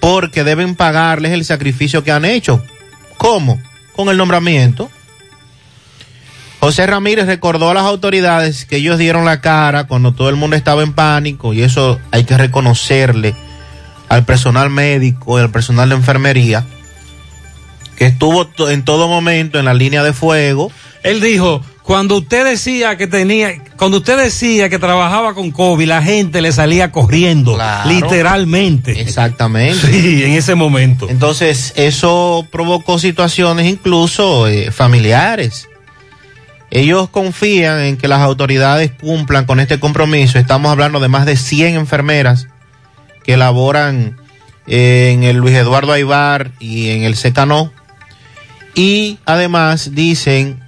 porque 0.01 0.45
deben 0.45 0.75
pagarles 0.75 1.33
el 1.33 1.47
sacrificio 1.47 2.05
que 2.05 2.13
han 2.13 2.27
hecho. 2.27 2.63
¿Cómo? 3.17 3.59
Con 3.97 4.11
el 4.11 4.19
nombramiento. 4.19 4.91
José 6.65 6.87
Ramírez 6.87 7.27
recordó 7.27 7.69
a 7.69 7.75
las 7.75 7.83
autoridades 7.83 8.65
que 8.65 8.77
ellos 8.77 8.97
dieron 8.97 9.27
la 9.27 9.43
cara 9.43 9.85
cuando 9.85 10.13
todo 10.13 10.31
el 10.31 10.37
mundo 10.37 10.57
estaba 10.57 10.83
en 10.83 10.95
pánico 10.95 11.53
y 11.53 11.61
eso 11.61 12.01
hay 12.11 12.25
que 12.25 12.39
reconocerle 12.39 13.35
al 14.09 14.25
personal 14.25 14.71
médico 14.71 15.39
y 15.39 15.43
al 15.43 15.51
personal 15.51 15.91
de 15.91 15.97
enfermería 15.97 16.65
que 17.99 18.07
estuvo 18.07 18.49
en 18.71 18.83
todo 18.83 19.09
momento 19.09 19.59
en 19.59 19.67
la 19.67 19.75
línea 19.75 20.03
de 20.03 20.15
fuego. 20.15 20.73
Él 21.03 21.21
dijo, 21.21 21.61
cuando 21.83 22.17
usted 22.17 22.47
decía 22.47 22.97
que 22.97 23.09
tenía, 23.09 23.63
cuando 23.77 23.99
usted 23.99 24.17
decía 24.17 24.71
que 24.71 24.79
trabajaba 24.79 25.35
con 25.35 25.51
COVID, 25.51 25.87
la 25.87 26.01
gente 26.01 26.41
le 26.41 26.51
salía 26.51 26.91
corriendo, 26.91 27.57
Claro. 27.57 27.91
literalmente. 27.91 29.03
Exactamente. 29.03 29.87
Sí, 29.87 30.25
en 30.25 30.31
ese 30.33 30.55
momento. 30.55 31.11
Entonces, 31.11 31.75
eso 31.77 32.47
provocó 32.51 32.99
situaciones 32.99 33.67
incluso 33.67 34.49
eh, 34.49 34.71
familiares. 34.71 35.69
Ellos 36.75 37.09
confían 37.09 37.79
en 37.83 37.97
que 37.97 38.09
las 38.09 38.19
autoridades 38.19 38.91
cumplan 38.91 39.45
con 39.45 39.61
este 39.61 39.79
compromiso. 39.79 40.41
Estamos 40.41 40.73
hablando 40.73 40.99
de 40.99 41.07
más 41.07 41.25
de 41.25 41.37
100 41.37 41.77
enfermeras 41.77 42.49
que 43.23 43.37
laboran 43.37 44.17
eh, 44.67 45.13
en 45.15 45.23
el 45.23 45.37
Luis 45.37 45.55
Eduardo 45.55 45.93
Aibar 45.93 46.51
y 46.59 46.91
en 46.91 47.05
el 47.05 47.15
Secano. 47.15 47.73
Y 48.75 49.21
además 49.25 49.95
dicen 49.95 50.65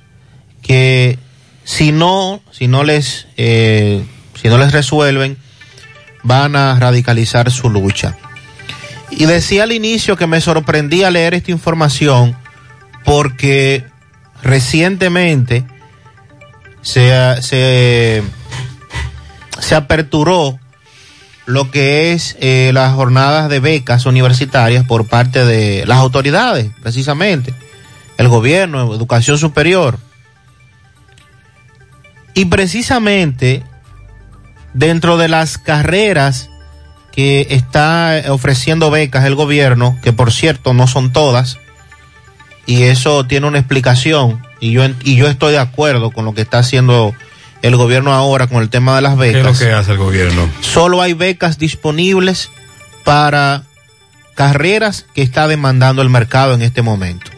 que 0.62 1.18
si 1.64 1.90
no, 1.90 2.40
si 2.52 2.68
no 2.68 2.84
les, 2.84 3.26
eh, 3.36 4.04
si 4.40 4.46
no 4.46 4.58
les 4.58 4.70
resuelven, 4.70 5.36
van 6.22 6.54
a 6.54 6.78
radicalizar 6.78 7.50
su 7.50 7.68
lucha. 7.68 8.16
Y 9.10 9.24
decía 9.24 9.64
al 9.64 9.72
inicio 9.72 10.16
que 10.16 10.28
me 10.28 10.40
sorprendía 10.40 11.10
leer 11.10 11.34
esta 11.34 11.50
información 11.50 12.36
porque 13.04 13.84
recientemente 14.44 15.64
se, 16.86 17.42
se 17.42 18.22
se 19.58 19.74
aperturó 19.74 20.58
lo 21.44 21.70
que 21.70 22.12
es 22.12 22.36
eh, 22.40 22.70
las 22.72 22.94
jornadas 22.94 23.48
de 23.48 23.60
becas 23.60 24.06
universitarias 24.06 24.84
por 24.84 25.06
parte 25.06 25.44
de 25.44 25.84
las 25.86 25.98
autoridades, 25.98 26.70
precisamente, 26.82 27.54
el 28.16 28.28
gobierno, 28.28 28.94
educación 28.94 29.38
superior. 29.38 29.98
Y 32.34 32.46
precisamente 32.46 33.62
dentro 34.74 35.16
de 35.16 35.28
las 35.28 35.58
carreras 35.58 36.50
que 37.12 37.46
está 37.50 38.22
ofreciendo 38.28 38.90
becas 38.90 39.24
el 39.24 39.34
gobierno, 39.34 39.98
que 40.02 40.12
por 40.12 40.32
cierto 40.32 40.74
no 40.74 40.86
son 40.86 41.12
todas, 41.12 41.58
y 42.66 42.82
eso 42.84 43.26
tiene 43.26 43.46
una 43.46 43.58
explicación, 43.58 44.45
y 44.60 44.72
yo, 44.72 44.84
y 45.04 45.16
yo 45.16 45.28
estoy 45.28 45.52
de 45.52 45.58
acuerdo 45.58 46.10
con 46.10 46.24
lo 46.24 46.34
que 46.34 46.42
está 46.42 46.58
haciendo 46.58 47.14
el 47.62 47.76
gobierno 47.76 48.12
ahora 48.12 48.46
con 48.46 48.62
el 48.62 48.68
tema 48.70 48.96
de 48.96 49.02
las 49.02 49.18
¿Qué 49.18 49.28
es 49.28 49.34
lo 49.36 49.42
becas. 49.44 49.58
que 49.58 49.72
hace 49.72 49.92
el 49.92 49.98
gobierno? 49.98 50.48
Solo 50.60 51.02
hay 51.02 51.14
becas 51.14 51.58
disponibles 51.58 52.50
para 53.04 53.62
carreras 54.34 55.06
que 55.14 55.22
está 55.22 55.48
demandando 55.48 56.02
el 56.02 56.10
mercado 56.10 56.54
en 56.54 56.62
este 56.62 56.82
momento. 56.82 57.30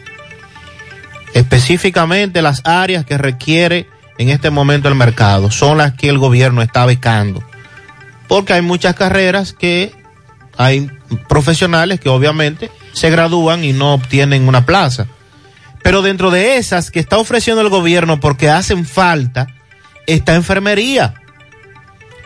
Específicamente 1.33 2.41
las 2.41 2.61
áreas 2.65 3.05
que 3.05 3.17
requiere 3.17 3.87
en 4.17 4.29
este 4.29 4.49
momento 4.49 4.89
el 4.89 4.95
mercado 4.95 5.51
son 5.51 5.77
las 5.77 5.93
que 5.93 6.09
el 6.09 6.17
gobierno 6.17 6.61
está 6.61 6.85
becando. 6.85 7.43
Porque 8.27 8.53
hay 8.53 8.61
muchas 8.61 8.95
carreras 8.95 9.53
que 9.53 9.93
hay 10.57 10.91
profesionales 11.27 11.99
que 11.99 12.09
obviamente 12.09 12.69
se 12.93 13.09
gradúan 13.09 13.63
y 13.63 13.71
no 13.73 13.93
obtienen 13.93 14.47
una 14.47 14.65
plaza. 14.65 15.07
Pero 15.83 16.01
dentro 16.01 16.31
de 16.31 16.57
esas 16.57 16.91
que 16.91 16.99
está 16.99 17.17
ofreciendo 17.17 17.61
el 17.61 17.69
gobierno 17.69 18.19
porque 18.19 18.49
hacen 18.49 18.85
falta, 18.85 19.47
está 20.07 20.35
enfermería. 20.35 21.13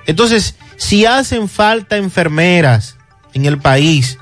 Entonces, 0.05 0.55
si 0.77 1.05
hacen 1.05 1.47
falta 1.47 1.97
enfermeras 1.97 2.97
en 3.33 3.45
el 3.45 3.57
país, 3.57 4.17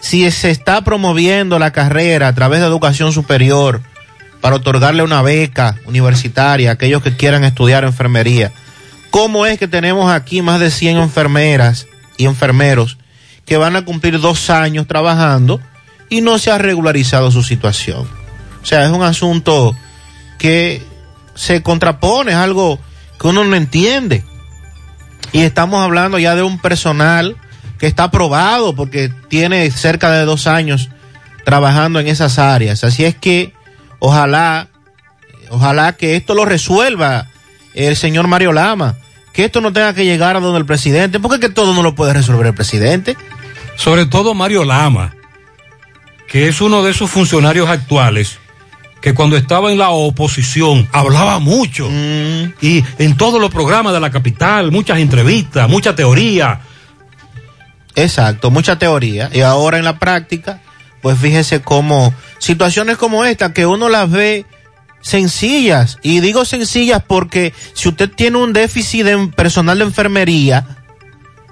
si 0.00 0.30
se 0.30 0.50
está 0.50 0.82
promoviendo 0.82 1.58
la 1.58 1.72
carrera 1.72 2.28
a 2.28 2.34
través 2.34 2.60
de 2.60 2.66
educación 2.66 3.12
superior 3.12 3.82
para 4.40 4.56
otorgarle 4.56 5.02
una 5.02 5.22
beca 5.22 5.76
universitaria 5.86 6.70
a 6.70 6.72
aquellos 6.74 7.02
que 7.02 7.16
quieran 7.16 7.44
estudiar 7.44 7.84
enfermería, 7.84 8.52
¿cómo 9.10 9.46
es 9.46 9.58
que 9.58 9.68
tenemos 9.68 10.10
aquí 10.12 10.42
más 10.42 10.60
de 10.60 10.70
100 10.70 10.98
enfermeras 10.98 11.86
y 12.16 12.26
enfermeros 12.26 12.98
que 13.44 13.56
van 13.56 13.76
a 13.76 13.84
cumplir 13.84 14.20
dos 14.20 14.50
años 14.50 14.86
trabajando 14.86 15.60
y 16.08 16.20
no 16.20 16.38
se 16.38 16.50
ha 16.50 16.58
regularizado 16.58 17.30
su 17.30 17.42
situación? 17.42 18.25
O 18.66 18.68
sea, 18.68 18.84
es 18.84 18.90
un 18.90 19.04
asunto 19.04 19.76
que 20.38 20.82
se 21.36 21.62
contrapone, 21.62 22.32
es 22.32 22.36
algo 22.36 22.80
que 23.16 23.28
uno 23.28 23.44
no 23.44 23.54
entiende. 23.54 24.24
Y 25.30 25.42
estamos 25.42 25.84
hablando 25.84 26.18
ya 26.18 26.34
de 26.34 26.42
un 26.42 26.58
personal 26.58 27.36
que 27.78 27.86
está 27.86 28.02
aprobado 28.04 28.74
porque 28.74 29.08
tiene 29.28 29.70
cerca 29.70 30.10
de 30.10 30.24
dos 30.24 30.48
años 30.48 30.90
trabajando 31.44 32.00
en 32.00 32.08
esas 32.08 32.40
áreas. 32.40 32.82
Así 32.82 33.04
es 33.04 33.14
que 33.14 33.52
ojalá, 34.00 34.66
ojalá 35.50 35.92
que 35.92 36.16
esto 36.16 36.34
lo 36.34 36.44
resuelva 36.44 37.28
el 37.72 37.94
señor 37.94 38.26
Mario 38.26 38.52
Lama, 38.52 38.96
que 39.32 39.44
esto 39.44 39.60
no 39.60 39.72
tenga 39.72 39.94
que 39.94 40.04
llegar 40.04 40.36
a 40.36 40.40
donde 40.40 40.58
el 40.58 40.66
presidente, 40.66 41.20
porque 41.20 41.36
es 41.36 41.40
que 41.40 41.50
todo 41.50 41.72
no 41.72 41.84
lo 41.84 41.94
puede 41.94 42.14
resolver 42.14 42.48
el 42.48 42.54
presidente. 42.54 43.16
Sobre 43.76 44.06
todo 44.06 44.34
Mario 44.34 44.64
Lama, 44.64 45.14
que 46.26 46.48
es 46.48 46.60
uno 46.60 46.82
de 46.82 46.90
esos 46.90 47.08
funcionarios 47.08 47.68
actuales 47.68 48.40
que 49.00 49.14
cuando 49.14 49.36
estaba 49.36 49.70
en 49.70 49.78
la 49.78 49.90
oposición 49.90 50.88
hablaba 50.92 51.38
mucho 51.38 51.88
y 52.60 52.84
en 52.98 53.16
todos 53.16 53.40
los 53.40 53.50
programas 53.50 53.92
de 53.92 54.00
la 54.00 54.10
capital, 54.10 54.72
muchas 54.72 54.98
entrevistas, 54.98 55.68
mucha 55.68 55.94
teoría. 55.94 56.60
Exacto, 57.94 58.50
mucha 58.50 58.78
teoría. 58.78 59.30
Y 59.32 59.40
ahora 59.40 59.78
en 59.78 59.84
la 59.84 59.98
práctica, 59.98 60.60
pues 61.02 61.18
fíjese 61.18 61.62
cómo 61.62 62.12
situaciones 62.38 62.96
como 62.96 63.24
esta 63.24 63.52
que 63.52 63.66
uno 63.66 63.88
las 63.88 64.10
ve 64.10 64.44
sencillas. 65.06 65.98
Y 66.02 66.20
digo 66.20 66.44
sencillas 66.44 67.02
porque 67.06 67.54
si 67.74 67.88
usted 67.88 68.10
tiene 68.10 68.38
un 68.38 68.52
déficit 68.52 69.04
de 69.04 69.28
personal 69.28 69.78
de 69.78 69.84
enfermería 69.84 70.66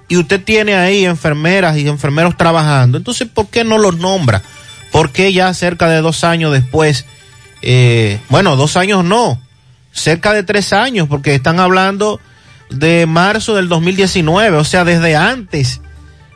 y 0.09 0.17
usted 0.17 0.43
tiene 0.43 0.75
ahí 0.75 1.05
enfermeras 1.05 1.77
y 1.77 1.89
enfermeros 1.89 2.37
trabajando, 2.37 2.99
entonces 2.99 3.29
¿por 3.33 3.47
qué 3.49 3.65
no 3.65 3.79
los 3.79 3.97
nombra? 3.97 4.43
¿Por 4.91 5.11
qué 5.11 5.33
ya 5.33 5.55
cerca 5.55 5.89
de 5.89 6.01
dos 6.01 6.25
años 6.25 6.53
después, 6.53 7.07
eh, 7.67 8.21
bueno, 8.29 8.57
dos 8.57 8.77
años 8.77 9.05
no, 9.05 9.41
cerca 9.93 10.33
de 10.33 10.43
tres 10.43 10.73
años, 10.73 11.09
porque 11.09 11.35
están 11.35 11.61
hablando 11.61 12.21
de 12.71 13.07
marzo 13.07 13.55
del 13.55 13.69
2019, 13.69 14.57
o 14.57 14.65
sea, 14.65 14.85
desde 14.85 15.17
antes 15.17 15.81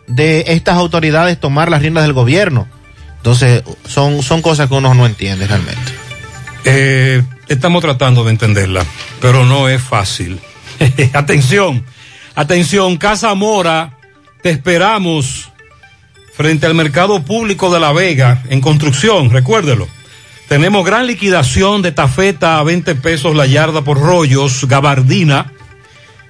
de 0.07 0.45
estas 0.49 0.77
autoridades 0.77 1.39
tomar 1.39 1.71
las 1.71 1.83
riendas 1.83 2.05
del 2.05 2.15
gobierno. 2.15 2.67
Entonces, 3.19 3.63
son, 3.87 4.23
son 4.23 4.43
cosas 4.43 4.69
que 4.69 4.75
uno 4.75 4.95
no 4.95 5.05
entiende 5.05 5.47
realmente. 5.47 5.93
Eh, 6.65 7.23
estamos 7.49 7.83
tratando 7.83 8.25
de 8.25 8.31
entenderla, 8.31 8.85
pero 9.21 9.45
no 9.45 9.69
es 9.69 9.83
fácil. 9.83 10.41
atención, 11.13 11.85
atención, 12.35 12.97
Casa 12.97 13.35
Mora, 13.35 13.99
te 14.43 14.51
esperamos 14.51 15.51
frente 16.33 16.67
al 16.67 16.75
mercado 16.75 17.23
público 17.23 17.73
de 17.73 17.81
La 17.81 17.93
Vega, 17.93 18.45
en 18.49 18.61
construcción, 18.61 19.31
recuérdelo. 19.31 19.89
Tenemos 20.49 20.85
gran 20.85 21.07
liquidación 21.07 21.83
de 21.83 21.93
tafeta 21.93 22.59
a 22.59 22.63
20 22.63 22.95
pesos 22.95 23.37
la 23.37 23.45
yarda 23.45 23.83
por 23.83 24.01
rollos, 24.01 24.65
gabardina 24.67 25.53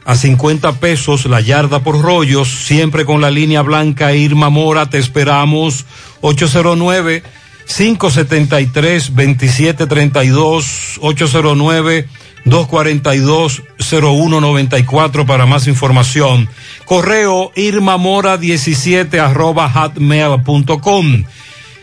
a 0.05 0.17
50 0.17 0.81
pesos 0.81 1.27
la 1.27 1.41
yarda 1.41 1.81
por 1.81 2.01
rollos, 2.03 2.49
siempre 2.49 3.05
con 3.05 3.21
la 3.21 3.31
línea 3.31 3.63
blanca 3.63 4.15
Irma 4.15 4.51
Mora, 4.51 4.91
te 4.91 4.99
esperamos 4.99 5.85
809 6.23 7.23
573 7.67 9.15
2732 9.15 10.99
809 11.01 12.09
242 12.45 13.63
0194 13.79 15.27
para 15.27 15.47
más 15.47 15.69
información. 15.69 16.49
Correo 16.87 17.53
irmamora 17.55 18.37
17 18.37 19.21
arroba 19.21 19.71
hotmail.com. 19.71 21.25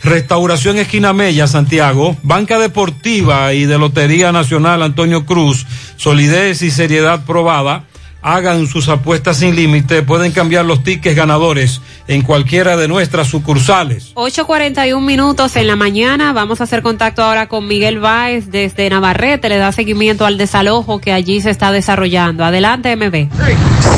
Restauración 0.03 0.77
Esquina 0.77 1.13
Mella, 1.13 1.47
Santiago, 1.47 2.17
Banca 2.23 2.57
Deportiva 2.57 3.53
y 3.53 3.65
de 3.65 3.77
Lotería 3.77 4.31
Nacional 4.31 4.81
Antonio 4.81 5.25
Cruz, 5.25 5.67
solidez 5.97 6.63
y 6.63 6.71
seriedad 6.71 7.25
probada. 7.25 7.85
Hagan 8.21 8.67
sus 8.67 8.87
apuestas 8.89 9.37
sin 9.37 9.55
límite. 9.55 10.03
Pueden 10.03 10.31
cambiar 10.31 10.65
los 10.65 10.83
tickets 10.83 11.15
ganadores 11.15 11.81
en 12.07 12.21
cualquiera 12.21 12.77
de 12.77 12.87
nuestras 12.87 13.27
sucursales. 13.27 14.13
8.41 14.15 15.01
minutos 15.01 15.55
en 15.55 15.67
la 15.67 15.75
mañana. 15.75 16.33
Vamos 16.33 16.61
a 16.61 16.65
hacer 16.65 16.81
contacto 16.81 17.23
ahora 17.23 17.47
con 17.47 17.67
Miguel 17.67 17.99
Báez 17.99 18.51
desde 18.51 18.89
Navarrete. 18.89 19.49
Le 19.49 19.57
da 19.57 19.71
seguimiento 19.71 20.25
al 20.25 20.37
desalojo 20.37 20.99
que 20.99 21.13
allí 21.13 21.41
se 21.41 21.49
está 21.49 21.71
desarrollando. 21.71 22.45
Adelante, 22.45 22.95
MB. 22.95 23.29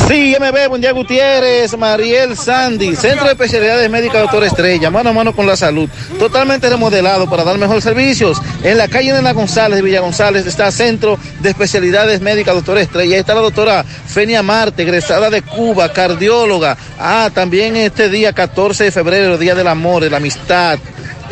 Sí, 0.08 0.36
MB, 0.38 0.68
buen 0.68 0.82
día 0.82 0.92
Gutiérrez, 0.92 1.78
Mariel 1.78 2.36
Sandy, 2.36 2.94
Centro 2.96 3.26
de 3.26 3.32
Especialidades 3.32 3.90
Médicas 3.90 4.22
Doctor 4.22 4.44
Estrella, 4.44 4.92
mano 4.92 5.12
a 5.12 5.14
mano 5.14 5.34
con 5.34 5.48
la 5.48 5.56
salud, 5.56 5.90
totalmente 6.20 6.70
remodelado 6.70 7.30
para 7.30 7.46
dar 7.46 7.58
mejores 7.58 7.86
servicios. 7.86 8.42
En 8.64 8.78
la 8.78 8.90
calle 8.90 9.14
Nena 9.14 9.32
González 9.32 9.78
de 9.78 9.82
Villa 9.82 10.02
González 10.02 10.46
está 10.46 10.72
Centro 10.72 11.18
de 11.40 11.50
Especialidades 11.50 12.20
Médicas 12.20 12.54
Doctor 12.54 12.78
Estrella, 12.80 13.16
ahí 13.16 13.20
está 13.22 13.34
la 13.34 13.42
doctora 13.42 13.86
Fenia 14.14 14.44
Marte, 14.44 14.84
egresada 14.84 15.32
de 15.32 15.42
Cuba, 15.42 15.92
cardióloga. 15.92 16.78
Ah, 17.00 17.32
también 17.34 17.76
este 17.76 18.10
día 18.10 18.32
14 18.32 18.84
de 18.84 18.92
febrero, 18.92 19.40
Día 19.40 19.56
del 19.56 19.68
Amor, 19.68 20.04
de 20.04 20.12
la 20.12 20.18
Amistad, 20.18 20.78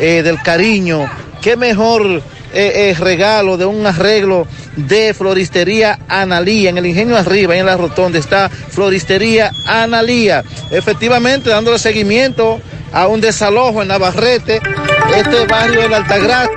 eh, 0.00 0.22
del 0.24 0.42
Cariño. 0.42 1.08
Qué 1.40 1.56
mejor 1.56 2.04
eh, 2.52 2.90
eh, 2.90 2.96
regalo 2.98 3.56
de 3.56 3.66
un 3.66 3.86
arreglo 3.86 4.48
de 4.74 5.14
Floristería 5.14 6.00
Analía, 6.08 6.70
en 6.70 6.78
el 6.78 6.86
Ingenio 6.86 7.16
Arriba, 7.16 7.56
en 7.56 7.66
la 7.66 7.76
Rotonda, 7.76 8.18
está 8.18 8.48
Floristería 8.48 9.52
Analía. 9.68 10.42
Efectivamente, 10.72 11.50
dándole 11.50 11.78
seguimiento 11.78 12.60
a 12.92 13.06
un 13.06 13.20
desalojo 13.20 13.82
en 13.82 13.88
Navarrete, 13.88 14.60
este 15.16 15.46
barrio 15.46 15.82
del 15.82 15.94
Altagracia. 15.94 16.50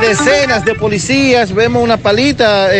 Decenas 0.00 0.64
de 0.64 0.74
policías, 0.74 1.52
vemos 1.52 1.82
una 1.82 1.98
palita 1.98 2.70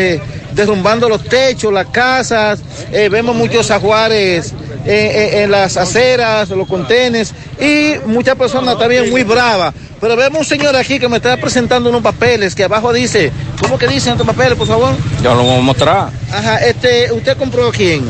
derrumbando 0.54 1.08
los 1.08 1.24
techos, 1.24 1.72
las 1.72 1.86
casas, 1.86 2.60
eh, 2.92 3.08
vemos 3.08 3.34
muchos 3.34 3.70
ajuares 3.70 4.52
eh, 4.84 4.86
eh, 4.86 5.42
en 5.42 5.50
las 5.50 5.76
aceras, 5.76 6.48
los 6.50 6.66
contenes 6.66 7.32
y 7.60 7.94
muchas 8.06 8.36
personas 8.36 8.78
también 8.78 9.10
muy 9.10 9.22
bravas. 9.22 9.74
Pero 10.00 10.16
vemos 10.16 10.40
un 10.40 10.44
señor 10.44 10.74
aquí 10.74 10.98
que 10.98 11.08
me 11.08 11.18
está 11.18 11.36
presentando 11.36 11.88
unos 11.88 12.02
papeles 12.02 12.54
que 12.54 12.64
abajo 12.64 12.92
dice, 12.92 13.30
¿cómo 13.60 13.78
que 13.78 13.86
dicen 13.86 14.12
estos 14.12 14.26
papeles, 14.26 14.58
por 14.58 14.66
favor? 14.66 14.94
Yo 15.22 15.34
lo 15.34 15.44
voy 15.44 15.58
a 15.58 15.60
mostrar. 15.60 16.10
Ajá, 16.32 16.58
este, 16.58 17.12
¿usted 17.12 17.36
compró 17.36 17.68
a 17.68 17.72
quién? 17.72 18.02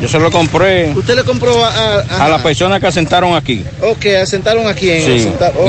Yo 0.00 0.06
se 0.06 0.18
lo 0.20 0.30
compré 0.30 0.92
¿Usted 0.94 1.16
le 1.16 1.24
compró 1.24 1.64
a, 1.64 1.68
a- 2.00 2.24
a 2.26 2.28
la 2.28 2.40
persona 2.42 2.78
que 2.78 2.86
asentaron 2.86 3.34
aquí. 3.34 3.64
Ok, 3.82 4.06
asentaron 4.22 4.66
a 4.68 4.74
quién? 4.74 5.04
Sí. 5.04 5.26
Asenta- 5.28 5.52
oh. 5.58 5.66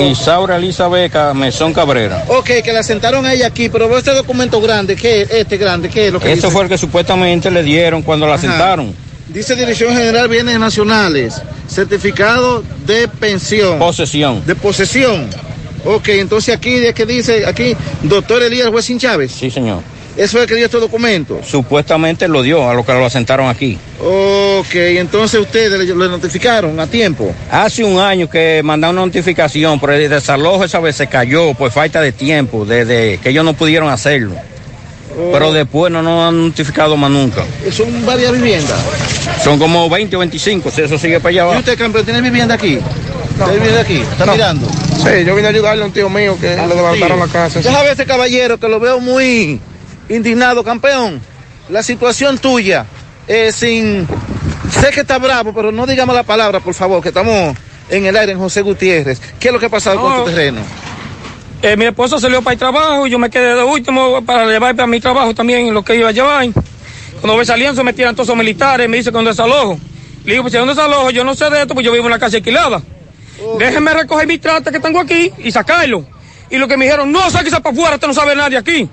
Elizabeth 0.55 1.13
Mesón 1.33 1.73
Cabrera. 1.73 2.25
Ok, 2.27 2.49
que 2.63 2.71
la 2.71 2.81
asentaron 2.81 3.25
a 3.25 3.33
ella 3.33 3.47
aquí, 3.47 3.69
pero 3.69 3.89
veo 3.89 3.97
este 3.97 4.11
documento 4.11 4.61
grande, 4.61 4.95
¿qué 4.95 5.21
es 5.23 5.31
este 5.31 5.57
grande? 5.57 5.89
¿Qué 5.89 6.07
es 6.07 6.13
lo 6.13 6.19
que 6.19 6.27
Eso 6.31 6.35
dice? 6.47 6.51
fue 6.51 6.63
el 6.63 6.69
que 6.69 6.77
supuestamente 6.77 7.49
le 7.49 7.63
dieron 7.63 8.03
cuando 8.03 8.27
la 8.27 8.35
Ajá. 8.35 8.47
asentaron. 8.47 8.93
Dice 9.29 9.55
Dirección 9.55 9.95
General 9.95 10.27
Bienes 10.27 10.59
Nacionales, 10.59 11.41
certificado 11.67 12.63
de 12.85 13.07
pensión. 13.07 13.79
Posesión. 13.79 14.43
De 14.45 14.55
posesión. 14.55 15.27
Ok, 15.85 16.09
entonces 16.09 16.53
aquí 16.55 16.75
es 16.75 16.93
que 16.93 17.05
dice, 17.05 17.45
aquí, 17.45 17.75
doctor 18.03 18.43
Elías 18.43 18.69
Huesin 18.69 18.99
Chávez. 18.99 19.31
Sí, 19.31 19.49
señor. 19.49 19.81
Eso 20.17 20.37
es 20.37 20.43
el 20.43 20.49
que 20.49 20.55
dio 20.55 20.65
este 20.65 20.79
documento. 20.79 21.39
Supuestamente 21.43 22.27
lo 22.27 22.41
dio 22.41 22.69
a 22.69 22.73
lo 22.73 22.85
que 22.85 22.91
lo 22.93 23.05
asentaron 23.05 23.47
aquí. 23.47 23.77
Ok, 24.01 24.73
entonces 24.75 25.39
ustedes 25.39 25.71
le, 25.79 25.85
le 25.85 26.09
notificaron 26.09 26.77
a 26.79 26.87
tiempo. 26.87 27.33
Hace 27.51 27.83
un 27.83 27.99
año 27.99 28.29
que 28.29 28.61
mandaron 28.63 28.97
una 28.97 29.05
notificación, 29.05 29.79
pero 29.79 29.93
el 29.93 30.09
desalojo 30.09 30.63
esa 30.65 30.79
vez 30.79 30.95
se 30.97 31.07
cayó 31.07 31.53
por 31.53 31.71
falta 31.71 32.01
de 32.01 32.11
tiempo, 32.11 32.65
desde 32.65 33.17
que 33.19 33.29
ellos 33.29 33.45
no 33.45 33.53
pudieron 33.53 33.89
hacerlo. 33.89 34.33
Oh. 35.17 35.31
Pero 35.31 35.53
después 35.53 35.91
no 35.91 36.01
nos 36.01 36.27
han 36.29 36.47
notificado 36.47 36.95
más 36.97 37.09
nunca. 37.11 37.43
Son 37.71 38.05
varias 38.05 38.31
viviendas. 38.33 38.77
Son 39.43 39.57
como 39.57 39.89
20 39.89 40.15
o 40.15 40.19
25, 40.19 40.69
si 40.71 40.81
eso 40.81 40.97
sigue 40.97 41.19
para 41.19 41.29
allá 41.29 41.37
¿Y 41.37 41.43
abajo. 41.43 41.59
usted, 41.59 41.77
campeón, 41.77 42.03
tiene 42.05 42.21
vivienda 42.21 42.55
aquí? 42.55 42.77
¿Usted 43.39 43.61
vive 43.61 43.79
aquí? 43.79 43.97
¿Está 44.11 44.25
No. 44.25 44.33
mirando? 44.33 44.67
Sí, 44.67 45.23
yo 45.25 45.33
vine 45.35 45.47
a 45.47 45.51
ayudarle 45.51 45.83
a 45.83 45.85
un 45.85 45.93
tío 45.93 46.09
mío 46.09 46.37
que 46.39 46.55
le 46.57 46.67
levantaron 46.67 47.19
la 47.19 47.27
casa. 47.27 47.59
Ver 47.61 47.93
ese 47.93 48.05
caballero 48.05 48.59
que 48.59 48.67
lo 48.67 48.79
veo 48.81 48.99
muy 48.99 49.59
indignado, 50.09 50.63
campeón. 50.63 51.21
La 51.69 51.83
situación 51.83 52.37
tuya, 52.37 52.85
eh, 53.27 53.51
sin... 53.51 54.07
Sé 54.71 54.91
que 54.91 55.01
está 55.01 55.17
bravo, 55.17 55.53
pero 55.53 55.71
no 55.71 55.85
digamos 55.87 56.15
la 56.15 56.23
palabra, 56.23 56.59
por 56.59 56.73
favor, 56.73 57.01
que 57.01 57.09
estamos 57.09 57.55
en 57.89 58.05
el 58.05 58.15
aire 58.15 58.33
en 58.33 58.39
José 58.39 58.61
Gutiérrez. 58.61 59.19
¿Qué 59.39 59.47
es 59.47 59.53
lo 59.53 59.59
que 59.59 59.65
ha 59.65 59.69
pasado 59.69 59.99
con 59.99 60.11
No. 60.11 60.23
tu 60.23 60.29
terreno? 60.29 60.61
Eh, 61.61 61.75
mi 61.75 61.85
esposo 61.85 62.19
salió 62.19 62.41
para 62.41 62.53
el 62.53 62.59
trabajo 62.59 63.05
y 63.07 63.09
yo 63.09 63.19
me 63.19 63.29
quedé 63.29 63.55
de 63.55 63.63
último 63.63 64.23
para 64.23 64.45
llevar 64.45 64.75
para 64.75 64.87
mi 64.87 64.99
trabajo 64.99 65.33
también 65.33 65.73
lo 65.73 65.83
que 65.83 65.95
iba 65.95 66.09
a 66.09 66.11
llevar. 66.11 66.47
Cuando 67.19 67.35
voy 67.35 67.45
saliendo 67.45 67.75
se 67.75 67.83
metieron 67.83 68.15
todos 68.15 68.29
los 68.29 68.37
militares, 68.37 68.87
me 68.87 68.97
dice 68.97 69.11
que 69.11 69.17
un 69.17 69.25
desalojo. 69.25 69.77
Le 70.23 70.33
digo, 70.33 70.43
pues 70.43 70.53
si 70.53 70.59
un 70.59 70.67
desalojo, 70.67 71.09
yo 71.09 71.23
no 71.23 71.33
sé 71.35 71.49
de 71.49 71.61
esto, 71.61 71.73
pues 71.73 71.85
yo 71.85 71.91
vivo 71.91 72.05
en 72.05 72.11
la 72.11 72.19
casa 72.19 72.37
alquilada. 72.37 72.81
Déjenme 73.57 73.93
recoger 73.93 74.27
mi 74.27 74.37
trata 74.37 74.71
que 74.71 74.79
tengo 74.79 74.99
aquí 74.99 75.31
y 75.39 75.51
sacarlo. 75.51 76.05
Y 76.49 76.57
lo 76.57 76.67
que 76.67 76.77
me 76.77 76.85
dijeron, 76.85 77.11
no, 77.11 77.29
sáquese 77.29 77.59
para 77.59 77.73
afuera, 77.73 77.95
usted 77.95 78.07
no 78.07 78.13
sabe 78.13 78.35
nadie 78.35 78.57
aquí. 78.57 78.89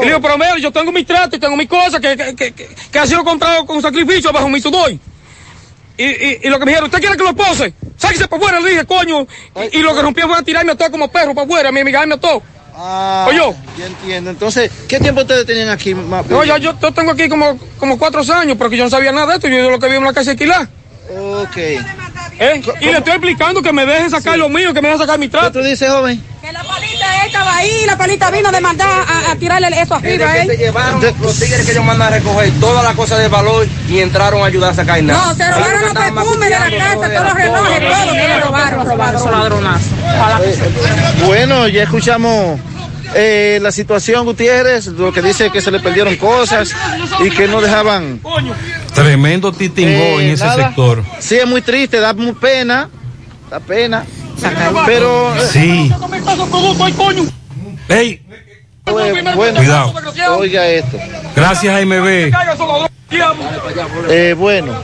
le 0.02 0.06
digo, 0.06 0.20
pero 0.22 0.38
mira, 0.38 0.56
yo 0.58 0.70
tengo 0.70 0.92
mi 0.92 1.04
trata 1.04 1.36
y 1.36 1.38
tengo 1.40 1.56
mis 1.56 1.68
cosas 1.68 2.00
que, 2.00 2.16
que, 2.16 2.36
que, 2.36 2.52
que- 2.52 2.98
ha 2.98 3.06
sido 3.06 3.24
comprado 3.24 3.66
con 3.66 3.82
sacrificio 3.82 4.32
bajo 4.32 4.48
mi 4.48 4.60
sudor. 4.60 4.92
Y, 4.92 6.04
y, 6.04 6.38
y 6.44 6.48
lo 6.48 6.58
que 6.58 6.64
me 6.64 6.70
dijeron, 6.70 6.88
¿usted 6.88 7.00
quiere 7.00 7.16
que 7.16 7.22
lo 7.24 7.34
pose? 7.34 7.74
Sáquese 7.96 8.26
para 8.28 8.40
afuera, 8.42 8.60
le 8.60 8.70
dije, 8.70 8.84
coño. 8.86 9.26
Y, 9.72 9.78
y 9.78 9.82
lo 9.82 9.94
que 9.94 10.02
rompieron 10.02 10.30
fue 10.30 10.40
a 10.40 10.42
tirarme 10.42 10.72
a 10.72 10.74
todo 10.76 10.90
como 10.90 11.08
perro 11.08 11.34
para 11.34 11.44
afuera, 11.46 11.72
mi 11.72 11.80
amiga 11.80 12.06
me 12.06 12.16
todo. 12.18 12.42
Ah, 12.74 13.26
Oye. 13.28 13.38
Ya 13.78 13.86
entiendo. 13.86 14.30
Entonces, 14.30 14.70
¿qué 14.88 14.98
tiempo 14.98 15.20
ustedes 15.20 15.44
tenían 15.44 15.68
aquí? 15.68 15.94
No, 15.94 16.44
ya 16.44 16.56
yo, 16.58 16.78
yo 16.80 16.92
tengo 16.92 17.12
aquí 17.12 17.28
como, 17.28 17.58
como 17.78 17.98
cuatro 17.98 18.22
años, 18.34 18.56
porque 18.56 18.76
yo 18.76 18.84
no 18.84 18.90
sabía 18.90 19.12
nada 19.12 19.26
de 19.26 19.34
esto, 19.34 19.48
yo 19.48 19.70
lo 19.70 19.78
que 19.78 19.86
vivo 19.88 19.98
en 20.00 20.06
la 20.06 20.12
casa 20.14 20.30
alquilada. 20.30 20.68
Ok. 21.42 21.56
¿Eh? 21.56 22.62
Y 22.80 22.84
le 22.86 22.92
estoy 22.98 23.12
explicando 23.12 23.60
que 23.62 23.72
me 23.72 23.84
dejen 23.84 24.10
sacar 24.10 24.38
lo 24.38 24.48
mío, 24.48 24.72
que 24.72 24.80
me 24.80 24.88
dejen 24.88 25.00
sacar 25.00 25.18
mi 25.18 25.28
trato. 25.28 25.52
¿Qué 25.52 25.58
tú 25.58 25.64
dices, 25.64 25.90
joven? 25.90 26.22
Que 26.42 26.52
la 26.52 26.64
palita 26.64 27.24
estaba 27.26 27.56
ahí, 27.56 27.84
la 27.86 27.96
palita 27.96 28.30
vino 28.32 28.50
de 28.50 28.60
mandar 28.60 28.88
a, 28.90 29.30
a 29.30 29.36
tirarle 29.36 29.68
eso 29.80 29.94
arriba, 29.94 30.32
Desde 30.32 30.46
que 30.48 30.52
¿eh? 30.54 30.56
se 30.56 30.64
llevaron 30.64 31.00
los 31.20 31.38
tigres 31.38 31.64
que 31.64 31.70
ellos 31.72 31.84
mandan 31.84 32.08
a 32.12 32.16
recoger 32.16 32.50
todas 32.58 32.82
las 32.82 32.94
cosas 32.96 33.18
de 33.20 33.28
valor 33.28 33.66
y 33.88 34.00
entraron 34.00 34.42
a 34.42 34.46
ayudar 34.46 34.72
a 34.72 34.74
sacar 34.74 35.00
nada. 35.04 35.24
No, 35.28 35.34
se 35.36 35.48
robaron 35.48 35.82
los 35.82 35.92
perfumes 35.92 36.40
de 36.40 36.50
la 36.50 36.58
casa, 36.78 36.94
todos 36.94 37.24
los 37.24 37.34
relojes, 37.34 37.80
todo, 37.80 38.12
que 38.12 38.28
lo 38.28 38.40
robaron, 38.46 38.86
robaron, 38.86 39.22
que 40.42 40.52
se- 40.54 41.24
Bueno, 41.26 41.68
ya 41.68 41.84
escuchamos 41.84 42.58
eh, 43.14 43.60
la 43.62 43.70
situación, 43.70 44.24
Gutiérrez, 44.24 44.86
lo 44.88 45.12
que 45.12 45.22
dice 45.22 45.50
que 45.50 45.60
se 45.60 45.70
le 45.70 45.78
perdieron 45.78 46.16
cosas 46.16 46.72
y 47.24 47.30
que 47.30 47.46
no 47.46 47.60
dejaban. 47.60 48.20
Tremendo 48.94 49.52
titingó 49.52 49.90
Eh, 50.18 50.26
en 50.26 50.30
ese 50.32 50.44
nada. 50.44 50.66
sector. 50.66 51.04
Sí, 51.20 51.36
es 51.36 51.46
muy 51.46 51.62
triste, 51.62 52.00
da 52.00 52.12
muy 52.14 52.32
pena, 52.32 52.88
da 53.48 53.60
pena. 53.60 54.04
Pero. 54.86 55.34
Sí. 55.50 55.92
¡Ey! 57.88 58.22
Bueno, 58.84 59.32
Cuidado. 59.56 59.94
Oiga 60.38 60.66
esto. 60.68 60.98
Gracias, 61.36 61.74
AMB. 61.82 62.30
Eh, 64.08 64.34
bueno. 64.36 64.82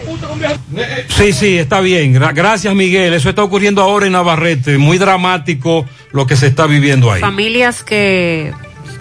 Sí, 1.09 1.33
sí, 1.33 1.59
está 1.59 1.81
bien. 1.81 2.15
Gra- 2.15 2.33
Gracias, 2.35 2.75
Miguel. 2.75 3.13
Eso 3.15 3.29
está 3.31 3.43
ocurriendo 3.43 3.83
ahora 3.83 4.07
en 4.07 4.13
Navarrete. 4.13 4.79
Muy 4.79 4.99
dramático 4.99 5.85
lo 6.13 6.27
que 6.27 6.37
se 6.37 6.47
está 6.47 6.67
viviendo 6.67 7.11
ahí. 7.11 7.21
Familias 7.21 7.83
que 7.83 8.53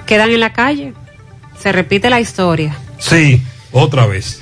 quedan 0.06 0.32
en 0.32 0.40
la 0.40 0.54
calle. 0.54 0.94
Se 1.62 1.72
repite 1.72 2.10
la 2.10 2.20
historia. 2.20 2.76
Sí, 3.00 3.42
otra 3.72 4.06
vez. 4.06 4.42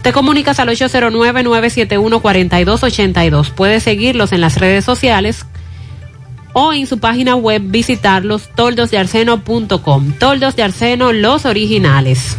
Te 0.02 0.12
comunicas 0.12 0.60
al 0.60 0.70
809-971-4282. 0.70 3.52
Puedes 3.52 3.84
seguirlos 3.84 4.32
en 4.34 4.42
las 4.42 4.60
redes 4.60 4.84
sociales 4.84 5.46
o 6.52 6.74
en 6.74 6.88
su 6.88 7.00
página 7.00 7.36
web 7.36 7.62
visitarlos 7.66 8.50
toldosdearseno.com. 8.56 10.14
Toldos 10.20 10.56
de 10.56 10.64
Arseno, 10.64 11.14
los 11.14 11.46
originales. 11.46 12.38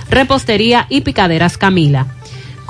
Repostería 0.10 0.88
y 0.90 1.00
Picaderas 1.02 1.58
Camila. 1.58 2.06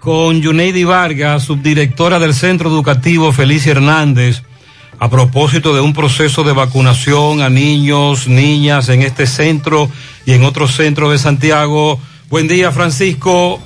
con 0.00 0.40
Yuneidi 0.40 0.84
Vargas, 0.84 1.44
subdirectora 1.44 2.18
del 2.18 2.34
Centro 2.34 2.70
Educativo 2.70 3.32
Felicia 3.32 3.72
Hernández, 3.72 4.42
a 4.98 5.10
propósito 5.10 5.74
de 5.74 5.82
un 5.82 5.92
proceso 5.92 6.42
de 6.42 6.52
vacunación 6.52 7.42
a 7.42 7.50
niños, 7.50 8.26
niñas 8.26 8.88
en 8.88 9.02
este 9.02 9.26
centro 9.26 9.90
y 10.24 10.32
en 10.32 10.44
otros 10.44 10.74
centros 10.74 11.12
de 11.12 11.18
Santiago. 11.18 12.00
Buen 12.30 12.48
día, 12.48 12.72
Francisco. 12.72 13.60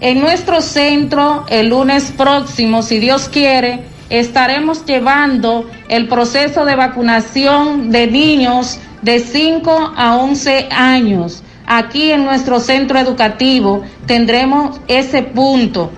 En 0.00 0.20
nuestro 0.20 0.62
centro, 0.62 1.44
el 1.48 1.68
lunes 1.68 2.12
próximo, 2.16 2.82
si 2.82 2.98
Dios 2.98 3.28
quiere, 3.28 3.84
estaremos 4.08 4.84
llevando 4.86 5.68
el 5.88 6.08
proceso 6.08 6.64
de 6.64 6.74
vacunación 6.74 7.90
de 7.90 8.06
niños 8.06 8.78
de 9.02 9.18
5 9.20 9.92
a 9.96 10.16
11 10.16 10.68
años. 10.70 11.42
Aquí 11.66 12.10
en 12.10 12.24
nuestro 12.24 12.60
centro 12.60 12.98
educativo 12.98 13.82
tendremos 14.06 14.80
ese 14.88 15.22
punto. 15.22 15.92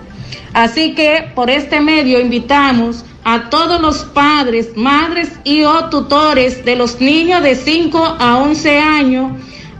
Así 0.53 0.95
que 0.95 1.31
por 1.33 1.49
este 1.49 1.79
medio 1.79 2.19
invitamos 2.19 3.05
a 3.23 3.49
todos 3.49 3.81
los 3.81 4.03
padres, 4.03 4.75
madres 4.75 5.31
y 5.43 5.63
o 5.63 5.89
tutores 5.89 6.63
de 6.65 6.75
los 6.75 6.99
niños 6.99 7.41
de 7.41 7.55
5 7.55 8.17
a 8.19 8.37
11 8.37 8.79
años 8.79 9.31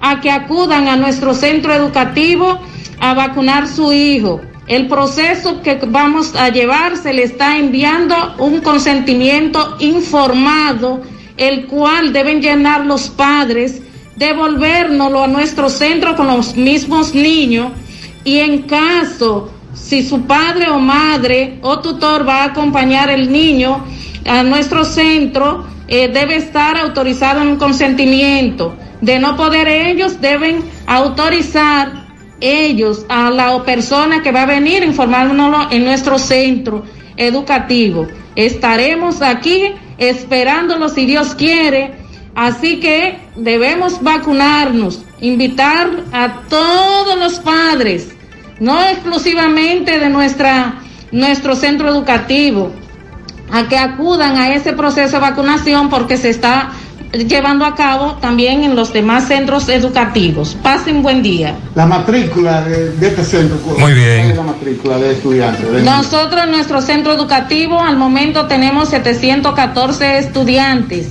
a 0.02 0.22
que 0.22 0.32
acudan 0.32 0.88
a 0.88 0.96
nuestro 0.96 1.34
centro 1.34 1.74
educativo 1.74 2.60
a 3.00 3.14
vacunar 3.14 3.68
su 3.68 3.94
hijo. 3.94 4.42
El 4.68 4.88
proceso 4.88 5.62
que 5.62 5.76
vamos 5.88 6.36
a 6.36 6.50
llevar 6.50 6.98
se 6.98 7.14
le 7.14 7.24
está 7.24 7.58
enviando 7.58 8.36
un 8.38 8.60
consentimiento 8.60 9.78
informado, 9.80 11.02
el 11.38 11.68
cual 11.68 12.12
deben 12.12 12.42
llenar 12.42 12.86
los 12.86 13.10
padres, 13.10 13.82
devolvérnoslo 14.18 15.24
a 15.24 15.28
nuestro 15.28 15.70
centro 15.70 16.16
con 16.16 16.28
los 16.28 16.56
mismos 16.56 17.14
niños 17.14 17.72
y 18.26 18.40
en 18.40 18.64
caso 18.64 19.52
si 19.74 20.04
su 20.04 20.24
padre 20.24 20.70
o 20.70 20.80
madre 20.80 21.60
o 21.62 21.80
tutor 21.80 22.28
va 22.28 22.42
a 22.42 22.46
acompañar 22.46 23.10
el 23.10 23.32
niño 23.32 23.86
a 24.26 24.44
nuestro 24.44 24.84
centro, 24.84 25.66
eh, 25.88 26.10
debe 26.10 26.36
estar 26.36 26.78
autorizado 26.78 27.42
en 27.42 27.48
un 27.50 27.56
consentimiento. 27.58 28.76
De 29.02 29.20
no 29.20 29.38
poder 29.38 29.68
ellos, 29.68 30.20
deben 30.22 30.64
autorizar 30.86 32.08
ellos 32.40 33.06
a 33.10 33.30
la 33.30 33.64
persona 33.64 34.22
que 34.22 34.32
va 34.32 34.44
a 34.44 34.46
venir 34.48 34.84
informándonos 34.84 35.72
en 35.72 35.86
nuestro 35.86 36.20
centro 36.20 36.84
educativo. 37.16 38.08
Estaremos 38.36 39.22
aquí 39.22 39.74
esperándolo 39.98 40.90
si 40.90 41.06
Dios 41.06 41.36
quiere. 41.36 42.06
Así 42.36 42.80
que 42.80 43.18
debemos 43.36 44.04
vacunarnos, 44.04 45.04
invitar 45.22 45.90
a 46.12 46.42
todos 46.48 47.18
los 47.18 47.40
padres, 47.40 48.10
no 48.60 48.80
exclusivamente 48.80 49.98
de 49.98 50.08
nuestra, 50.10 50.76
nuestro 51.12 51.56
centro 51.56 51.90
educativo, 51.90 52.72
a 53.52 53.68
que 53.68 53.78
acudan 53.78 54.38
a 54.38 54.54
ese 54.54 54.74
proceso 54.74 55.14
de 55.14 55.22
vacunación 55.22 55.90
porque 55.90 56.18
se 56.18 56.30
está 56.30 56.74
llevando 57.12 57.66
a 57.66 57.76
cabo 57.76 58.14
también 58.22 58.64
en 58.64 58.76
los 58.76 58.94
demás 58.94 59.28
centros 59.28 59.70
educativos. 59.70 60.58
Pasen 60.62 61.02
buen 61.02 61.22
día. 61.22 61.56
La 61.76 61.86
matrícula 61.86 62.62
de, 62.62 62.92
de 62.92 63.08
este 63.08 63.24
centro. 63.24 63.58
Muy 63.80 63.94
bien. 63.94 64.20
¿cuál 64.20 64.32
es 64.32 64.38
la 64.38 64.44
matrícula 64.44 64.98
de 64.98 65.12
estudiantes? 65.12 65.72
de 65.72 65.82
Nosotros 65.84 66.44
en 66.44 66.52
nuestro 66.52 66.82
centro 66.82 67.14
educativo 67.14 67.80
al 67.80 67.98
momento 67.98 68.48
tenemos 68.48 68.90
714 68.90 70.18
estudiantes 70.18 71.08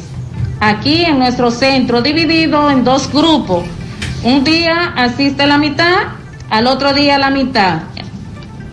aquí 0.61 1.05
en 1.05 1.19
nuestro 1.19 1.51
centro 1.51 2.03
dividido 2.03 2.71
en 2.71 2.85
dos 2.85 3.13
grupos. 3.13 3.65
Un 4.23 4.45
día 4.45 4.93
asiste 4.97 5.47
la 5.47 5.59
mitad, 5.59 5.99
al 6.51 6.67
otro 6.67 6.93
día 6.93 7.19
la 7.19 7.31
mitad 7.31 7.83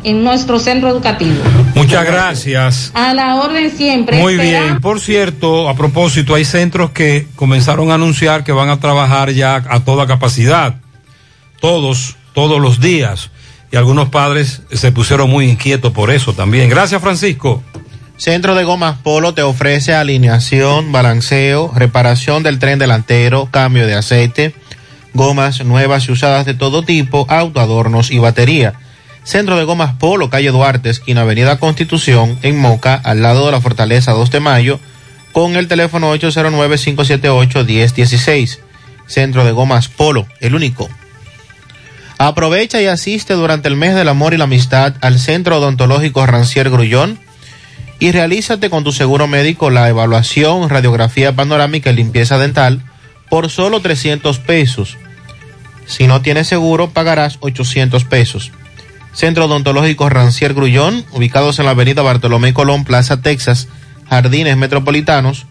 en 0.03 0.23
nuestro 0.23 0.59
centro 0.59 0.89
educativo. 0.89 1.35
Muchas 1.75 2.05
gracias. 2.05 2.91
A 2.93 3.13
la 3.13 3.35
orden 3.35 3.71
siempre. 3.75 4.17
Muy 4.19 4.33
Espera- 4.33 4.61
bien. 4.65 4.81
Por 4.81 4.99
cierto, 4.99 5.69
a 5.69 5.75
propósito, 5.75 6.35
hay 6.35 6.45
centros 6.45 6.91
que 6.91 7.27
comenzaron 7.35 7.91
a 7.91 7.95
anunciar 7.95 8.43
que 8.43 8.51
van 8.51 8.69
a 8.69 8.79
trabajar 8.79 9.31
ya 9.31 9.55
a 9.69 9.79
toda 9.81 10.05
capacidad. 10.07 10.75
Todos, 11.59 12.15
todos 12.33 12.59
los 12.61 12.79
días. 12.79 13.29
Y 13.71 13.75
algunos 13.75 14.09
padres 14.09 14.61
se 14.71 14.91
pusieron 14.91 15.29
muy 15.29 15.49
inquietos 15.49 15.91
por 15.93 16.11
eso 16.11 16.33
también. 16.33 16.69
Gracias, 16.69 17.01
Francisco. 17.01 17.63
Centro 18.17 18.53
de 18.53 18.63
Gomas 18.63 18.97
Polo 18.99 19.33
te 19.33 19.41
ofrece 19.41 19.93
alineación, 19.95 20.91
balanceo, 20.91 21.71
reparación 21.75 22.43
del 22.43 22.59
tren 22.59 22.77
delantero, 22.77 23.47
cambio 23.49 23.87
de 23.87 23.95
aceite, 23.95 24.53
gomas 25.15 25.65
nuevas 25.65 26.07
y 26.07 26.11
usadas 26.11 26.45
de 26.45 26.53
todo 26.53 26.83
tipo, 26.83 27.25
autoadornos 27.29 28.11
y 28.11 28.19
batería. 28.19 28.73
Centro 29.23 29.57
de 29.57 29.63
Gomas 29.63 29.93
Polo, 29.93 30.29
calle 30.29 30.51
Duarte, 30.51 30.89
esquina 30.89 31.21
Avenida 31.21 31.57
Constitución, 31.57 32.37
en 32.41 32.57
Moca, 32.57 32.95
al 32.95 33.21
lado 33.21 33.45
de 33.45 33.53
la 33.53 33.61
Fortaleza 33.61 34.11
2 34.11 34.31
de 34.31 34.41
Mayo, 34.41 34.79
con 35.31 35.55
el 35.55 35.67
teléfono 35.67 36.13
809-578-1016. 36.15 38.59
Centro 39.07 39.45
de 39.45 39.51
Gomas 39.51 39.87
Polo, 39.87 40.27
el 40.39 40.55
único. 40.55 40.89
Aprovecha 42.17 42.81
y 42.81 42.85
asiste 42.85 43.33
durante 43.33 43.67
el 43.67 43.75
mes 43.75 43.95
del 43.95 44.09
amor 44.09 44.33
y 44.33 44.37
la 44.37 44.45
amistad 44.45 44.95
al 45.01 45.19
Centro 45.19 45.57
Odontológico 45.57 46.25
Rancier 46.25 46.69
Grullón 46.69 47.19
y 47.99 48.11
realízate 48.11 48.69
con 48.69 48.83
tu 48.83 48.91
seguro 48.91 49.27
médico 49.27 49.69
la 49.69 49.89
evaluación, 49.89 50.69
radiografía 50.69 51.35
panorámica 51.35 51.91
y 51.91 51.95
limpieza 51.95 52.37
dental 52.37 52.81
por 53.29 53.49
solo 53.49 53.81
300 53.81 54.39
pesos. 54.39 54.97
Si 55.85 56.07
no 56.07 56.21
tienes 56.21 56.47
seguro, 56.47 56.91
pagarás 56.91 57.37
800 57.41 58.05
pesos. 58.05 58.51
Centro 59.13 59.45
Odontológico 59.45 60.09
Rancier 60.09 60.53
Grullón, 60.53 61.05
ubicados 61.11 61.59
en 61.59 61.65
la 61.65 61.71
avenida 61.71 62.01
Bartolomé 62.01 62.53
Colón, 62.53 62.83
Plaza 62.83 63.21
Texas, 63.21 63.69
Jardines 64.09 64.57
Metropolitanos, 64.57 65.45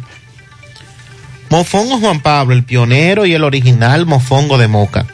Mofongo 1.50 2.00
Juan 2.00 2.22
Pablo, 2.22 2.54
el 2.54 2.64
pionero 2.64 3.26
y 3.26 3.34
el 3.34 3.44
original 3.44 4.06
mofongo 4.06 4.58
de 4.58 4.68
moca. 4.68 5.06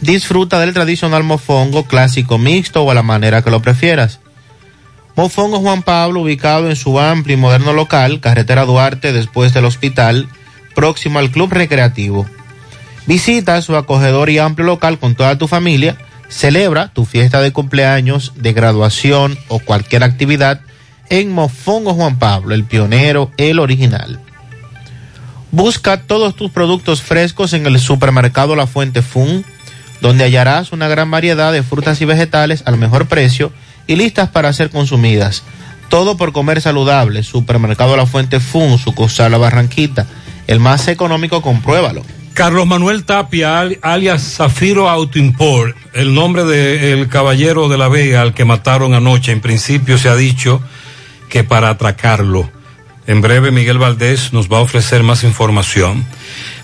Disfruta 0.00 0.58
del 0.58 0.72
tradicional 0.72 1.24
mofongo 1.24 1.84
clásico 1.84 2.38
mixto 2.38 2.82
o 2.82 2.90
a 2.90 2.94
la 2.94 3.02
manera 3.02 3.42
que 3.42 3.50
lo 3.50 3.60
prefieras. 3.60 4.20
Mofongo 5.14 5.60
Juan 5.60 5.82
Pablo, 5.82 6.22
ubicado 6.22 6.70
en 6.70 6.76
su 6.76 6.98
amplio 6.98 7.36
y 7.36 7.40
moderno 7.40 7.74
local, 7.74 8.20
carretera 8.20 8.64
Duarte, 8.64 9.12
después 9.12 9.52
del 9.52 9.66
hospital, 9.66 10.28
próximo 10.74 11.18
al 11.18 11.30
Club 11.30 11.52
Recreativo. 11.52 12.26
Visita 13.06 13.60
su 13.60 13.76
acogedor 13.76 14.30
y 14.30 14.38
amplio 14.38 14.66
local 14.66 14.98
con 14.98 15.14
toda 15.14 15.36
tu 15.36 15.48
familia. 15.48 15.96
Celebra 16.28 16.88
tu 16.88 17.04
fiesta 17.04 17.42
de 17.42 17.52
cumpleaños, 17.52 18.32
de 18.36 18.52
graduación 18.52 19.36
o 19.48 19.58
cualquier 19.58 20.04
actividad 20.04 20.60
en 21.10 21.32
Mofongo 21.32 21.92
Juan 21.92 22.18
Pablo, 22.18 22.54
el 22.54 22.64
pionero, 22.64 23.32
el 23.36 23.58
original. 23.58 24.20
Busca 25.50 26.02
todos 26.02 26.36
tus 26.36 26.52
productos 26.52 27.02
frescos 27.02 27.52
en 27.52 27.66
el 27.66 27.80
supermercado 27.80 28.54
La 28.54 28.68
Fuente 28.68 29.02
Fun, 29.02 29.44
donde 30.00 30.24
hallarás 30.24 30.72
una 30.72 30.88
gran 30.88 31.10
variedad 31.10 31.52
de 31.52 31.62
frutas 31.62 32.00
y 32.00 32.04
vegetales 32.04 32.62
al 32.66 32.76
mejor 32.78 33.06
precio 33.06 33.52
y 33.86 33.96
listas 33.96 34.28
para 34.28 34.52
ser 34.52 34.70
consumidas. 34.70 35.42
Todo 35.88 36.16
por 36.16 36.32
comer 36.32 36.60
saludable. 36.60 37.22
Supermercado 37.22 37.96
La 37.96 38.06
Fuente 38.06 38.38
Fun, 38.40 38.78
sucursal 38.78 39.32
La 39.32 39.38
Barranquita, 39.38 40.06
el 40.46 40.60
más 40.60 40.86
económico, 40.88 41.42
compruébalo. 41.42 42.02
Carlos 42.32 42.66
Manuel 42.66 43.04
Tapia, 43.04 43.58
al- 43.60 43.78
alias 43.82 44.22
Zafiro 44.36 44.88
Auto 44.88 45.18
Import, 45.18 45.76
el 45.92 46.14
nombre 46.14 46.44
del 46.44 47.08
caballero 47.08 47.68
de 47.68 47.76
la 47.76 47.88
Vega 47.88 48.22
al 48.22 48.34
que 48.34 48.44
mataron 48.44 48.94
anoche. 48.94 49.32
En 49.32 49.40
principio 49.40 49.98
se 49.98 50.08
ha 50.08 50.14
dicho 50.16 50.62
que 51.28 51.42
para 51.44 51.68
atracarlo. 51.70 52.48
En 53.08 53.20
breve 53.20 53.50
Miguel 53.50 53.78
Valdés 53.78 54.32
nos 54.32 54.48
va 54.48 54.58
a 54.58 54.62
ofrecer 54.62 55.02
más 55.02 55.24
información. 55.24 56.06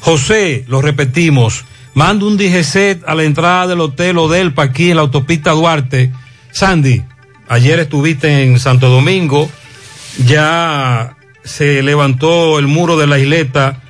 José, 0.00 0.64
lo 0.68 0.80
repetimos, 0.80 1.64
manda 1.96 2.26
un 2.26 2.36
DGC 2.36 3.04
a 3.06 3.14
la 3.14 3.24
entrada 3.24 3.68
del 3.68 3.80
Hotel 3.80 4.18
Odelpa 4.18 4.64
aquí 4.64 4.90
en 4.90 4.96
la 4.96 5.02
autopista 5.02 5.52
Duarte. 5.52 6.12
Sandy, 6.52 7.02
ayer 7.48 7.80
estuviste 7.80 8.44
en 8.44 8.60
Santo 8.60 8.90
Domingo, 8.90 9.50
ya 10.26 11.16
se 11.42 11.82
levantó 11.82 12.58
el 12.58 12.66
muro 12.66 12.98
de 12.98 13.06
la 13.06 13.18
isleta 13.18 13.80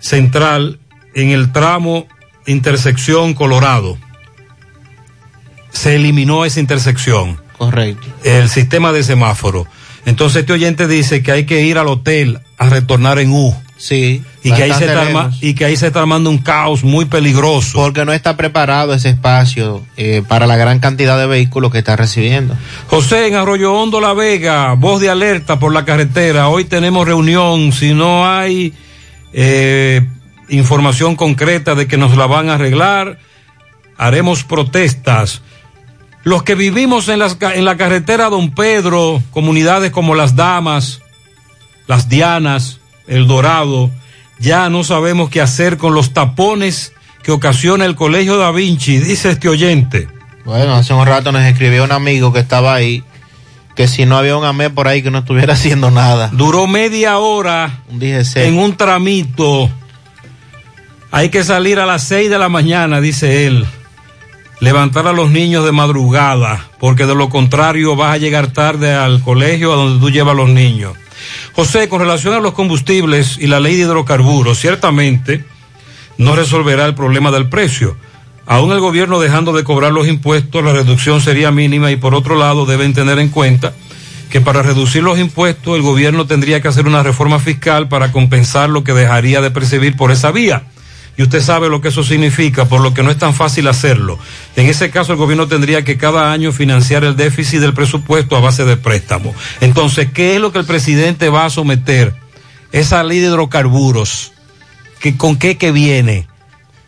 central 0.00 0.80
en 1.14 1.30
el 1.30 1.52
tramo 1.52 2.08
intersección 2.44 3.34
Colorado. 3.34 3.98
Se 5.70 5.94
eliminó 5.94 6.44
esa 6.44 6.58
intersección. 6.58 7.40
Correcto. 7.56 8.04
El 8.24 8.48
sistema 8.48 8.90
de 8.90 9.04
semáforo. 9.04 9.68
Entonces 10.06 10.40
este 10.40 10.54
oyente 10.54 10.88
dice 10.88 11.22
que 11.22 11.30
hay 11.30 11.46
que 11.46 11.62
ir 11.62 11.78
al 11.78 11.86
hotel 11.86 12.40
a 12.58 12.68
retornar 12.68 13.20
en 13.20 13.30
U. 13.30 13.54
Sí. 13.76 14.24
Y 14.44 14.52
que, 14.52 14.62
ahí 14.62 14.74
se 14.74 14.84
está 14.84 15.00
arma- 15.00 15.30
y 15.40 15.54
que 15.54 15.64
ahí 15.64 15.76
se 15.76 15.86
está 15.86 16.00
armando 16.00 16.28
un 16.28 16.36
caos 16.36 16.84
muy 16.84 17.06
peligroso. 17.06 17.78
Porque 17.78 18.04
no 18.04 18.12
está 18.12 18.36
preparado 18.36 18.92
ese 18.92 19.08
espacio 19.08 19.82
eh, 19.96 20.22
para 20.28 20.46
la 20.46 20.56
gran 20.56 20.80
cantidad 20.80 21.18
de 21.18 21.26
vehículos 21.26 21.72
que 21.72 21.78
está 21.78 21.96
recibiendo. 21.96 22.54
José, 22.88 23.26
en 23.26 23.36
Arroyo 23.36 23.72
Hondo, 23.72 24.02
La 24.02 24.12
Vega, 24.12 24.74
voz 24.74 25.00
de 25.00 25.08
alerta 25.08 25.58
por 25.58 25.72
la 25.72 25.86
carretera. 25.86 26.48
Hoy 26.48 26.64
tenemos 26.66 27.06
reunión. 27.06 27.72
Si 27.72 27.94
no 27.94 28.30
hay 28.30 28.74
eh, 29.32 30.06
información 30.50 31.16
concreta 31.16 31.74
de 31.74 31.86
que 31.86 31.96
nos 31.96 32.14
la 32.14 32.26
van 32.26 32.50
a 32.50 32.54
arreglar, 32.54 33.18
haremos 33.96 34.44
protestas. 34.44 35.40
Los 36.22 36.42
que 36.42 36.54
vivimos 36.54 37.08
en, 37.08 37.18
las 37.18 37.38
en 37.40 37.64
la 37.64 37.76
carretera 37.78 38.28
Don 38.28 38.50
Pedro, 38.50 39.22
comunidades 39.30 39.90
como 39.90 40.14
Las 40.14 40.36
Damas, 40.36 41.00
Las 41.86 42.08
Dianas, 42.08 42.78
El 43.06 43.26
Dorado, 43.26 43.90
ya 44.38 44.68
no 44.68 44.84
sabemos 44.84 45.30
qué 45.30 45.40
hacer 45.40 45.76
con 45.76 45.94
los 45.94 46.12
tapones 46.12 46.92
que 47.22 47.32
ocasiona 47.32 47.84
el 47.84 47.94
Colegio 47.94 48.36
Da 48.36 48.50
Vinci, 48.50 48.98
dice 48.98 49.30
este 49.30 49.48
oyente. 49.48 50.08
Bueno, 50.44 50.74
hace 50.74 50.92
un 50.92 51.06
rato 51.06 51.32
nos 51.32 51.42
escribió 51.42 51.84
un 51.84 51.92
amigo 51.92 52.32
que 52.32 52.40
estaba 52.40 52.74
ahí, 52.74 53.02
que 53.74 53.88
si 53.88 54.04
no 54.04 54.18
había 54.18 54.36
un 54.36 54.44
AME 54.44 54.70
por 54.70 54.88
ahí 54.88 55.02
que 55.02 55.10
no 55.10 55.18
estuviera 55.18 55.54
haciendo 55.54 55.90
nada. 55.90 56.28
Duró 56.32 56.66
media 56.66 57.18
hora 57.18 57.80
Un 57.90 58.02
en 58.02 58.58
un 58.58 58.76
tramito. 58.76 59.70
Hay 61.10 61.30
que 61.30 61.44
salir 61.44 61.78
a 61.78 61.86
las 61.86 62.04
seis 62.04 62.28
de 62.28 62.38
la 62.38 62.48
mañana, 62.48 63.00
dice 63.00 63.46
él. 63.46 63.64
Levantar 64.60 65.06
a 65.06 65.12
los 65.12 65.30
niños 65.30 65.64
de 65.64 65.72
madrugada, 65.72 66.68
porque 66.78 67.06
de 67.06 67.14
lo 67.14 67.28
contrario 67.28 67.96
vas 67.96 68.14
a 68.14 68.18
llegar 68.18 68.48
tarde 68.48 68.92
al 68.92 69.20
colegio 69.20 69.72
a 69.72 69.76
donde 69.76 70.00
tú 70.00 70.10
llevas 70.10 70.32
a 70.32 70.36
los 70.36 70.48
niños. 70.48 70.94
José, 71.54 71.88
con 71.88 72.00
relación 72.00 72.34
a 72.34 72.40
los 72.40 72.54
combustibles 72.54 73.38
y 73.38 73.46
la 73.46 73.60
ley 73.60 73.76
de 73.76 73.82
hidrocarburos, 73.82 74.58
ciertamente 74.58 75.44
no 76.18 76.36
resolverá 76.36 76.86
el 76.86 76.94
problema 76.94 77.30
del 77.30 77.48
precio. 77.48 77.96
Aún 78.46 78.72
el 78.72 78.80
gobierno 78.80 79.20
dejando 79.20 79.52
de 79.52 79.64
cobrar 79.64 79.92
los 79.92 80.06
impuestos, 80.06 80.62
la 80.62 80.72
reducción 80.72 81.20
sería 81.20 81.50
mínima 81.50 81.90
y 81.90 81.96
por 81.96 82.14
otro 82.14 82.36
lado 82.36 82.66
deben 82.66 82.92
tener 82.92 83.18
en 83.18 83.30
cuenta 83.30 83.72
que 84.28 84.40
para 84.40 84.62
reducir 84.62 85.02
los 85.02 85.18
impuestos 85.18 85.76
el 85.76 85.82
gobierno 85.82 86.26
tendría 86.26 86.60
que 86.60 86.68
hacer 86.68 86.86
una 86.86 87.02
reforma 87.02 87.38
fiscal 87.38 87.88
para 87.88 88.12
compensar 88.12 88.68
lo 88.68 88.84
que 88.84 88.92
dejaría 88.92 89.40
de 89.40 89.50
percibir 89.50 89.96
por 89.96 90.10
esa 90.10 90.30
vía. 90.32 90.64
Y 91.16 91.22
usted 91.22 91.40
sabe 91.40 91.68
lo 91.68 91.80
que 91.80 91.88
eso 91.88 92.02
significa, 92.02 92.64
por 92.64 92.80
lo 92.80 92.92
que 92.92 93.02
no 93.02 93.10
es 93.10 93.18
tan 93.18 93.34
fácil 93.34 93.68
hacerlo. 93.68 94.18
En 94.56 94.66
ese 94.66 94.90
caso 94.90 95.12
el 95.12 95.18
gobierno 95.18 95.46
tendría 95.46 95.84
que 95.84 95.96
cada 95.96 96.32
año 96.32 96.50
financiar 96.50 97.04
el 97.04 97.14
déficit 97.14 97.60
del 97.60 97.72
presupuesto 97.72 98.36
a 98.36 98.40
base 98.40 98.64
de 98.64 98.76
préstamo. 98.76 99.32
Entonces, 99.60 100.10
¿qué 100.12 100.34
es 100.34 100.40
lo 100.40 100.52
que 100.52 100.58
el 100.58 100.64
presidente 100.64 101.28
va 101.28 101.44
a 101.44 101.50
someter? 101.50 102.14
Esa 102.72 103.04
ley 103.04 103.20
de 103.20 103.28
hidrocarburos. 103.28 104.32
¿Que, 104.98 105.16
¿Con 105.16 105.36
qué 105.36 105.56
que 105.56 105.70
viene? 105.70 106.26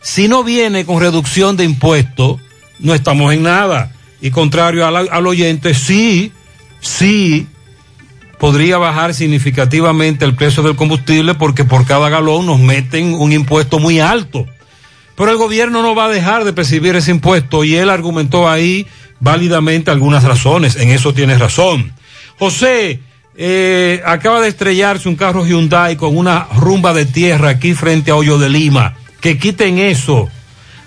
Si 0.01 0.27
no 0.27 0.43
viene 0.43 0.85
con 0.85 0.99
reducción 0.99 1.55
de 1.55 1.63
impuestos, 1.63 2.41
no 2.79 2.93
estamos 2.93 3.33
en 3.33 3.43
nada. 3.43 3.93
Y 4.19 4.31
contrario 4.31 4.85
al, 4.85 5.07
al 5.09 5.27
oyente, 5.27 5.73
sí, 5.73 6.33
sí, 6.81 7.47
podría 8.37 8.77
bajar 8.77 9.13
significativamente 9.13 10.25
el 10.25 10.35
precio 10.35 10.63
del 10.63 10.75
combustible 10.75 11.33
porque 11.35 11.65
por 11.65 11.85
cada 11.85 12.09
galón 12.09 12.45
nos 12.45 12.59
meten 12.59 13.13
un 13.13 13.31
impuesto 13.31 13.79
muy 13.79 13.99
alto. 13.99 14.45
Pero 15.15 15.31
el 15.31 15.37
gobierno 15.37 15.81
no 15.81 15.95
va 15.95 16.05
a 16.05 16.09
dejar 16.09 16.43
de 16.43 16.53
percibir 16.53 16.95
ese 16.95 17.11
impuesto 17.11 17.63
y 17.63 17.75
él 17.75 17.89
argumentó 17.89 18.47
ahí 18.47 18.85
válidamente 19.19 19.89
algunas 19.89 20.23
razones. 20.23 20.75
En 20.75 20.91
eso 20.91 21.13
tiene 21.13 21.37
razón. 21.37 21.91
José, 22.37 22.99
eh, 23.35 24.01
acaba 24.05 24.41
de 24.41 24.49
estrellarse 24.49 25.09
un 25.09 25.15
carro 25.15 25.45
Hyundai 25.45 25.95
con 25.95 26.15
una 26.15 26.47
rumba 26.55 26.93
de 26.93 27.05
tierra 27.05 27.49
aquí 27.49 27.73
frente 27.73 28.11
a 28.11 28.15
Hoyo 28.15 28.37
de 28.37 28.49
Lima. 28.49 28.95
Que 29.19 29.39
quiten 29.39 29.79
eso. 29.79 30.29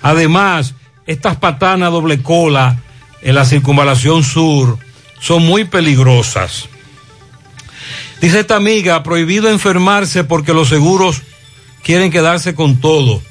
Además, 0.02 0.74
estas 1.06 1.36
patanas 1.36 1.90
doble 1.90 2.22
cola 2.22 2.78
en 3.22 3.34
la 3.34 3.44
circunvalación 3.44 4.22
sur 4.22 4.78
son 5.18 5.44
muy 5.44 5.64
peligrosas. 5.64 6.68
Dice 8.20 8.40
esta 8.40 8.56
amiga, 8.56 9.02
prohibido 9.02 9.48
enfermarse 9.48 10.24
porque 10.24 10.52
los 10.52 10.68
seguros 10.68 11.22
quieren 11.82 12.10
quedarse 12.10 12.54
con 12.54 12.80
todo. 12.80 13.22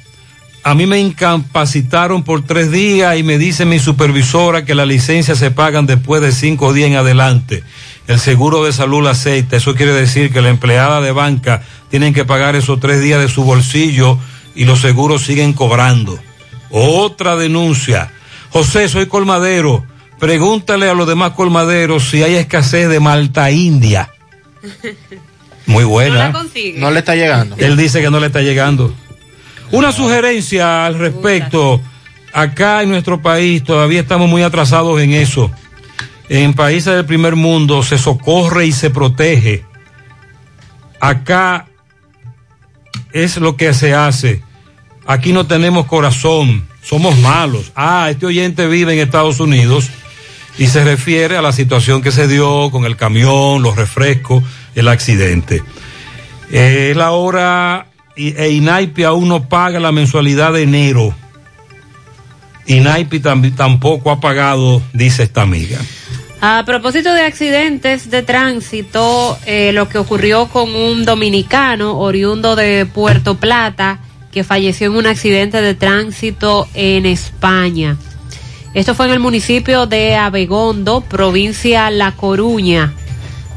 A 0.63 0.75
mí 0.75 0.85
me 0.85 0.99
incapacitaron 0.99 2.23
por 2.23 2.43
tres 2.43 2.71
días 2.71 3.17
y 3.17 3.23
me 3.23 3.37
dice 3.37 3.65
mi 3.65 3.79
supervisora 3.79 4.65
que 4.65 4.75
las 4.75 4.87
licencias 4.87 5.37
se 5.37 5.51
pagan 5.51 5.85
después 5.85 6.21
de 6.21 6.31
cinco 6.31 6.73
días 6.73 6.89
en 6.89 6.95
adelante. 6.95 7.63
El 8.07 8.19
seguro 8.19 8.65
de 8.65 8.73
salud 8.73 9.03
la 9.03 9.11
aceita. 9.11 9.55
Eso 9.55 9.75
quiere 9.75 9.93
decir 9.93 10.33
que 10.33 10.41
la 10.41 10.49
empleada 10.49 10.99
de 11.01 11.11
banca 11.11 11.61
tienen 11.89 12.13
que 12.13 12.25
pagar 12.25 12.55
esos 12.55 12.79
tres 12.79 13.01
días 13.01 13.21
de 13.21 13.29
su 13.29 13.43
bolsillo 13.43 14.17
y 14.55 14.65
los 14.65 14.81
seguros 14.81 15.23
siguen 15.23 15.53
cobrando. 15.53 16.19
Otra 16.71 17.35
denuncia. 17.35 18.11
José, 18.49 18.89
soy 18.89 19.05
colmadero. 19.05 19.85
Pregúntale 20.19 20.89
a 20.89 20.93
los 20.93 21.07
demás 21.07 21.31
colmaderos 21.31 22.09
si 22.09 22.23
hay 22.23 22.35
escasez 22.35 22.89
de 22.89 22.99
Malta 22.99 23.51
India. 23.51 24.11
Muy 25.65 25.83
buena. 25.83 26.33
No 26.77 26.91
le 26.91 26.99
está 26.99 27.15
llegando. 27.15 27.55
Él 27.57 27.77
dice 27.77 28.01
que 28.01 28.09
no 28.09 28.19
le 28.19 28.27
está 28.27 28.41
llegando. 28.41 28.93
Una 29.71 29.91
sugerencia 29.91 30.85
al 30.85 30.97
respecto. 30.97 31.81
Acá 32.33 32.83
en 32.83 32.89
nuestro 32.89 33.21
país 33.21 33.63
todavía 33.63 34.01
estamos 34.01 34.29
muy 34.29 34.41
atrasados 34.43 34.99
en 35.01 35.13
eso. 35.13 35.51
En 36.27 36.53
países 36.53 36.93
del 36.93 37.05
primer 37.05 37.35
mundo 37.35 37.83
se 37.83 37.97
socorre 37.97 38.67
y 38.67 38.71
se 38.71 38.89
protege. 38.89 39.63
Acá 40.99 41.67
es 43.13 43.37
lo 43.37 43.55
que 43.55 43.73
se 43.73 43.93
hace. 43.93 44.43
Aquí 45.07 45.33
no 45.33 45.47
tenemos 45.47 45.87
corazón, 45.87 46.67
somos 46.83 47.17
malos. 47.19 47.71
Ah, 47.75 48.09
este 48.11 48.27
oyente 48.27 48.67
vive 48.67 48.93
en 48.93 48.99
Estados 48.99 49.39
Unidos 49.39 49.89
y 50.59 50.67
se 50.67 50.83
refiere 50.83 51.37
a 51.37 51.41
la 51.41 51.51
situación 51.53 52.03
que 52.03 52.11
se 52.11 52.27
dio 52.27 52.69
con 52.69 52.85
el 52.85 52.95
camión, 52.97 53.63
los 53.63 53.75
refrescos, 53.75 54.43
el 54.75 54.87
accidente. 54.89 55.63
Es 56.51 56.95
la 56.95 57.11
hora 57.11 57.87
y, 58.15 58.35
e 58.35 58.51
INAIPI 58.51 59.03
aún 59.05 59.29
no 59.29 59.47
paga 59.49 59.79
la 59.79 59.91
mensualidad 59.91 60.53
de 60.53 60.63
enero. 60.63 61.15
INAIPI 62.67 63.19
tam- 63.21 63.55
tampoco 63.55 64.11
ha 64.11 64.19
pagado, 64.19 64.81
dice 64.93 65.23
esta 65.23 65.41
amiga. 65.41 65.79
A 66.41 66.63
propósito 66.65 67.13
de 67.13 67.21
accidentes 67.21 68.09
de 68.11 68.21
tránsito, 68.21 69.37
eh, 69.45 69.71
lo 69.73 69.89
que 69.89 69.97
ocurrió 69.97 70.47
con 70.47 70.73
un 70.75 71.03
dominicano 71.03 71.97
oriundo 71.99 72.55
de 72.55 72.85
Puerto 72.85 73.35
Plata 73.37 73.99
que 74.31 74.43
falleció 74.43 74.87
en 74.87 74.93
un 74.95 75.07
accidente 75.07 75.61
de 75.61 75.73
tránsito 75.73 76.67
en 76.75 77.05
España. 77.05 77.97
Esto 78.73 78.93
fue 78.93 79.07
en 79.07 79.13
el 79.13 79.19
municipio 79.19 79.87
de 79.87 80.15
Abegondo, 80.15 81.01
provincia 81.01 81.89
La 81.89 82.11
Coruña. 82.11 82.93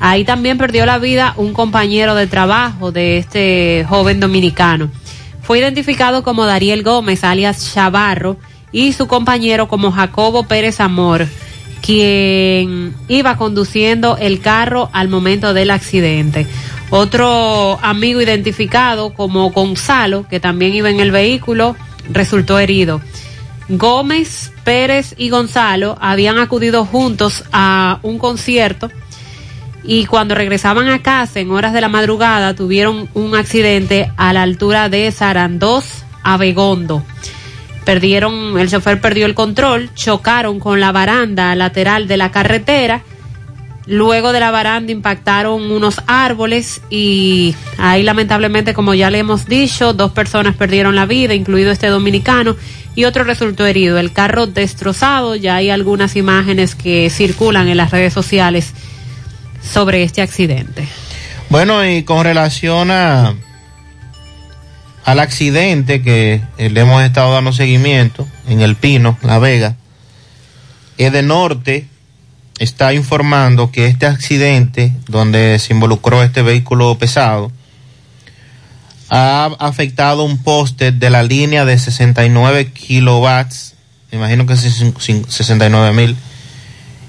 Ahí 0.01 0.25
también 0.25 0.57
perdió 0.57 0.87
la 0.87 0.99
vida 0.99 1.35
un 1.37 1.53
compañero 1.53 2.15
de 2.15 2.27
trabajo 2.27 2.93
de 2.93 3.19
este 3.19 3.85
joven 3.89 4.21
dominicano. 4.21 4.91
Fue 5.43 5.59
identificado 5.59 6.23
como 6.23 6.47
Dariel 6.47 6.83
Gómez, 6.83 7.25
alias 7.25 7.75
Chavarro, 7.75 8.39
y 8.73 8.95
su 8.95 9.07
compañero 9.07 9.69
como 9.69 9.93
Jacobo 9.93 10.45
Pérez 10.45 10.81
Amor, 10.81 11.27
quien 11.83 12.95
iba 13.09 13.37
conduciendo 13.37 14.17
el 14.17 14.41
carro 14.41 14.89
al 14.95 15.09
momento 15.09 15.53
del 15.53 15.71
accidente. 15.71 16.47
Otro 16.89 17.79
amigo 17.83 18.23
identificado 18.23 19.13
como 19.13 19.51
Gonzalo, 19.51 20.27
que 20.27 20.41
también 20.41 20.75
iba 20.75 20.89
en 20.89 21.01
el 21.01 21.11
vehículo, 21.11 21.77
resultó 22.11 22.59
herido. 22.59 23.03
Gómez, 23.79 24.53
Pérez 24.65 25.15
y 25.17 25.31
Gonzalo 25.31 25.97
habían 26.01 26.39
acudido 26.39 26.85
juntos 26.85 27.45
a 27.53 28.01
un 28.03 28.19
concierto 28.19 28.91
y 29.83 30.05
cuando 30.05 30.35
regresaban 30.35 30.89
a 30.89 31.03
casa 31.03 31.41
en 31.41 31.51
horas 31.51 31.73
de 31.73 31.81
la 31.81 31.89
madrugada 31.89 32.55
tuvieron 32.55 33.09
un 33.15 33.35
accidente 33.35 34.11
a 34.19 34.33
la 34.35 34.43
altura 34.43 34.91
de 34.91 35.11
Sarandós, 35.11 36.05
Abegondo. 36.23 37.03
Perdieron, 37.87 38.59
el 38.59 38.69
chofer 38.69 39.01
perdió 39.01 39.25
el 39.25 39.35
control, 39.35 39.91
chocaron 39.95 40.61
con 40.61 40.79
la 40.79 40.93
baranda 40.93 41.55
lateral 41.55 42.07
de 42.07 42.17
la 42.19 42.31
carretera. 42.31 43.03
Luego 43.93 44.33
de 44.33 44.41
la 44.41 44.51
baranda 44.51 44.91
impactaron 44.91 45.71
unos 45.71 46.01
árboles 46.07 46.81
y 46.89 47.55
ahí 47.77 48.03
lamentablemente, 48.03 48.73
como 48.73 48.95
ya 48.95 49.11
le 49.11 49.19
hemos 49.19 49.45
dicho, 49.45 49.93
dos 49.93 50.13
personas 50.13 50.57
perdieron 50.57 50.97
la 50.97 51.05
vida, 51.05 51.35
incluido 51.35 51.71
este 51.71 51.89
dominicano, 51.89 52.57
y 52.95 53.05
otro 53.05 53.23
resultó 53.23 53.67
herido. 53.67 53.99
El 53.99 54.11
carro 54.11 54.47
destrozado, 54.47 55.37
ya 55.37 55.57
hay 55.57 55.69
algunas 55.69 56.17
imágenes 56.17 56.75
que 56.75 57.11
circulan 57.11 57.69
en 57.69 57.77
las 57.77 57.91
redes 57.91 58.15
sociales 58.15 58.73
sobre 59.61 60.05
este 60.05 60.23
accidente. 60.23 60.89
Bueno, 61.51 61.87
y 61.87 62.03
con 62.03 62.25
relación 62.25 62.91
a 62.91 63.35
al 65.05 65.21
accidente 65.21 66.01
que 66.01 66.41
eh, 66.57 66.71
le 66.71 66.81
hemos 66.81 67.03
estado 67.03 67.35
dando 67.35 67.53
seguimiento 67.53 68.27
en 68.49 68.63
El 68.63 68.75
Pino, 68.75 69.19
La 69.21 69.39
Vega, 69.39 69.77
Edenorte 70.97 71.92
está 72.63 72.95
informando 72.95 73.73
que 73.73 73.87
este 73.87 74.07
accidente 74.07 74.93
donde 75.09 75.59
se 75.59 75.73
involucró 75.73 76.23
este 76.23 76.43
vehículo 76.43 76.97
pesado 76.97 77.51
ha 79.11 79.47
afectado 79.59 80.23
un 80.23 80.39
poste 80.39 80.93
de 80.93 81.11
la 81.11 81.25
línea 81.25 81.65
de 81.65 81.77
69 81.77 82.71
kilowatts, 82.73 83.75
me 84.13 84.19
imagino 84.19 84.47
que 84.47 84.53
es 84.53 84.61
69 84.61 85.93
mil, 85.93 86.17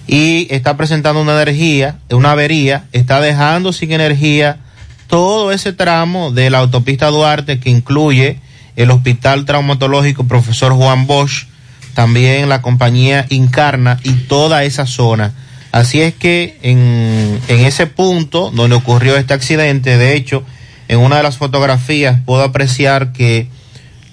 y 0.07 0.47
está 0.49 0.75
presentando 0.75 1.21
una 1.21 1.33
energía, 1.39 1.99
una 2.09 2.31
avería, 2.31 2.85
está 2.91 3.21
dejando 3.21 3.73
sin 3.73 3.91
energía 3.91 4.57
todo 5.05 5.51
ese 5.51 5.71
tramo 5.71 6.31
de 6.31 6.49
la 6.49 6.57
autopista 6.57 7.07
Duarte 7.07 7.59
que 7.59 7.69
incluye 7.69 8.39
el 8.75 8.89
Hospital 8.89 9.45
Traumatológico 9.45 10.23
Profesor 10.23 10.73
Juan 10.73 11.05
Bosch, 11.05 11.45
también 11.93 12.49
la 12.49 12.61
compañía 12.61 13.25
Incarna 13.29 13.99
y 14.03 14.13
toda 14.13 14.63
esa 14.63 14.85
zona. 14.85 15.33
Así 15.71 16.01
es 16.01 16.13
que 16.13 16.59
en, 16.61 17.39
en 17.47 17.65
ese 17.65 17.87
punto 17.87 18.51
donde 18.51 18.75
ocurrió 18.75 19.17
este 19.17 19.33
accidente, 19.33 19.97
de 19.97 20.15
hecho, 20.15 20.43
en 20.87 20.99
una 20.99 21.17
de 21.17 21.23
las 21.23 21.37
fotografías 21.37 22.19
puedo 22.25 22.43
apreciar 22.43 23.11
que 23.13 23.47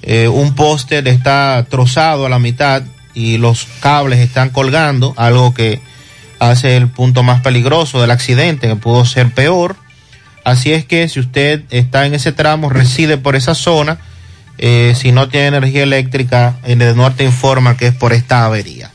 eh, 0.03 0.29
un 0.29 0.55
poste 0.55 1.03
está 1.11 1.67
trozado 1.69 2.27
a 2.27 2.31
la 2.31 2.39
mitad 2.39 2.83
y 3.13 3.37
los 3.39 3.67
cables 3.81 4.21
están 4.21 4.51
colgando, 4.51 5.13
algo 5.17 5.53
que 5.53 5.81
hace 6.39 6.77
el 6.77 6.89
punto 6.89 7.23
más 7.23 7.43
peligroso 7.43 8.01
del 8.01 8.11
accidente, 8.11 8.69
que 8.69 8.77
pudo 8.77 9.05
ser 9.05 9.31
peor. 9.31 9.77
Así 10.45 10.73
es 10.73 10.87
que 10.87 11.07
si 11.09 11.21
usted 11.21 11.65
está 11.71 12.07
en 12.07 12.15
ese 12.15 12.33
tramo, 12.33 12.71
reside 12.71 13.19
por 13.19 13.37
esa 13.37 13.55
zona, 13.55 13.99
eh, 14.63 14.95
si 14.95 15.11
no 15.11 15.29
tiene 15.29 15.47
energía 15.47 15.83
eléctrica, 15.83 16.59
el 16.65 16.79
norte 16.95 17.25
informa 17.25 17.79
que 17.79 17.87
es 17.87 17.95
por 17.95 18.13
esta 18.13 18.45
avería. 18.45 18.90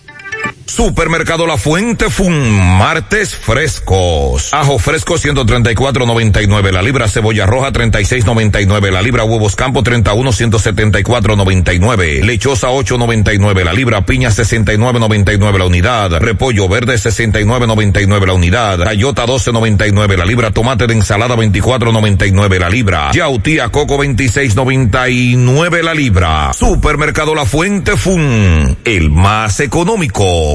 Supermercado 0.67 1.45
La 1.45 1.57
Fuente 1.57 2.09
Fun, 2.09 2.77
martes 2.77 3.35
frescos. 3.35 4.51
Ajo 4.51 4.79
fresco 4.79 5.15
134.99 5.15 6.71
la 6.71 6.81
libra, 6.81 7.07
cebolla 7.07 7.45
roja 7.45 7.71
36.99 7.71 8.91
la 8.91 9.01
libra, 9.01 9.23
huevos 9.23 9.55
campo 9.55 9.83
31 9.83 10.31
174.99, 10.31 12.23
lechosa 12.23 12.69
8.99 12.69 13.63
la 13.63 13.73
libra, 13.73 14.05
piña 14.05 14.29
69.99 14.29 15.57
la 15.57 15.65
unidad, 15.65 16.11
repollo 16.17 16.67
verde 16.67 16.95
69.99 16.95 18.25
la 18.25 18.33
unidad, 18.33 18.79
gallota 18.79 19.25
12.99 19.27 20.17
la 20.17 20.25
libra, 20.25 20.51
tomate 20.51 20.87
de 20.87 20.95
ensalada 20.95 21.35
24.99 21.35 22.59
la 22.59 22.69
libra, 22.69 23.11
yautía 23.13 23.69
coco 23.69 24.03
26.99 24.03 25.83
la 25.83 25.93
libra. 25.93 26.53
Supermercado 26.53 27.35
La 27.35 27.45
Fuente 27.45 27.95
Fun, 27.95 28.77
el 28.83 29.11
más 29.11 29.59
económico. 29.59 30.54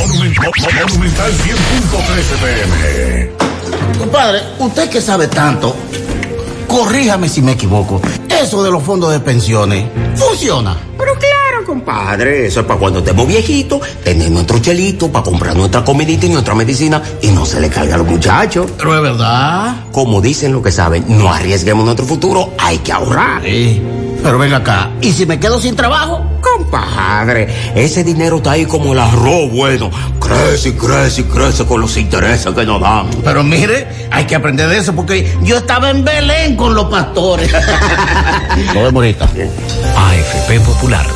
Monumental 0.00 1.30
100.13 1.32 2.38
pm. 2.40 3.30
Compadre, 3.98 4.40
usted 4.58 4.88
que 4.88 5.00
sabe 5.00 5.28
tanto, 5.28 5.76
corríjame 6.66 7.28
si 7.28 7.42
me 7.42 7.52
equivoco. 7.52 8.00
Eso 8.28 8.62
de 8.62 8.70
los 8.70 8.82
fondos 8.82 9.12
de 9.12 9.20
pensiones, 9.20 9.84
¿funciona? 10.16 10.74
Pero 10.96 11.12
claro, 11.18 11.66
compadre, 11.66 12.46
eso 12.46 12.60
es 12.60 12.66
para 12.66 12.78
cuando 12.78 13.00
estemos 13.00 13.28
viejitos, 13.28 13.80
tener 14.02 14.30
nuestro 14.30 14.58
chelito 14.60 15.12
para 15.12 15.22
comprar 15.22 15.54
nuestra 15.54 15.84
comidita 15.84 16.24
y 16.24 16.30
nuestra 16.30 16.54
medicina 16.54 17.02
y 17.20 17.28
no 17.28 17.44
se 17.44 17.60
le 17.60 17.68
caiga 17.68 17.96
a 17.96 17.98
los 17.98 18.06
muchachos. 18.06 18.70
Pero 18.78 18.96
es 18.96 19.02
verdad. 19.02 19.84
Como 19.92 20.22
dicen 20.22 20.52
lo 20.52 20.62
que 20.62 20.72
saben, 20.72 21.04
no 21.08 21.30
arriesguemos 21.30 21.84
nuestro 21.84 22.06
futuro, 22.06 22.54
hay 22.56 22.78
que 22.78 22.92
ahorrar. 22.92 23.42
Sí. 23.42 23.82
Pero 24.22 24.38
ven 24.38 24.54
acá, 24.54 24.92
¿y 25.02 25.12
si 25.12 25.26
me 25.26 25.38
quedo 25.38 25.60
sin 25.60 25.76
trabajo? 25.76 26.24
Compadre, 26.70 27.48
ese 27.74 28.04
dinero 28.04 28.36
está 28.36 28.52
ahí 28.52 28.64
como 28.64 28.92
el 28.92 29.00
arroz 29.00 29.50
bueno. 29.50 29.90
Crece 30.20 30.68
y 30.68 30.72
crece 30.72 31.22
y 31.22 31.24
crece 31.24 31.66
con 31.66 31.80
los 31.80 31.96
intereses 31.96 32.54
que 32.54 32.64
nos 32.64 32.80
dan. 32.80 33.10
Pero 33.24 33.42
mire, 33.42 34.06
hay 34.10 34.24
que 34.24 34.36
aprender 34.36 34.68
de 34.68 34.78
eso 34.78 34.94
porque 34.94 35.36
yo 35.42 35.58
estaba 35.58 35.90
en 35.90 36.04
Belén 36.04 36.54
con 36.54 36.72
los 36.74 36.84
pastores. 36.84 37.50
Vemos 38.72 38.94
ahorita. 38.94 39.24
AFP 39.24 40.60
Popular, 40.60 41.06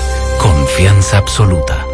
confianza 0.40 1.18
absoluta. 1.18 1.93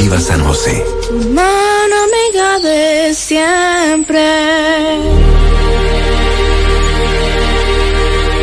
Cooperativa 0.00 0.20
San 0.20 0.44
José. 0.44 0.84
Mano 1.34 1.96
amiga 2.08 2.58
de 2.60 3.14
siempre. 3.14 4.20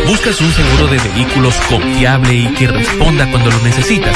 ¿Buscas 0.06 0.40
un 0.40 0.52
seguro 0.52 0.88
de 0.88 1.00
vehículos 1.00 1.56
confiable 1.70 2.34
y 2.34 2.48
que 2.54 2.68
responda 2.68 3.30
cuando 3.32 3.50
lo 3.50 3.60
necesitas? 3.64 4.16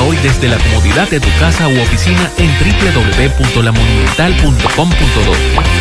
Hoy 0.00 0.16
desde 0.22 0.48
la 0.48 0.56
comodidad 0.58 1.08
de 1.08 1.18
tu 1.20 1.28
casa 1.38 1.68
u 1.68 1.80
oficina 1.80 2.30
en 2.36 2.50
www.lamonumental.com.do, 2.50 5.32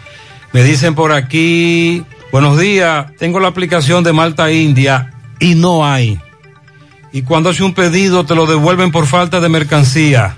Me 0.54 0.64
dicen 0.64 0.94
por 0.96 1.12
aquí, 1.12 2.04
buenos 2.32 2.60
días, 2.60 3.08
tengo 3.18 3.40
la 3.40 3.48
aplicación 3.48 4.04
de 4.04 4.14
malta 4.14 4.52
india 4.52 5.12
y 5.40 5.56
no 5.56 5.84
hay. 5.86 6.20
Y 7.12 7.22
cuando 7.24 7.50
hace 7.50 7.64
un 7.64 7.74
pedido 7.74 8.26
te 8.26 8.36
lo 8.36 8.46
devuelven 8.46 8.92
por 8.92 9.08
falta 9.08 9.40
de 9.40 9.50
mercancía. 9.50 10.38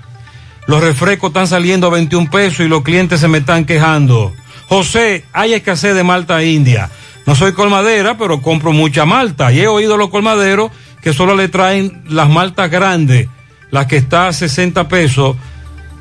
Los 0.66 0.80
refrescos 0.80 1.30
están 1.30 1.46
saliendo 1.46 1.86
a 1.86 1.90
21 1.90 2.30
pesos 2.30 2.60
y 2.60 2.68
los 2.68 2.82
clientes 2.82 3.20
se 3.20 3.28
me 3.28 3.38
están 3.38 3.64
quejando. 3.64 4.32
José, 4.68 5.24
hay 5.32 5.54
escasez 5.54 5.94
de 5.94 6.04
malta 6.04 6.42
india. 6.44 6.90
No 7.26 7.34
soy 7.34 7.52
colmadera, 7.52 8.16
pero 8.16 8.40
compro 8.40 8.72
mucha 8.72 9.04
malta. 9.04 9.52
Y 9.52 9.60
he 9.60 9.66
oído 9.66 9.94
a 9.94 9.98
los 9.98 10.10
colmaderos 10.10 10.70
que 11.02 11.12
solo 11.12 11.34
le 11.34 11.48
traen 11.48 12.02
las 12.08 12.28
maltas 12.28 12.70
grandes, 12.70 13.28
las 13.70 13.86
que 13.86 13.96
está 13.96 14.28
a 14.28 14.32
60 14.32 14.88
pesos 14.88 15.36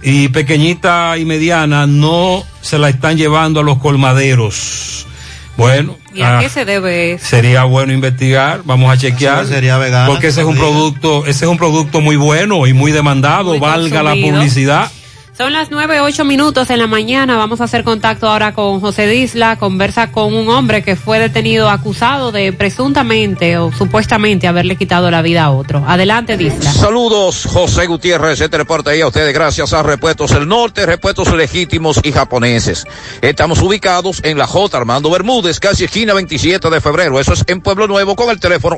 y 0.02 0.30
pequeñita 0.30 1.18
y 1.18 1.26
mediana, 1.26 1.88
no 1.88 2.44
se 2.62 2.78
la 2.78 2.90
están 2.90 3.18
llevando 3.18 3.62
a 3.62 3.64
los 3.64 3.80
colmaderos. 3.80 5.08
Bueno, 5.58 5.98
¿Y 6.14 6.22
a 6.22 6.38
ah, 6.38 6.42
qué 6.42 6.50
se 6.50 6.66
debe 6.66 7.14
eso? 7.14 7.26
sería 7.26 7.64
bueno 7.64 7.94
investigar, 7.94 8.62
vamos 8.64 8.92
a 8.92 8.98
chequear. 8.98 9.46
Sí, 9.46 9.54
sería 9.54 9.78
vegana, 9.78 10.08
Porque 10.08 10.28
ese 10.28 10.42
es 10.42 10.48
un 10.48 10.56
producto, 10.56 11.26
ese 11.26 11.46
es 11.46 11.52
un 11.52 11.58
producto 11.58 12.02
muy 12.02 12.16
bueno 12.16 12.66
y 12.68 12.74
muy 12.74 12.92
demandado, 12.92 13.52
Muy 13.52 13.60
valga 13.60 14.04
la 14.04 14.14
publicidad. 14.14 14.92
Son 15.40 15.54
las 15.54 15.72
nueve, 15.72 16.02
ocho 16.02 16.26
minutos 16.26 16.70
en 16.70 16.80
la 16.80 16.88
mañana. 16.88 17.38
Vamos 17.38 17.62
a 17.62 17.64
hacer 17.64 17.86
contacto 17.86 18.28
ahora 18.28 18.54
con 18.54 18.82
José 18.82 19.08
Disla. 19.08 19.58
Conversa 19.58 20.12
con 20.12 20.34
un 20.34 20.50
hombre 20.50 20.84
que 20.84 20.98
fue 20.98 21.18
detenido 21.18 21.70
acusado 21.70 22.34
de 22.34 22.52
presuntamente 22.52 23.58
o 23.58 23.72
supuestamente 23.72 24.48
haberle 24.48 24.76
quitado 24.76 25.10
la 25.10 25.22
vida 25.22 25.46
a 25.46 25.52
otro. 25.52 25.82
Adelante, 25.88 26.36
Disla. 26.36 26.74
Saludos, 26.74 27.46
José 27.46 27.86
Gutiérrez, 27.86 28.42
este 28.42 28.58
reporte 28.58 28.90
ahí 28.90 29.00
a 29.00 29.08
ustedes 29.08 29.34
gracias 29.34 29.72
a 29.72 29.82
Repuestos 29.82 30.32
del 30.32 30.46
Norte, 30.46 30.86
Repuestos 30.86 31.34
Legítimos 31.34 32.02
y 32.04 32.12
Japoneses. 32.12 32.86
Estamos 33.22 33.62
ubicados 33.62 34.20
en 34.26 34.38
la 34.38 34.46
J. 34.46 34.78
Armando 34.78 35.10
Bermúdez, 35.10 35.62
casi 35.62 35.86
esquina 35.86 36.14
27 36.16 36.70
de 36.70 36.82
febrero. 36.82 37.18
Eso 37.18 37.32
es 37.32 37.46
en 37.48 37.62
Pueblo 37.62 37.88
Nuevo 37.88 38.18
con 38.18 38.30
el 38.30 38.42
teléfono 38.42 38.76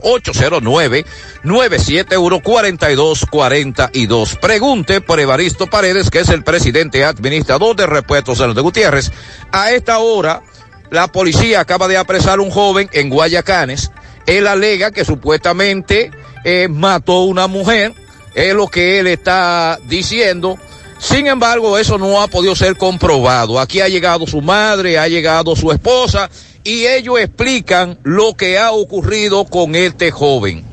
809-971-4242. 1.43 4.39
Pregunte 4.39 5.01
por 5.01 5.19
Evaristo 5.19 5.65
Paredes, 5.65 6.11
que 6.11 6.19
es 6.19 6.29
el 6.29 6.43
presidente 6.51 7.05
administrador 7.05 7.77
de 7.77 7.87
Repuestos 7.87 8.39
Norte 8.39 8.59
Gutiérrez. 8.59 9.09
A 9.53 9.71
esta 9.71 9.99
hora, 9.99 10.41
la 10.89 11.07
policía 11.07 11.61
acaba 11.61 11.87
de 11.87 11.95
apresar 11.95 12.41
un 12.41 12.51
joven 12.51 12.89
en 12.91 13.09
Guayacanes. 13.09 13.89
Él 14.25 14.47
alega 14.47 14.91
que 14.91 15.05
supuestamente 15.05 16.11
eh, 16.43 16.67
mató 16.69 17.13
a 17.13 17.23
una 17.23 17.47
mujer, 17.47 17.93
es 18.35 18.53
lo 18.53 18.67
que 18.67 18.99
él 18.99 19.07
está 19.07 19.79
diciendo. 19.87 20.57
Sin 20.99 21.27
embargo, 21.27 21.77
eso 21.77 21.97
no 21.97 22.21
ha 22.21 22.27
podido 22.27 22.53
ser 22.53 22.75
comprobado. 22.75 23.57
Aquí 23.57 23.79
ha 23.79 23.87
llegado 23.87 24.27
su 24.27 24.41
madre, 24.41 24.99
ha 24.99 25.07
llegado 25.07 25.55
su 25.55 25.71
esposa 25.71 26.29
y 26.65 26.85
ellos 26.85 27.17
explican 27.17 27.97
lo 28.03 28.33
que 28.33 28.59
ha 28.59 28.73
ocurrido 28.73 29.45
con 29.45 29.73
este 29.73 30.11
joven. 30.11 30.65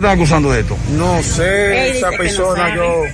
Están 0.00 0.18
acusando 0.18 0.50
de 0.50 0.60
esto? 0.60 0.76
No 0.96 1.22
sé, 1.22 1.98
esa 1.98 2.10
persona, 2.12 2.74
yo, 2.74 3.04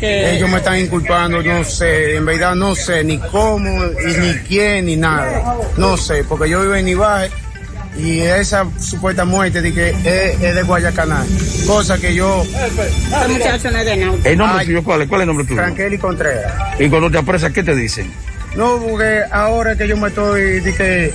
ellos 0.00 0.50
me 0.50 0.58
están 0.58 0.78
inculpando, 0.78 1.42
no 1.42 1.64
sé, 1.64 2.16
en 2.16 2.26
verdad 2.26 2.54
no 2.54 2.74
sé 2.74 3.02
ni 3.02 3.18
cómo, 3.18 3.84
y 3.84 4.20
ni 4.20 4.34
quién, 4.46 4.86
ni 4.86 4.96
nada. 4.96 5.56
No 5.78 5.96
sé, 5.96 6.22
porque 6.24 6.50
yo 6.50 6.60
vivo 6.60 6.74
en 6.74 6.88
Ibaje 6.88 7.30
y 7.96 8.20
esa 8.20 8.66
supuesta 8.78 9.24
muerte 9.24 9.62
de 9.62 9.72
que 9.72 9.90
es, 9.90 10.42
es 10.42 10.54
de 10.54 10.62
Guayacanal, 10.62 11.26
cosa 11.66 11.96
que 11.98 12.14
yo... 12.14 12.42
Ese 12.42 13.28
muchacho 13.28 13.70
no 13.70 13.78
es 13.78 13.86
de 13.86 13.96
nada. 13.96 14.18
¿El 14.24 14.36
nombre 14.36 14.58
Ay, 14.60 14.66
tuyo 14.66 14.84
cuál 14.84 15.02
es? 15.02 15.08
¿Cuál 15.08 15.20
es 15.20 15.22
el 15.22 15.28
nombre 15.28 15.46
tuyo? 15.46 15.60
Frankelly 15.62 15.98
Contreras. 15.98 16.52
Y 16.78 16.88
cuando 16.88 17.10
te 17.10 17.18
apresan, 17.18 17.52
¿qué 17.52 17.62
te 17.62 17.74
dicen? 17.74 18.12
No, 18.54 18.78
porque 18.78 19.22
ahora 19.32 19.76
que 19.76 19.88
yo 19.88 19.96
me 19.96 20.08
estoy, 20.08 20.60
de 20.60 20.74
que... 20.74 21.14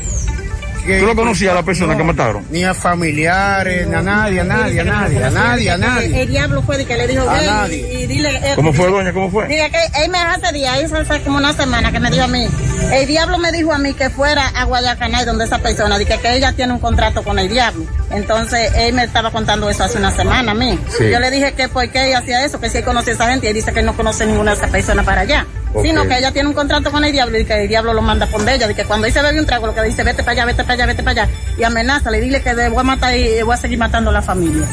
que- 0.90 1.00
¿Tú 1.00 1.06
lo 1.06 1.16
conocías 1.16 1.52
a 1.52 1.56
la 1.56 1.64
persona 1.64 1.94
No, 1.94 1.98
que 2.00 2.04
mataron? 2.04 2.46
Ni 2.50 2.64
a 2.64 2.74
familiares, 2.74 3.88
ni 3.88 3.96
a 3.96 4.02
nadie, 4.02 4.40
a 4.42 4.44
nadie, 4.44 4.82
a 4.82 4.84
nadie, 4.84 5.24
a 5.24 5.30
nadie, 5.30 5.72
a 5.72 5.78
nadie. 5.78 6.22
El 6.22 6.30
diablo 6.30 6.62
fue 6.62 6.78
de 6.78 6.86
que 6.86 6.98
le 6.98 7.08
dijo, 7.08 7.30
A 7.30 7.34
"Ven 7.34 7.46
nadie. 7.46 7.78
y, 7.78 8.04
y 8.04 8.08
dile... 8.08 8.30
eh, 8.38 8.54
¿Cómo 8.56 8.74
fue, 8.74 8.90
doña? 8.90 9.14
¿Cómo 9.14 9.30
fue? 9.32 9.48
Diga 9.48 9.70
que 9.70 9.78
él 10.04 10.10
me 10.12 10.18
hace 10.18 10.52
días, 10.54 10.80
eso 10.80 10.98
hace 10.98 11.22
como 11.22 11.38
una 11.38 11.54
semana 11.54 11.92
que 11.92 12.00
me 12.00 12.10
dijo 12.10 12.24
a 12.24 12.28
mí. 12.28 12.48
El 12.94 13.08
diablo 13.08 13.38
me 13.38 13.52
dijo 13.52 13.72
a 13.74 13.78
mí 13.78 13.94
que 13.94 14.10
fuera 14.10 14.48
a 14.48 14.64
Guayacanay 14.66 15.26
donde 15.26 15.46
esa 15.46 15.60
persona, 15.60 15.98
dije 15.98 16.18
que 16.22 16.36
ella 16.36 16.54
tiene 16.54 16.74
un 16.74 16.80
contrato 16.80 17.24
con 17.24 17.38
el 17.40 17.50
diablo. 17.50 17.86
Entonces 18.12 18.72
él 18.76 18.94
me 18.94 19.04
estaba 19.04 19.32
contando 19.32 19.70
eso 19.70 19.84
hace 19.84 19.98
una 19.98 20.12
semana 20.12 20.52
a 20.52 20.56
mí. 20.56 20.80
Sí. 20.98 21.10
Yo 21.12 21.20
le 21.20 21.30
dije 21.32 21.54
que 21.54 21.68
por 21.70 21.88
qué 21.90 22.08
ella 22.08 22.20
hacía 22.20 22.44
eso, 22.46 22.60
que 22.60 22.70
si 22.70 22.80
él 22.80 22.84
conocía 22.84 23.14
a 23.14 23.16
esa 23.16 23.30
gente 23.30 23.46
y 23.46 23.50
él 23.50 23.56
dice 23.56 23.72
que 23.72 23.80
él 23.82 23.86
no 23.86 23.96
conoce 23.96 24.26
ninguna 24.26 24.52
de 24.52 24.58
esas 24.58 24.70
personas 24.72 25.06
para 25.06 25.22
allá. 25.22 25.46
Sino 25.84 26.08
que 26.08 26.18
ella 26.18 26.32
tiene 26.32 26.50
un 26.50 26.56
contrato 26.56 26.92
con 26.92 27.04
el 27.06 27.12
diablo 27.12 27.38
y 27.38 27.46
que 27.46 27.62
el 27.64 27.68
diablo 27.68 27.94
lo 27.94 28.02
manda 28.02 28.26
con 28.28 28.48
ella. 28.50 28.68
De 28.68 28.74
que 28.76 28.86
cuando 28.86 29.10
se 29.10 29.22
bebe 29.22 29.40
un 29.40 29.46
trago, 29.46 29.68
lo 29.68 29.76
que 29.76 29.84
dice, 29.84 30.04
vete 30.04 30.24
para 30.24 30.32
allá, 30.32 30.46
vete 30.46 30.64
para 30.64 30.74
allá, 30.74 30.86
vete 30.88 31.04
para 31.04 31.24
allá. 31.24 31.32
Y 31.58 31.64
amenaza, 31.64 32.10
le 32.12 32.20
dile 32.20 32.42
que 32.42 32.54
le 32.54 32.70
voy 32.70 32.80
a 32.80 32.84
matar 32.84 33.16
y 33.16 33.42
voy 33.44 33.54
a 33.54 33.58
seguir 33.58 33.78
matando 33.78 34.10
a 34.10 34.14
la 34.14 34.22
familia. 34.22 34.66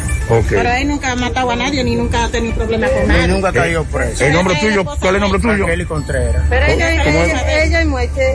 Pero 0.49 0.71
él 0.71 0.89
nunca 0.89 1.13
ha 1.13 1.17
matado 1.17 1.51
a 1.51 1.57
nadie 1.57 1.85
ni 1.85 1.95
nunca 1.97 2.25
ha 2.25 2.29
tenido 2.29 2.55
problema 2.57 2.89
con 2.89 3.03
Ni 3.03 3.09
nadie. 3.09 3.29
nunca 3.29 3.49
ha 3.49 3.53
caído 3.53 3.85
preso. 3.85 4.25
¿El 4.25 4.33
nombre 4.33 4.57
tuyo? 4.57 4.85
¿Cuál 4.85 4.99
es 5.03 5.15
el 5.15 5.21
nombre 5.21 5.41
tuyo? 5.41 5.57
Frankelly 5.57 5.85
Contreras. 5.85 6.43
Pero 6.49 6.67
ella, 6.67 7.05
ella, 7.05 7.63
ella 7.65 7.83
y 7.83 7.85
muerte. 7.85 8.35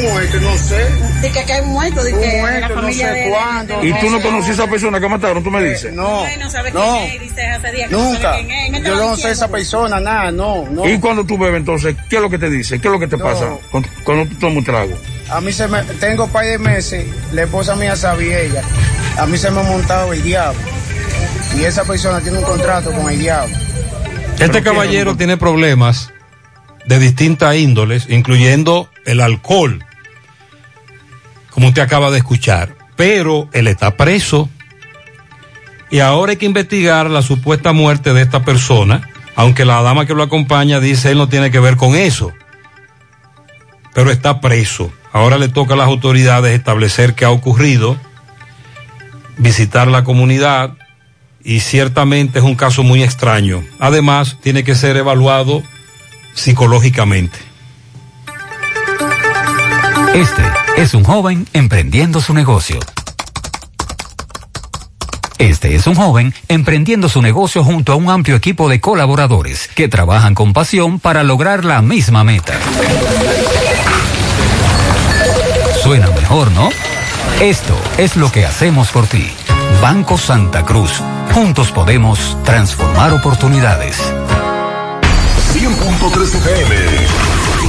Muerto, 0.00 0.40
no 0.40 0.56
sé. 0.58 0.84
De 1.20 1.30
que, 1.30 1.44
que 1.44 1.52
hay 1.52 1.62
muerto, 1.62 2.02
de 2.02 2.12
Un 2.14 2.20
que 2.20 2.40
muerto, 2.40 2.60
la 2.60 2.68
no 2.68 2.74
familia 2.74 3.08
sé 3.08 3.14
de... 3.14 3.30
cuándo. 3.30 3.84
¿Y 3.84 3.92
tú 4.00 4.10
no 4.10 4.20
conocías 4.22 4.58
a 4.58 4.62
esa 4.62 4.70
persona 4.70 5.00
que 5.00 5.08
mataron? 5.08 5.42
¿Tú 5.42 5.50
me 5.50 5.62
dices? 5.62 5.92
No, 5.92 6.24
No 6.38 6.50
sabe 6.50 6.70
no, 6.72 6.80
quién 6.98 7.12
es, 7.14 7.20
dice 7.20 7.46
hace 7.46 7.72
días 7.72 7.88
que 7.88 7.94
no 7.96 8.02
nunca. 8.04 8.20
sabe 8.22 8.46
quién 8.46 8.50
es. 8.50 8.70
Me 8.70 8.82
Yo 8.82 8.96
no 8.96 9.16
sé 9.16 9.30
esa 9.30 9.48
persona, 9.48 10.00
nada, 10.00 10.30
no, 10.32 10.64
no. 10.70 10.88
¿Y 10.88 10.98
cuando 10.98 11.24
tú 11.24 11.36
bebes 11.38 11.58
entonces, 11.60 11.94
qué 12.08 12.16
es 12.16 12.22
lo 12.22 12.30
que 12.30 12.38
te 12.38 12.48
dice? 12.50 12.80
¿Qué 12.80 12.88
es 12.88 12.92
lo 12.92 12.98
que 13.00 13.06
te 13.08 13.16
No. 13.16 13.24
pasa 13.24 13.46
cuando, 13.70 13.88
cuando 14.04 14.26
tú 14.26 14.34
tomas 14.38 14.56
un 14.58 14.64
trago? 14.64 14.98
A 15.30 15.40
mí 15.40 15.52
se 15.52 15.66
me, 15.68 15.82
tengo 16.00 16.26
par 16.28 16.44
de 16.44 16.58
meses, 16.58 17.06
la 17.32 17.42
esposa 17.42 17.74
mía 17.76 17.96
sabía 17.96 18.38
ella, 18.40 18.62
a 19.18 19.26
mí 19.26 19.38
se 19.38 19.50
me 19.50 19.60
ha 19.60 19.64
montado 19.64 20.12
el 20.12 20.22
diablo. 20.22 20.60
Y 21.58 21.64
esa 21.64 21.84
persona 21.84 22.20
tiene 22.20 22.38
un 22.38 22.44
contrato 22.44 22.90
con 22.92 23.10
el 23.10 23.18
diablo. 23.18 23.54
Este 24.38 24.62
caballero 24.62 25.16
tiene 25.16 25.36
problemas 25.36 26.11
de 26.86 26.98
distintas 26.98 27.56
índoles, 27.56 28.06
incluyendo 28.08 28.88
el 29.04 29.20
alcohol, 29.20 29.84
como 31.50 31.68
usted 31.68 31.82
acaba 31.82 32.10
de 32.10 32.18
escuchar. 32.18 32.76
Pero 32.96 33.48
él 33.52 33.66
está 33.66 33.96
preso 33.96 34.48
y 35.90 36.00
ahora 36.00 36.32
hay 36.32 36.36
que 36.36 36.46
investigar 36.46 37.10
la 37.10 37.22
supuesta 37.22 37.72
muerte 37.72 38.12
de 38.12 38.22
esta 38.22 38.44
persona, 38.44 39.08
aunque 39.36 39.64
la 39.64 39.82
dama 39.82 40.06
que 40.06 40.14
lo 40.14 40.22
acompaña 40.22 40.80
dice 40.80 41.10
él 41.10 41.18
no 41.18 41.28
tiene 41.28 41.50
que 41.50 41.60
ver 41.60 41.76
con 41.76 41.94
eso. 41.94 42.32
Pero 43.94 44.10
está 44.10 44.40
preso. 44.40 44.92
Ahora 45.12 45.36
le 45.36 45.48
toca 45.48 45.74
a 45.74 45.76
las 45.76 45.88
autoridades 45.88 46.56
establecer 46.56 47.14
qué 47.14 47.26
ha 47.26 47.30
ocurrido, 47.30 47.98
visitar 49.36 49.88
la 49.88 50.04
comunidad, 50.04 50.74
y 51.44 51.60
ciertamente 51.60 52.38
es 52.38 52.44
un 52.44 52.54
caso 52.54 52.82
muy 52.82 53.02
extraño. 53.02 53.64
Además, 53.78 54.38
tiene 54.42 54.64
que 54.64 54.74
ser 54.74 54.96
evaluado 54.96 55.62
psicológicamente. 56.34 57.38
Este 60.14 60.42
es 60.76 60.94
un 60.94 61.04
joven 61.04 61.46
emprendiendo 61.52 62.20
su 62.20 62.34
negocio. 62.34 62.78
Este 65.38 65.74
es 65.74 65.86
un 65.86 65.94
joven 65.94 66.32
emprendiendo 66.48 67.08
su 67.08 67.20
negocio 67.20 67.64
junto 67.64 67.92
a 67.92 67.96
un 67.96 68.10
amplio 68.10 68.36
equipo 68.36 68.68
de 68.68 68.80
colaboradores 68.80 69.68
que 69.74 69.88
trabajan 69.88 70.34
con 70.34 70.52
pasión 70.52 71.00
para 71.00 71.24
lograr 71.24 71.64
la 71.64 71.82
misma 71.82 72.22
meta. 72.24 72.54
Suena 75.82 76.08
mejor, 76.10 76.52
¿no? 76.52 76.68
Esto 77.40 77.76
es 77.98 78.14
lo 78.14 78.30
que 78.30 78.46
hacemos 78.46 78.90
por 78.90 79.08
ti. 79.08 79.32
Banco 79.80 80.16
Santa 80.16 80.64
Cruz. 80.64 80.92
Juntos 81.34 81.72
podemos 81.72 82.36
transformar 82.44 83.12
oportunidades. 83.12 84.00
100.3 86.02 86.40
FM. 86.40 87.31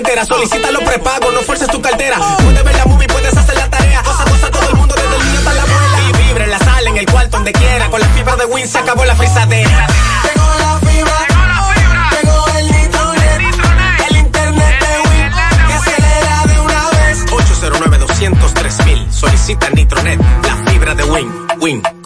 Entera. 0.00 0.24
Solicita 0.24 0.70
los 0.70 0.82
prepagos, 0.82 1.32
no 1.32 1.40
fuerces 1.42 1.68
tu 1.68 1.80
cartera. 1.80 2.18
Puedes 2.42 2.64
ver 2.64 2.76
la 2.76 2.84
movie, 2.86 3.06
puedes 3.06 3.36
hacer 3.36 3.56
la 3.56 3.70
tarea. 3.70 4.02
Cosa, 4.02 4.24
cosa, 4.24 4.50
todo 4.50 4.68
el 4.70 4.76
mundo 4.76 4.94
desde 4.94 5.16
el 5.16 5.24
niño 5.24 5.38
hasta 5.38 5.54
la 5.54 5.62
abuela. 5.62 5.98
Y 6.08 6.12
vibra 6.24 6.44
en 6.44 6.50
la 6.50 6.58
sala, 6.58 6.90
en 6.90 6.96
el 6.96 7.06
cuarto, 7.06 7.36
donde 7.36 7.52
quiera. 7.52 7.90
Con 7.90 8.00
la 8.00 8.08
fibra 8.08 8.36
de 8.36 8.44
Win 8.46 8.66
se 8.66 8.78
acabó 8.78 9.04
la 9.04 9.14
frisadera. 9.14 9.86
Llegó 10.24 10.48
la 10.58 10.78
fibra, 10.88 11.18
llegó 12.12 12.46
el 12.58 12.66
nitronet, 12.66 13.40
el 14.08 14.16
internet 14.16 14.80
de 14.80 15.08
Win 15.08 15.30
que 15.68 15.74
acelera 15.74 16.46
de 16.46 16.60
una 16.60 16.90
vez. 16.90 17.24
809 17.30 17.98
203 17.98 18.86
mil. 18.86 19.12
Solicita 19.12 19.70
Nitronet, 19.70 20.20
la 20.44 20.70
fibra 20.70 20.94
de 20.94 21.04
Win. 21.04 21.30
Win, 21.60 21.82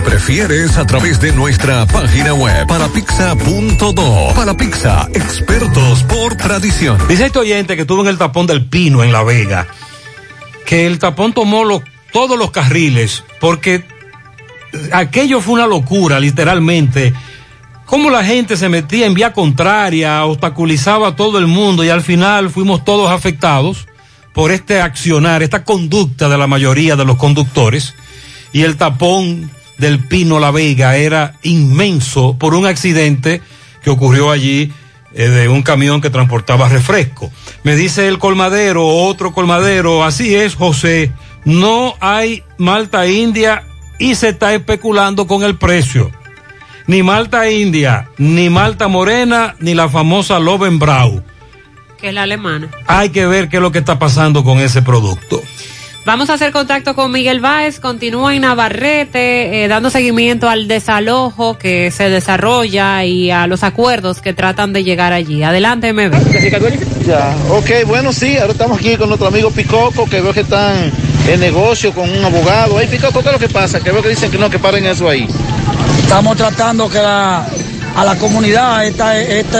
prefieres, 0.00 0.76
a 0.76 0.86
través 0.86 1.20
de 1.20 1.32
nuestra 1.32 1.86
página 1.86 2.34
web 2.34 2.66
parapizza.do. 2.66 4.34
Para 4.34 4.56
Pizza, 4.56 5.08
expertos 5.14 6.02
por 6.04 6.36
tradición. 6.36 6.98
Dice 7.08 7.26
este 7.26 7.38
oyente 7.38 7.74
que 7.76 7.82
estuvo 7.82 8.02
en 8.02 8.08
el 8.08 8.18
tapón 8.18 8.46
del 8.46 8.64
Pino 8.66 9.02
en 9.04 9.12
La 9.12 9.22
Vega, 9.22 9.66
que 10.64 10.86
el 10.86 10.98
tapón 10.98 11.32
tomó 11.32 11.64
lo- 11.64 11.82
todos 12.12 12.38
los 12.38 12.50
carriles 12.50 13.24
porque 13.40 13.84
aquello 14.92 15.40
fue 15.40 15.54
una 15.54 15.66
locura, 15.66 16.18
literalmente. 16.20 17.12
Cómo 17.84 18.10
la 18.10 18.24
gente 18.24 18.56
se 18.56 18.68
metía 18.68 19.06
en 19.06 19.14
vía 19.14 19.32
contraria, 19.32 20.24
obstaculizaba 20.24 21.08
a 21.08 21.16
todo 21.16 21.38
el 21.38 21.46
mundo 21.46 21.84
y 21.84 21.88
al 21.90 22.02
final 22.02 22.50
fuimos 22.50 22.84
todos 22.84 23.10
afectados 23.10 23.86
por 24.32 24.50
este 24.50 24.80
accionar, 24.80 25.42
esta 25.42 25.62
conducta 25.64 26.28
de 26.28 26.36
la 26.36 26.46
mayoría 26.48 26.96
de 26.96 27.04
los 27.04 27.16
conductores. 27.16 27.94
Y 28.52 28.62
el 28.62 28.76
tapón 28.76 29.50
del 29.78 30.00
Pino 30.00 30.38
La 30.40 30.50
Vega 30.50 30.96
era 30.96 31.34
inmenso 31.42 32.36
por 32.38 32.54
un 32.54 32.66
accidente 32.66 33.40
que 33.82 33.90
ocurrió 33.90 34.30
allí 34.30 34.72
eh, 35.14 35.28
de 35.28 35.48
un 35.48 35.62
camión 35.62 36.00
que 36.00 36.10
transportaba 36.10 36.68
refresco. 36.68 37.30
Me 37.62 37.76
dice 37.76 38.08
el 38.08 38.18
colmadero, 38.18 38.86
otro 38.86 39.32
colmadero, 39.32 40.04
así 40.04 40.34
es, 40.34 40.54
José, 40.54 41.12
no 41.44 41.94
hay 42.00 42.42
Malta 42.58 43.06
India 43.06 43.64
y 43.98 44.14
se 44.14 44.30
está 44.30 44.52
especulando 44.54 45.26
con 45.26 45.42
el 45.42 45.56
precio. 45.56 46.10
Ni 46.86 47.02
Malta 47.02 47.50
India, 47.50 48.08
ni 48.18 48.48
Malta 48.50 48.88
Morena, 48.88 49.56
ni 49.58 49.74
la 49.74 49.88
famosa 49.88 50.38
Lovenbrau. 50.38 51.22
que 51.98 52.08
es 52.08 52.14
la 52.14 52.22
alemana. 52.24 52.68
Hay 52.86 53.08
que 53.08 53.26
ver 53.26 53.48
qué 53.48 53.56
es 53.56 53.62
lo 53.62 53.72
que 53.72 53.78
está 53.78 53.98
pasando 53.98 54.44
con 54.44 54.58
ese 54.58 54.82
producto. 54.82 55.42
Vamos 56.06 56.30
a 56.30 56.34
hacer 56.34 56.52
contacto 56.52 56.94
con 56.94 57.10
Miguel 57.10 57.40
Báez, 57.40 57.80
continúa 57.80 58.32
en 58.32 58.42
Navarrete, 58.42 59.64
eh, 59.64 59.68
dando 59.68 59.90
seguimiento 59.90 60.48
al 60.48 60.68
desalojo 60.68 61.58
que 61.58 61.90
se 61.90 62.08
desarrolla 62.08 63.04
y 63.04 63.32
a 63.32 63.48
los 63.48 63.64
acuerdos 63.64 64.20
que 64.20 64.32
tratan 64.32 64.72
de 64.72 64.84
llegar 64.84 65.12
allí. 65.12 65.42
Adelante, 65.42 65.92
MB. 65.92 66.14
Ya, 67.04 67.34
ok, 67.50 67.88
bueno, 67.88 68.12
sí, 68.12 68.36
ahora 68.38 68.52
estamos 68.52 68.78
aquí 68.78 68.96
con 68.96 69.08
nuestro 69.08 69.26
amigo 69.26 69.50
Picoco, 69.50 70.08
que 70.08 70.20
veo 70.20 70.32
que 70.32 70.40
están 70.42 70.92
en 71.28 71.40
negocio 71.40 71.92
con 71.92 72.08
un 72.08 72.24
abogado. 72.24 72.78
Ay, 72.78 72.86
Picoco, 72.86 73.20
¿qué 73.20 73.26
es 73.26 73.32
lo 73.32 73.40
que 73.40 73.48
pasa? 73.48 73.80
Que 73.80 73.90
veo 73.90 74.00
que 74.00 74.10
dicen 74.10 74.30
que 74.30 74.38
no, 74.38 74.48
que 74.48 74.60
paren 74.60 74.86
eso 74.86 75.08
ahí. 75.08 75.26
Estamos 76.02 76.36
tratando 76.36 76.88
que 76.88 76.98
la- 76.98 77.44
a 77.96 78.04
la 78.04 78.14
comunidad, 78.16 78.86
esta, 78.86 79.18
este, 79.18 79.58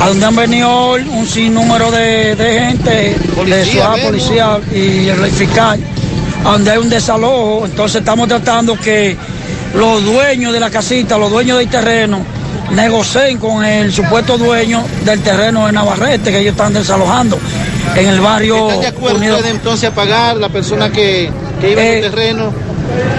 a 0.00 0.08
donde 0.08 0.26
han 0.26 0.36
venido 0.36 0.94
un 0.94 1.26
sinnúmero 1.26 1.90
de, 1.90 2.34
de 2.34 2.60
gente, 2.60 2.90
de 2.90 3.14
Policía, 3.36 3.64
ciudad, 3.64 3.90
vemos. 3.96 4.06
policía 4.10 4.60
y 4.74 5.08
el 5.08 5.26
fiscal, 5.30 5.80
a 6.44 6.52
donde 6.52 6.70
hay 6.70 6.78
un 6.78 6.88
desalojo. 6.88 7.66
Entonces 7.66 8.00
estamos 8.00 8.26
tratando 8.28 8.76
que 8.78 9.16
los 9.74 10.02
dueños 10.04 10.52
de 10.52 10.60
la 10.60 10.70
casita, 10.70 11.18
los 11.18 11.30
dueños 11.30 11.58
del 11.58 11.68
terreno, 11.68 12.24
negocien 12.72 13.38
con 13.38 13.64
el 13.64 13.92
supuesto 13.92 14.38
dueño 14.38 14.82
del 15.04 15.20
terreno 15.20 15.66
de 15.66 15.72
Navarrete, 15.72 16.30
que 16.30 16.38
ellos 16.38 16.52
están 16.52 16.72
desalojando 16.72 17.38
en 17.96 18.08
el 18.08 18.20
barrio 18.20 18.68
¿Están 18.68 18.80
de 18.80 18.86
acuerdo 18.86 19.18
ustedes 19.18 19.50
entonces 19.50 19.90
a 19.90 19.94
pagar 19.94 20.36
la 20.36 20.48
persona 20.48 20.90
que, 20.90 21.30
que 21.60 21.72
iba 21.72 21.82
en 21.82 21.86
Eh, 21.88 21.96
el 21.98 22.10
terreno? 22.10 22.52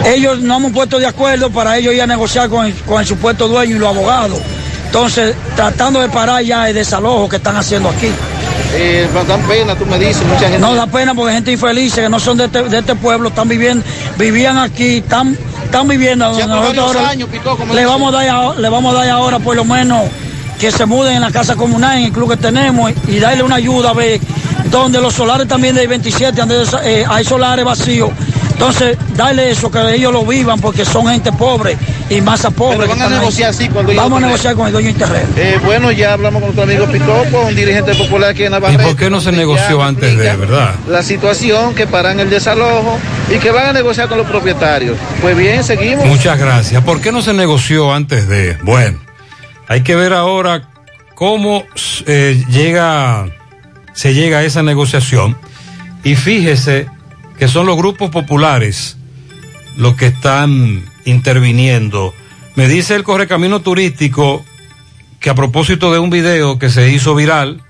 ellos 0.06 0.40
no 0.40 0.58
hemos 0.58 0.72
puesto 0.72 1.00
de 1.00 1.06
acuerdo 1.06 1.50
para 1.52 1.78
ellos 1.78 1.94
ir 1.94 2.02
a 2.02 2.08
negociar 2.08 2.50
con 2.50 2.66
el, 2.66 2.74
con 2.86 3.02
el 3.02 3.06
supuesto 3.08 3.48
dueño 3.48 3.76
y 3.76 3.80
los 3.80 3.90
abogados. 3.90 4.40
Entonces, 4.92 5.34
tratando 5.56 6.02
de 6.02 6.10
parar 6.10 6.44
ya 6.44 6.68
el 6.68 6.76
desalojo 6.76 7.30
que 7.30 7.38
están 7.38 7.56
haciendo 7.56 7.88
aquí. 7.88 8.12
Eh, 8.74 9.08
dan 9.26 9.42
pena, 9.44 9.74
tú 9.74 9.86
me 9.86 9.98
dices, 9.98 10.22
mucha 10.26 10.42
gente. 10.42 10.60
No 10.60 10.76
da 10.76 10.86
pena 10.86 11.16
porque 11.16 11.32
gente 11.34 11.54
infeliz 11.54 11.96
que 11.96 12.10
no 12.10 12.20
son 12.20 12.36
de 12.36 12.46
este, 12.46 12.64
de 12.64 12.80
este 12.80 12.96
pueblo, 12.96 13.30
están 13.30 13.48
viviendo, 13.48 13.86
vivían 14.18 14.58
aquí, 14.58 14.98
están, 14.98 15.38
están 15.64 15.88
viviendo 15.88 16.26
donde 16.26 16.46
nosotros 16.46 16.88
ahora 16.88 17.08
años, 17.08 17.30
le 17.32 17.38
dice. 17.40 17.86
vamos 17.86 18.14
a 18.14 18.18
dar 18.18 18.60
le 18.60 18.68
vamos 18.70 18.94
a 18.94 18.98
dar 18.98 19.10
ahora 19.12 19.40
por 19.40 19.56
lo 19.56 19.64
menos 19.64 20.10
que 20.60 20.74
se 20.74 20.86
muden 20.86 21.16
en 21.16 21.22
la 21.22 21.32
casa 21.32 21.56
comunal, 21.56 21.98
en 21.98 22.06
el 22.08 22.12
club 22.12 22.32
que 22.32 22.38
tenemos 22.38 22.92
y 23.08 23.18
darle 23.20 23.44
una 23.44 23.56
ayuda 23.56 23.92
a 23.92 23.94
ver 23.94 24.20
donde 24.70 25.00
los 25.00 25.14
solares 25.14 25.48
también 25.48 25.74
del 25.74 25.88
27 25.88 26.38
donde 26.38 26.66
eh, 26.84 27.06
hay 27.08 27.24
solares 27.24 27.64
vacíos. 27.64 28.10
Entonces, 28.52 28.98
darle 29.16 29.52
eso, 29.52 29.72
que 29.72 29.96
ellos 29.96 30.12
lo 30.12 30.24
vivan, 30.24 30.60
porque 30.60 30.86
son 30.86 31.08
gente 31.08 31.32
pobre 31.32 31.78
y 32.12 32.22
masa 32.22 32.52
pobre. 32.52 32.78
Pero 32.80 32.90
van 32.90 33.02
a 33.02 33.10
negociar, 33.10 33.54
sí, 33.54 33.70
con 33.70 33.80
el 33.80 33.86
dueño 33.86 34.02
Vamos 34.02 34.22
a 34.22 34.26
negociar 34.26 34.56
con 34.56 34.68
el 34.68 34.74
dueño 34.74 34.88
del 34.90 34.98
terreno. 34.98 35.28
Eh, 35.38 35.60
bueno, 35.64 35.92
ya 35.92 36.14
hablamos 36.14 36.42
con 36.42 36.54
nuestro 36.54 36.64
amigo 36.64 36.92
Picoco, 36.92 37.48
un 37.48 37.56
dirigente 37.56 37.96
popular 37.96 38.32
aquí 38.32 38.44
en 38.44 38.50
¿Y 38.50 38.52
Navarrete. 38.52 38.84
por 38.84 38.96
qué 38.98 39.10
no 39.10 39.22
se 39.22 39.32
negoció 39.32 39.82
antes 39.82 40.18
de, 40.18 40.36
verdad? 40.36 40.76
La 40.90 41.04
situación, 41.04 41.74
que 41.74 41.88
paran 41.88 42.20
el 42.20 42.30
desalojo 42.30 43.00
y 43.34 43.40
que 43.40 43.52
van 43.52 43.68
a 43.68 43.74
negociar 43.74 44.10
con 44.10 44.18
los 44.18 44.28
propietarios. 44.28 44.98
Pues 45.22 45.38
bien, 45.38 45.64
seguimos. 45.64 46.06
Muchas 46.06 46.38
gracias. 46.38 46.84
¿Por 46.84 47.00
qué 47.00 47.14
no 47.14 47.22
se 47.22 47.34
negoció 47.34 47.94
antes 47.94 48.28
de? 48.28 48.58
Bueno, 48.64 49.00
hay 49.70 49.82
que 49.84 49.96
ver 49.96 50.12
ahora 50.12 50.70
cómo 51.16 51.64
eh, 52.08 52.44
llega, 52.50 53.26
se 53.94 54.14
llega 54.14 54.40
a 54.40 54.44
esa 54.44 54.64
negociación. 54.64 55.38
Y 56.04 56.16
fíjese 56.16 56.88
que 57.40 57.48
son 57.48 57.68
los 57.68 57.78
grupos 57.78 58.10
populares 58.10 58.98
los 59.78 59.96
que 59.96 60.08
están 60.08 60.91
interviniendo. 61.06 62.14
Me 62.56 62.68
dice 62.68 62.96
el 62.96 63.04
correcamino 63.04 63.62
turístico 63.62 64.44
que 65.22 65.30
a 65.30 65.36
propósito 65.36 65.94
de 65.94 66.00
un 66.00 66.10
video 66.10 66.58
que 66.60 66.70
se 66.70 66.92
hizo 66.92 67.14
viral, 67.16 67.62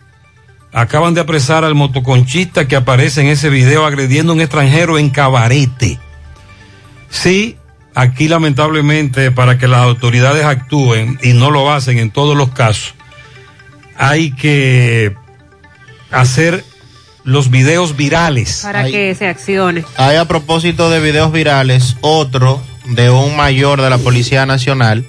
acaban 0.71 1.13
de 1.13 1.21
apresar 1.21 1.65
al 1.65 1.75
motoconchista 1.75 2.67
que 2.67 2.77
aparece 2.77 3.21
en 3.21 3.27
ese 3.27 3.49
video 3.49 3.85
agrediendo 3.85 4.31
a 4.31 4.35
un 4.35 4.41
extranjero 4.41 4.97
en 4.97 5.09
Cabarete. 5.09 5.99
Sí, 7.09 7.57
aquí 7.93 8.29
lamentablemente 8.29 9.31
para 9.31 9.57
que 9.57 9.67
las 9.67 9.81
autoridades 9.81 10.45
actúen 10.45 11.19
y 11.21 11.33
no 11.33 11.51
lo 11.51 11.71
hacen 11.71 11.97
en 11.97 12.09
todos 12.09 12.37
los 12.37 12.51
casos, 12.51 12.95
hay 13.97 14.31
que 14.31 15.13
hacer 16.09 16.63
los 17.25 17.51
videos 17.51 17.97
virales. 17.97 18.61
Para 18.63 18.85
que 18.85 19.13
se 19.13 19.27
accione. 19.27 19.83
Hay 19.97 20.15
a 20.15 20.25
propósito 20.25 20.89
de 20.89 21.01
videos 21.01 21.33
virales, 21.33 21.97
otro 21.99 22.61
de 22.85 23.09
un 23.09 23.35
mayor 23.35 23.81
de 23.81 23.89
la 23.89 23.97
Policía 23.97 24.45
Nacional 24.45 25.05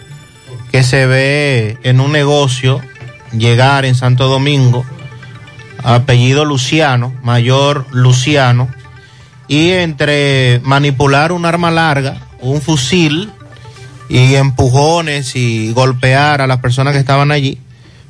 que 0.71 0.83
se 0.83 1.07
ve 1.07 1.79
en 1.83 2.01
un 2.01 2.13
negocio 2.13 2.81
llegar 3.37 3.85
en 3.85 3.95
Santo 3.95 4.29
Domingo, 4.29 4.85
apellido 5.83 6.45
Luciano, 6.45 7.13
mayor 7.23 7.87
Luciano, 7.93 8.69
y 9.49 9.71
entre 9.71 10.61
manipular 10.65 11.33
un 11.33 11.45
arma 11.45 11.71
larga, 11.71 12.29
un 12.41 12.63
fusil 12.63 13.31
y 14.09 14.35
empujones 14.35 15.37
y 15.37 15.73
golpear 15.73 16.41
a 16.41 16.47
las 16.47 16.59
personas 16.59 16.95
que 16.95 17.01
estaban 17.01 17.31
allí, 17.31 17.59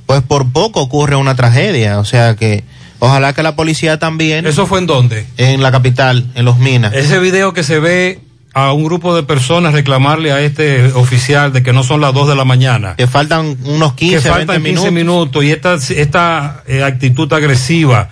pues 0.06 0.22
por 0.22 0.50
poco 0.52 0.80
ocurre 0.80 1.16
una 1.16 1.34
tragedia, 1.34 1.98
o 1.98 2.04
sea 2.04 2.36
que 2.36 2.64
ojalá 2.98 3.32
que 3.32 3.42
la 3.42 3.56
policía 3.56 3.98
también... 3.98 4.46
¿Eso 4.46 4.66
fue 4.66 4.78
en 4.78 4.86
dónde? 4.86 5.26
En 5.36 5.62
la 5.62 5.72
capital, 5.72 6.30
en 6.34 6.44
Los 6.44 6.58
Minas. 6.58 6.94
Ese 6.94 7.18
video 7.18 7.52
que 7.52 7.62
se 7.64 7.80
ve 7.80 8.20
a 8.54 8.72
un 8.72 8.84
grupo 8.84 9.14
de 9.16 9.22
personas 9.22 9.72
reclamarle 9.72 10.30
a 10.32 10.40
este 10.40 10.86
oficial 10.92 11.52
de 11.52 11.62
que 11.62 11.72
no 11.72 11.82
son 11.84 12.00
las 12.00 12.12
2 12.12 12.28
de 12.28 12.36
la 12.36 12.44
mañana. 12.44 12.94
Que 12.96 13.06
faltan 13.06 13.56
unos 13.64 13.94
15, 13.94 14.16
que 14.16 14.28
faltan 14.28 14.62
20 14.62 14.70
15 14.70 14.90
minutos. 14.90 15.42
minutos. 15.42 15.44
y 15.44 15.50
esta, 15.50 15.74
esta 16.00 16.62
eh, 16.66 16.82
actitud 16.82 17.32
agresiva, 17.32 18.10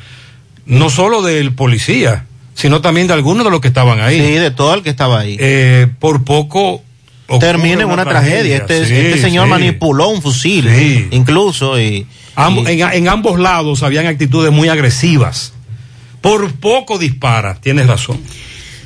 no 0.66 0.88
solo 0.88 1.20
del 1.22 1.52
policía, 1.52 2.24
sino 2.54 2.80
también 2.80 3.06
de 3.06 3.12
algunos 3.14 3.44
de 3.44 3.50
los 3.50 3.60
que 3.60 3.68
estaban 3.68 4.00
ahí. 4.00 4.18
Sí, 4.18 4.32
de 4.34 4.50
todo 4.50 4.74
el 4.74 4.82
que 4.82 4.90
estaba 4.90 5.20
ahí. 5.20 5.36
Eh, 5.38 5.88
por 5.98 6.24
poco 6.24 6.82
Termina 7.38 7.82
en 7.82 7.90
una, 7.90 8.04
tragedia. 8.04 8.56
Este, 8.56 8.86
Sí, 8.86 8.94
este 8.94 9.20
señor 9.20 9.44
sí. 9.44 9.50
manipuló 9.50 10.08
un 10.08 10.20
fusil, 10.20 10.68
Sí. 10.68 11.06
incluso. 11.12 11.78
Y, 11.78 12.06
en, 12.36 12.80
en 12.92 13.08
ambos 13.08 13.38
lados 13.38 13.82
habían 13.84 14.06
actitudes 14.06 14.50
muy 14.50 14.68
agresivas. 14.68 15.52
Por 16.20 16.52
poco 16.54 16.98
dispara, 16.98 17.54
tienes 17.60 17.86
razón. 17.86 18.18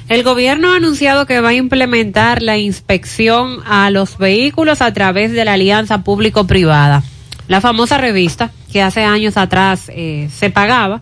El 0.08 0.22
gobierno 0.22 0.72
ha 0.72 0.76
anunciado 0.76 1.26
que 1.26 1.40
va 1.40 1.50
a 1.50 1.54
implementar 1.54 2.42
la 2.42 2.58
inspección 2.58 3.60
a 3.66 3.90
los 3.90 4.18
vehículos 4.18 4.82
a 4.82 4.92
través 4.92 5.32
de 5.32 5.44
la 5.44 5.54
alianza 5.54 6.04
público-privada. 6.04 7.02
La 7.48 7.60
famosa 7.60 7.98
revista 7.98 8.50
que 8.72 8.82
hace 8.82 9.02
años 9.02 9.36
atrás 9.36 9.90
eh, 9.94 10.28
se 10.34 10.50
pagaba, 10.50 11.00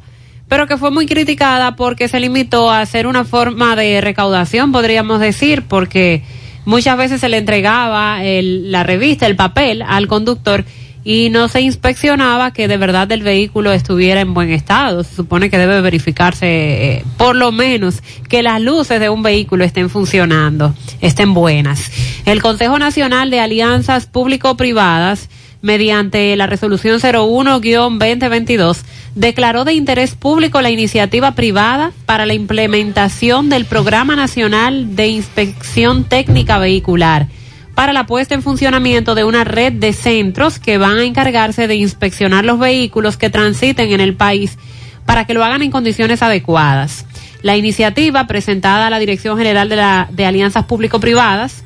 pero 0.49 0.67
que 0.67 0.77
fue 0.77 0.91
muy 0.91 1.07
criticada 1.07 1.75
porque 1.77 2.09
se 2.09 2.21
limitó 2.21 2.71
a 2.71 2.81
hacer 2.81 3.07
una 3.07 3.25
forma 3.25 3.75
de 3.75 4.01
recaudación, 4.01 4.71
podríamos 4.71 5.19
decir, 5.19 5.63
porque 5.63 6.23
muchas 6.65 6.97
veces 6.97 7.21
se 7.21 7.29
le 7.29 7.39
entregaba 7.39 8.23
el- 8.25 8.71
la 8.71 8.85
revista, 8.85 9.27
el 9.27 9.35
papel 9.37 9.83
al 9.83 10.07
conductor 10.07 10.65
y 11.05 11.31
no 11.31 11.49
se 11.49 11.61
inspeccionaba 11.61 12.53
que 12.53 12.69
de 12.69 12.77
verdad 12.77 13.11
el 13.13 13.23
vehículo 13.23 13.73
estuviera 13.73 14.21
en 14.21 14.35
buen 14.35 14.51
estado. 14.51 15.03
Se 15.05 15.17
supone 15.17 15.51
que 15.51 15.59
debe 15.59 15.81
verificarse 15.81 16.47
eh, 16.47 17.05
por 17.17 17.37
lo 17.37 17.53
menos 17.53 18.03
que 18.29 18.43
las 18.43 18.61
luces 18.61 19.01
de 19.01 19.09
un 19.09 19.23
vehículo 19.23 19.65
estén 19.65 19.91
funcionando, 19.91 20.75
estén 21.01 21.35
buenas. 21.35 21.91
El 22.25 22.41
Consejo 22.41 22.79
Nacional 22.79 23.31
de 23.31 23.41
Alianzas 23.41 24.07
Público-Privadas 24.07 25.29
mediante 25.63 26.37
la 26.37 26.47
resolución 26.49 26.99
01-2022, 26.99 28.79
declaró 29.15 29.65
de 29.65 29.73
interés 29.73 30.17
público 30.17 30.61
la 30.61 30.71
iniciativa 30.71 31.37
privada 31.37 31.93
para 32.05 32.27
la 32.27 32.35
implementación 32.35 33.49
del 33.49 33.65
Programa 33.65 34.17
Nacional 34.17 34.97
de 34.97 35.07
Inspección 35.07 36.03
Técnica 36.05 36.59
Vehicular 36.59 37.29
para 37.75 37.93
la 37.93 38.07
puesta 38.07 38.35
en 38.35 38.43
funcionamiento 38.43 39.15
de 39.15 39.25
una 39.25 39.45
red 39.45 39.73
de 39.73 39.93
centros 39.93 40.59
que 40.59 40.79
van 40.79 40.99
a 40.99 41.05
encargarse 41.05 41.67
de 41.67 41.75
inspeccionar 41.75 42.45
los 42.45 42.59
vehículos 42.59 43.17
que 43.17 43.31
transiten 43.31 43.93
en 43.93 44.01
el 44.01 44.15
país 44.15 44.59
para 45.07 45.27
que 45.27 45.35
lo 45.35 45.45
hagan 45.45 45.63
en 45.63 45.71
condiciones 45.71 46.23
adecuadas. 46.23 47.07
La 47.43 47.57
iniciativa 47.57 48.27
presentada 48.27 48.87
a 48.87 48.91
la 48.91 48.99
Dirección 48.99 49.37
General 49.37 49.69
de, 49.69 49.77
la, 49.77 50.09
de 50.11 50.27
Alianzas 50.27 50.65
Público-Privadas 50.67 51.65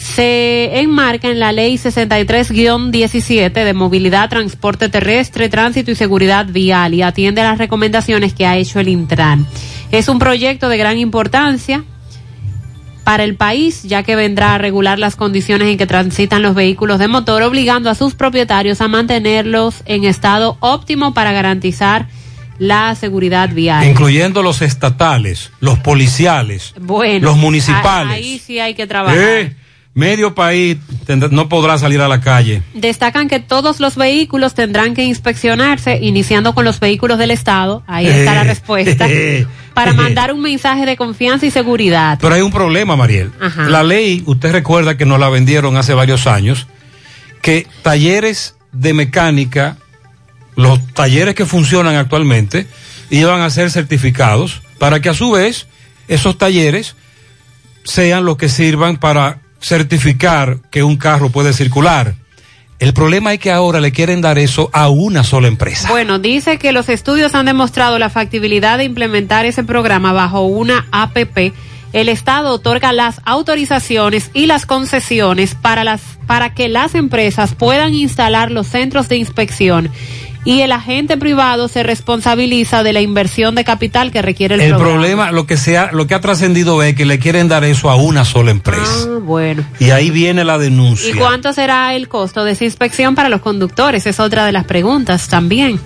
se 0.00 0.80
enmarca 0.80 1.28
en 1.28 1.38
la 1.38 1.52
Ley 1.52 1.74
63-17 1.74 3.52
de 3.52 3.74
Movilidad, 3.74 4.30
Transporte 4.30 4.88
Terrestre, 4.88 5.50
Tránsito 5.50 5.90
y 5.90 5.94
Seguridad 5.94 6.46
Vial 6.46 6.94
y 6.94 7.02
atiende 7.02 7.42
a 7.42 7.50
las 7.50 7.58
recomendaciones 7.58 8.32
que 8.32 8.46
ha 8.46 8.56
hecho 8.56 8.80
el 8.80 8.88
Intran. 8.88 9.46
Es 9.90 10.08
un 10.08 10.18
proyecto 10.18 10.70
de 10.70 10.78
gran 10.78 10.98
importancia 10.98 11.84
para 13.10 13.24
el 13.24 13.34
país, 13.34 13.82
ya 13.82 14.04
que 14.04 14.14
vendrá 14.14 14.54
a 14.54 14.58
regular 14.58 15.00
las 15.00 15.16
condiciones 15.16 15.66
en 15.66 15.78
que 15.78 15.86
transitan 15.88 16.42
los 16.42 16.54
vehículos 16.54 17.00
de 17.00 17.08
motor, 17.08 17.42
obligando 17.42 17.90
a 17.90 17.96
sus 17.96 18.14
propietarios 18.14 18.80
a 18.80 18.86
mantenerlos 18.86 19.82
en 19.86 20.04
estado 20.04 20.56
óptimo 20.60 21.12
para 21.12 21.32
garantizar 21.32 22.06
la 22.58 22.94
seguridad 22.94 23.48
vial. 23.48 23.84
Incluyendo 23.84 24.44
los 24.44 24.62
estatales, 24.62 25.50
los 25.58 25.80
policiales, 25.80 26.72
Bueno, 26.80 27.24
los 27.30 27.36
municipales. 27.36 28.14
Ahí 28.14 28.38
sí 28.38 28.60
hay 28.60 28.74
que 28.74 28.86
trabajar. 28.86 29.18
Eh, 29.18 29.56
medio 29.94 30.34
país 30.34 30.78
tendrá- 31.06 31.28
no 31.30 31.48
podrá 31.48 31.76
salir 31.78 32.00
a 32.00 32.08
la 32.08 32.20
calle. 32.20 32.62
Destacan 32.74 33.28
que 33.28 33.40
todos 33.40 33.80
los 33.80 33.96
vehículos 33.96 34.54
tendrán 34.54 34.94
que 34.94 35.04
inspeccionarse, 35.04 35.98
iniciando 36.00 36.54
con 36.54 36.64
los 36.64 36.78
vehículos 36.80 37.18
del 37.18 37.30
Estado. 37.32 37.82
Ahí 37.86 38.06
está 38.06 38.34
la 38.34 38.42
Eh, 38.42 38.44
respuesta. 38.44 39.08
Para 39.74 39.92
mandar 39.92 40.32
un 40.32 40.40
mensaje 40.40 40.84
de 40.86 40.96
confianza 40.96 41.46
y 41.46 41.50
seguridad. 41.50 42.18
Pero 42.20 42.34
hay 42.34 42.42
un 42.42 42.50
problema, 42.52 42.96
Mariel. 42.96 43.30
Ajá. 43.40 43.68
La 43.68 43.82
ley, 43.82 44.22
usted 44.26 44.52
recuerda 44.52 44.96
que 44.96 45.06
nos 45.06 45.18
la 45.18 45.28
vendieron 45.28 45.76
hace 45.76 45.94
varios 45.94 46.26
años, 46.26 46.66
que 47.42 47.66
talleres 47.82 48.54
de 48.72 48.94
mecánica, 48.94 49.76
los 50.56 50.84
talleres 50.92 51.34
que 51.34 51.46
funcionan 51.46 51.96
actualmente, 51.96 52.66
iban 53.10 53.40
a 53.40 53.50
ser 53.50 53.70
certificados 53.70 54.60
para 54.78 55.00
que 55.00 55.08
a 55.08 55.14
su 55.14 55.32
vez 55.32 55.66
esos 56.08 56.36
talleres 56.38 56.94
sean 57.84 58.24
los 58.24 58.36
que 58.36 58.48
sirvan 58.48 58.98
para 58.98 59.39
certificar 59.60 60.58
que 60.70 60.82
un 60.82 60.96
carro 60.96 61.30
puede 61.30 61.52
circular. 61.52 62.14
El 62.78 62.94
problema 62.94 63.34
es 63.34 63.40
que 63.40 63.52
ahora 63.52 63.78
le 63.80 63.92
quieren 63.92 64.22
dar 64.22 64.38
eso 64.38 64.70
a 64.72 64.88
una 64.88 65.22
sola 65.22 65.48
empresa. 65.48 65.90
Bueno, 65.90 66.18
dice 66.18 66.58
que 66.58 66.72
los 66.72 66.88
estudios 66.88 67.34
han 67.34 67.44
demostrado 67.44 67.98
la 67.98 68.08
factibilidad 68.08 68.78
de 68.78 68.84
implementar 68.84 69.44
ese 69.44 69.64
programa 69.64 70.12
bajo 70.12 70.42
una 70.46 70.86
APP. 70.90 71.52
El 71.92 72.08
Estado 72.08 72.54
otorga 72.54 72.92
las 72.92 73.20
autorizaciones 73.26 74.30
y 74.32 74.46
las 74.46 74.64
concesiones 74.64 75.54
para 75.54 75.84
las 75.84 76.00
para 76.26 76.54
que 76.54 76.68
las 76.68 76.94
empresas 76.94 77.54
puedan 77.54 77.92
instalar 77.92 78.50
los 78.50 78.68
centros 78.68 79.08
de 79.08 79.16
inspección 79.16 79.90
y 80.44 80.62
el 80.62 80.72
agente 80.72 81.16
privado 81.16 81.68
se 81.68 81.82
responsabiliza 81.82 82.82
de 82.82 82.92
la 82.92 83.00
inversión 83.00 83.54
de 83.54 83.64
capital 83.64 84.10
que 84.10 84.22
requiere 84.22 84.54
el, 84.54 84.60
El 84.62 84.68
programa. 84.70 84.92
problema, 84.92 85.32
lo 85.32 85.46
que 85.46 85.56
sea, 85.56 85.90
lo 85.92 86.06
que 86.06 86.14
ha 86.14 86.20
trascendido 86.20 86.82
es 86.82 86.94
que 86.94 87.04
le 87.04 87.18
quieren 87.18 87.48
dar 87.48 87.64
eso 87.64 87.90
a 87.90 87.96
una 87.96 88.24
sola 88.24 88.50
empresa. 88.50 89.06
Ah, 89.06 89.18
bueno. 89.20 89.62
Y 89.78 89.90
ahí 89.90 90.10
viene 90.10 90.44
la 90.44 90.58
denuncia. 90.58 91.10
¿Y 91.10 91.12
cuánto 91.14 91.52
será 91.52 91.94
el 91.94 92.08
costo 92.08 92.44
de 92.44 92.52
esa 92.52 92.64
inspección 92.64 93.14
para 93.14 93.28
los 93.28 93.42
conductores? 93.42 94.06
Es 94.06 94.18
otra 94.18 94.46
de 94.46 94.52
las 94.52 94.64
preguntas 94.64 95.28
también. 95.28 95.78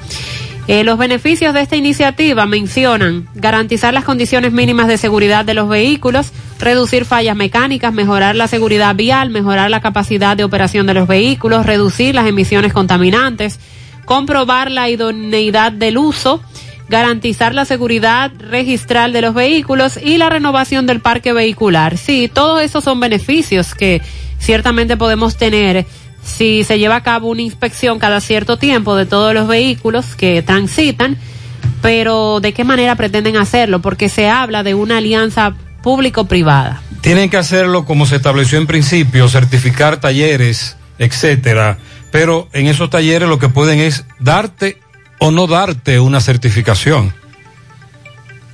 Eh, 0.66 0.83
los 0.83 0.97
beneficios 0.97 1.52
de 1.52 1.60
esta 1.60 1.76
iniciativa 1.76 2.47
mencionan 2.47 3.28
garantizar 3.34 3.92
las 3.92 4.05
condiciones 4.05 4.50
mínimas 4.52 4.89
de 4.89 4.97
seguridad 4.97 5.44
de 5.44 5.52
los 5.52 5.68
vehículos, 5.68 6.33
reducir 6.58 7.05
fallas 7.05 7.36
mecánicas, 7.36 7.92
mejorar 7.92 8.34
la 8.34 8.49
seguridad 8.49 8.94
vial, 8.94 9.28
mejorar 9.28 9.68
la 9.68 9.81
capacidad 9.83 10.39
de 10.39 10.44
operación 10.44 10.86
de 10.86 10.94
los 10.94 11.07
vehículos, 11.07 11.66
reducir 11.66 12.15
las 12.15 12.26
emisiones 12.26 12.73
contaminantes, 12.73 13.58
comprobar 14.05 14.70
la 14.70 14.89
idoneidad 14.89 15.73
del 15.73 15.99
uso, 15.99 16.42
garantizar 16.89 17.55
la 17.55 17.65
seguridad 17.65 18.31
registral 18.39 19.12
de 19.12 19.23
los 19.23 19.34
vehículos 19.34 19.97
y 19.97 20.18
la 20.18 20.31
renovación 20.31 20.86
del 20.86 21.00
parque 21.00 21.33
vehicular. 21.33 21.97
Sí, 21.97 22.31
todos 22.33 22.62
esos 22.62 22.84
son 22.84 23.00
beneficios 23.00 23.74
que 23.74 24.02
ciertamente 24.39 24.97
podemos 24.97 25.36
tener 25.36 25.86
si 26.23 26.65
se 26.65 26.78
lleva 26.78 26.97
a 26.97 27.02
cabo 27.02 27.28
una 27.28 27.42
inspección 27.42 27.99
cada 27.99 28.20
cierto 28.20 28.57
tiempo 28.57 28.97
de 28.97 29.07
todos 29.07 29.34
los 29.34 29.47
vehículos 29.47 30.15
que 30.16 30.42
transitan, 30.42 31.16
pero 31.83 32.41
¿de 32.41 32.52
qué 32.52 32.65
manera 32.65 32.97
pretenden 32.97 33.36
hacerlo? 33.36 33.81
Porque 33.81 34.08
se 34.08 34.28
habla 34.28 34.62
de 34.62 34.74
una 34.74 34.99
alianza 34.99 35.55
público-privada. 35.83 36.83
Tienen 37.02 37.28
que 37.28 37.36
hacerlo 37.36 37.84
como 37.84 38.07
se 38.07 38.16
estableció 38.16 38.57
en 38.57 38.66
principio, 38.66 39.28
certificar 39.28 40.00
talleres, 40.00 40.76
etcétera. 40.99 41.78
Pero 42.15 42.49
en 42.52 42.68
esos 42.68 42.91
talleres 42.91 43.28
lo 43.28 43.41
que 43.41 43.49
pueden 43.49 43.81
es 43.81 44.05
darte 44.20 44.78
o 45.18 45.33
no 45.33 45.49
darte 45.49 45.99
una 45.99 46.20
certificación. 46.20 47.12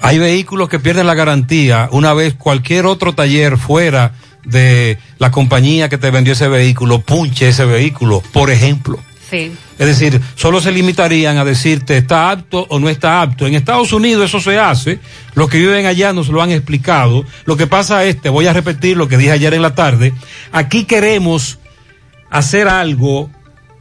Hay 0.01 0.19
vehículos 0.19 0.71
que 0.71 0.79
pierden 0.79 1.07
la 1.07 1.15
garantía 1.15 1.87
una 1.93 2.15
vez 2.15 2.33
cualquier 2.33 2.87
otro 2.87 3.13
taller 3.13 3.59
fuera 3.59 4.15
de 4.47 4.97
la 5.19 5.31
compañía 5.31 5.91
que 5.91 5.99
te 5.99 6.11
vendió 6.11 6.33
ese 6.33 6.49
vehículo 6.49 7.03
punche 7.03 7.51
ese 7.51 7.67
vehículo, 7.67 8.23
por 8.33 8.51
ejemplo. 8.51 8.99
Sí. 9.29 9.53
Es 9.79 9.87
decir, 9.87 10.19
solo 10.37 10.63
se 10.63 10.73
limitarían 10.73 11.37
a 11.37 11.45
decirte 11.45 11.99
está 11.99 12.31
apto 12.31 12.65
o 12.71 12.79
no 12.79 12.89
está 12.89 13.21
apto. 13.21 13.47
En 13.47 13.55
Estados 13.55 13.93
Unidos 13.93 14.25
eso 14.25 14.41
se 14.41 14.59
hace. 14.59 15.01
Los 15.35 15.51
que 15.51 15.59
viven 15.59 15.85
allá 15.85 16.15
nos 16.15 16.31
lo 16.31 16.41
han 16.41 16.51
explicado. 16.51 17.27
Lo 17.45 17.59
que 17.59 17.67
pasa 17.67 18.07
es, 18.07 18.23
te 18.23 18.31
voy 18.31 18.47
a 18.47 18.55
repetir 18.55 18.97
lo 18.97 19.07
que 19.07 19.19
dije 19.19 19.33
ayer 19.33 19.53
en 19.53 19.61
la 19.61 19.75
tarde. 19.75 20.15
Aquí 20.51 20.85
queremos 20.85 21.59
hacer 22.31 22.67
algo 22.67 23.29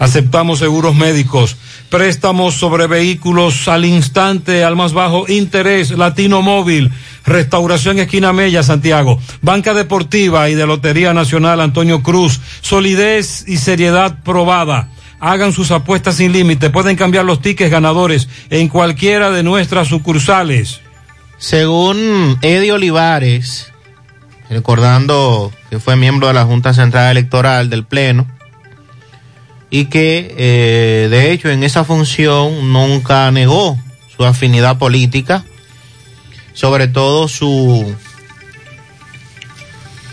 Aceptamos 0.00 0.58
seguros 0.58 0.94
médicos. 0.94 1.56
Préstamos 1.90 2.54
sobre 2.54 2.86
vehículos 2.86 3.68
al 3.68 3.84
instante, 3.84 4.64
al 4.64 4.74
más 4.74 4.94
bajo 4.94 5.26
interés, 5.28 5.90
Latino 5.90 6.40
Móvil, 6.40 6.90
Restauración 7.26 7.98
Esquina 7.98 8.32
Mella, 8.32 8.62
Santiago, 8.62 9.20
Banca 9.42 9.74
Deportiva 9.74 10.48
y 10.48 10.54
de 10.54 10.66
Lotería 10.66 11.12
Nacional 11.12 11.60
Antonio 11.60 12.02
Cruz, 12.02 12.40
solidez 12.62 13.44
y 13.46 13.58
seriedad 13.58 14.22
probada. 14.24 14.88
Hagan 15.20 15.52
sus 15.52 15.70
apuestas 15.70 16.16
sin 16.16 16.32
límite, 16.32 16.70
pueden 16.70 16.96
cambiar 16.96 17.26
los 17.26 17.42
tickets 17.42 17.70
ganadores 17.70 18.26
en 18.48 18.68
cualquiera 18.68 19.30
de 19.30 19.42
nuestras 19.42 19.88
sucursales. 19.88 20.80
Según 21.36 22.38
Eddie 22.40 22.72
Olivares, 22.72 23.70
recordando 24.48 25.52
que 25.68 25.78
fue 25.78 25.96
miembro 25.96 26.28
de 26.28 26.34
la 26.34 26.46
Junta 26.46 26.72
Central 26.72 27.10
Electoral 27.10 27.68
del 27.68 27.84
Pleno, 27.84 28.26
y 29.70 29.84
que 29.86 30.34
eh, 30.36 31.08
de 31.08 31.32
hecho 31.32 31.48
en 31.48 31.62
esa 31.62 31.84
función 31.84 32.72
nunca 32.72 33.30
negó 33.30 33.78
su 34.14 34.24
afinidad 34.24 34.78
política, 34.78 35.44
sobre 36.52 36.88
todo 36.88 37.28
su 37.28 37.94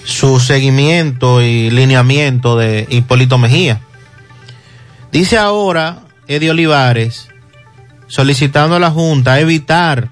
su 0.05 0.39
seguimiento 0.39 1.41
y 1.41 1.69
lineamiento 1.69 2.57
de 2.57 2.87
Hipólito 2.89 3.37
Mejía. 3.37 3.81
Dice 5.11 5.37
ahora 5.37 6.03
Eddie 6.27 6.51
Olivares, 6.51 7.27
solicitando 8.07 8.75
a 8.75 8.79
la 8.79 8.91
Junta 8.91 9.39
evitar 9.39 10.11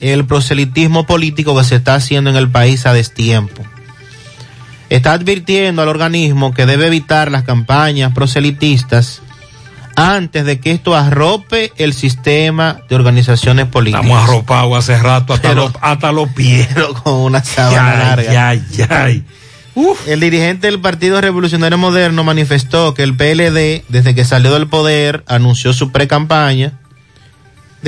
el 0.00 0.24
proselitismo 0.24 1.06
político 1.06 1.56
que 1.56 1.64
se 1.64 1.76
está 1.76 1.94
haciendo 1.94 2.30
en 2.30 2.36
el 2.36 2.50
país 2.50 2.86
a 2.86 2.92
destiempo 2.92 3.62
está 4.90 5.12
advirtiendo 5.12 5.82
al 5.82 5.88
organismo 5.88 6.54
que 6.54 6.66
debe 6.66 6.86
evitar 6.86 7.30
las 7.30 7.42
campañas 7.44 8.12
proselitistas 8.12 9.22
antes 9.96 10.44
de 10.44 10.60
que 10.60 10.72
esto 10.72 10.94
arrope 10.94 11.72
el 11.78 11.94
sistema 11.94 12.80
de 12.88 12.94
organizaciones 12.96 13.66
políticas. 13.66 14.04
Estamos 14.04 14.28
arropados 14.28 14.78
hace 14.78 14.98
rato 15.02 15.32
hasta, 15.32 15.48
Pero- 15.48 15.62
los, 15.64 15.72
hasta 15.80 16.12
los 16.12 16.28
pies. 16.30 16.68
Con 17.02 17.14
una 17.14 17.42
sábana 17.42 17.92
Ay, 17.92 17.98
larga. 18.26 18.48
ay, 18.48 18.62
ay. 18.90 19.24
El 20.06 20.20
dirigente 20.20 20.68
del 20.68 20.80
Partido 20.80 21.20
Revolucionario 21.20 21.76
Moderno 21.76 22.24
manifestó 22.24 22.94
que 22.94 23.02
el 23.02 23.14
PLD, 23.16 23.84
desde 23.88 24.14
que 24.14 24.24
salió 24.24 24.54
del 24.54 24.68
poder, 24.68 25.22
anunció 25.26 25.72
su 25.74 25.92
pre-campaña. 25.92 26.72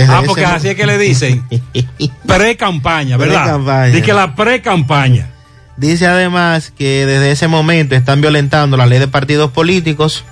Ah, 0.07 0.23
porque 0.27 0.45
así 0.45 0.69
es 0.69 0.77
que 0.77 0.87
le 0.87 0.99
dicen. 0.99 1.45
Pre-campaña, 2.27 3.17
¿verdad? 3.17 3.43
Pre-campaña. 3.45 3.87
Dice 3.87 4.03
que 4.03 4.13
la 4.13 4.35
pre-campaña. 4.35 5.31
Dice 5.79 6.09
además 6.09 6.73
que 6.77 7.07
desde 7.07 7.31
ese 7.31 7.47
momento 7.47 7.95
están 7.95 8.21
violentando 8.21 8.77
la 8.77 8.87
ley 8.87 8.99
de 8.99 9.07
partidos 9.07 9.53
políticos 9.53 10.25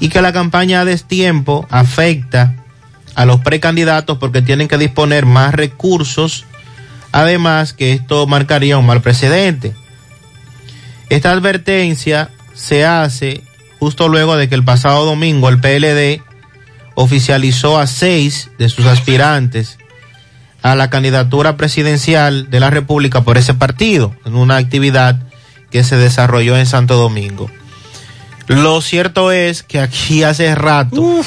y 0.00 0.10
que 0.10 0.20
la 0.20 0.34
campaña 0.34 0.82
a 0.82 0.84
destiempo 0.84 1.66
afecta 1.70 2.56
a 3.14 3.24
los 3.24 3.40
precandidatos 3.40 4.18
porque 4.18 4.42
tienen 4.42 4.68
que 4.68 4.76
disponer 4.76 5.24
más 5.24 5.54
recursos. 5.54 6.44
Además 7.10 7.72
que 7.72 7.94
esto 7.94 8.26
marcaría 8.26 8.76
un 8.76 8.84
mal 8.84 9.00
precedente. 9.00 9.74
Esta 11.08 11.32
advertencia 11.32 12.30
se 12.52 12.84
hace 12.84 13.42
justo 13.78 14.08
luego 14.08 14.36
de 14.36 14.50
que 14.50 14.56
el 14.56 14.64
pasado 14.64 15.06
domingo 15.06 15.48
el 15.48 15.58
PLD 15.58 16.22
oficializó 16.94 17.78
a 17.78 17.86
seis 17.86 18.50
de 18.58 18.68
sus 18.68 18.84
aspirantes 18.84 19.79
a 20.62 20.74
la 20.74 20.90
candidatura 20.90 21.56
presidencial 21.56 22.50
de 22.50 22.60
la 22.60 22.70
República 22.70 23.22
por 23.22 23.38
ese 23.38 23.54
partido, 23.54 24.14
en 24.24 24.36
una 24.36 24.56
actividad 24.56 25.18
que 25.70 25.84
se 25.84 25.96
desarrolló 25.96 26.56
en 26.56 26.66
Santo 26.66 26.96
Domingo. 26.96 27.50
Lo 28.46 28.80
cierto 28.80 29.30
es 29.30 29.62
que 29.62 29.80
aquí 29.80 30.22
hace 30.24 30.54
rato 30.54 31.20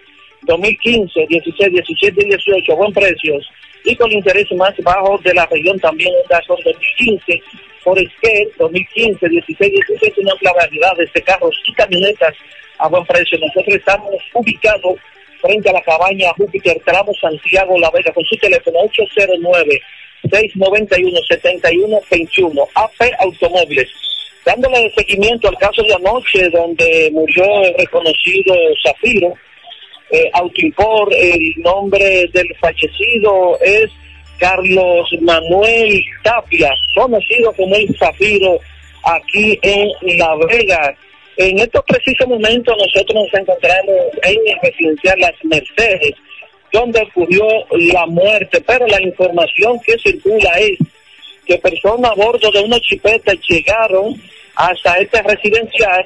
2015, 0.44 1.26
16, 1.28 1.72
17 1.72 2.22
y 2.22 2.30
18 2.30 2.72
a 2.72 2.76
buen 2.76 2.94
precios 2.94 3.50
y 3.84 3.96
con 3.96 4.12
intereses 4.12 4.58
más 4.58 4.74
bajos 4.84 5.24
de 5.24 5.34
la 5.34 5.46
región 5.46 5.80
también 5.80 6.14
un 6.14 6.24
Son 6.46 6.58
2015 6.64 7.42
Forester 7.84 8.48
2015, 8.58 9.30
16, 9.30 9.72
17 9.72 10.22
una 10.22 10.32
amplia 10.34 10.54
variedad 10.54 10.94
de 10.96 11.22
carros 11.22 11.56
y 11.66 11.74
camionetas 11.74 12.34
a 12.78 12.88
buen 12.88 13.04
precio. 13.06 13.40
Nosotros 13.40 13.76
estamos 13.76 14.16
ubicados 14.34 14.96
frente 15.42 15.70
a 15.70 15.74
la 15.74 15.82
cabaña 15.82 16.32
Júpiter, 16.38 16.80
tramo 16.86 17.12
Santiago 17.20 17.78
La 17.80 17.90
Vega, 17.92 18.14
con 18.14 18.24
su 18.26 18.38
teléfono 18.38 18.80
809-691-7121, 20.24 22.68
AP 22.76 23.12
Automóviles. 23.20 23.90
Dándole 24.46 24.90
seguimiento 24.96 25.50
al 25.50 25.58
caso 25.58 25.84
de 25.84 25.94
anoche 25.94 26.50
donde 26.50 27.10
murió 27.12 27.44
el 27.64 27.74
reconocido 27.78 28.56
Zafiro, 28.84 29.34
eh, 30.12 30.30
Autoimpor, 30.34 31.14
el 31.14 31.54
nombre 31.58 32.28
del 32.34 32.48
fallecido 32.60 33.58
es 33.62 33.90
Carlos 34.38 35.08
Manuel 35.22 36.04
Tapia, 36.24 36.72
conocido 36.96 37.54
como 37.54 37.76
el 37.76 37.96
Zafiro, 37.98 38.60
aquí 39.04 39.60
en 39.62 40.18
La 40.18 40.36
Vega. 40.48 40.96
En 41.38 41.60
estos 41.60 41.84
precisos 41.86 42.28
momentos 42.28 42.76
nosotros 42.78 43.24
nos 43.24 43.42
encontramos 43.42 43.96
en 44.24 44.38
el 44.46 44.58
residencial 44.62 45.20
Las 45.20 45.36
Mercedes, 45.44 46.14
donde 46.72 47.02
ocurrió 47.02 47.46
la 47.72 48.06
muerte, 48.08 48.62
pero 48.66 48.86
la 48.88 49.02
información 49.02 49.80
que 49.86 49.98
circula 50.00 50.52
es 50.60 50.78
que 51.46 51.58
personas 51.58 52.12
a 52.12 52.16
bordo 52.16 52.52
de 52.52 52.60
una 52.62 52.80
chipeta 52.80 53.34
llegaron 53.48 54.16
hasta 54.56 54.98
este 54.98 55.22
residencial, 55.24 56.06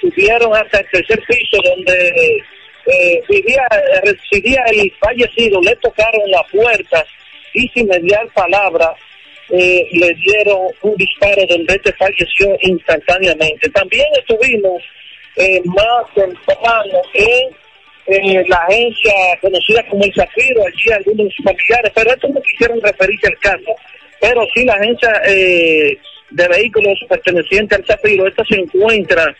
subieron 0.00 0.54
hasta 0.56 0.80
el 0.80 0.86
tercer 0.90 1.22
piso 1.28 1.58
donde 1.62 2.42
eh, 2.86 3.22
vivía, 3.28 3.66
residía 4.02 4.62
el 4.70 4.92
fallecido, 4.98 5.60
le 5.60 5.74
tocaron 5.76 6.30
la 6.30 6.42
puerta 6.44 7.04
y 7.54 7.68
sin 7.68 7.86
mediar 7.86 8.26
palabra 8.34 8.94
eh, 9.50 9.86
le 9.92 10.14
dieron 10.14 10.68
un 10.80 10.96
disparo 10.96 11.42
donde 11.48 11.74
este 11.74 11.92
falleció 11.92 12.56
instantáneamente. 12.62 13.68
También 13.70 14.06
estuvimos 14.18 14.82
eh, 15.36 15.60
más 15.64 16.14
temprano 16.14 17.02
en, 17.14 18.48
la 18.48 18.56
agencia 18.56 19.12
conocida 19.40 19.86
como 19.88 20.04
el 20.04 20.12
Zafiro, 20.12 20.62
allí 20.66 20.90
algunos 20.92 21.32
familiares, 21.44 21.92
pero 21.94 22.10
estos 22.10 22.30
no 22.30 22.42
quisieron 22.42 22.80
referirse 22.80 23.28
al 23.28 23.38
caso, 23.38 23.74
pero 24.20 24.44
sí 24.52 24.64
la 24.64 24.74
agencia 24.74 25.22
eh, 25.24 25.96
de 26.30 26.48
vehículos 26.48 26.98
perteneciente 27.08 27.76
al 27.76 27.86
Zafiro, 27.86 28.26
esta 28.26 28.44
se 28.44 28.56
encuentra 28.56 29.34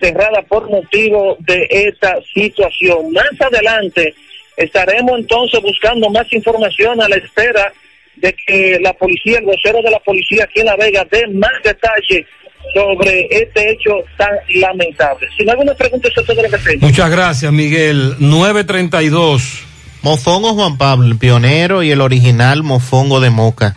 cerrada 0.00 0.42
por 0.42 0.68
motivo 0.70 1.36
de 1.40 1.66
esta 1.70 2.16
situación. 2.34 3.12
Más 3.12 3.40
adelante 3.40 4.14
estaremos 4.56 5.18
entonces 5.18 5.60
buscando 5.62 6.10
más 6.10 6.30
información 6.32 7.00
a 7.02 7.08
la 7.08 7.16
espera 7.16 7.72
de 8.16 8.34
que 8.46 8.78
la 8.80 8.92
policía, 8.92 9.38
el 9.38 9.44
vocero 9.44 9.80
de 9.82 9.90
la 9.90 9.98
policía 10.00 10.44
aquí 10.44 10.60
en 10.60 10.66
La 10.66 10.76
Vega 10.76 11.06
dé 11.10 11.26
más 11.28 11.52
detalle 11.64 12.26
sobre 12.74 13.26
este 13.30 13.72
hecho 13.72 13.90
tan 14.16 14.30
lamentable. 14.60 15.28
Si 15.36 15.44
no 15.44 15.50
hay 15.50 15.58
alguna 15.58 15.74
pregunta, 15.74 16.08
eso 16.08 16.20
es 16.20 16.26
todo 16.26 16.42
lo 16.42 16.50
que 16.50 16.58
tengo. 16.58 16.86
Muchas 16.86 17.10
gracias, 17.10 17.52
Miguel. 17.52 18.16
932. 18.18 19.64
Mofongo 20.02 20.54
Juan 20.54 20.78
Pablo, 20.78 21.06
el 21.06 21.16
pionero 21.16 21.82
y 21.82 21.90
el 21.90 22.00
original 22.00 22.62
mofongo 22.62 23.20
de 23.20 23.30
Moca. 23.30 23.76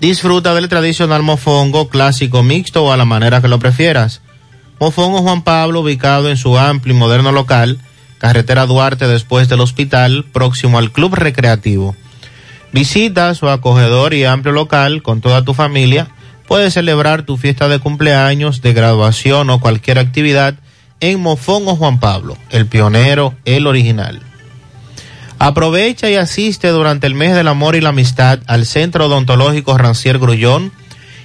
Disfruta 0.00 0.54
del 0.54 0.68
tradicional 0.68 1.22
mofongo 1.22 1.88
clásico 1.88 2.42
mixto 2.42 2.84
o 2.84 2.92
a 2.92 2.96
la 2.96 3.04
manera 3.04 3.40
que 3.40 3.48
lo 3.48 3.58
prefieras. 3.58 4.20
Mofongo 4.84 5.22
Juan 5.22 5.40
Pablo, 5.40 5.80
ubicado 5.80 6.28
en 6.28 6.36
su 6.36 6.58
amplio 6.58 6.94
y 6.94 6.98
moderno 6.98 7.32
local, 7.32 7.78
carretera 8.18 8.66
Duarte 8.66 9.08
después 9.08 9.48
del 9.48 9.62
hospital, 9.62 10.26
próximo 10.30 10.76
al 10.76 10.92
Club 10.92 11.14
Recreativo. 11.14 11.96
Visita 12.70 13.34
su 13.34 13.48
acogedor 13.48 14.12
y 14.12 14.24
amplio 14.24 14.52
local 14.52 15.02
con 15.02 15.22
toda 15.22 15.42
tu 15.42 15.54
familia. 15.54 16.08
Puedes 16.46 16.74
celebrar 16.74 17.22
tu 17.22 17.38
fiesta 17.38 17.66
de 17.66 17.78
cumpleaños, 17.78 18.60
de 18.60 18.74
graduación 18.74 19.48
o 19.48 19.58
cualquier 19.58 19.98
actividad 19.98 20.56
en 21.00 21.18
Mofón 21.18 21.66
o 21.66 21.76
Juan 21.76 21.98
Pablo, 21.98 22.36
el 22.50 22.66
pionero, 22.66 23.32
el 23.46 23.66
original. 23.66 24.20
Aprovecha 25.38 26.10
y 26.10 26.16
asiste 26.16 26.68
durante 26.68 27.06
el 27.06 27.14
mes 27.14 27.34
del 27.34 27.48
amor 27.48 27.74
y 27.74 27.80
la 27.80 27.88
amistad 27.88 28.40
al 28.46 28.66
Centro 28.66 29.06
Odontológico 29.06 29.78
Rancier 29.78 30.18
Grullón 30.18 30.72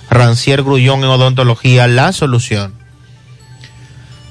Rancier 0.10 0.64
Grullón 0.64 1.00
en 1.00 1.10
Odontología, 1.10 1.88
la 1.88 2.14
solución. 2.14 2.83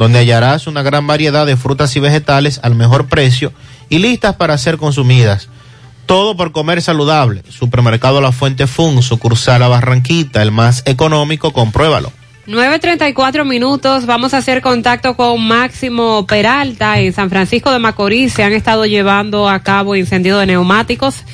donde 0.00 0.18
hallarás 0.18 0.66
una 0.66 0.82
gran 0.82 1.06
variedad 1.06 1.44
de 1.44 1.58
frutas 1.58 1.94
y 1.94 2.00
vegetales 2.00 2.58
al 2.62 2.74
mejor 2.74 3.06
precio 3.06 3.52
y 3.90 3.98
listas 3.98 4.34
para 4.34 4.56
ser 4.56 4.78
consumidas. 4.78 5.50
Todo 6.06 6.38
por 6.38 6.52
comer 6.52 6.80
saludable. 6.80 7.42
Supermercado 7.50 8.22
La 8.22 8.32
Fuente 8.32 8.66
Fun, 8.66 9.02
sucursal 9.02 9.62
a 9.62 9.68
Barranquita, 9.68 10.40
el 10.40 10.52
más 10.52 10.82
económico, 10.86 11.52
compruébalo. 11.52 12.10
9.34 12.46 13.44
minutos, 13.44 14.06
vamos 14.06 14.32
a 14.32 14.38
hacer 14.38 14.62
contacto 14.62 15.16
con 15.16 15.46
Máximo 15.46 16.26
Peralta 16.26 16.98
en 16.98 17.12
San 17.12 17.28
Francisco 17.28 17.70
de 17.70 17.78
Macorís. 17.78 18.32
Se 18.32 18.42
han 18.42 18.54
estado 18.54 18.86
llevando 18.86 19.50
a 19.50 19.62
cabo 19.62 19.96
incendios 19.96 20.40
de 20.40 20.46
neumáticos. 20.46 21.24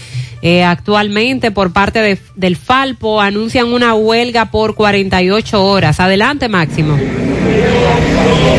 Eh, 0.43 0.65
actualmente 0.65 1.51
por 1.51 1.73
parte 1.73 2.19
del 2.35 2.57
Falpo 2.57 3.21
anuncian 3.21 3.73
una 3.73 3.95
huelga 3.95 4.51
por 4.51 4.75
48 4.75 5.65
horas. 5.65 6.01
Adelante, 6.01 6.49
Máximo. 6.49 6.99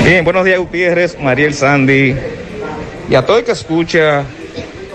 Bien, 0.04 0.24
buenos 0.24 0.46
días, 0.46 0.60
Gutiérrez, 0.60 1.18
Mariel 1.20 1.54
Sandy 1.54 2.16
y 3.10 3.16
a 3.16 3.26
todo 3.26 3.38
el 3.40 3.44
que 3.44 3.52
escucha 3.52 4.24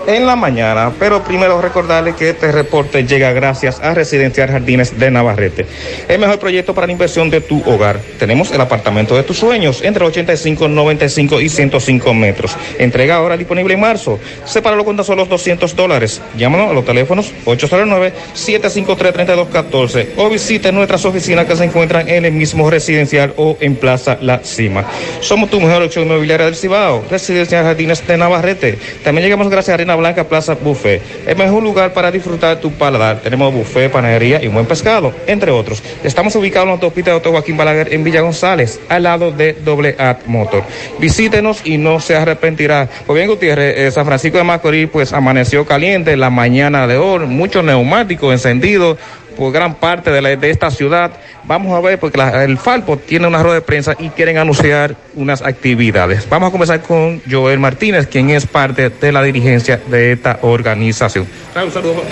en 0.07 0.25
la 0.25 0.35
mañana. 0.35 0.91
Pero 0.99 1.23
primero 1.23 1.61
recordarles 1.61 2.15
que 2.15 2.29
este 2.29 2.51
reporte 2.51 3.05
llega 3.05 3.31
gracias 3.31 3.79
a 3.79 3.93
Residencial 3.93 4.49
Jardines 4.49 4.99
de 4.99 5.11
Navarrete. 5.11 5.67
El 6.07 6.17
mejor 6.19 6.39
proyecto 6.39 6.73
para 6.73 6.87
la 6.87 6.93
inversión 6.93 7.29
de 7.29 7.41
tu 7.41 7.61
hogar. 7.65 7.99
Tenemos 8.19 8.51
el 8.51 8.61
apartamento 8.61 9.15
de 9.15 9.23
tus 9.23 9.37
sueños 9.37 9.81
entre 9.83 10.05
85, 10.05 10.67
95 10.67 11.41
y 11.41 11.49
105 11.49 12.13
metros. 12.13 12.55
Entrega 12.77 13.15
ahora 13.15 13.37
disponible 13.37 13.73
en 13.73 13.79
marzo. 13.79 14.19
Sepáralo 14.45 14.85
con 14.85 14.95
tan 14.95 15.05
solo 15.05 15.25
200 15.25 15.75
dólares. 15.75 16.21
Llámanos 16.37 16.69
a 16.69 16.73
los 16.73 16.85
teléfonos 16.85 17.31
809-753-3214 17.45 20.09
o 20.17 20.29
visite 20.29 20.71
nuestras 20.71 21.05
oficinas 21.05 21.45
que 21.45 21.55
se 21.55 21.63
encuentran 21.65 22.07
en 22.09 22.25
el 22.25 22.33
mismo 22.33 22.69
residencial 22.69 23.33
o 23.37 23.57
en 23.59 23.75
Plaza 23.75 24.17
La 24.21 24.39
Cima. 24.43 24.85
Somos 25.21 25.49
tu 25.49 25.59
mejor 25.59 25.81
opción 25.83 26.05
inmobiliaria 26.05 26.45
del 26.45 26.55
Cibao. 26.55 27.03
Residencial 27.09 27.63
Jardines 27.63 28.05
de 28.05 28.17
Navarrete. 28.17 28.77
También 29.03 29.25
llegamos 29.25 29.49
gracias 29.49 29.71
a 29.71 29.75
Arena 29.75 29.92
Blanca 29.95 30.23
Plaza 30.25 30.55
Buffet. 30.55 31.01
El 31.25 31.35
mejor 31.37 31.63
lugar 31.63 31.93
para 31.93 32.11
disfrutar 32.11 32.59
tu 32.59 32.71
paladar. 32.71 33.21
Tenemos 33.21 33.53
buffet, 33.53 33.91
panadería 33.91 34.41
y 34.43 34.47
buen 34.47 34.65
pescado, 34.65 35.13
entre 35.27 35.51
otros. 35.51 35.81
Estamos 36.03 36.35
ubicados 36.35 36.63
en 36.63 36.69
la 36.69 36.73
autopista 36.73 37.11
de 37.11 37.17
Otto 37.17 37.31
Joaquín 37.31 37.57
Balaguer 37.57 37.93
en 37.93 38.03
Villa 38.03 38.21
González, 38.21 38.79
al 38.89 39.03
lado 39.03 39.31
de 39.31 39.53
Doble 39.53 39.95
At 39.97 40.25
Motor. 40.25 40.63
Visítenos 40.99 41.61
y 41.65 41.77
no 41.77 41.99
se 41.99 42.15
arrepentirá. 42.15 42.89
Pues 43.05 43.15
bien, 43.17 43.29
Gutiérrez, 43.29 43.77
eh, 43.77 43.91
San 43.91 44.05
Francisco 44.05 44.37
de 44.37 44.43
Macorís, 44.43 44.89
pues 44.89 45.13
amaneció 45.13 45.65
caliente 45.65 46.15
la 46.17 46.29
mañana 46.29 46.87
de 46.87 46.97
hoy, 46.97 47.25
muchos 47.25 47.63
neumáticos 47.63 48.33
encendidos 48.33 48.97
por 49.35 49.51
gran 49.51 49.75
parte 49.75 50.11
de, 50.11 50.21
la- 50.21 50.35
de 50.35 50.49
esta 50.49 50.69
ciudad. 50.71 51.11
Vamos 51.45 51.73
a 51.73 51.81
ver, 51.81 51.99
porque 51.99 52.17
la- 52.17 52.43
el 52.43 52.57
Falpo 52.57 52.97
tiene 52.97 53.27
una 53.27 53.41
rueda 53.43 53.55
de 53.55 53.61
prensa 53.61 53.95
y 53.99 54.09
quieren 54.09 54.37
anunciar 54.37 54.95
unas 55.15 55.41
actividades. 55.41 56.27
Vamos 56.29 56.49
a 56.49 56.51
comenzar 56.51 56.81
con 56.81 57.21
Joel 57.29 57.59
Martínez, 57.59 58.07
quien 58.07 58.29
es 58.29 58.45
parte 58.47 58.89
de 58.89 59.11
la 59.11 59.21
dirigencia 59.23 59.79
de 59.87 60.13
esta 60.13 60.39
organización. 60.41 61.27
Un 61.55 61.71
saludo. 61.71 62.03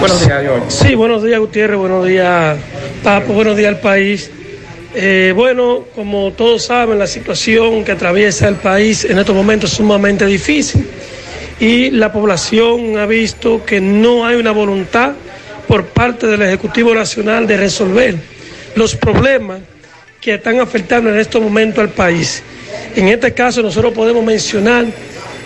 Buenos 0.00 0.26
días, 0.26 0.42
Joel. 0.46 0.62
Sí, 0.68 0.94
buenos 0.94 1.22
días 1.22 1.38
Gutiérrez, 1.38 1.76
buenos 1.78 2.06
días 2.06 2.56
Papo, 3.02 3.32
buenos 3.32 3.56
días 3.56 3.68
al 3.74 3.80
país. 3.80 4.30
Eh, 4.94 5.32
bueno, 5.36 5.84
como 5.94 6.32
todos 6.32 6.64
saben, 6.64 6.98
la 6.98 7.06
situación 7.06 7.84
que 7.84 7.92
atraviesa 7.92 8.48
el 8.48 8.56
país 8.56 9.04
en 9.04 9.18
estos 9.18 9.34
momentos 9.36 9.70
es 9.70 9.76
sumamente 9.76 10.24
difícil 10.26 10.88
y 11.60 11.90
la 11.90 12.10
población 12.12 12.96
ha 12.98 13.04
visto 13.06 13.64
que 13.64 13.80
no 13.80 14.24
hay 14.26 14.36
una 14.36 14.50
voluntad 14.52 15.12
por 15.68 15.84
parte 15.84 16.26
del 16.26 16.42
Ejecutivo 16.42 16.94
Nacional 16.94 17.46
de 17.46 17.58
resolver 17.58 18.16
los 18.74 18.96
problemas 18.96 19.60
que 20.20 20.34
están 20.34 20.58
afectando 20.60 21.10
en 21.10 21.18
estos 21.18 21.40
momentos 21.40 21.78
al 21.78 21.90
país. 21.90 22.42
En 22.96 23.08
este 23.08 23.32
caso 23.34 23.62
nosotros 23.62 23.92
podemos 23.92 24.24
mencionar 24.24 24.86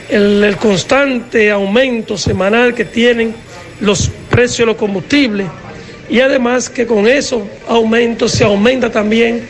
el, 0.08 0.56
constante 0.60 1.50
aumento 1.50 2.16
semanal 2.16 2.72
que 2.74 2.84
tienen 2.84 3.34
los 3.80 4.10
precios 4.30 4.58
de 4.58 4.66
los 4.66 4.76
combustibles 4.76 5.48
y 6.08 6.20
además 6.20 6.70
que 6.70 6.86
con 6.86 7.08
esos 7.08 7.42
aumentos 7.68 8.32
se 8.32 8.44
aumenta 8.44 8.90
también 8.90 9.44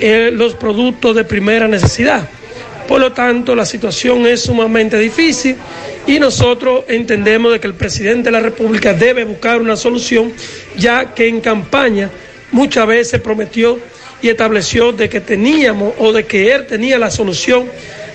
eh, 0.00 0.30
los 0.32 0.54
productos 0.54 1.14
de 1.14 1.24
primera 1.24 1.68
necesidad. 1.68 2.28
Por 2.88 3.00
lo 3.00 3.12
tanto, 3.12 3.54
la 3.54 3.66
situación 3.66 4.26
es 4.26 4.42
sumamente 4.42 4.98
difícil 4.98 5.56
y 6.06 6.20
nosotros 6.20 6.84
entendemos 6.88 7.52
de 7.52 7.60
que 7.60 7.66
el 7.66 7.74
presidente 7.74 8.24
de 8.24 8.30
la 8.30 8.40
República 8.40 8.92
debe 8.92 9.24
buscar 9.24 9.60
una 9.60 9.76
solución, 9.76 10.32
ya 10.76 11.12
que 11.14 11.26
en 11.26 11.40
campaña 11.40 12.10
muchas 12.52 12.86
veces 12.86 13.20
prometió 13.20 13.78
y 14.22 14.28
estableció 14.28 14.92
de 14.92 15.08
que 15.08 15.20
teníamos 15.20 15.94
o 15.98 16.12
de 16.12 16.24
que 16.24 16.52
él 16.54 16.66
tenía 16.66 16.98
la 16.98 17.10
solución 17.10 17.68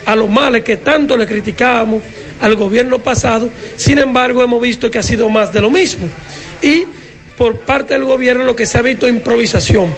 a 0.06 0.16
los 0.16 0.30
males 0.30 0.64
que 0.64 0.78
tanto 0.78 1.18
le 1.18 1.28
criticábamos 1.28 2.02
al 2.40 2.56
gobierno 2.56 3.00
pasado. 3.00 3.50
Sin 3.76 4.00
embargo, 4.00 4.42
hemos 4.42 4.62
visto 4.62 4.90
que 4.90 5.00
ha 5.00 5.04
sido 5.04 5.30
más 5.30 5.52
de 5.52 5.62
lo 5.62 5.70
mismo. 5.70 6.08
Y 6.62 6.86
por 7.38 7.60
parte 7.60 7.94
del 7.94 8.06
gobierno 8.06 8.46
lo 8.46 8.56
que 8.56 8.66
se 8.66 8.78
ha 8.78 8.82
visto 8.82 9.06
es 9.06 9.14
improvisación, 9.14 9.94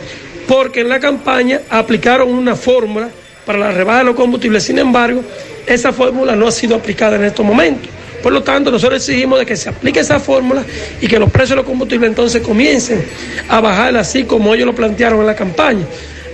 porque 0.48 0.82
en 0.82 0.90
la 0.90 1.00
campaña 1.00 1.62
aplicaron 1.70 2.30
una 2.30 2.56
fórmula 2.56 3.10
para 3.46 3.60
la 3.60 3.72
rebaja 3.72 4.00
de 4.00 4.06
los 4.06 4.16
combustibles, 4.16 4.64
sin 4.64 4.80
embargo, 4.80 5.24
esa 5.66 5.94
fórmula 5.94 6.36
no 6.36 6.48
ha 6.48 6.52
sido 6.52 6.76
aplicada 6.76 7.16
en 7.16 7.24
estos 7.26 7.46
momentos. 7.46 7.90
Por 8.22 8.32
lo 8.32 8.42
tanto, 8.42 8.72
nosotros 8.72 9.02
exigimos 9.02 9.40
de 9.40 9.46
que 9.46 9.58
se 9.58 9.68
aplique 9.68 10.00
esa 10.00 10.20
fórmula 10.20 10.64
y 11.02 11.08
que 11.08 11.20
los 11.20 11.30
precios 11.30 11.52
de 11.52 11.56
los 11.58 11.66
combustibles 11.66 12.10
entonces 12.10 12.42
comiencen 12.42 13.04
a 13.50 13.60
bajar 13.60 13.98
así 13.98 14.24
como 14.24 14.54
ellos 14.54 14.66
lo 14.66 14.74
plantearon 14.74 15.20
en 15.20 15.28
la 15.28 15.36
campaña. 15.36 15.86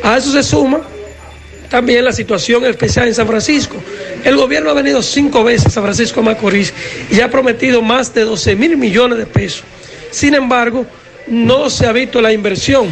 A 0.04 0.18
eso 0.18 0.32
se 0.32 0.44
suma 0.44 0.82
también 1.70 2.06
la 2.06 2.12
situación 2.12 2.66
especial 2.66 3.08
en 3.08 3.16
San 3.16 3.28
Francisco. 3.28 3.78
El 4.24 4.36
gobierno 4.36 4.70
ha 4.70 4.74
venido 4.74 5.02
cinco 5.02 5.44
veces 5.44 5.68
a 5.68 5.70
San 5.72 5.84
Francisco 5.84 6.22
Macorís 6.22 6.74
y 7.10 7.22
ha 7.22 7.30
prometido 7.30 7.82
más 7.82 8.14
de 8.14 8.24
12 8.24 8.56
mil 8.56 8.78
millones 8.78 9.18
de 9.18 9.26
pesos. 9.26 9.64
Sin 10.12 10.36
embargo, 10.36 10.86
no 11.28 11.70
se 11.70 11.86
ha 11.86 11.92
visto 11.92 12.22
la 12.22 12.34
inversión. 12.34 12.88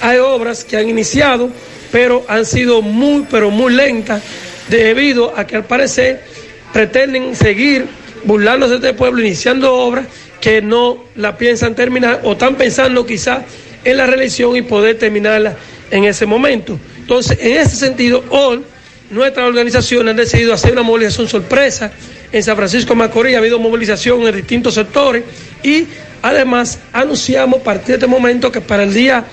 Hay 0.00 0.18
obras 0.18 0.64
que 0.64 0.76
han 0.76 0.88
iniciado, 0.88 1.50
pero 1.92 2.24
han 2.26 2.44
sido 2.46 2.82
muy, 2.82 3.26
pero 3.30 3.50
muy 3.50 3.72
lentas 3.72 4.22
debido 4.68 5.36
a 5.36 5.46
que 5.46 5.56
al 5.56 5.64
parecer 5.64 6.24
pretenden 6.72 7.36
seguir 7.36 7.86
burlándose 8.24 8.78
de 8.78 8.88
este 8.88 8.94
pueblo, 8.94 9.20
iniciando 9.20 9.72
obras 9.74 10.06
que 10.40 10.62
no 10.62 11.04
la 11.14 11.36
piensan 11.36 11.74
terminar 11.74 12.22
o 12.24 12.32
están 12.32 12.56
pensando 12.56 13.06
quizás 13.06 13.44
en 13.84 13.96
la 13.96 14.06
reelección 14.06 14.56
y 14.56 14.62
poder 14.62 14.98
terminarla 14.98 15.56
en 15.90 16.04
ese 16.04 16.26
momento. 16.26 16.78
Entonces, 16.98 17.38
en 17.40 17.58
ese 17.58 17.76
sentido, 17.76 18.24
hoy 18.30 18.62
nuestras 19.10 19.46
organizaciones 19.46 20.10
han 20.10 20.16
decidido 20.16 20.54
hacer 20.54 20.72
una 20.72 20.82
movilización 20.82 21.28
sorpresa 21.28 21.92
en 22.32 22.42
San 22.42 22.56
Francisco 22.56 22.90
de 22.90 22.96
Macorís, 22.96 23.34
ha 23.34 23.38
habido 23.38 23.58
movilización 23.58 24.26
en 24.26 24.34
distintos 24.34 24.74
sectores 24.74 25.22
y 25.62 25.86
además 26.22 26.78
anunciamos 26.92 27.60
a 27.60 27.62
partir 27.62 27.88
de 27.88 27.94
este 27.94 28.06
momento 28.06 28.50
que 28.50 28.62
para 28.62 28.84
el 28.84 28.94
día 28.94 29.24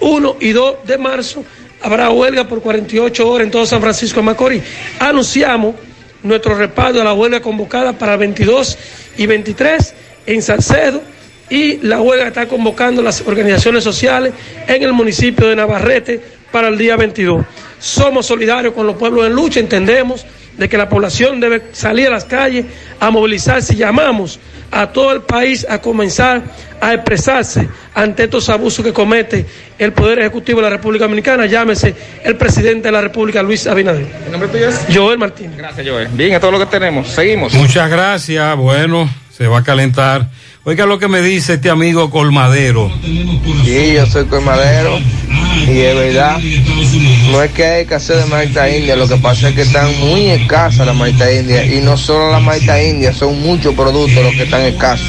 1 0.00 0.36
y 0.40 0.52
2 0.52 0.76
de 0.86 0.98
marzo 0.98 1.44
habrá 1.84 2.08
huelga 2.08 2.48
por 2.48 2.62
48 2.62 3.28
horas 3.28 3.44
en 3.44 3.50
todo 3.50 3.66
San 3.66 3.82
Francisco 3.82 4.20
de 4.20 4.26
Macorís. 4.26 4.62
Anunciamos 4.98 5.74
nuestro 6.22 6.54
respaldo 6.54 7.02
a 7.02 7.04
la 7.04 7.12
huelga 7.12 7.40
convocada 7.40 7.92
para 7.92 8.14
el 8.14 8.20
22 8.20 8.78
y 9.18 9.26
23 9.26 9.94
en 10.26 10.40
Salcedo 10.40 11.02
y 11.50 11.76
la 11.86 12.00
huelga 12.00 12.28
está 12.28 12.48
convocando 12.48 13.02
las 13.02 13.20
organizaciones 13.20 13.84
sociales 13.84 14.32
en 14.66 14.82
el 14.82 14.94
municipio 14.94 15.46
de 15.46 15.56
Navarrete 15.56 16.20
para 16.50 16.68
el 16.68 16.78
día 16.78 16.96
22. 16.96 17.44
Somos 17.78 18.24
solidarios 18.24 18.72
con 18.72 18.86
los 18.86 18.96
pueblos 18.96 19.26
en 19.26 19.34
lucha, 19.34 19.60
entendemos 19.60 20.24
de 20.56 20.68
que 20.70 20.78
la 20.78 20.88
población 20.88 21.38
debe 21.38 21.64
salir 21.72 22.06
a 22.06 22.12
las 22.12 22.24
calles 22.24 22.64
a 22.98 23.10
movilizarse 23.10 23.74
y 23.74 23.76
llamamos 23.76 24.40
a 24.74 24.88
todo 24.88 25.12
el 25.12 25.22
país 25.22 25.64
a 25.68 25.78
comenzar 25.78 26.42
a 26.80 26.94
expresarse 26.94 27.68
ante 27.94 28.24
estos 28.24 28.48
abusos 28.48 28.84
que 28.84 28.92
comete 28.92 29.46
el 29.78 29.92
Poder 29.92 30.18
Ejecutivo 30.18 30.58
de 30.58 30.64
la 30.64 30.70
República 30.70 31.04
Dominicana, 31.04 31.46
llámese 31.46 31.94
el 32.24 32.36
presidente 32.36 32.88
de 32.88 32.92
la 32.92 33.00
República, 33.00 33.42
Luis 33.42 33.66
Abinader. 33.66 34.06
¿El 34.26 34.32
nombre 34.32 34.48
tuyo 34.48 34.68
es? 34.68 34.80
Joel 34.92 35.18
Martínez. 35.18 35.56
Gracias, 35.56 35.86
Joel. 35.88 36.08
Bien, 36.08 36.34
a 36.34 36.40
todo 36.40 36.50
lo 36.50 36.58
que 36.58 36.66
tenemos. 36.66 37.08
Seguimos. 37.08 37.54
Muchas 37.54 37.88
gracias. 37.88 38.56
Bueno, 38.56 39.08
se 39.30 39.46
va 39.46 39.58
a 39.58 39.62
calentar. 39.62 40.28
Oiga 40.66 40.86
lo 40.86 40.98
que 40.98 41.08
me 41.08 41.20
dice 41.20 41.54
este 41.54 41.68
amigo 41.68 42.08
Colmadero. 42.08 42.90
Sí, 43.66 43.92
yo 43.96 44.06
soy 44.06 44.24
colmadero 44.24 44.98
y 45.68 45.74
de 45.74 45.92
verdad 45.92 46.38
no 47.30 47.42
es 47.42 47.50
que 47.52 47.66
hay 47.66 47.94
hacer 47.94 48.16
de 48.16 48.24
maíta 48.30 48.74
india, 48.74 48.96
lo 48.96 49.06
que 49.06 49.16
pasa 49.16 49.50
es 49.50 49.54
que 49.54 49.60
están 49.60 49.94
muy 50.00 50.30
escasas 50.30 50.86
las 50.86 50.96
maíta 50.96 51.30
india 51.30 51.66
y 51.66 51.82
no 51.82 51.98
solo 51.98 52.30
las 52.30 52.42
maíta 52.42 52.82
india, 52.82 53.12
son 53.12 53.38
muchos 53.42 53.74
productos 53.74 54.24
los 54.24 54.32
que 54.32 54.44
están 54.44 54.62
escasos. 54.62 55.06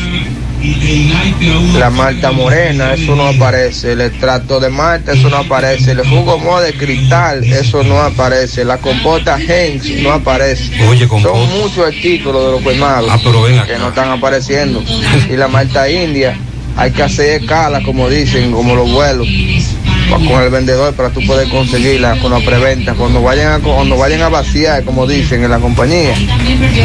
La 1.79 1.89
malta 1.89 2.31
morena, 2.31 2.93
eso 2.93 3.15
no 3.15 3.27
aparece. 3.27 3.93
El 3.93 4.01
extracto 4.01 4.59
de 4.59 4.69
malta, 4.69 5.13
eso 5.13 5.29
no 5.29 5.37
aparece. 5.37 5.91
El 5.91 6.07
jugo 6.07 6.37
mo 6.37 6.59
de 6.61 6.73
cristal, 6.73 7.43
eso 7.43 7.83
no 7.83 7.99
aparece. 7.99 8.63
La 8.65 8.77
compota 8.77 9.37
Hens 9.39 9.89
no 10.01 10.11
aparece. 10.11 10.71
Oye, 10.87 11.07
Son 11.07 11.49
muchos 11.61 11.85
artículos 11.85 12.45
de 12.45 12.51
los 12.51 12.61
colmados 12.61 13.09
Ah, 13.11 13.19
pero 13.23 13.41
ven 13.41 13.61
que 13.65 13.77
no 13.77 13.89
están 13.89 14.09
apareciendo. 14.09 14.83
Y 15.29 15.35
la 15.35 15.47
malta 15.47 15.89
india, 15.89 16.37
hay 16.77 16.91
que 16.91 17.03
hacer 17.03 17.41
escala, 17.41 17.81
como 17.83 18.09
dicen, 18.09 18.51
como 18.51 18.75
los 18.75 18.91
vuelos, 18.91 19.27
con 20.09 20.41
el 20.41 20.49
vendedor 20.49 20.93
para 20.93 21.09
tú 21.09 21.25
poder 21.25 21.49
conseguirla 21.49 22.17
con 22.19 22.31
la 22.31 22.39
preventa. 22.39 22.93
Cuando 22.93 23.21
vayan 23.21 23.53
a, 23.53 23.59
cuando 23.59 23.97
vayan 23.97 24.21
a 24.21 24.29
vaciar, 24.29 24.83
como 24.83 25.07
dicen 25.07 25.43
en 25.43 25.51
la 25.51 25.59
compañía, 25.59 26.15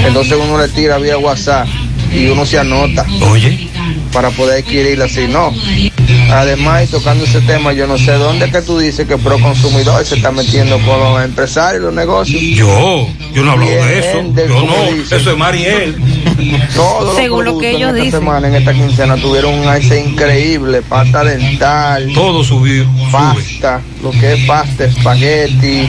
entonces 0.06 0.38
uno 0.42 0.58
le 0.58 0.68
tira 0.68 0.98
vía 0.98 1.18
WhatsApp 1.18 1.66
y 2.12 2.26
uno 2.28 2.44
se 2.46 2.58
anota. 2.58 3.06
Oye. 3.30 3.68
Para 4.12 4.30
poder 4.30 4.64
adquirirla, 4.64 5.08
si 5.08 5.28
no. 5.28 5.52
Además, 6.32 6.84
y 6.84 6.86
tocando 6.88 7.24
ese 7.24 7.40
tema, 7.42 7.72
yo 7.72 7.86
no 7.86 7.96
sé 7.98 8.12
dónde 8.12 8.50
que 8.50 8.60
tú 8.62 8.78
dices 8.78 9.06
que 9.06 9.16
Pro 9.16 9.38
Consumidor 9.38 10.04
se 10.04 10.16
está 10.16 10.32
metiendo 10.32 10.78
con 10.80 10.98
los 10.98 11.24
empresarios, 11.24 11.82
los 11.82 11.94
negocios. 11.94 12.40
Yo, 12.42 13.08
yo 13.32 13.42
no 13.44 13.52
hablo 13.52 13.66
de 13.66 13.98
eso. 13.98 14.22
Yo 14.34 14.64
no, 14.64 14.92
dicen. 14.92 15.18
eso 15.18 15.30
es 15.30 15.36
Mariel. 15.36 15.96
Todos 16.74 17.04
los 17.06 17.16
Según 17.16 17.44
lo 17.44 17.58
que 17.58 17.70
productos 17.70 17.76
ellos 17.76 17.90
en 17.90 17.96
esta 17.96 18.04
dicen. 18.04 18.20
semana, 18.20 18.48
en 18.48 18.54
esta 18.54 18.72
quincena, 18.74 19.16
tuvieron 19.16 19.54
un 19.54 19.68
alce 19.68 20.00
increíble. 20.00 20.82
Pasta 20.82 21.24
dental. 21.24 22.10
Todo 22.14 22.42
subió. 22.42 22.86
Pasta, 23.12 23.80
lo 24.02 24.10
que 24.10 24.34
es 24.34 24.44
pasta, 24.46 24.84
espagueti, 24.84 25.88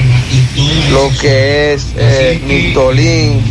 lo 0.91 1.09
que 1.19 1.73
es 1.73 1.87
eh, 1.97 2.41
mistolín, 2.47 3.41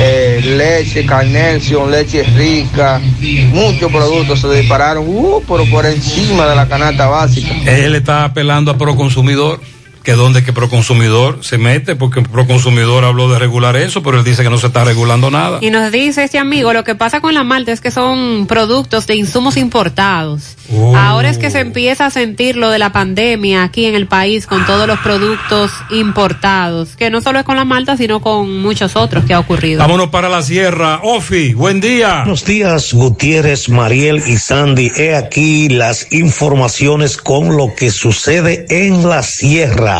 eh, 0.00 0.40
leche, 0.44 1.04
carnation, 1.04 1.90
leche 1.90 2.22
rica. 2.22 3.00
Muchos 3.52 3.90
productos 3.90 4.40
se 4.40 4.48
dispararon, 4.48 5.04
uh, 5.06 5.42
pero 5.46 5.64
por 5.66 5.86
encima 5.86 6.46
de 6.46 6.56
la 6.56 6.68
canasta 6.68 7.06
básica. 7.06 7.54
Él 7.66 7.94
está 7.94 8.24
apelando 8.24 8.70
a 8.70 8.78
Proconsumidor, 8.78 9.60
que 10.08 10.14
donde 10.14 10.42
que 10.42 10.54
Proconsumidor 10.54 11.44
se 11.44 11.58
mete, 11.58 11.94
porque 11.94 12.22
Proconsumidor 12.22 13.04
habló 13.04 13.30
de 13.30 13.38
regular 13.38 13.76
eso, 13.76 14.02
pero 14.02 14.16
él 14.16 14.24
dice 14.24 14.42
que 14.42 14.48
no 14.48 14.56
se 14.56 14.68
está 14.68 14.82
regulando 14.82 15.30
nada. 15.30 15.58
Y 15.60 15.68
nos 15.68 15.92
dice 15.92 16.24
este 16.24 16.38
amigo, 16.38 16.72
lo 16.72 16.82
que 16.82 16.94
pasa 16.94 17.20
con 17.20 17.34
la 17.34 17.44
malta 17.44 17.72
es 17.72 17.82
que 17.82 17.90
son 17.90 18.46
productos 18.46 19.06
de 19.06 19.16
insumos 19.16 19.58
importados. 19.58 20.56
Oh. 20.72 20.96
Ahora 20.96 21.28
es 21.28 21.36
que 21.36 21.50
se 21.50 21.60
empieza 21.60 22.06
a 22.06 22.10
sentir 22.10 22.56
lo 22.56 22.70
de 22.70 22.78
la 22.78 22.90
pandemia 22.90 23.64
aquí 23.64 23.84
en 23.84 23.94
el 23.94 24.06
país 24.06 24.46
con 24.46 24.64
todos 24.64 24.86
los 24.86 24.98
productos 25.00 25.72
importados, 25.90 26.96
que 26.96 27.10
no 27.10 27.20
solo 27.20 27.40
es 27.40 27.44
con 27.44 27.56
la 27.56 27.66
malta, 27.66 27.98
sino 27.98 28.20
con 28.20 28.62
muchos 28.62 28.96
otros 28.96 29.26
que 29.26 29.34
ha 29.34 29.38
ocurrido. 29.38 29.80
Vámonos 29.80 30.08
para 30.08 30.30
la 30.30 30.40
sierra. 30.40 31.00
Ofi, 31.02 31.52
buen 31.52 31.82
día. 31.82 32.20
Buenos 32.20 32.46
días, 32.46 32.94
Gutiérrez, 32.94 33.68
Mariel 33.68 34.22
y 34.26 34.38
Sandy. 34.38 34.90
He 34.96 35.14
aquí 35.14 35.68
las 35.68 36.10
informaciones 36.12 37.18
con 37.18 37.58
lo 37.58 37.74
que 37.74 37.90
sucede 37.90 38.64
en 38.70 39.06
la 39.06 39.22
sierra. 39.22 39.97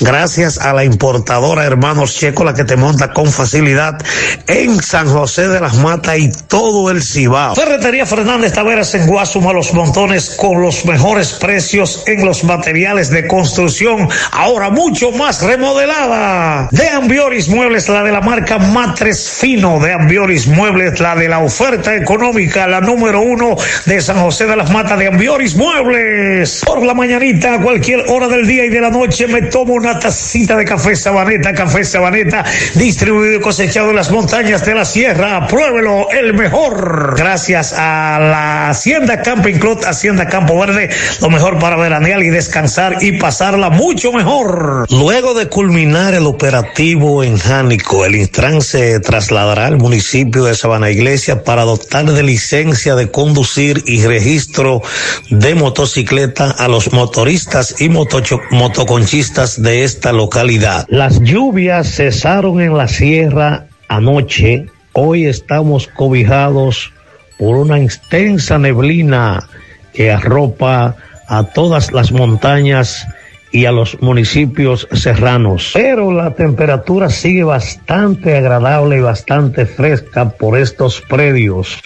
Gracias 0.00 0.58
a 0.58 0.72
la 0.72 0.84
importadora 0.84 1.64
Hermanos 1.64 2.16
Checo, 2.16 2.44
la 2.44 2.54
que 2.54 2.64
te 2.64 2.76
monta 2.76 3.12
con 3.12 3.26
facilidad 3.30 3.98
en 4.46 4.82
San 4.82 5.08
José 5.08 5.48
de 5.48 5.60
las 5.60 5.74
Matas 5.76 6.18
y 6.18 6.30
todo 6.48 6.90
el 6.90 7.02
Cibao. 7.02 7.54
Ferretería 7.54 8.06
Fernández 8.06 8.52
Taveras 8.52 8.94
en 8.94 9.06
Guasuma 9.06 9.52
Los 9.52 9.72
Montones 9.74 10.30
con 10.36 10.62
los 10.62 10.84
mejores 10.84 11.32
precios 11.32 12.02
en 12.06 12.24
los 12.24 12.44
materiales 12.44 13.10
de 13.10 13.26
construcción, 13.26 14.08
ahora 14.32 14.70
mucho 14.70 15.12
más 15.12 15.42
remodelada. 15.42 16.68
De 16.70 16.88
Ambioris 16.88 17.48
Muebles, 17.48 17.88
la 17.88 18.02
de 18.02 18.12
la 18.12 18.20
marca 18.20 18.58
Matres 18.58 19.28
Fino. 19.30 19.80
De 19.80 19.92
Ambioris 19.92 20.46
Muebles, 20.46 21.00
la 21.00 21.14
de 21.14 21.28
la 21.28 21.40
oferta 21.40 21.94
económica, 21.94 22.66
la 22.66 22.80
número 22.80 23.20
uno 23.20 23.56
de 23.86 24.00
San 24.00 24.20
José 24.20 24.46
de 24.46 24.56
las 24.56 24.70
Matas 24.70 24.98
de 24.98 25.08
Ambioris 25.08 25.56
Muebles. 25.56 26.62
Por 26.64 26.82
la 26.84 26.94
mañanita, 26.94 27.54
a 27.54 27.60
cualquier 27.60 28.04
hora 28.08 28.28
del 28.28 28.46
día 28.46 28.64
y 28.64 28.68
de 28.68 28.80
la 28.80 28.90
noche, 28.90 28.99
me 29.28 29.42
tomo 29.42 29.74
una 29.74 29.98
tacita 29.98 30.56
de 30.56 30.64
café 30.64 30.94
Sabaneta, 30.94 31.54
café 31.54 31.84
Sabaneta, 31.84 32.44
distribuido 32.74 33.36
y 33.36 33.40
cosechado 33.40 33.90
en 33.90 33.96
las 33.96 34.10
montañas 34.10 34.64
de 34.64 34.74
la 34.74 34.84
sierra. 34.84 35.46
Pruébelo, 35.46 36.10
el 36.10 36.34
mejor. 36.34 37.14
Gracias 37.16 37.72
a 37.72 38.18
la 38.20 38.68
Hacienda 38.70 39.22
Camping 39.22 39.54
Club, 39.58 39.80
Hacienda 39.84 40.26
Campo 40.28 40.58
Verde, 40.58 40.90
lo 41.20 41.30
mejor 41.30 41.58
para 41.58 41.76
veranear 41.76 42.22
y 42.22 42.28
descansar 42.28 42.98
y 43.02 43.12
pasarla 43.18 43.70
mucho 43.70 44.12
mejor. 44.12 44.86
Luego 44.90 45.34
de 45.34 45.48
culminar 45.48 46.14
el 46.14 46.26
operativo 46.26 47.24
en 47.24 47.38
Jánico, 47.38 48.04
el 48.04 48.16
Intran 48.16 48.60
se 48.60 49.00
trasladará 49.00 49.66
al 49.66 49.78
municipio 49.78 50.44
de 50.44 50.54
Sabana 50.54 50.90
Iglesia 50.90 51.42
para 51.44 51.62
adoptar 51.62 52.04
de 52.04 52.22
licencia 52.22 52.94
de 52.94 53.10
conducir 53.10 53.82
y 53.86 54.04
registro 54.04 54.82
de 55.30 55.54
motocicleta 55.54 56.50
a 56.50 56.68
los 56.68 56.92
motoristas 56.92 57.80
y 57.80 57.88
motocho- 57.88 58.40
motoconchistas 58.80 59.62
de 59.62 59.84
esta 59.84 60.10
localidad. 60.10 60.86
Las 60.88 61.20
lluvias 61.20 61.96
cesaron 61.96 62.62
en 62.62 62.78
la 62.78 62.88
sierra 62.88 63.66
anoche. 63.88 64.68
Hoy 64.94 65.26
estamos 65.26 65.86
cobijados 65.86 66.90
por 67.38 67.56
una 67.56 67.78
extensa 67.78 68.58
neblina 68.58 69.46
que 69.92 70.10
arropa 70.10 70.96
a 71.28 71.42
todas 71.42 71.92
las 71.92 72.10
montañas 72.10 73.06
y 73.52 73.66
a 73.66 73.72
los 73.72 74.00
municipios 74.00 74.88
serranos. 74.92 75.72
Pero 75.74 76.10
la 76.10 76.34
temperatura 76.34 77.10
sigue 77.10 77.44
bastante 77.44 78.34
agradable 78.34 78.96
y 78.96 79.00
bastante 79.00 79.66
fresca 79.66 80.30
por 80.30 80.56
estos 80.56 81.02
predios. 81.02 81.76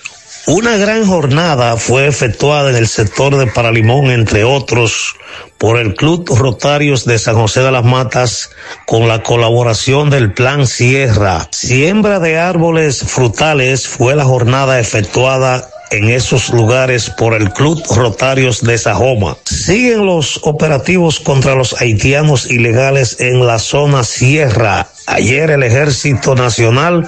Una 0.46 0.76
gran 0.76 1.06
jornada 1.06 1.78
fue 1.78 2.06
efectuada 2.06 2.68
en 2.68 2.76
el 2.76 2.86
sector 2.86 3.34
de 3.38 3.46
Paralimón, 3.46 4.10
entre 4.10 4.44
otros, 4.44 5.16
por 5.56 5.78
el 5.78 5.94
Club 5.94 6.28
Rotarios 6.36 7.06
de 7.06 7.18
San 7.18 7.36
José 7.36 7.60
de 7.60 7.72
las 7.72 7.84
Matas, 7.84 8.50
con 8.86 9.08
la 9.08 9.22
colaboración 9.22 10.10
del 10.10 10.34
Plan 10.34 10.66
Sierra. 10.66 11.48
Siembra 11.50 12.20
de 12.20 12.38
árboles 12.38 13.02
frutales 13.04 13.88
fue 13.88 14.16
la 14.16 14.24
jornada 14.24 14.78
efectuada 14.78 15.66
en 15.90 16.10
esos 16.10 16.50
lugares 16.50 17.08
por 17.08 17.32
el 17.32 17.50
Club 17.50 17.82
Rotarios 17.96 18.60
de 18.62 18.76
Sajoma. 18.76 19.38
Siguen 19.44 20.04
los 20.04 20.40
operativos 20.42 21.20
contra 21.20 21.54
los 21.54 21.80
haitianos 21.80 22.50
ilegales 22.50 23.16
en 23.20 23.46
la 23.46 23.58
zona 23.58 24.04
Sierra. 24.04 24.88
Ayer 25.06 25.50
el 25.50 25.62
Ejército 25.62 26.34
Nacional, 26.34 27.06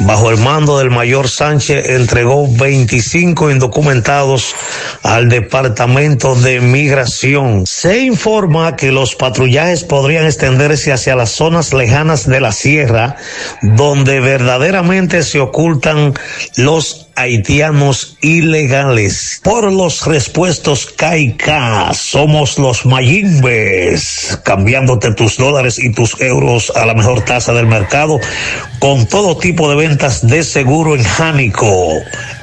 bajo 0.00 0.30
el 0.30 0.38
mando 0.38 0.78
del 0.78 0.90
mayor 0.90 1.28
Sánchez, 1.28 1.90
entregó 1.90 2.48
25 2.48 3.52
indocumentados 3.52 4.56
al 5.04 5.28
Departamento 5.28 6.34
de 6.34 6.60
Migración. 6.60 7.64
Se 7.64 8.00
informa 8.00 8.74
que 8.74 8.90
los 8.90 9.14
patrullajes 9.14 9.84
podrían 9.84 10.26
extenderse 10.26 10.92
hacia 10.92 11.14
las 11.14 11.30
zonas 11.30 11.72
lejanas 11.72 12.26
de 12.26 12.40
la 12.40 12.50
sierra, 12.50 13.14
donde 13.62 14.18
verdaderamente 14.18 15.22
se 15.22 15.38
ocultan 15.38 16.14
los 16.56 17.06
haitianos 17.14 18.18
ilegales. 18.20 19.40
Por 19.42 19.72
los 19.72 20.04
respuestos 20.04 20.86
KK, 20.86 21.94
somos 21.94 22.58
los 22.58 22.84
Mayimbes, 22.84 24.38
cambiándote 24.44 25.14
tus 25.14 25.38
dólares 25.38 25.78
y 25.78 25.92
tus 25.92 26.20
euros 26.20 26.70
a 26.74 26.84
la 26.84 26.92
mejor 26.92 27.24
tasa 27.24 27.35
del 27.44 27.66
mercado, 27.66 28.18
con 28.78 29.06
todo 29.06 29.36
tipo 29.36 29.68
de 29.68 29.76
ventas 29.76 30.26
de 30.26 30.42
seguro 30.42 30.96
en 30.96 31.04
Jánico. 31.04 31.92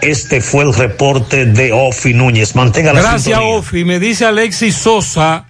Este 0.01 0.39
fue 0.39 0.63
el 0.63 0.73
reporte 0.73 1.45
de 1.45 1.73
Ofi 1.73 2.13
Núñez. 2.13 2.55
Mantenga 2.55 2.93
la 2.93 3.01
Gracias, 3.01 3.23
sintonía. 3.23 3.55
Ofi. 3.55 3.85
Me 3.85 3.99
dice 3.99 4.25
Alexis 4.25 4.75
Sosa, 4.75 5.47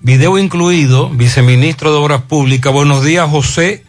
video 0.00 0.38
incluido, 0.38 1.08
viceministro 1.10 1.92
de 1.92 1.98
Obras 1.98 2.22
Públicas. 2.22 2.72
Buenos 2.72 3.04
días, 3.04 3.30
José. 3.30 3.84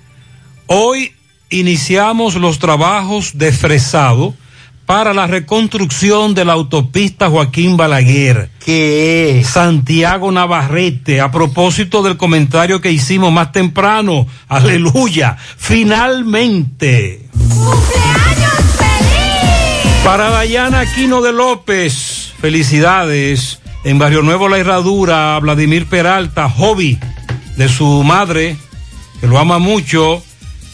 Hoy 0.67 1.13
iniciamos 1.49 2.35
los 2.35 2.59
trabajos 2.59 3.37
de 3.39 3.51
fresado 3.51 4.35
para 4.89 5.13
la 5.13 5.27
reconstrucción 5.27 6.33
de 6.33 6.45
la 6.45 6.53
autopista 6.53 7.29
Joaquín 7.29 7.77
Balaguer. 7.77 8.49
¿Qué? 8.65 9.43
Santiago 9.45 10.31
Navarrete, 10.31 11.21
a 11.21 11.29
propósito 11.29 12.01
del 12.01 12.17
comentario 12.17 12.81
que 12.81 12.91
hicimos 12.91 13.31
más 13.31 13.51
temprano. 13.51 14.25
Aleluya. 14.47 15.37
Finalmente. 15.57 17.29
Para 20.03 20.31
Dayana 20.31 20.79
Aquino 20.79 21.21
de 21.21 21.33
López, 21.33 22.33
felicidades. 22.41 23.59
En 23.83 23.99
Barrio 23.99 24.23
Nuevo 24.23 24.49
La 24.49 24.57
Herradura, 24.57 25.35
a 25.35 25.39
Vladimir 25.39 25.85
Peralta, 25.85 26.49
hobby 26.49 26.97
de 27.57 27.69
su 27.69 28.03
madre, 28.03 28.57
que 29.21 29.27
lo 29.27 29.37
ama 29.37 29.59
mucho. 29.59 30.23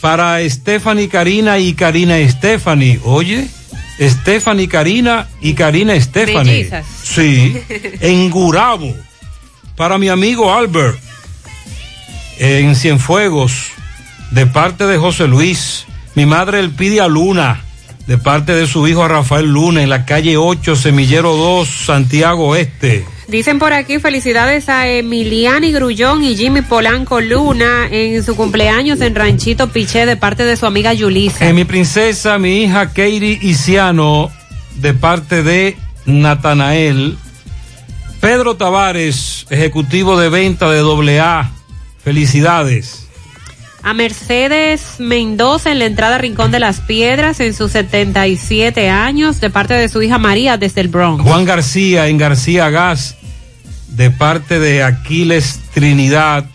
Para 0.00 0.38
Stephanie 0.48 1.10
Karina 1.10 1.58
y 1.58 1.74
Karina 1.74 2.16
Stephanie. 2.26 2.98
Oye, 3.04 3.50
Stephanie 4.00 4.68
Karina 4.68 5.28
y 5.40 5.54
Karina 5.54 5.98
Stephanie. 6.00 6.70
Sí, 7.02 7.56
en 8.00 8.30
Gurabo. 8.30 8.94
Para 9.76 9.98
mi 9.98 10.08
amigo 10.08 10.54
Albert, 10.54 10.98
en 12.38 12.74
Cienfuegos, 12.76 13.72
de 14.30 14.46
parte 14.46 14.86
de 14.86 14.98
José 14.98 15.26
Luis. 15.26 15.86
Mi 16.14 16.24
madre 16.24 16.60
Elpidia 16.60 17.08
Luna, 17.08 17.62
de 18.06 18.16
parte 18.16 18.54
de 18.54 18.66
su 18.66 18.88
hijo 18.88 19.06
Rafael 19.06 19.46
Luna, 19.46 19.82
en 19.82 19.90
la 19.90 20.06
calle 20.06 20.38
8, 20.38 20.74
Semillero 20.76 21.36
2, 21.36 21.68
Santiago 21.68 22.56
Este. 22.56 23.04
Dicen 23.28 23.58
por 23.58 23.72
aquí 23.72 23.98
felicidades 23.98 24.68
a 24.68 24.88
Emiliani 24.88 25.72
Grullón 25.72 26.22
y 26.22 26.36
Jimmy 26.36 26.62
Polanco 26.62 27.20
Luna 27.20 27.88
en 27.90 28.22
su 28.22 28.36
cumpleaños 28.36 29.00
en 29.00 29.16
Ranchito 29.16 29.68
Piché 29.68 30.06
de 30.06 30.16
parte 30.16 30.44
de 30.44 30.56
su 30.56 30.64
amiga 30.64 30.92
Yulisa. 30.92 31.48
Eh, 31.48 31.52
mi 31.52 31.64
princesa, 31.64 32.38
mi 32.38 32.62
hija 32.62 32.86
Katie 32.88 33.38
Isiano, 33.42 34.30
de 34.76 34.94
parte 34.94 35.42
de 35.42 35.76
Natanael. 36.04 37.18
Pedro 38.20 38.56
Tavares, 38.56 39.46
ejecutivo 39.50 40.18
de 40.18 40.28
venta 40.28 40.70
de 40.70 41.20
AA. 41.20 41.50
Felicidades. 42.04 43.05
A 43.86 43.94
Mercedes 43.94 44.96
Mendoza 44.98 45.70
en 45.70 45.78
la 45.78 45.84
entrada 45.84 46.18
Rincón 46.18 46.50
de 46.50 46.58
las 46.58 46.80
Piedras 46.80 47.38
en 47.38 47.54
sus 47.54 47.70
77 47.70 48.90
años 48.90 49.40
de 49.40 49.48
parte 49.48 49.74
de 49.74 49.88
su 49.88 50.02
hija 50.02 50.18
María 50.18 50.56
desde 50.56 50.80
el 50.80 50.88
Bronx. 50.88 51.22
Juan 51.22 51.44
García 51.44 52.08
en 52.08 52.18
García 52.18 52.68
Gas, 52.68 53.16
de 53.86 54.10
parte 54.10 54.58
de 54.58 54.82
Aquiles 54.82 55.60
Trinidad. 55.72 56.46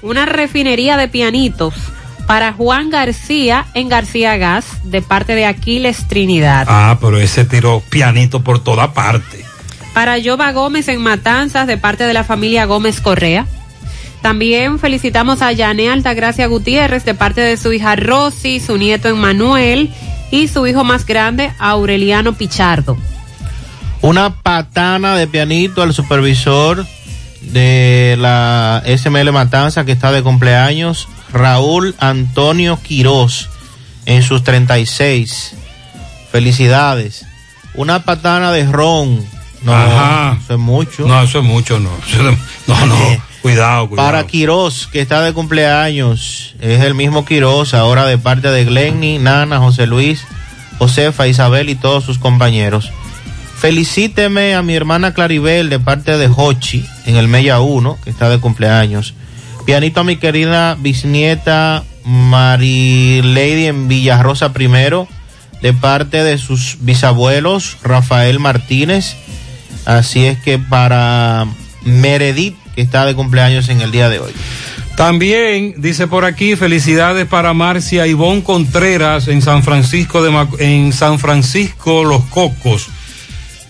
Una 0.00 0.24
refinería 0.24 0.96
de 0.96 1.08
pianitos 1.08 1.74
para 2.26 2.54
Juan 2.54 2.88
García 2.88 3.66
en 3.74 3.90
García 3.90 4.38
Gas 4.38 4.64
de 4.84 5.02
parte 5.02 5.34
de 5.34 5.44
Aquiles 5.44 6.08
Trinidad. 6.08 6.64
Ah, 6.70 6.96
pero 6.98 7.18
ese 7.18 7.44
tiró 7.44 7.82
pianito 7.90 8.42
por 8.42 8.64
toda 8.64 8.94
parte. 8.94 9.44
Para 9.92 10.16
Yoba 10.16 10.50
Gómez 10.52 10.88
en 10.88 11.02
Matanzas 11.02 11.66
de 11.66 11.76
parte 11.76 12.04
de 12.04 12.14
la 12.14 12.24
familia 12.24 12.64
Gómez 12.64 13.02
Correa. 13.02 13.44
También 14.22 14.78
felicitamos 14.78 15.42
a 15.42 15.52
Yané 15.52 15.90
Altagracia 15.90 16.46
Gutiérrez 16.46 17.04
de 17.04 17.14
parte 17.14 17.40
de 17.40 17.56
su 17.56 17.72
hija 17.72 17.96
Rosy, 17.96 18.60
su 18.60 18.76
nieto 18.76 19.08
Emmanuel 19.08 19.90
y 20.30 20.48
su 20.48 20.66
hijo 20.66 20.84
más 20.84 21.06
grande 21.06 21.52
Aureliano 21.58 22.34
Pichardo. 22.34 22.96
Una 24.00 24.34
patana 24.42 25.16
de 25.16 25.26
pianito 25.26 25.82
al 25.82 25.94
supervisor 25.94 26.86
de 27.40 28.16
la 28.18 28.82
SML 28.86 29.32
Matanza 29.32 29.84
que 29.84 29.92
está 29.92 30.12
de 30.12 30.22
cumpleaños, 30.22 31.08
Raúl 31.32 31.94
Antonio 31.98 32.78
Quirós, 32.82 33.48
en 34.06 34.22
sus 34.22 34.42
36. 34.42 35.54
Felicidades. 36.30 37.24
Una 37.74 38.04
patana 38.04 38.52
de 38.52 38.66
ron. 38.70 39.24
No, 39.62 39.74
Ajá. 39.74 40.38
eso 40.42 40.54
es 40.54 40.60
mucho. 40.60 41.06
No, 41.06 41.22
eso 41.22 41.38
es 41.38 41.44
mucho, 41.44 41.78
no. 41.80 41.90
No, 42.66 42.86
no. 42.86 43.27
Cuidado, 43.42 43.88
cuidado. 43.88 44.08
Para 44.08 44.26
Quirós, 44.26 44.88
que 44.90 45.00
está 45.00 45.22
de 45.22 45.32
cumpleaños, 45.32 46.54
es 46.60 46.82
el 46.82 46.94
mismo 46.94 47.24
Quirós, 47.24 47.74
ahora 47.74 48.06
de 48.06 48.18
parte 48.18 48.48
de 48.48 48.64
Glenny, 48.64 49.18
Nana, 49.18 49.58
José 49.58 49.86
Luis, 49.86 50.24
Josefa, 50.78 51.26
Isabel 51.26 51.68
y 51.70 51.74
todos 51.74 52.04
sus 52.04 52.18
compañeros. 52.18 52.90
Felicíteme 53.58 54.54
a 54.54 54.62
mi 54.62 54.74
hermana 54.74 55.14
Claribel 55.14 55.68
de 55.68 55.80
parte 55.80 56.16
de 56.16 56.30
Hochi 56.34 56.86
en 57.06 57.16
el 57.16 57.26
Mella 57.26 57.60
1, 57.60 57.98
que 58.04 58.10
está 58.10 58.28
de 58.28 58.38
cumpleaños. 58.38 59.14
Pianito 59.66 60.00
a 60.00 60.04
mi 60.04 60.16
querida 60.16 60.76
bisnieta 60.76 61.82
Marilady 62.04 63.66
en 63.66 63.88
Villarrosa 63.88 64.52
primero, 64.52 65.08
de 65.60 65.72
parte 65.72 66.22
de 66.22 66.38
sus 66.38 66.78
bisabuelos 66.80 67.78
Rafael 67.82 68.38
Martínez. 68.38 69.16
Así 69.84 70.24
es 70.24 70.38
que 70.38 70.58
para 70.58 71.46
Meredith, 71.82 72.56
que 72.78 72.82
está 72.82 73.04
de 73.04 73.16
cumpleaños 73.16 73.68
en 73.70 73.80
el 73.80 73.90
día 73.90 74.08
de 74.08 74.20
hoy. 74.20 74.32
También 74.96 75.74
dice 75.78 76.06
por 76.06 76.24
aquí 76.24 76.54
felicidades 76.54 77.26
para 77.26 77.52
Marcia 77.52 78.06
Ivonne 78.06 78.44
Contreras 78.44 79.26
en 79.26 79.42
San 79.42 79.64
Francisco 79.64 80.22
de 80.22 80.46
en 80.60 80.92
San 80.92 81.18
Francisco 81.18 82.04
Los 82.04 82.22
Cocos. 82.26 82.86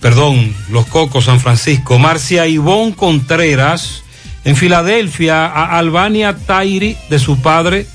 Perdón, 0.03 0.55
Los 0.69 0.85
Cocos 0.89 1.25
San 1.25 1.41
Francisco. 1.41 1.99
Marcia 1.99 2.47
Ivonne 2.47 2.95
Contreras 2.95 4.03
en 4.45 4.57
Filadelfia 4.57 5.47
a 5.47 5.79
Albania 5.79 6.37
Tairi 6.37 6.95
de 7.09 7.19
su 7.19 7.41
padre 7.41 7.87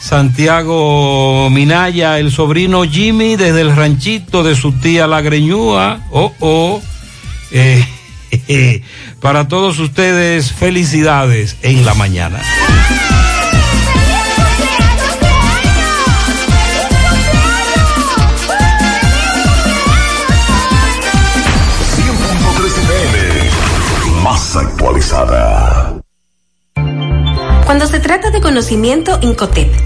Santiago 0.00 1.48
Minaya, 1.48 2.18
el 2.18 2.32
sobrino 2.32 2.82
Jimmy 2.82 3.36
desde 3.36 3.60
el 3.60 3.76
ranchito 3.76 4.42
de 4.42 4.56
su 4.56 4.72
tía 4.72 5.06
La 5.06 5.20
Greñúa. 5.20 6.00
Oh, 6.10 6.32
oh. 6.40 6.82
Eh, 7.52 7.86
para 9.20 9.48
todos 9.48 9.78
ustedes, 9.78 10.52
felicidades 10.52 11.56
en 11.62 11.84
la 11.84 11.94
mañana. 11.94 12.40
Más 24.22 24.56
actualizada. 24.56 26.00
Cuando 27.64 27.86
se 27.86 28.00
trata 28.00 28.30
de 28.30 28.40
conocimiento, 28.40 29.18
Incotep 29.22 29.85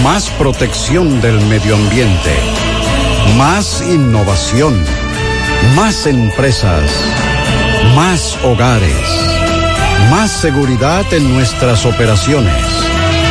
Más 0.00 0.30
protección 0.30 1.20
del 1.20 1.40
medio 1.46 1.76
ambiente. 1.76 2.34
Más 3.36 3.82
innovación. 3.82 4.74
Más 5.76 6.06
empresas. 6.06 6.90
Más 7.94 8.36
hogares. 8.42 8.96
Más 10.10 10.30
seguridad 10.30 11.04
en 11.12 11.32
nuestras 11.34 11.86
operaciones. 11.86 12.52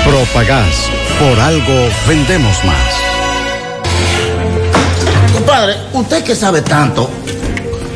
Propagás. 0.06 0.90
Por 1.20 1.40
algo 1.40 1.90
vendemos 2.08 2.56
más. 2.64 3.02
Compadre, 5.34 5.76
usted 5.94 6.24
que 6.24 6.36
sabe 6.36 6.62
tanto, 6.62 7.10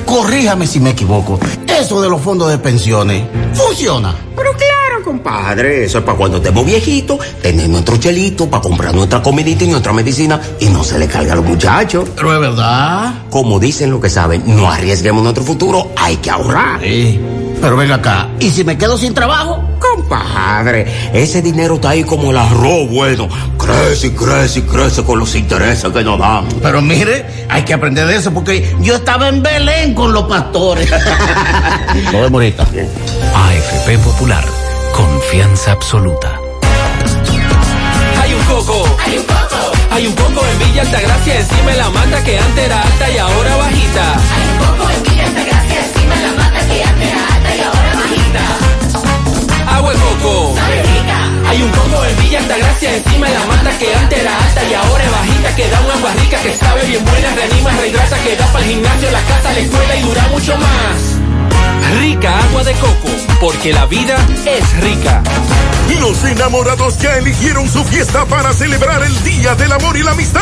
corríjame 0.06 0.68
si 0.68 0.80
me 0.80 0.90
equivoco. 0.92 1.40
Eso 1.68 2.02
de 2.02 2.10
los 2.10 2.22
fondos 2.22 2.50
de 2.50 2.58
pensiones, 2.58 3.24
¿funciona? 3.54 4.16
Pero 4.36 4.52
claro, 4.54 4.75
compadre, 5.06 5.86
eso 5.86 6.00
es 6.00 6.04
para 6.04 6.18
cuando 6.18 6.38
estemos 6.38 6.66
viejitos, 6.66 7.20
tener 7.40 7.70
nuestro 7.70 7.98
chelito 7.98 8.50
para 8.50 8.62
comprar 8.62 8.94
nuestra 8.96 9.22
comidita 9.22 9.64
y 9.64 9.68
nuestra 9.68 9.94
medicina 9.94 10.42
y 10.60 10.66
no 10.66 10.84
se 10.84 10.98
le 10.98 11.08
carga 11.08 11.34
a 11.34 11.36
los 11.36 11.46
muchachos. 11.46 12.10
Pero 12.16 12.34
es 12.34 12.40
verdad. 12.40 13.14
Como 13.30 13.60
dicen 13.60 13.92
lo 13.92 14.02
que 14.02 14.10
saben, 14.10 14.44
no 14.48 14.70
arriesguemos 14.70 15.22
nuestro 15.22 15.44
futuro, 15.44 15.92
hay 15.96 16.18
que 16.18 16.32
ahorrar. 16.32 16.80
Pero 16.82 17.78
venga 17.78 17.96
acá, 17.96 18.30
¿y 18.40 18.50
si 18.50 18.64
me 18.64 18.78
quedo 18.78 18.98
sin 18.98 19.14
trabajo? 19.14 19.64
Compadre, 19.80 20.86
ese 21.14 21.42
dinero 21.42 21.76
está 21.76 21.92
ahí 21.92 22.04
como 22.04 22.32
el 22.32 22.38
arroz 22.38 22.90
bueno. 22.90 23.30
Crece 23.58 24.08
y 24.08 24.10
crece 24.12 24.60
y 24.60 24.62
crece 24.64 25.04
con 25.04 25.20
los 25.20 25.36
intereses 25.36 25.92
que 25.92 26.04
nos 26.04 26.20
dan. 26.20 26.48
Pero 26.62 26.82
mire, 26.82 27.26
hay 27.48 27.64
que 27.64 27.74
aprender 27.74 28.08
de 28.08 28.18
eso 28.18 28.32
porque 28.34 28.76
yo 28.82 28.96
estaba 28.96 29.30
en 29.30 29.42
Belén 29.42 29.94
con 29.94 30.12
los 30.12 30.24
pastores. 30.24 30.90
Nos 32.06 32.14
vemos 32.14 32.34
ahorita. 32.34 32.64
AFP 33.36 33.98
Popular, 34.00 34.44
confianza 34.96 35.74
absoluta. 35.74 36.40
Hay 38.22 38.34
un 38.34 38.44
coco. 38.46 38.86
Hay 39.06 39.18
un 39.18 39.26
coco. 39.26 39.72
Hay 39.92 40.08
un 40.08 40.14
coco 40.16 40.42
en 40.48 40.60
Villa 40.60 40.82
Altagracia, 40.84 41.40
encima 41.40 41.72
de 41.72 41.78
la 41.78 41.90
mata 41.90 42.24
que 42.24 42.40
antes 42.40 42.66
era 42.66 42.82
alta 42.82 43.12
y 43.12 43.18
ahora 43.18 43.58
bajita. 43.58 44.06
Hay 44.16 44.48
un 44.48 44.58
coco 44.64 44.90
en 44.90 45.04
Villa 45.04 45.26
Altagracia, 45.28 45.86
encima 45.86 46.16
de 46.16 46.22
la 46.24 46.32
mata 46.32 46.60
que 46.68 46.84
antes 46.84 47.12
era 47.12 47.28
alta 47.36 47.56
y 47.56 47.60
ahora 47.60 47.92
bajita. 48.00 49.76
Agua 49.76 49.92
de 49.92 50.00
coco. 50.00 50.56
Hay 51.50 51.62
un 51.62 51.72
coco 51.72 52.06
en 52.06 52.18
Villa 52.22 52.40
Altagracia, 52.40 52.96
encima 52.96 53.28
de 53.28 53.34
la 53.34 53.46
mata 53.46 53.78
que 53.78 53.96
antes 53.96 54.20
era 54.20 54.38
alta 54.46 54.64
y 54.64 54.74
ahora 54.76 55.04
es 55.04 55.12
bajita, 55.12 55.56
que 55.58 55.70
da 55.70 55.82
una 55.82 55.94
agua 55.96 56.12
rica, 56.22 56.38
que 56.42 56.54
sabe 56.54 56.86
bien 56.86 57.04
buena, 57.04 57.36
reanima, 57.36 57.72
rehidrata, 57.72 58.18
que 58.24 58.36
da 58.38 58.46
para 58.48 58.64
el 58.64 58.72
gimnasio, 58.72 59.12
la 59.12 59.22
casa, 59.24 59.52
la 59.52 59.60
escuela 59.60 59.96
y 59.98 60.02
dura 60.04 60.28
mucho 60.32 60.58
más. 60.58 61.35
Rica 62.00 62.40
agua 62.40 62.64
de 62.64 62.74
coco, 62.74 63.10
porque 63.40 63.74
la 63.74 63.86
vida 63.86 64.18
es 64.46 64.82
rica. 64.82 65.24
Los 66.06 66.24
enamorados 66.24 67.00
ya 67.00 67.16
eligieron 67.18 67.68
su 67.68 67.84
fiesta 67.84 68.26
para 68.26 68.54
celebrar 68.54 69.02
el 69.02 69.24
Día 69.24 69.56
del 69.56 69.72
Amor 69.72 69.98
y 69.98 70.04
la 70.04 70.12
Amistad. 70.12 70.42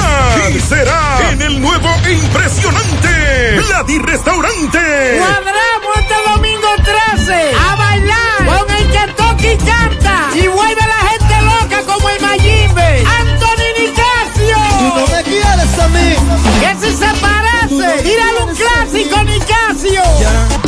Y 0.54 0.60
será 0.60 1.30
en 1.32 1.42
el 1.42 1.62
nuevo 1.62 1.88
e 2.06 2.14
impresionante 2.16 3.62
Vladi 3.66 4.00
Restaurante. 4.00 5.20
Cuadramos 5.20 5.98
este 6.00 6.16
domingo 6.30 6.68
13 7.16 7.52
a 7.56 7.76
bailar 7.76 8.46
con 8.46 8.76
el 8.76 8.92
que 8.92 9.14
toca 9.14 9.48
y 9.54 9.58
canta 9.58 10.30
y 10.36 10.48
vuelve 10.48 10.82
a 10.82 10.88
la 10.88 11.10
gente 11.12 11.42
loca 11.44 11.94
como 11.94 12.10
el 12.10 12.22
Mayimbe, 12.22 13.04
Anthony 13.20 13.70
Nicasio. 13.80 14.58
Tú 14.80 15.00
no 15.00 15.08
me 15.08 15.24
quieres 15.24 15.80
a 15.80 15.88
mí. 15.88 16.16
Que 16.60 16.86
si 16.86 16.98
se 16.98 17.14
parece, 17.22 18.04
tírale 18.04 18.44
un 18.44 18.56
clásico 18.56 19.24
Nicasio. 19.24 20.63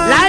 La 0.09 0.17
gratis. 0.17 0.28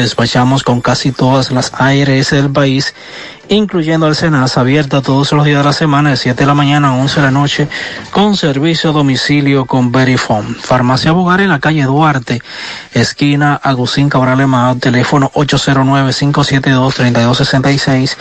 despachamos 0.01 0.63
con 0.63 0.81
casi 0.81 1.11
todas 1.11 1.51
las 1.51 1.71
ARS 1.73 2.31
del 2.31 2.51
país, 2.51 2.93
incluyendo 3.47 4.07
el 4.07 4.15
Senas, 4.15 4.57
abierta 4.57 5.01
todos 5.01 5.31
los 5.31 5.45
días 5.45 5.59
de 5.59 5.63
la 5.63 5.73
semana, 5.73 6.11
de 6.11 6.17
7 6.17 6.39
de 6.39 6.45
la 6.45 6.53
mañana 6.53 6.89
a 6.89 6.93
11 6.93 7.19
de 7.19 7.25
la 7.25 7.31
noche, 7.31 7.67
con 8.11 8.35
servicio 8.35 8.89
a 8.89 8.93
domicilio 8.93 9.65
con 9.65 9.91
Verifone. 9.91 10.55
Farmacia 10.61 11.11
Bogar 11.11 11.41
en 11.41 11.49
la 11.49 11.59
calle 11.59 11.83
Duarte, 11.83 12.41
esquina 12.93 13.55
Agustín 13.55 14.09
Cabral 14.09 14.41
Emao, 14.41 14.75
teléfono 14.75 15.31
809-572-3266. 15.33 18.17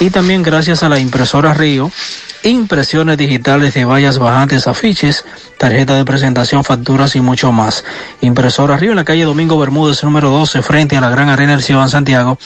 Y 0.00 0.10
también 0.10 0.42
gracias 0.42 0.82
a 0.82 0.88
la 0.88 0.98
impresora 0.98 1.54
Río, 1.54 1.90
impresiones 2.42 3.18
digitales 3.18 3.74
de 3.74 3.84
vallas 3.84 4.18
bajantes, 4.18 4.66
afiches, 4.66 5.24
tarjeta 5.58 5.94
de 5.94 6.04
presentación, 6.04 6.64
facturas 6.64 7.14
y 7.16 7.20
mucho 7.20 7.52
más. 7.52 7.84
Impresora 8.20 8.76
Río 8.76 8.90
en 8.90 8.96
la 8.96 9.04
calle 9.04 9.24
Domingo 9.24 9.58
Bermúdez, 9.58 10.02
número 10.04 10.30
12, 10.30 10.62
frente 10.62 10.96
a 10.96 11.00
la 11.00 11.10
Gran 11.10 11.28
Arena 11.28 11.52
del 11.52 11.62
Ciudad 11.62 11.88
Santiago, 11.88 12.38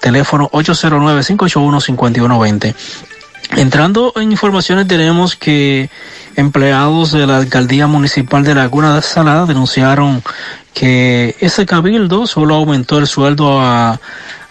teléfono 0.00 0.48
809-581-5120. 0.50 2.74
Entrando 3.56 4.12
en 4.16 4.30
informaciones 4.30 4.86
tenemos 4.86 5.34
que 5.34 5.88
empleados 6.36 7.12
de 7.12 7.26
la 7.26 7.38
alcaldía 7.38 7.86
municipal 7.86 8.44
de 8.44 8.54
Laguna 8.54 8.94
de 8.94 9.02
Salada 9.02 9.46
denunciaron 9.46 10.22
que 10.74 11.34
ese 11.40 11.66
cabildo 11.66 12.26
solo 12.26 12.54
aumentó 12.54 12.98
el 12.98 13.06
sueldo 13.06 13.60
a 13.60 13.98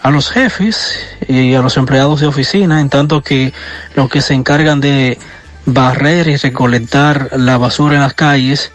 a 0.01 0.11
los 0.11 0.29
jefes 0.29 0.93
y 1.27 1.53
a 1.53 1.61
los 1.61 1.77
empleados 1.77 2.19
de 2.21 2.27
oficina, 2.27 2.79
en 2.79 2.89
tanto 2.89 3.21
que 3.21 3.53
los 3.95 4.09
que 4.09 4.21
se 4.21 4.33
encargan 4.33 4.79
de 4.79 5.17
barrer 5.65 6.27
y 6.27 6.37
recolectar 6.37 7.29
la 7.37 7.57
basura 7.57 7.95
en 7.95 8.01
las 8.01 8.13
calles 8.13 8.71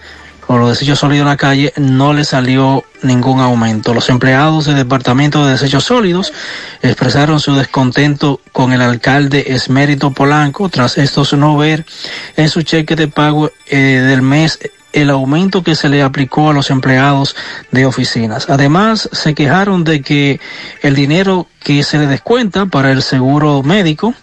los 0.59 0.71
desechos 0.71 0.99
sólidos 0.99 1.23
en 1.23 1.29
la 1.29 1.37
calle, 1.37 1.73
no 1.77 2.13
le 2.13 2.25
salió 2.25 2.85
ningún 3.03 3.41
aumento. 3.41 3.95
Los 3.95 4.09
empleados 4.09 4.67
del 4.67 4.77
Departamento 4.77 5.45
de 5.45 5.53
Desechos 5.53 5.85
Sólidos 5.85 6.33
expresaron 6.83 7.41
su 7.41 7.55
descontento 7.55 8.41
con 8.53 8.73
el 8.73 8.83
alcalde 8.83 9.45
Esmérito 9.49 10.11
Polanco 10.13 10.69
tras 10.69 10.99
estos 10.99 11.33
no 11.33 11.57
ver 11.57 11.85
en 12.37 12.49
su 12.49 12.63
cheque 12.63 12.97
de 12.97 13.09
pago 13.09 13.51
eh, 13.69 13.77
del 13.77 14.23
mes 14.23 14.59
el 14.93 15.11
aumento 15.11 15.63
que 15.63 15.75
se 15.75 15.89
le 15.89 16.03
aplicó 16.03 16.51
a 16.51 16.53
los 16.53 16.71
empleados 16.71 17.35
de 17.71 17.87
oficinas. 17.87 18.49
Además, 18.51 19.09
se 19.13 19.35
quejaron 19.35 19.85
de 19.85 20.03
que 20.03 20.41
el 20.83 20.95
dinero 20.95 21.47
que 21.63 21.83
se 21.83 21.99
le 21.99 22.07
descuenta 22.07 22.67
para 22.67 22.93
el 22.93 23.03
seguro 23.03 23.63
médico, 23.63 24.15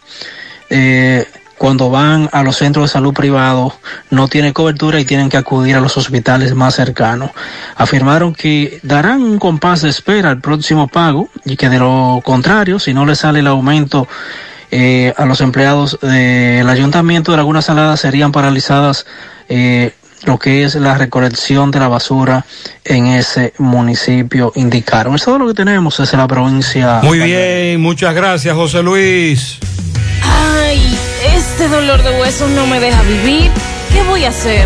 eh, 0.69 1.27
cuando 1.59 1.89
van 1.89 2.29
a 2.31 2.41
los 2.41 2.55
centros 2.55 2.85
de 2.85 2.93
salud 2.93 3.13
privados 3.13 3.73
no 4.09 4.29
tiene 4.29 4.53
cobertura 4.53 4.99
y 4.99 5.05
tienen 5.05 5.29
que 5.29 5.35
acudir 5.35 5.75
a 5.75 5.81
los 5.81 5.97
hospitales 5.97 6.55
más 6.55 6.73
cercanos. 6.73 7.31
Afirmaron 7.75 8.33
que 8.33 8.79
darán 8.81 9.21
un 9.21 9.37
compás 9.37 9.81
de 9.81 9.89
espera 9.89 10.29
al 10.29 10.39
próximo 10.39 10.87
pago 10.87 11.29
y 11.43 11.57
que 11.57 11.67
de 11.67 11.77
lo 11.77 12.21
contrario, 12.23 12.79
si 12.79 12.93
no 12.93 13.05
le 13.05 13.13
sale 13.13 13.41
el 13.41 13.47
aumento 13.47 14.07
eh, 14.71 15.13
a 15.17 15.25
los 15.25 15.41
empleados 15.41 15.99
del 16.01 16.69
ayuntamiento 16.69 17.31
de 17.31 17.37
Laguna 17.37 17.61
Salada 17.61 17.97
serían 17.97 18.31
paralizadas 18.31 19.05
eh, 19.49 19.93
lo 20.23 20.39
que 20.39 20.63
es 20.63 20.75
la 20.75 20.97
recolección 20.97 21.71
de 21.71 21.79
la 21.79 21.89
basura 21.89 22.45
en 22.85 23.07
ese 23.07 23.53
municipio 23.57 24.53
indicaron. 24.55 25.15
Eso 25.15 25.23
es 25.23 25.25
todo 25.25 25.39
lo 25.39 25.47
que 25.47 25.55
tenemos 25.55 25.97
desde 25.97 26.15
la 26.15 26.27
provincia. 26.27 27.01
Muy 27.03 27.19
bien, 27.19 27.81
muchas 27.81 28.15
gracias 28.15 28.55
José 28.55 28.81
Luis. 28.81 29.59
Ay, 30.23 30.97
este 31.61 31.75
dolor 31.75 32.01
de 32.03 32.11
huesos 32.11 32.49
no 32.51 32.65
me 32.67 32.79
deja 32.79 33.01
vivir. 33.01 33.51
¿Qué 33.91 34.01
voy 34.03 34.23
a 34.23 34.29
hacer? 34.29 34.65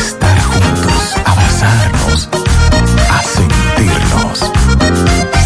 estar 0.01 0.39
juntos, 0.41 1.15
abrazarnos, 1.25 2.29
a 3.09 3.23
sentirnos. 3.23 4.51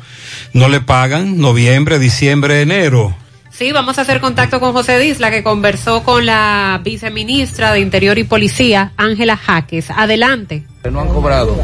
no 0.52 0.68
le 0.68 0.80
pagan 0.80 1.38
noviembre, 1.38 1.98
diciembre, 1.98 2.62
enero. 2.62 3.14
Sí, 3.50 3.72
vamos 3.72 3.98
a 3.98 4.02
hacer 4.02 4.20
contacto 4.20 4.60
con 4.60 4.72
José 4.72 4.98
Disla, 4.98 5.30
que 5.30 5.42
conversó 5.42 6.04
con 6.04 6.24
la 6.24 6.80
viceministra 6.84 7.72
de 7.72 7.80
Interior 7.80 8.16
y 8.18 8.24
Policía, 8.24 8.92
Ángela 8.96 9.36
Jaques. 9.36 9.90
Adelante. 9.90 10.62
No 10.88 11.00
han 11.00 11.08
cobrado. 11.08 11.60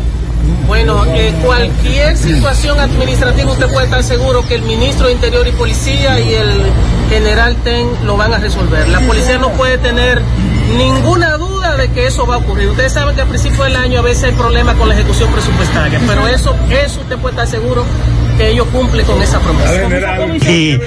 Bueno, 0.67 1.05
eh, 1.15 1.33
cualquier 1.45 2.17
situación 2.17 2.81
administrativa 2.81 3.53
usted 3.53 3.71
puede 3.71 3.85
estar 3.85 4.03
seguro 4.03 4.45
que 4.47 4.57
el 4.57 4.63
ministro 4.63 5.07
de 5.07 5.13
Interior 5.13 5.47
y 5.47 5.53
Policía 5.53 6.19
y 6.19 6.35
el 6.35 6.73
general 7.11 7.55
TEN 7.63 7.87
lo 8.05 8.17
van 8.17 8.33
a 8.33 8.39
resolver. 8.39 8.89
La 8.89 9.01
policía 9.01 9.39
no 9.39 9.53
puede 9.53 9.79
tener 9.79 10.23
ninguna 10.77 11.37
duda 11.37 11.77
de 11.77 11.89
que 11.91 12.07
eso 12.07 12.27
va 12.27 12.37
a 12.37 12.39
ocurrir. 12.39 12.69
Ustedes 12.69 12.93
saben 12.93 13.15
que 13.15 13.23
al 13.23 13.29
principio 13.29 13.65
del 13.65 13.77
año 13.77 14.01
a 14.01 14.03
veces 14.03 14.25
hay 14.25 14.33
problemas 14.33 14.77
con 14.77 14.89
la 14.89 14.95
ejecución 14.95 15.31
presupuestaria, 15.33 16.01
pero 16.07 16.27
eso, 16.27 16.57
eso 16.71 17.01
usted 17.01 17.17
puede 17.19 17.33
estar 17.35 17.47
seguro 17.47 17.85
que 18.37 18.51
ellos 18.51 18.67
cumplen 18.69 19.07
con 19.07 19.21
esa 19.23 19.41
promesa. 19.41 20.51
¿Y 20.51 20.79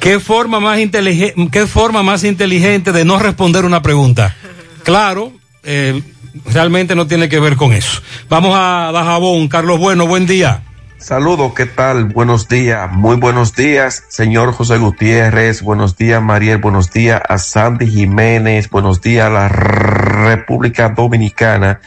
qué 0.00 0.20
forma 0.20 0.60
más 0.60 0.78
inteligente, 0.78 1.48
qué 1.50 1.66
forma 1.66 2.02
más 2.02 2.24
inteligente 2.24 2.92
de 2.92 3.04
no 3.04 3.18
responder 3.18 3.64
una 3.64 3.82
pregunta? 3.82 4.34
Claro, 4.82 5.32
eh, 5.62 6.02
realmente 6.44 6.94
no 6.94 7.06
tiene 7.06 7.28
que 7.28 7.40
ver 7.40 7.56
con 7.56 7.72
eso. 7.72 8.00
Vamos 8.28 8.52
a 8.54 8.90
Dajabón. 8.92 9.48
Carlos 9.48 9.78
Bueno, 9.78 10.06
buen 10.06 10.26
día. 10.26 10.62
Saludos, 11.06 11.52
¿qué 11.54 11.66
tal? 11.66 12.06
Buenos 12.06 12.48
días, 12.48 12.90
muy 12.90 13.14
buenos 13.14 13.54
días, 13.54 14.02
señor 14.08 14.52
José 14.52 14.76
Gutiérrez, 14.78 15.62
buenos 15.62 15.96
días, 15.96 16.20
Mariel, 16.20 16.58
buenos 16.58 16.90
días 16.90 17.22
a 17.28 17.38
Sandy 17.38 17.86
Jiménez, 17.86 18.68
buenos 18.68 19.00
días 19.00 19.26
a 19.26 19.30
la 19.30 19.46
República 19.48 20.88
Dominicana 20.88 21.78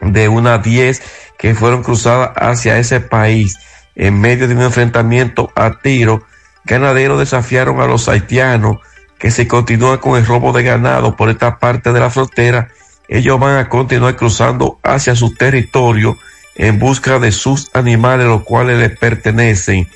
de 0.00 0.28
unas 0.28 0.62
diez 0.62 1.02
que 1.38 1.54
fueron 1.54 1.82
cruzadas 1.82 2.32
hacia 2.36 2.78
ese 2.78 3.00
país 3.00 3.58
en 3.94 4.20
medio 4.20 4.48
de 4.48 4.54
un 4.54 4.62
enfrentamiento 4.62 5.50
a 5.54 5.78
tiro. 5.80 6.24
Ganaderos 6.64 7.18
desafiaron 7.18 7.80
a 7.80 7.86
los 7.86 8.08
haitianos 8.08 8.78
que 9.18 9.30
se 9.30 9.46
continúan 9.46 9.98
con 9.98 10.18
el 10.18 10.26
robo 10.26 10.52
de 10.52 10.62
ganado 10.62 11.16
por 11.16 11.30
esta 11.30 11.58
parte 11.58 11.92
de 11.92 12.00
la 12.00 12.10
frontera. 12.10 12.68
Ellos 13.08 13.38
van 13.38 13.58
a 13.58 13.68
continuar 13.68 14.16
cruzando 14.16 14.78
hacia 14.82 15.14
su 15.14 15.34
territorio 15.34 16.16
en 16.54 16.78
busca 16.78 17.18
de 17.18 17.32
sus 17.32 17.68
animales, 17.72 18.26
los 18.26 18.42
cuales 18.42 18.78
les 18.78 18.98
pertenecen. 18.98 19.88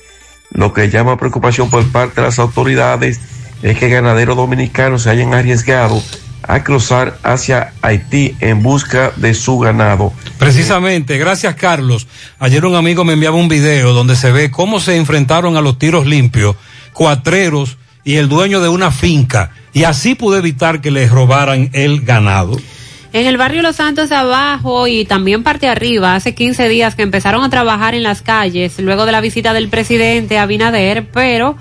Lo 0.51 0.73
que 0.73 0.89
llama 0.89 1.17
preocupación 1.17 1.69
por 1.69 1.85
parte 1.91 2.21
de 2.21 2.27
las 2.27 2.39
autoridades 2.39 3.19
es 3.61 3.77
que 3.77 3.89
ganaderos 3.89 4.37
dominicanos 4.37 5.03
se 5.03 5.09
hayan 5.09 5.33
arriesgado 5.33 6.01
a 6.47 6.63
cruzar 6.63 7.17
hacia 7.23 7.73
Haití 7.81 8.35
en 8.39 8.61
busca 8.61 9.11
de 9.15 9.33
su 9.33 9.57
ganado. 9.57 10.13
Precisamente, 10.37 11.17
gracias 11.17 11.55
Carlos. 11.55 12.07
Ayer 12.39 12.65
un 12.65 12.75
amigo 12.75 13.03
me 13.03 13.13
enviaba 13.13 13.35
un 13.35 13.47
video 13.47 13.93
donde 13.93 14.15
se 14.15 14.31
ve 14.31 14.51
cómo 14.51 14.79
se 14.79 14.95
enfrentaron 14.95 15.57
a 15.57 15.61
los 15.61 15.79
tiros 15.79 16.05
limpios, 16.05 16.55
cuatreros 16.93 17.77
y 18.03 18.15
el 18.15 18.29
dueño 18.29 18.61
de 18.61 18.69
una 18.69 18.91
finca. 18.91 19.51
Y 19.73 19.83
así 19.83 20.15
pudo 20.15 20.37
evitar 20.37 20.81
que 20.81 20.91
les 20.91 21.09
robaran 21.09 21.69
el 21.73 22.01
ganado. 22.01 22.57
En 23.15 23.27
el 23.27 23.37
barrio 23.37 23.61
Los 23.61 23.77
Santos 23.77 24.11
abajo 24.11 24.87
y 24.87 25.05
también 25.05 25.41
parte 25.41 25.69
arriba, 25.69 26.15
hace 26.15 26.35
15 26.35 26.67
días 26.67 26.95
que 26.95 27.01
empezaron 27.01 27.45
a 27.45 27.49
trabajar 27.49 27.95
en 27.95 28.03
las 28.03 28.21
calles 28.21 28.77
luego 28.77 29.05
de 29.05 29.13
la 29.13 29.21
visita 29.21 29.53
del 29.53 29.69
presidente 29.69 30.37
Abinader, 30.37 31.07
pero 31.13 31.55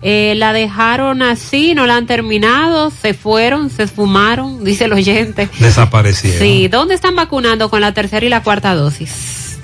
eh, 0.00 0.32
la 0.38 0.54
dejaron 0.54 1.20
así, 1.20 1.74
no 1.74 1.84
la 1.84 1.96
han 1.96 2.06
terminado, 2.06 2.90
se 2.90 3.12
fueron, 3.12 3.68
se 3.68 3.82
esfumaron, 3.82 4.64
dice 4.64 4.86
el 4.86 4.94
oyente. 4.94 5.50
Desaparecieron. 5.58 6.40
Sí, 6.40 6.68
¿dónde 6.68 6.94
están 6.94 7.14
vacunando 7.14 7.68
con 7.68 7.82
la 7.82 7.92
tercera 7.92 8.24
y 8.24 8.30
la 8.30 8.42
cuarta 8.42 8.74
dosis? 8.74 9.58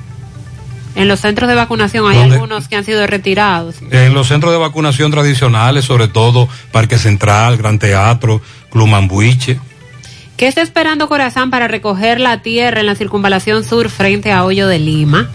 En 0.95 1.09
los 1.09 1.21
centros 1.21 1.49
de 1.49 1.55
vacunación 1.55 2.07
hay 2.11 2.19
¿Dónde? 2.19 2.35
algunos 2.35 2.69
que 2.69 2.77
han 2.77 2.85
sido 2.85 3.07
retirados. 3.07 3.77
En 3.91 4.13
los 4.13 4.29
centros 4.29 4.53
de 4.53 4.59
vacunación 4.59 5.11
tradicionales, 5.11 5.87
sobre 5.87 6.09
todo 6.09 6.47
Parque 6.73 6.99
Central, 6.99 7.57
Gran 7.57 7.79
Teatro, 7.79 8.43
Club 8.69 8.89
Mambuiche. 8.89 9.59
¿Qué 10.43 10.49
está 10.49 10.61
esperando 10.61 11.07
Corazán 11.07 11.51
para 11.51 11.69
recoger 11.69 12.19
la 12.19 12.43
tierra 12.43 12.81
en 12.81 12.87
la 12.87 12.97
circunvalación 12.97 13.63
sur 13.63 13.89
frente 13.91 14.33
a 14.33 14.45
Hoyo 14.45 14.67
de 14.67 14.81
Lima? 14.81 15.31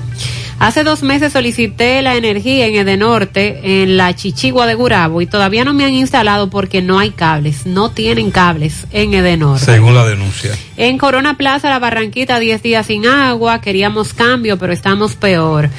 Hace 0.60 0.84
dos 0.84 1.02
meses 1.02 1.32
solicité 1.32 2.02
la 2.02 2.18
energía 2.18 2.68
en 2.68 2.76
Edenorte, 2.76 3.84
en 3.84 3.95
la 3.95 4.14
Chichigua 4.14 4.68
de 4.68 4.76
Gurabo, 4.76 5.22
y 5.22 5.26
todavía 5.26 5.64
no 5.64 5.74
me 5.74 5.86
han 5.86 5.94
instalado 5.94 6.50
porque 6.50 6.82
no 6.82 7.00
hay 7.00 7.11
cables, 7.11 7.66
no 7.66 7.90
tienen 7.92 8.32
cables 8.32 8.86
en 8.92 9.14
Edenorte. 9.14 9.64
Según 9.64 9.95
la 9.95 10.06
denuncia. 10.06 10.52
En 10.76 10.98
Corona 10.98 11.38
Plaza, 11.38 11.69
la 11.69 11.80
Barranquita, 11.80 12.38
10 12.38 12.61
días 12.61 12.88
sin 12.88 13.06
agua, 13.06 13.61
queríamos 13.61 14.14
cambio, 14.14 14.58
pero 14.58 14.74
estamos 14.74 15.16
peor. 15.16 15.69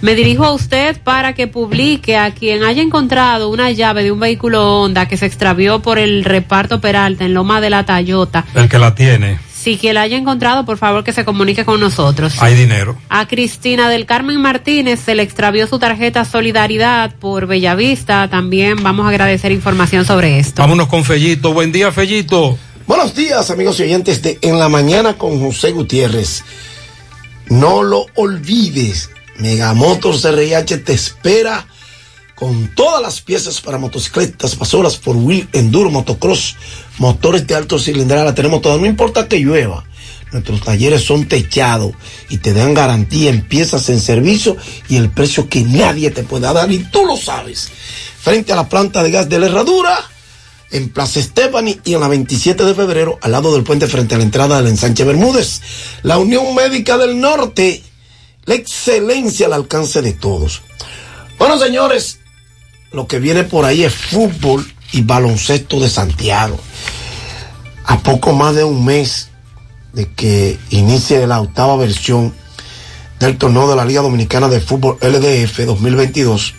Me 0.00 0.14
dirijo 0.14 0.44
a 0.44 0.52
usted 0.52 0.96
para 1.02 1.34
que 1.34 1.48
publique 1.48 2.16
a 2.16 2.32
quien 2.32 2.62
haya 2.62 2.82
encontrado 2.82 3.50
una 3.50 3.72
llave 3.72 4.04
de 4.04 4.12
un 4.12 4.20
vehículo 4.20 4.82
Honda 4.82 5.08
que 5.08 5.16
se 5.16 5.26
extravió 5.26 5.80
por 5.80 5.98
el 5.98 6.24
reparto 6.24 6.80
Peralta 6.80 7.24
en 7.24 7.34
Loma 7.34 7.60
de 7.60 7.70
la 7.70 7.84
Tayota. 7.84 8.44
El 8.54 8.68
que 8.68 8.78
la 8.78 8.94
tiene. 8.94 9.40
Si 9.52 9.76
quien 9.76 9.94
la 9.94 10.02
haya 10.02 10.16
encontrado, 10.16 10.64
por 10.64 10.78
favor 10.78 11.02
que 11.02 11.12
se 11.12 11.24
comunique 11.24 11.64
con 11.64 11.80
nosotros. 11.80 12.40
Hay 12.40 12.54
dinero. 12.54 12.96
A 13.08 13.26
Cristina 13.26 13.90
del 13.90 14.06
Carmen 14.06 14.40
Martínez 14.40 15.00
se 15.00 15.16
le 15.16 15.24
extravió 15.24 15.66
su 15.66 15.80
tarjeta 15.80 16.24
Solidaridad 16.24 17.12
por 17.16 17.48
Bellavista. 17.48 18.28
También 18.28 18.80
vamos 18.84 19.04
a 19.06 19.08
agradecer 19.08 19.50
información 19.50 20.04
sobre 20.04 20.38
esto. 20.38 20.62
Vámonos 20.62 20.86
con 20.86 21.04
Fellito. 21.04 21.52
Buen 21.52 21.72
día, 21.72 21.90
Fellito. 21.90 22.56
Buenos 22.86 23.16
días, 23.16 23.50
amigos 23.50 23.80
y 23.80 23.82
oyentes 23.82 24.22
de 24.22 24.38
En 24.42 24.60
la 24.60 24.68
Mañana 24.68 25.14
con 25.14 25.40
José 25.40 25.72
Gutiérrez. 25.72 26.44
No 27.48 27.82
lo 27.82 28.06
olvides, 28.14 29.10
Megamotor 29.38 30.20
CRIH 30.20 30.78
te 30.78 30.92
espera 30.92 31.66
con 32.34 32.72
todas 32.74 33.02
las 33.02 33.20
piezas 33.20 33.60
para 33.60 33.78
motocicletas, 33.78 34.54
pasoras, 34.54 34.96
por 34.96 35.16
wheel, 35.16 35.48
enduro, 35.52 35.90
motocross, 35.90 36.56
motores 36.98 37.46
de 37.46 37.56
alto 37.56 37.78
cilindrada, 37.80 38.26
la 38.26 38.34
tenemos 38.34 38.62
todas, 38.62 38.78
no 38.78 38.86
importa 38.86 39.26
que 39.26 39.40
llueva. 39.40 39.84
Nuestros 40.30 40.60
talleres 40.60 41.02
son 41.02 41.26
techados 41.26 41.92
y 42.28 42.38
te 42.38 42.52
dan 42.52 42.74
garantía 42.74 43.30
en 43.30 43.42
piezas 43.42 43.88
en 43.88 44.00
servicio 44.00 44.56
y 44.88 44.96
el 44.96 45.10
precio 45.10 45.48
que 45.48 45.62
nadie 45.62 46.10
te 46.10 46.22
pueda 46.22 46.52
dar 46.52 46.70
y 46.70 46.78
tú 46.78 47.06
lo 47.06 47.16
sabes. 47.16 47.70
Frente 48.20 48.52
a 48.52 48.56
la 48.56 48.68
planta 48.68 49.02
de 49.02 49.10
gas 49.10 49.28
de 49.28 49.38
la 49.38 49.46
Herradura, 49.46 49.98
en 50.70 50.90
Plaza 50.90 51.20
Stephanie 51.22 51.80
y 51.84 51.94
en 51.94 52.00
la 52.00 52.08
27 52.08 52.62
de 52.62 52.74
febrero, 52.74 53.18
al 53.22 53.32
lado 53.32 53.54
del 53.54 53.64
puente 53.64 53.86
frente 53.86 54.14
a 54.14 54.18
la 54.18 54.24
entrada 54.24 54.58
del 54.58 54.68
ensanche 54.68 55.04
Bermúdez. 55.04 55.60
La 56.02 56.18
Unión 56.18 56.54
Médica 56.54 56.98
del 56.98 57.18
Norte, 57.20 57.82
la 58.48 58.54
excelencia 58.54 59.46
al 59.46 59.52
alcance 59.52 60.00
de 60.00 60.14
todos. 60.14 60.62
Bueno, 61.38 61.58
señores, 61.58 62.18
lo 62.92 63.06
que 63.06 63.18
viene 63.18 63.44
por 63.44 63.66
ahí 63.66 63.84
es 63.84 63.94
fútbol 63.94 64.66
y 64.90 65.02
baloncesto 65.02 65.78
de 65.78 65.90
Santiago. 65.90 66.58
A 67.84 67.98
poco 68.00 68.32
más 68.32 68.54
de 68.54 68.64
un 68.64 68.86
mes 68.86 69.28
de 69.92 70.10
que 70.12 70.58
inicie 70.70 71.26
la 71.26 71.42
octava 71.42 71.76
versión 71.76 72.34
del 73.20 73.36
torneo 73.36 73.68
de 73.68 73.76
la 73.76 73.84
Liga 73.84 74.00
Dominicana 74.00 74.48
de 74.48 74.62
Fútbol 74.62 74.96
LDF 75.02 75.66
2022. 75.66 76.54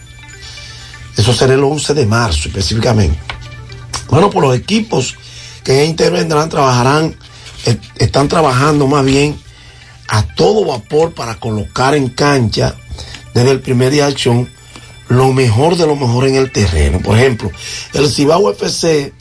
Eso 1.18 1.34
será 1.34 1.56
el 1.56 1.64
11 1.64 1.96
de 1.96 2.06
marzo 2.06 2.50
específicamente. 2.50 3.18
Bueno, 4.12 4.30
pues 4.30 4.46
los 4.46 4.56
equipos 4.56 5.16
que 5.64 5.86
intervendrán 5.86 6.50
trabajarán, 6.50 7.16
están 7.96 8.28
trabajando 8.28 8.86
más 8.86 9.04
bien 9.04 9.49
a 10.10 10.24
todo 10.24 10.66
vapor 10.66 11.14
para 11.14 11.40
colocar 11.40 11.94
en 11.96 12.10
cancha 12.10 12.76
desde 13.34 13.52
el 13.52 13.62
primer 13.62 13.92
día 13.92 14.06
de 14.06 14.12
acción 14.12 14.50
lo 15.08 15.34
mejor 15.34 15.76
de 15.76 15.88
lo 15.88 15.96
mejor 15.96 16.28
en 16.28 16.36
el 16.36 16.52
terreno. 16.52 17.00
Por 17.00 17.18
ejemplo, 17.18 17.52
el 17.94 18.10
Cibao 18.12 18.52
FC, 18.52 19.14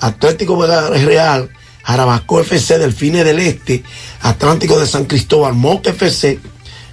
Atlético 0.00 0.64
Real, 0.64 1.50
Jarabaco 1.82 2.40
FC, 2.40 2.78
Delfines 2.78 3.24
del 3.24 3.38
Este, 3.40 3.82
Atlántico 4.22 4.78
de 4.78 4.86
San 4.86 5.04
Cristóbal, 5.04 5.54
Moca 5.54 5.90
FC, 5.90 6.38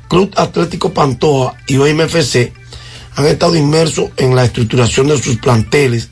Club 0.08 0.32
Atlético 0.36 0.94
Pantoja 0.94 1.56
y 1.68 1.78
OMFC 1.78 2.52
han 3.16 3.26
estado 3.28 3.56
inmersos 3.56 4.12
en 4.18 4.36
la 4.36 4.46
estructuración 4.46 5.08
de 5.08 5.22
sus 5.22 5.38
planteles, 5.38 6.10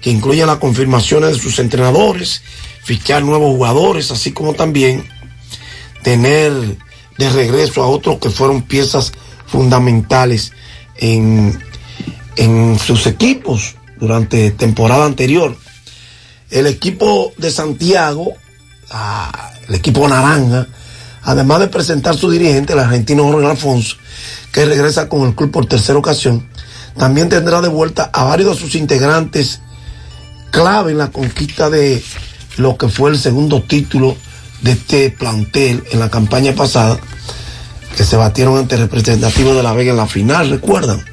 que 0.00 0.10
incluyen 0.10 0.46
las 0.46 0.58
confirmaciones 0.58 1.32
de 1.32 1.38
sus 1.38 1.58
entrenadores, 1.58 2.42
fichar 2.84 3.22
nuevos 3.22 3.54
jugadores, 3.54 4.10
así 4.10 4.32
como 4.32 4.52
también 4.52 5.08
tener 6.04 6.52
de 7.18 7.30
regreso 7.30 7.82
a 7.82 7.88
otros 7.88 8.18
que 8.20 8.30
fueron 8.30 8.62
piezas 8.62 9.12
fundamentales 9.46 10.52
en, 10.96 11.58
en 12.36 12.78
sus 12.78 13.08
equipos 13.08 13.74
durante 13.98 14.52
temporada 14.52 15.06
anterior. 15.06 15.56
El 16.50 16.66
equipo 16.66 17.32
de 17.38 17.50
Santiago, 17.50 18.34
ah, 18.90 19.50
el 19.68 19.74
equipo 19.74 20.06
naranja, 20.06 20.68
además 21.22 21.60
de 21.60 21.68
presentar 21.68 22.16
su 22.16 22.30
dirigente, 22.30 22.74
el 22.74 22.80
argentino 22.80 23.24
Jorge 23.24 23.48
Alfonso, 23.48 23.96
que 24.52 24.66
regresa 24.66 25.08
con 25.08 25.26
el 25.26 25.34
club 25.34 25.50
por 25.50 25.66
tercera 25.66 25.98
ocasión, 25.98 26.46
también 26.96 27.28
tendrá 27.28 27.60
de 27.60 27.68
vuelta 27.68 28.10
a 28.12 28.24
varios 28.24 28.54
de 28.54 28.60
sus 28.60 28.74
integrantes 28.76 29.60
clave 30.50 30.92
en 30.92 30.98
la 30.98 31.10
conquista 31.10 31.70
de 31.70 32.02
lo 32.58 32.76
que 32.76 32.88
fue 32.88 33.10
el 33.10 33.18
segundo 33.18 33.62
título 33.62 34.16
de 34.64 34.72
este 34.72 35.10
plantel 35.10 35.84
en 35.92 36.00
la 36.00 36.10
campaña 36.10 36.54
pasada, 36.54 36.98
que 37.96 38.02
se 38.02 38.16
batieron 38.16 38.56
ante 38.56 38.78
representativos 38.78 39.54
de 39.54 39.62
La 39.62 39.74
Vega 39.74 39.90
en 39.90 39.98
la 39.98 40.06
final, 40.06 40.48
recuerdan. 40.48 41.04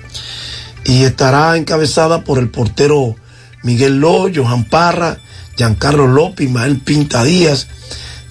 Y 0.85 1.03
estará 1.03 1.57
encabezada 1.57 2.23
por 2.23 2.39
el 2.39 2.49
portero 2.49 3.15
Miguel 3.61 3.99
Lo, 3.99 4.30
Johan 4.33 4.63
Parra, 4.63 5.17
Giancarlo 5.57 6.07
López, 6.07 6.47
Ismael 6.47 6.80
Pinta 6.80 7.25
Díaz, 7.25 7.67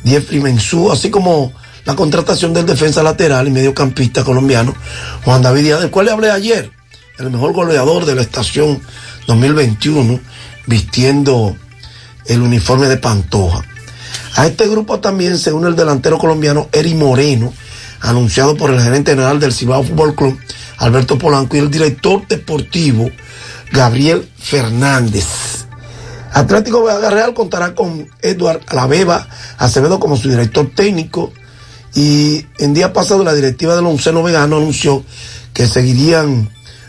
Diefri 0.04 0.40
Mensú, 0.40 0.90
así 0.90 1.10
como 1.10 1.52
la 1.84 1.94
contratación 1.94 2.54
del 2.54 2.64
defensa 2.64 3.02
lateral 3.02 3.46
y 3.46 3.50
mediocampista 3.50 4.24
colombiano 4.24 4.74
Juan 5.24 5.42
David 5.42 5.64
Díaz, 5.64 5.80
del 5.80 5.90
cual 5.90 6.06
le 6.06 6.12
hablé 6.12 6.30
ayer, 6.30 6.70
el 7.18 7.30
mejor 7.30 7.52
goleador 7.52 8.06
de 8.06 8.14
la 8.14 8.22
estación 8.22 8.80
2021, 9.26 10.18
vistiendo 10.66 11.54
el 12.24 12.40
uniforme 12.40 12.86
de 12.86 12.96
Pantoja. 12.96 13.62
A 14.36 14.46
este 14.46 14.68
grupo 14.68 15.00
también 15.00 15.38
se 15.38 15.52
une 15.52 15.68
el 15.68 15.76
delantero 15.76 16.18
colombiano 16.18 16.68
Eri 16.72 16.94
Moreno, 16.94 17.52
anunciado 18.00 18.56
por 18.56 18.70
el 18.70 18.80
gerente 18.80 19.12
general 19.12 19.40
del 19.40 19.52
Cibao 19.52 19.82
Fútbol 19.82 20.14
Club, 20.14 20.38
Alberto 20.78 21.18
Polanco, 21.18 21.56
y 21.56 21.60
el 21.60 21.70
director 21.70 22.26
deportivo, 22.26 23.10
Gabriel 23.72 24.28
Fernández. 24.38 25.26
Atlético 26.32 26.86
Real 27.10 27.34
contará 27.34 27.74
con 27.74 28.08
Edward 28.22 28.60
Laveva 28.72 29.26
Acevedo 29.58 29.98
como 29.98 30.16
su 30.16 30.28
director 30.28 30.70
técnico 30.74 31.32
y 31.94 32.46
en 32.58 32.72
día 32.72 32.92
pasado 32.92 33.24
la 33.24 33.34
directiva 33.34 33.74
del 33.74 33.86
onceno 33.86 34.22
vegano 34.22 34.58
anunció 34.58 35.04
que 35.52 35.66
seguirían 35.66 36.48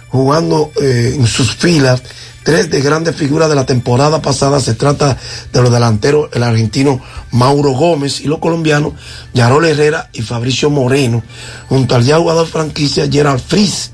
jugando 0.09 0.71
eh, 0.79 1.15
en 1.17 1.25
sus 1.25 1.55
filas 1.55 2.03
tres 2.43 2.69
de 2.69 2.81
grandes 2.81 3.15
figuras 3.15 3.49
de 3.49 3.55
la 3.55 3.65
temporada 3.65 4.21
pasada. 4.21 4.59
Se 4.59 4.73
trata 4.73 5.17
de 5.51 5.61
los 5.61 5.71
delanteros, 5.71 6.29
el 6.33 6.43
argentino 6.43 7.01
Mauro 7.31 7.71
Gómez 7.71 8.21
y 8.21 8.27
los 8.27 8.39
colombianos 8.39 8.93
Yarol 9.33 9.65
Herrera 9.65 10.09
y 10.13 10.21
Fabricio 10.21 10.69
Moreno, 10.69 11.23
junto 11.69 11.95
al 11.95 12.03
ya 12.03 12.17
jugador 12.17 12.47
franquicia 12.47 13.09
Gerald 13.09 13.41
Fris. 13.41 13.91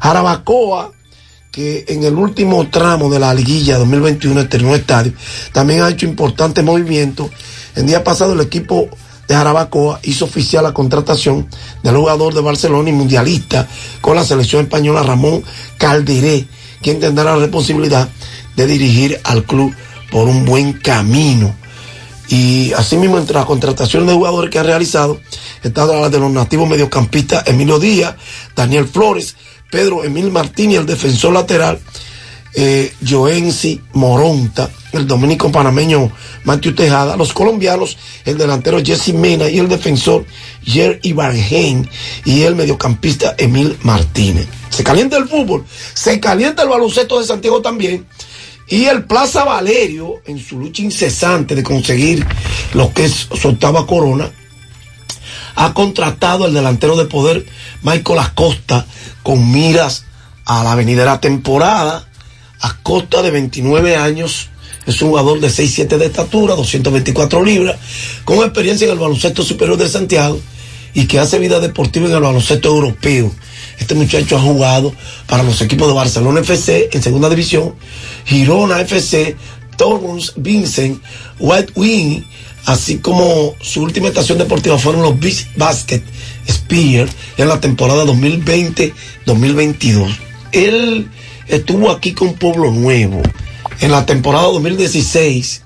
Jarabacoa, 0.00 0.92
que 1.50 1.86
en 1.88 2.04
el 2.04 2.14
último 2.14 2.68
tramo 2.68 3.10
de 3.10 3.18
la 3.18 3.32
liguilla 3.32 3.78
2021 3.78 4.42
estrenó 4.42 4.74
estadio, 4.74 5.12
también 5.52 5.82
ha 5.82 5.88
hecho 5.88 6.06
importantes 6.06 6.62
movimientos. 6.62 7.30
El 7.74 7.86
día 7.86 8.04
pasado 8.04 8.34
el 8.34 8.40
equipo 8.40 8.88
de 9.26 9.34
Jarabacoa 9.34 10.00
hizo 10.04 10.26
oficial 10.26 10.64
la 10.64 10.72
contratación 10.72 11.48
del 11.82 11.96
jugador 11.96 12.34
de 12.34 12.40
Barcelona 12.40 12.90
y 12.90 12.92
mundialista 12.92 13.66
con 14.00 14.16
la 14.16 14.24
selección 14.24 14.62
española 14.62 15.02
Ramón 15.02 15.42
Calderé 15.78 16.46
quien 16.82 17.00
tendrá 17.00 17.24
la 17.24 17.36
responsabilidad 17.36 18.08
de 18.56 18.66
dirigir 18.66 19.20
al 19.24 19.44
club 19.44 19.74
por 20.10 20.28
un 20.28 20.44
buen 20.44 20.72
camino. 20.74 21.54
Y 22.28 22.72
asimismo, 22.72 23.18
entre 23.18 23.34
las 23.34 23.44
contrataciones 23.44 24.08
de 24.08 24.14
jugadores 24.14 24.50
que 24.50 24.58
ha 24.58 24.64
realizado, 24.64 25.20
está 25.62 25.86
la 25.86 26.08
de 26.08 26.18
los 26.18 26.30
nativos 26.30 26.68
mediocampistas 26.68 27.46
Emilio 27.46 27.78
Díaz, 27.78 28.16
Daniel 28.54 28.86
Flores, 28.86 29.36
Pedro 29.70 30.04
Emil 30.04 30.30
Martínez, 30.30 30.80
el 30.80 30.86
defensor 30.86 31.32
lateral, 31.32 31.78
eh, 32.54 32.92
Joensi 33.06 33.80
Moronta, 33.92 34.70
el 34.92 35.06
dominico 35.06 35.52
panameño 35.52 36.10
Matthew 36.44 36.74
Tejada, 36.74 37.16
los 37.16 37.32
colombianos, 37.32 37.98
el 38.24 38.38
delantero 38.38 38.82
Jesse 38.82 39.12
Mena 39.12 39.48
y 39.48 39.58
el 39.58 39.68
defensor 39.68 40.24
Jer 40.64 41.00
Ibargen 41.02 41.88
y 42.24 42.42
el 42.42 42.54
mediocampista 42.54 43.34
Emil 43.38 43.76
Martínez. 43.82 44.46
Se 44.70 44.84
calienta 44.84 45.16
el 45.16 45.28
fútbol, 45.28 45.64
se 45.94 46.18
calienta 46.20 46.62
el 46.62 46.68
baloncesto 46.68 47.20
de 47.20 47.26
Santiago 47.26 47.60
también. 47.60 48.06
Y 48.68 48.86
el 48.86 49.04
Plaza 49.04 49.44
Valerio, 49.44 50.22
en 50.26 50.40
su 50.40 50.58
lucha 50.58 50.82
incesante 50.82 51.54
de 51.54 51.62
conseguir 51.62 52.26
lo 52.74 52.92
que 52.92 53.04
es 53.04 53.28
su 53.32 53.48
octava 53.48 53.86
corona, 53.86 54.30
ha 55.54 55.72
contratado 55.72 56.44
al 56.44 56.54
delantero 56.54 56.96
de 56.96 57.06
poder 57.06 57.46
Michael 57.82 58.18
Acosta 58.18 58.86
con 59.22 59.50
miras 59.50 60.04
a 60.44 60.62
la 60.64 60.74
venidera 60.74 61.20
temporada. 61.20 62.08
Acosta 62.60 63.22
de 63.22 63.30
29 63.30 63.96
años, 63.96 64.48
es 64.86 65.02
un 65.02 65.10
jugador 65.10 65.40
de 65.40 65.48
6'7 65.48 65.98
de 65.98 66.06
estatura, 66.06 66.54
224 66.54 67.44
libras, 67.44 67.76
con 68.24 68.38
experiencia 68.38 68.86
en 68.86 68.92
el 68.92 68.98
baloncesto 68.98 69.42
superior 69.42 69.76
de 69.76 69.88
Santiago 69.88 70.40
y 70.94 71.06
que 71.06 71.18
hace 71.18 71.38
vida 71.38 71.60
deportiva 71.60 72.06
en 72.06 72.14
el 72.14 72.20
baloncesto 72.20 72.68
europeo. 72.68 73.32
Este 73.78 73.94
muchacho 73.94 74.36
ha 74.36 74.40
jugado 74.40 74.94
para 75.26 75.42
los 75.42 75.60
equipos 75.60 75.88
de 75.88 75.94
Barcelona 75.94 76.40
FC 76.40 76.88
en 76.92 77.02
segunda 77.02 77.28
división, 77.28 77.74
Girona 78.24 78.80
FC, 78.80 79.36
Torrens 79.76 80.32
Vincent, 80.36 81.02
White 81.38 81.72
Wing, 81.76 82.22
así 82.64 82.96
como 82.98 83.54
su 83.60 83.82
última 83.82 84.08
estación 84.08 84.38
deportiva 84.38 84.78
fueron 84.78 85.02
los 85.02 85.20
Beach 85.20 85.46
Basket 85.56 86.02
Spear 86.48 87.06
en 87.36 87.48
la 87.48 87.60
temporada 87.60 88.04
2020-2022. 88.04 90.16
Él 90.52 91.10
estuvo 91.48 91.90
aquí 91.90 92.12
con 92.12 92.34
Pueblo 92.34 92.70
Nuevo 92.70 93.22
en 93.80 93.90
la 93.90 94.06
temporada 94.06 94.46
2016 94.46 95.62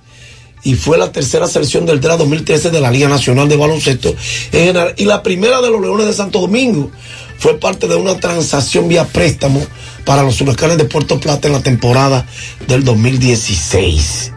y 0.62 0.74
fue 0.74 0.98
la 0.98 1.10
tercera 1.10 1.46
selección 1.46 1.86
del 1.86 2.00
DRA 2.00 2.16
2013 2.16 2.70
de 2.70 2.80
la 2.80 2.90
Liga 2.90 3.08
Nacional 3.08 3.48
de 3.48 3.56
Baloncesto 3.56 4.14
y 4.96 5.04
la 5.04 5.22
primera 5.22 5.60
de 5.60 5.70
los 5.70 5.80
Leones 5.80 6.06
de 6.06 6.12
Santo 6.12 6.40
Domingo 6.40 6.90
fue 7.38 7.58
parte 7.58 7.88
de 7.88 7.94
una 7.96 8.20
transacción 8.20 8.86
vía 8.88 9.06
préstamo 9.06 9.66
para 10.04 10.22
los 10.22 10.38
huracanes 10.42 10.76
de 10.76 10.84
Puerto 10.84 11.18
Plata 11.18 11.48
en 11.48 11.54
la 11.54 11.62
temporada 11.62 12.26
del 12.68 12.84
2016. 12.84 14.32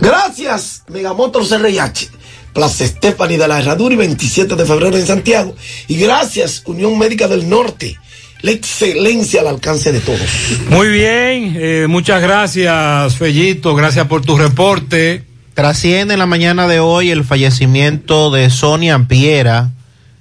Gracias, 0.00 0.84
Megamotors 0.88 1.52
RH, 1.52 2.08
Plaza 2.54 2.86
Stephanie 2.86 3.36
de 3.36 3.46
la 3.46 3.58
Herradura 3.58 3.94
y 3.94 3.98
27 3.98 4.56
de 4.56 4.64
febrero 4.64 4.96
en 4.96 5.06
Santiago. 5.06 5.54
Y 5.86 5.96
gracias, 5.96 6.62
Unión 6.64 6.98
Médica 6.98 7.28
del 7.28 7.46
Norte, 7.46 7.98
la 8.42 8.50
excelencia 8.50 9.40
al 9.40 9.48
alcance 9.48 9.92
de 9.92 10.00
todos. 10.00 10.20
Muy 10.68 10.88
bien, 10.88 11.56
eh, 11.58 11.86
muchas 11.88 12.22
gracias, 12.22 13.16
Fellito, 13.16 13.74
gracias 13.74 14.06
por 14.06 14.22
tu 14.22 14.36
reporte. 14.36 15.24
Trasciende 15.54 16.14
en 16.14 16.20
la 16.20 16.26
mañana 16.26 16.68
de 16.68 16.80
hoy 16.80 17.10
el 17.10 17.24
fallecimiento 17.24 18.30
de 18.30 18.48
Sonia 18.50 19.06
Piera, 19.08 19.70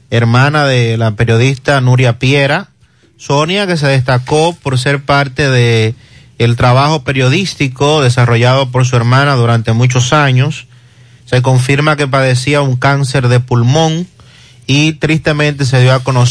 hermana 0.10 0.66
de 0.66 0.98
la 0.98 1.12
periodista 1.12 1.80
Nuria 1.82 2.20
Piera. 2.20 2.70
Sonia, 3.18 3.68
que 3.68 3.78
se 3.78 3.88
destacó 3.88 4.56
por 4.56 4.80
ser 4.80 5.02
parte 5.02 5.50
de 5.50 5.94
el 6.40 6.56
trabajo 6.56 7.04
periodístico 7.04 8.02
desarrollado 8.02 8.72
por 8.72 8.86
su 8.86 8.96
hermana 8.96 9.36
durante 9.36 9.74
muchos 9.74 10.14
años. 10.14 10.68
Se 11.26 11.42
confirma 11.42 11.98
que 11.98 12.08
padecía 12.08 12.62
un 12.62 12.78
cáncer 12.78 13.28
de 13.28 13.42
pulmón 13.42 14.08
y 14.66 14.94
tristemente 14.94 15.66
se 15.66 15.82
dio 15.82 15.94
a 15.94 16.04
conocer 16.04 16.28